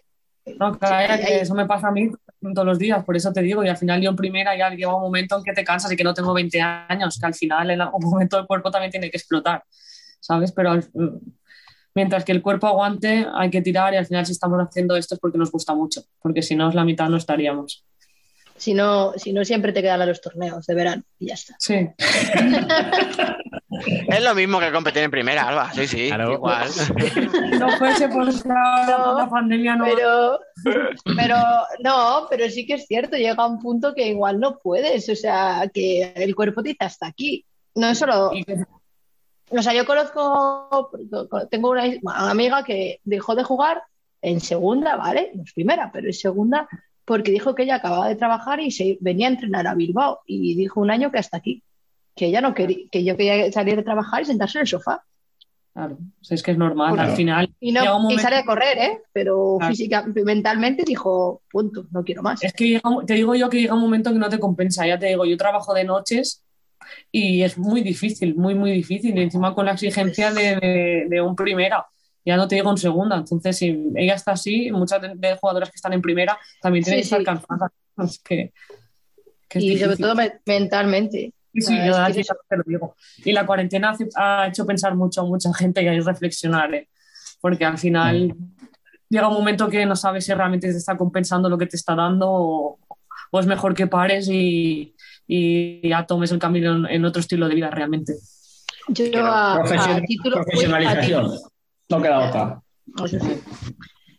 [0.58, 2.10] No, claro, Sí, que eso me pasa a mí
[2.55, 4.92] todos los días, por eso te digo, y al final yo en primera ya llega
[4.94, 7.70] un momento en que te cansas y que no tengo 20 años, que al final
[7.70, 9.62] en algún momento el cuerpo también tiene que explotar,
[10.18, 10.50] ¿sabes?
[10.50, 10.89] Pero al-
[11.95, 15.15] mientras que el cuerpo aguante hay que tirar y al final si estamos haciendo esto
[15.15, 17.85] es porque nos gusta mucho, porque si no es la mitad no estaríamos.
[18.57, 21.57] Si no, si no siempre te quedan a los torneos de verano y ya está.
[21.59, 21.89] Sí.
[24.09, 25.73] Es lo mismo que competir en primera, Alba.
[25.73, 26.69] Sí, sí, igual.
[27.59, 29.85] No fuese por la, la pandemia, no.
[29.85, 30.41] Pero,
[31.17, 31.37] pero
[31.83, 35.71] no, pero sí que es cierto, llega un punto que igual no puedes, o sea,
[35.73, 37.45] que el cuerpo te dice hasta aquí.
[37.75, 38.33] No es solo.
[39.57, 40.91] O sea, yo conozco,
[41.51, 43.83] tengo una, una amiga que dejó de jugar
[44.23, 45.31] en segunda, ¿vale?
[45.35, 46.69] No es primera, pero es segunda,
[47.05, 50.55] porque dijo que ella acababa de trabajar y se venía a entrenar a Bilbao y
[50.55, 51.63] dijo un año que hasta aquí,
[52.15, 55.03] que ella no quería, que yo quería salir de trabajar y sentarse en el sofá.
[55.75, 57.55] Claro, o sea, es que es normal, Porque- al final.
[57.59, 59.03] Y, no, un y momento- sale a correr, ¿eh?
[59.13, 59.71] Pero Claro.
[59.75, 62.45] física, mentalmente dijo, punto, no quiero más.
[62.45, 64.87] Es que te digo yo que llega un momento que no te compensa.
[64.87, 66.42] Ya te digo, yo trabajo de noches
[67.11, 69.17] y es muy difícil, muy, muy difícil.
[69.17, 71.86] Y encima con la exigencia de, de- de un primera,
[72.25, 73.17] ya no te digo en segunda.
[73.17, 77.02] Entonces, si ella está así, muchas de, de jugadoras que están en primera también tienen
[77.05, 77.44] Sí, que estar sí.
[77.47, 77.70] cansadas.
[77.99, 78.52] Es que,
[79.49, 80.05] que es y sobre difícil.
[80.05, 81.33] todo me- mentalmente.
[81.55, 82.97] Sí, sí, yo es que te lo digo.
[83.25, 86.73] Y la cuarentena hace- ha hecho pensar mucho a mucha gente y hay que reflexionar,
[86.75, 86.89] ¿eh?
[87.43, 88.35] porque al final
[89.09, 91.94] llega un momento que no sabes si realmente te está compensando lo que te está
[91.94, 92.78] dando o,
[93.33, 94.94] o es mejor que pares y,
[95.35, 98.15] y ya tomes el camino en, en otro estilo de vida realmente.
[98.89, 100.36] Yo Pero a, a profesio- título.
[100.39, 101.25] a profesionalización.
[101.25, 101.51] título-
[101.89, 102.62] No queda otra.
[103.09, 103.19] sí.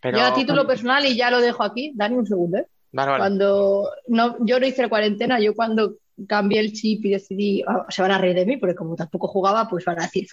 [0.02, 2.68] Pero, Yo a título personal, y ya lo dejo aquí, Dani, un segundo, ¿eh?
[2.92, 3.22] Vale, vale.
[3.22, 5.96] Cuando no, yo no hice la cuarentena, yo cuando
[6.28, 9.28] cambié el chip y decidí, ah, se van a reír de mí, porque como tampoco
[9.28, 10.28] jugaba, pues van a decir,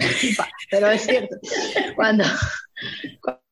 [0.71, 1.37] pero es cierto.
[1.97, 2.25] Cuando,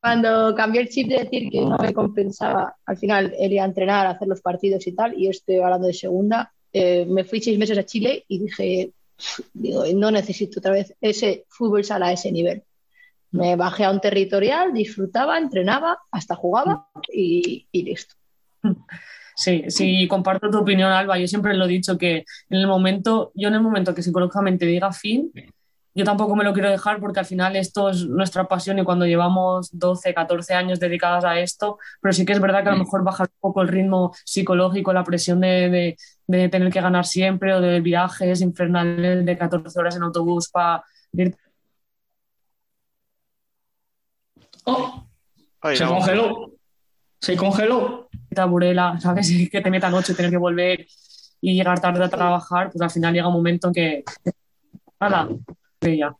[0.00, 3.64] cuando cambié el chip de decir que no me compensaba, al final el ir a
[3.64, 7.58] entrenar, hacer los partidos y tal, y estoy hablando de segunda, eh, me fui seis
[7.58, 8.92] meses a Chile y dije,
[9.52, 12.62] digo, no necesito otra vez ese fútbol sala a ese nivel.
[13.30, 18.14] Me bajé a un territorial, disfrutaba, entrenaba, hasta jugaba y, y listo.
[19.36, 21.18] Sí, sí, comparto tu opinión, Alba.
[21.18, 24.66] Yo siempre lo he dicho que en el momento, yo en el momento que psicológicamente
[24.66, 25.30] diga fin,
[25.94, 29.06] yo tampoco me lo quiero dejar porque al final esto es nuestra pasión y cuando
[29.06, 32.78] llevamos 12, 14 años dedicados a esto, pero sí que es verdad que a lo
[32.78, 35.96] mejor bajar un poco el ritmo psicológico, la presión de, de-
[36.28, 40.84] de tener que ganar siempre o de viajes infernales de 14 horas en autobús para
[41.12, 41.34] ir
[45.62, 45.94] Oye, Se no.
[45.94, 46.52] congeló.
[47.20, 48.08] Se congeló.
[48.36, 49.32] a Burela, ¿sabes?
[49.50, 50.86] Que te metan ocho y tener que volver
[51.40, 54.04] y llegar tarde a trabajar, pues al final llega un momento en que.
[55.80, 56.14] Que ya.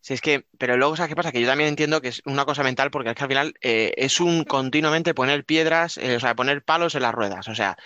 [0.00, 1.32] Sí, es que, pero luego, ¿sabes qué pasa?
[1.32, 3.92] Que yo también entiendo que es una cosa mental porque es que al final eh,
[3.96, 7.48] es un continuamente poner piedras, eh, o sea, poner palos en las ruedas.
[7.48, 7.76] O sea,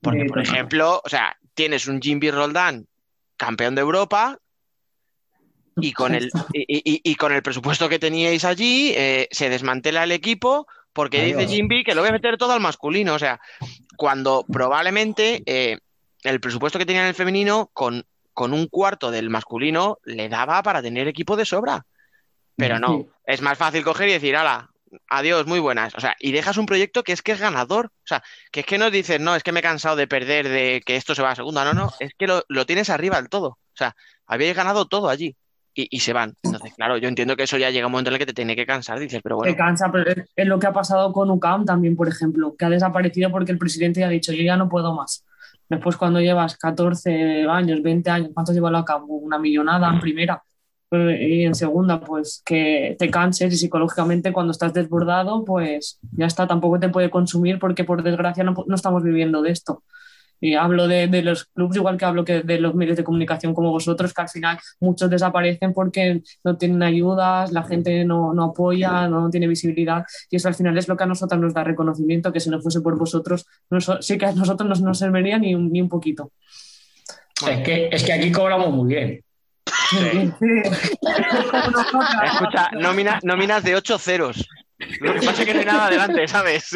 [0.00, 2.86] porque, por ejemplo, o sea, tienes un Jimmy Roldán,
[3.36, 4.38] campeón de Europa,
[5.80, 10.04] y con el, y, y- y con el presupuesto que teníais allí, eh, se desmantela
[10.04, 11.46] el equipo porque dice.
[11.46, 13.14] Jimby que lo voy a meter todo al masculino.
[13.14, 13.40] O sea,
[13.96, 15.78] cuando probablemente eh,
[16.24, 20.60] el presupuesto que tenía en el femenino, con, con un cuarto del masculino, le daba
[20.64, 21.86] para tener equipo de sobra.
[22.56, 24.68] Pero no, es más fácil coger y decir, ala,
[25.08, 25.94] adiós, muy buenas.
[25.94, 27.86] O sea, y dejas un proyecto que es que es ganador.
[27.86, 30.48] O sea, que es que no dices, no, es que me he cansado de perder,
[30.48, 31.64] de que esto se va a segunda.
[31.64, 33.48] No, no, es que lo, lo tienes arriba del todo.
[33.48, 33.94] O sea,
[34.26, 35.36] habéis ganado todo allí.
[35.74, 36.34] Y, y se van.
[36.42, 38.56] Entonces, claro, yo entiendo que eso ya llega un momento en el que te tiene
[38.56, 39.52] que cansar, dices, pero bueno.
[39.52, 42.68] Te cansa, pero es- lo que ha pasado con UCAM también, por ejemplo, que ha
[42.70, 45.24] desaparecido porque el presidente ya ha dicho, yo ya no puedo más.
[45.68, 49.06] Después, cuando llevas 14 años, 20 años, ¿cuántos lleva a cabo?
[49.18, 50.42] Una millonada en primera.
[50.90, 56.46] Y en segunda, pues que te canses y psicológicamente cuando estás desbordado, pues ya está,
[56.46, 59.82] tampoco te puede consumir porque por desgracia no, no estamos viviendo de esto.
[60.40, 63.54] Y hablo de, de los clubes, igual que hablo que de los medios de comunicación
[63.54, 68.44] como vosotros, que al final muchos desaparecen porque no tienen ayudas, la gente no, no
[68.44, 70.04] apoya, no tiene visibilidad.
[70.30, 72.60] Y eso al final es lo que a nosotros nos da reconocimiento, que si no
[72.60, 76.32] fuese por vosotros, no sí que a nosotros no nos serviría ni ni un poquito.
[77.46, 79.24] Es que, es que aquí cobramos muy bien.
[82.24, 84.48] Escucha, nómina- nóminas de 8 ceros.
[85.00, 86.70] Lo que pasa es que no hay nada adelante, ¿sabes?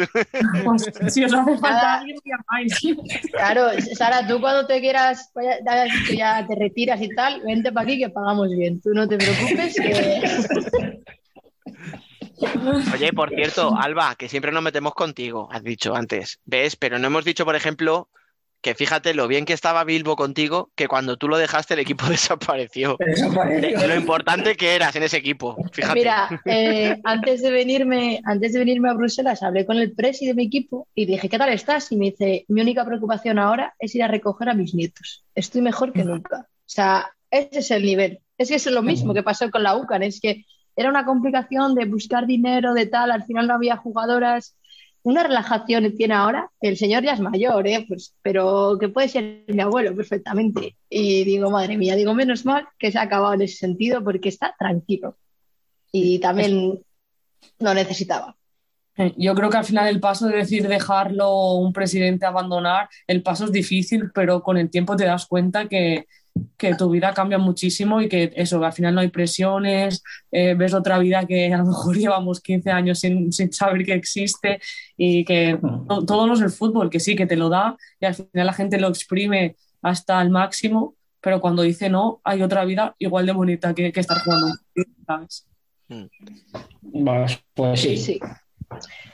[0.65, 2.77] Pues, si os hace falta alguien, llamáis.
[3.31, 5.59] Claro, Sara, tú cuando te quieras, vaya-
[6.13, 8.81] ya, te retiras y tal, vente para aquí que pagamos bien.
[8.81, 10.21] Tú no te preocupes que...
[12.93, 16.39] Oye, por cierto, Alba, que siempre nos metemos contigo, has dicho antes.
[16.43, 16.75] ¿Ves?
[16.75, 18.09] Pero no hemos dicho, por ejemplo,
[18.63, 22.05] que fíjate lo bien que estaba Bilbo contigo, que cuando tú lo dejaste el equipo
[22.09, 22.95] desapareció.
[22.97, 23.77] Desapareció.
[23.77, 25.57] De lo importante que eras en ese equipo.
[25.73, 25.99] Fíjate.
[25.99, 30.33] Mira, eh, antes de venirme, antes de venirme a Bruselas, hablé con el presi de
[30.33, 31.91] mi equipo y dije, ¿qué tal estás?
[31.91, 35.25] Y me dice, mi única preocupación ahora es ir a recoger a mis nietos.
[35.35, 36.47] Estoy mejor que nunca.
[36.47, 38.21] O sea, ese es el nivel.
[38.37, 40.45] Es que es lo mismo que pasó con la UCAN, es que
[40.77, 44.55] era una complicación de buscar dinero, de tal, al final no había jugadoras.
[45.03, 47.85] Una relajación tiene ahora, el señor ya es mayor, ¿eh?
[47.87, 50.77] Pues, pero que puede ser mi abuelo perfectamente.
[50.89, 54.29] Y digo, madre mía, digo, menos mal que se ha acabado en ese sentido porque
[54.29, 55.17] está tranquilo
[55.91, 56.81] y también
[57.59, 58.35] lo necesitaba.
[58.97, 63.23] Eh, Yo creo que al final el paso de decir dejarlo un presidente abandonar, el
[63.23, 66.07] paso es difícil, pero con el tiempo te das cuenta que,
[66.57, 70.73] que tu vida cambia muchísimo y que eso, al final no hay presiones, eh, ves
[70.73, 74.59] otra vida que a lo mejor llevamos 15 años sin, sin saber que existe
[74.97, 78.05] y que to- todo no es el fútbol, que sí, que te lo da y
[78.05, 82.65] al final la gente lo exprime hasta el máximo, pero cuando dice no, hay otra
[82.65, 84.47] vida igual de bonita que, que estar jugando,
[85.05, 85.47] ¿sabes?
[86.81, 87.97] Pues, pues sí.
[87.97, 88.19] Sí.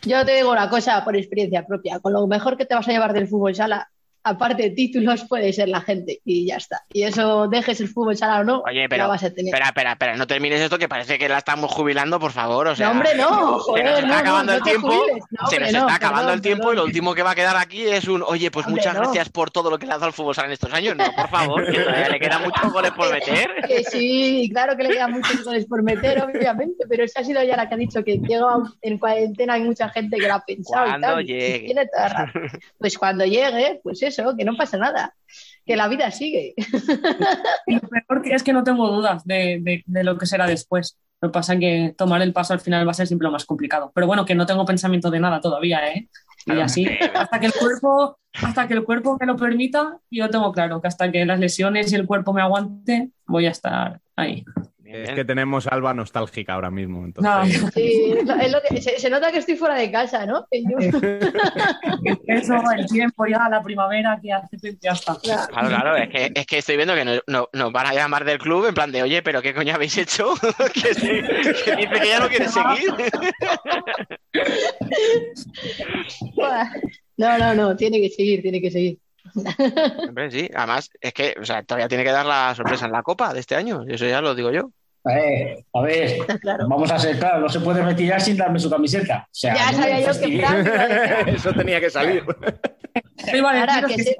[0.04, 2.92] Yo te digo una cosa por experiencia propia, con lo mejor que te vas a
[2.92, 3.90] llevar del fútbol sala,
[4.30, 6.84] aparte de títulos, puede ser la gente y ya está.
[6.94, 9.08] Y eso dejes el fútbol sala o no, Oye, la pero.
[9.08, 9.54] vas a tener.
[9.54, 10.16] Espera, espera, espera.
[10.16, 12.68] No termines esto que parece que la estamos jubilando, por favor.
[12.68, 14.88] O sea, no, hombre, no, se joder, nos está no, acabando no el tiempo.
[14.92, 15.24] jubiles.
[15.50, 17.82] Se nos no, está acabando el tiempo y lo último que va a quedar aquí
[17.84, 20.14] es un, oye, pues Hombre, muchas gracias por todo lo que le ha dado al
[20.14, 20.96] fútbol sala en estos años.
[20.96, 23.50] No, por favor, que todavía le quedan muchos goles por meter.
[23.68, 27.44] Que sí, claro que le quedan muchos goles por meter, obviamente, pero esa ha sido
[27.44, 28.48] ya la que ha dicho que llega
[28.82, 31.22] en cuarentena, hay mucha gente que lo ha pensado y tal.
[31.22, 31.60] y llegue.
[31.66, 32.50] tiene toda razón.
[32.78, 35.16] Pues cuando llegue, pues eso, que no pasa nada.
[35.66, 36.54] que la vida sigue.
[37.68, 40.98] Lo peor que es que no tengo dudas de, de- de lo que será después.
[41.22, 43.32] Lo que pasa es que tomar el paso al final va a ser siempre lo
[43.32, 43.92] más complicado.
[43.94, 46.08] Pero bueno, que no tengo pensamiento de nada todavía, ¿eh?
[46.46, 50.52] Y así, hasta que el cuerpo, hasta que el cuerpo me lo permita, yo tengo
[50.54, 54.44] claro que hasta que las lesiones y el cuerpo me aguante, voy a estar ahí.
[54.92, 57.06] Es que tenemos a Alba nostálgica ahora mismo.
[57.06, 57.62] Entonces...
[57.64, 57.70] No.
[57.72, 60.46] Sí, es lo- es lo que- se, se nota que estoy fuera de casa, ¿no?
[60.50, 60.78] Que yo-
[62.28, 65.16] Eso, el tiempo, ya la primavera, que hace ya está.
[65.22, 68.24] Claro, claro, es que, es que estoy viendo que no- no- nos van a llamar
[68.26, 70.34] del club en plan de, oye, pero ¿qué coño habéis hecho?
[70.74, 71.10] que, sí,
[71.66, 72.94] que dice que ya no quiere seguir.
[77.18, 78.98] No, no, no, tiene que seguir, tiene que seguir.
[80.08, 83.04] Hombre, sí, además es que o sea, todavía tiene que dar la sorpresa en la
[83.04, 84.72] Copa de este año, eso ya lo digo yo.
[85.10, 86.18] Eh, a ver,
[86.68, 89.26] vamos a ser claros, no se puede retirar sin darme su camiseta.
[89.26, 90.40] O sea, Ya no sabía yo que.
[90.40, 92.24] Fran Eso tenía que salir.
[93.44, 94.16] Ahora, que que se-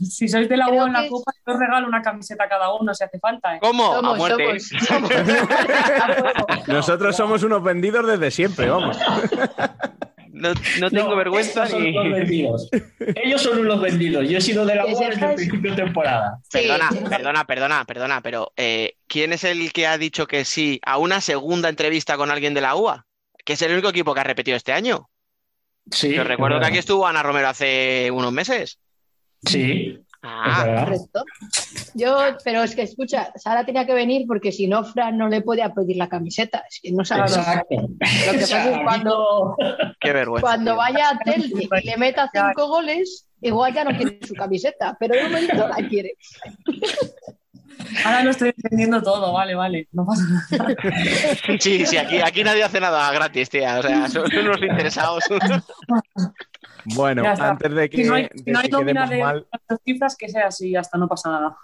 [0.00, 2.44] si, si sois de la U en la que- copa, yo os regalo una camiseta
[2.44, 3.54] a cada uno si hace falta.
[3.56, 3.58] ¿eh?
[3.62, 3.94] ¿Cómo?
[3.94, 4.60] Somos, a muerte.
[4.60, 6.68] somos, somos.
[6.68, 8.98] Nosotros somos unos vendidos desde siempre, vamos.
[10.34, 11.92] No, no tengo No, vergüenza estos son ni.
[11.92, 12.70] los vendidos.
[13.22, 14.26] Ellos son unos vendidos.
[14.28, 16.38] Yo he sido de la Que U desde el principio de temporada.
[16.44, 16.98] Sí, Perdona, sí.
[17.08, 21.20] perdona, perdona, perdona, pero eh, ¿quién es el que ha dicho que sí a una
[21.20, 23.06] segunda entrevista con alguien de la UA?
[23.44, 25.10] Que es el único equipo que ha repetido este año.
[25.90, 26.14] Sí.
[26.14, 28.78] Yo recuerdo que aquí estuvo Ana Romero hace unos meses.
[29.44, 30.84] Sí, Ah.
[30.84, 31.24] Correcto.
[31.94, 35.42] Yo, pero es que escucha, Sara tenía que venir porque si no, Fran no le
[35.42, 36.64] podía pedir la camiseta.
[36.68, 37.74] Es que no sabe Exacto.
[37.76, 39.56] Lo que pasa es que cuando,
[40.00, 40.46] qué vergüenza.
[40.46, 44.96] cuando vaya a Celtic y le meta cinco goles, igual ya no quiere su camiseta,
[44.98, 46.14] pero de momento la quiere.
[48.04, 49.88] Ahora lo estoy entendiendo todo, vale, vale.
[49.92, 50.76] No pasa nada.
[51.58, 53.78] Sí, sí, aquí, aquí nadie hace nada gratis, tía.
[53.78, 55.24] O sea, son unos interesados.
[56.84, 59.46] Bueno, antes de que, Si no hay, si no hay que nómina quedemos de mal,
[59.68, 61.56] las cifras, que sea así, hasta no pasa nada.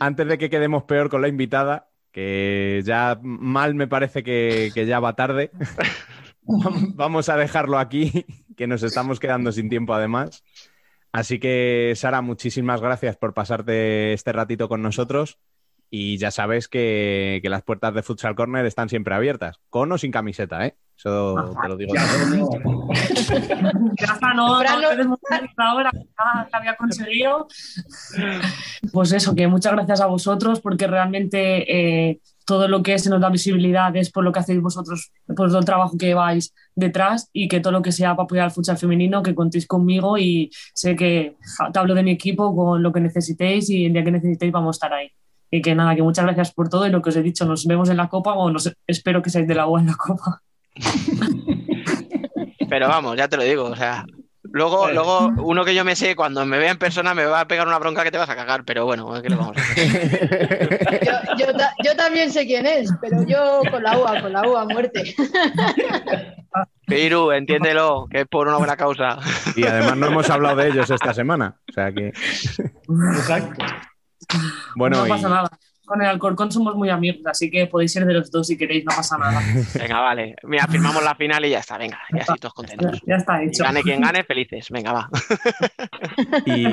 [0.00, 4.86] antes de que quedemos peor con la invitada, que ya mal me parece que, que
[4.86, 5.50] ya va tarde,
[6.42, 8.24] vamos a dejarlo aquí,
[8.56, 10.42] que nos estamos quedando sin tiempo además.
[11.12, 15.38] Así que, Sara, muchísimas gracias por pasarte este ratito con nosotros.
[15.90, 19.98] Y ya sabes que, que las puertas de Futsal Corner están siempre abiertas, con o
[19.98, 20.76] sin camiseta, ¿eh?
[20.96, 21.94] Eso te lo digo.
[21.94, 22.36] Ya, yo.
[24.34, 24.48] no.
[24.56, 24.56] No,
[25.58, 27.46] ahora, que había conseguido.
[28.92, 33.20] Pues eso, que muchas gracias a vosotros, porque realmente eh, todo lo que se nos
[33.20, 37.28] da visibilidad es por lo que hacéis vosotros, por todo el trabajo que lleváis detrás
[37.32, 40.50] y que todo lo que sea para apoyar al futsal femenino, que contéis conmigo y
[40.72, 41.36] sé que
[41.72, 44.76] te hablo de mi equipo con lo que necesitéis y el día que necesitéis vamos
[44.76, 45.10] a estar ahí.
[45.56, 47.64] Y que nada, que muchas gracias por todo y lo que os he dicho, nos
[47.66, 50.42] vemos en la Copa o nos, espero que seáis de la U en la Copa.
[52.68, 53.64] Pero vamos, ya te lo digo.
[53.64, 54.04] O sea,
[54.42, 57.48] luego, luego uno que yo me sé, cuando me vea en persona, me va a
[57.48, 58.64] pegar una bronca que te vas a cagar.
[58.66, 61.00] Pero bueno, ¿qué le vamos a hacer?
[61.06, 64.46] Yo, yo, ta- yo también sé quién es, pero yo con la UA, con la
[64.46, 65.14] UA, muerte.
[66.86, 69.18] Piru, entiéndelo, que es por una buena causa.
[69.56, 71.56] Y además no hemos hablado de ellos esta semana.
[71.70, 72.08] O sea que.
[72.08, 73.64] Exacto.
[74.74, 75.48] Bueno, no y- pasa nada.
[75.84, 78.84] Con el Alcorcón somos muy amigos, así que podéis ser de los dos si queréis,
[78.84, 79.40] no pasa nada.
[79.78, 80.34] Venga, vale.
[80.42, 81.78] Mira, firmamos la final y ya está.
[81.78, 83.00] Venga, ya así todos contentos.
[83.06, 83.62] Ya está hecho.
[83.62, 84.66] Gane quien gane, felices.
[84.70, 85.08] Venga, va.
[86.44, 86.66] y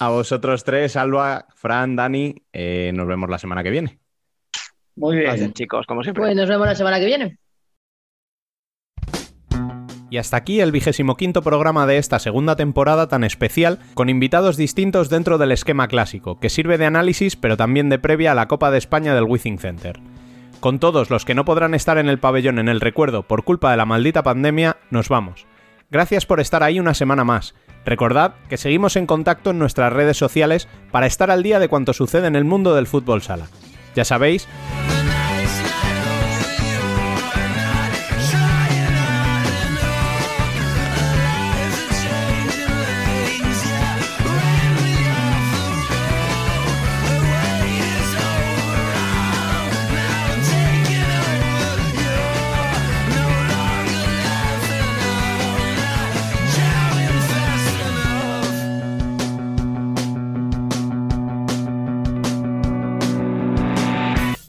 [0.00, 4.00] a vosotros tres, Alba, Fran, Dani, eh, nos vemos la semana que viene.
[4.96, 5.52] Muy Gracias, bien.
[5.52, 6.22] chicos, como siempre.
[6.24, 7.38] Pues nos vemos la semana que viene.
[10.10, 14.56] Y hasta aquí el vigésimo quinto programa de esta segunda temporada tan especial, con invitados
[14.56, 18.48] distintos dentro del esquema clásico, que sirve de análisis pero también de previa a la
[18.48, 20.00] Copa de España del Withing Center.
[20.60, 23.70] Con todos los que no podrán estar en el pabellón en el recuerdo por culpa
[23.70, 25.46] de la maldita pandemia, nos vamos.
[25.90, 27.54] Gracias por estar ahí una semana más.
[27.84, 31.92] Recordad que seguimos en contacto en nuestras redes sociales para estar al día de cuanto
[31.92, 33.46] sucede en el mundo del fútbol sala.
[33.94, 34.48] Ya sabéis,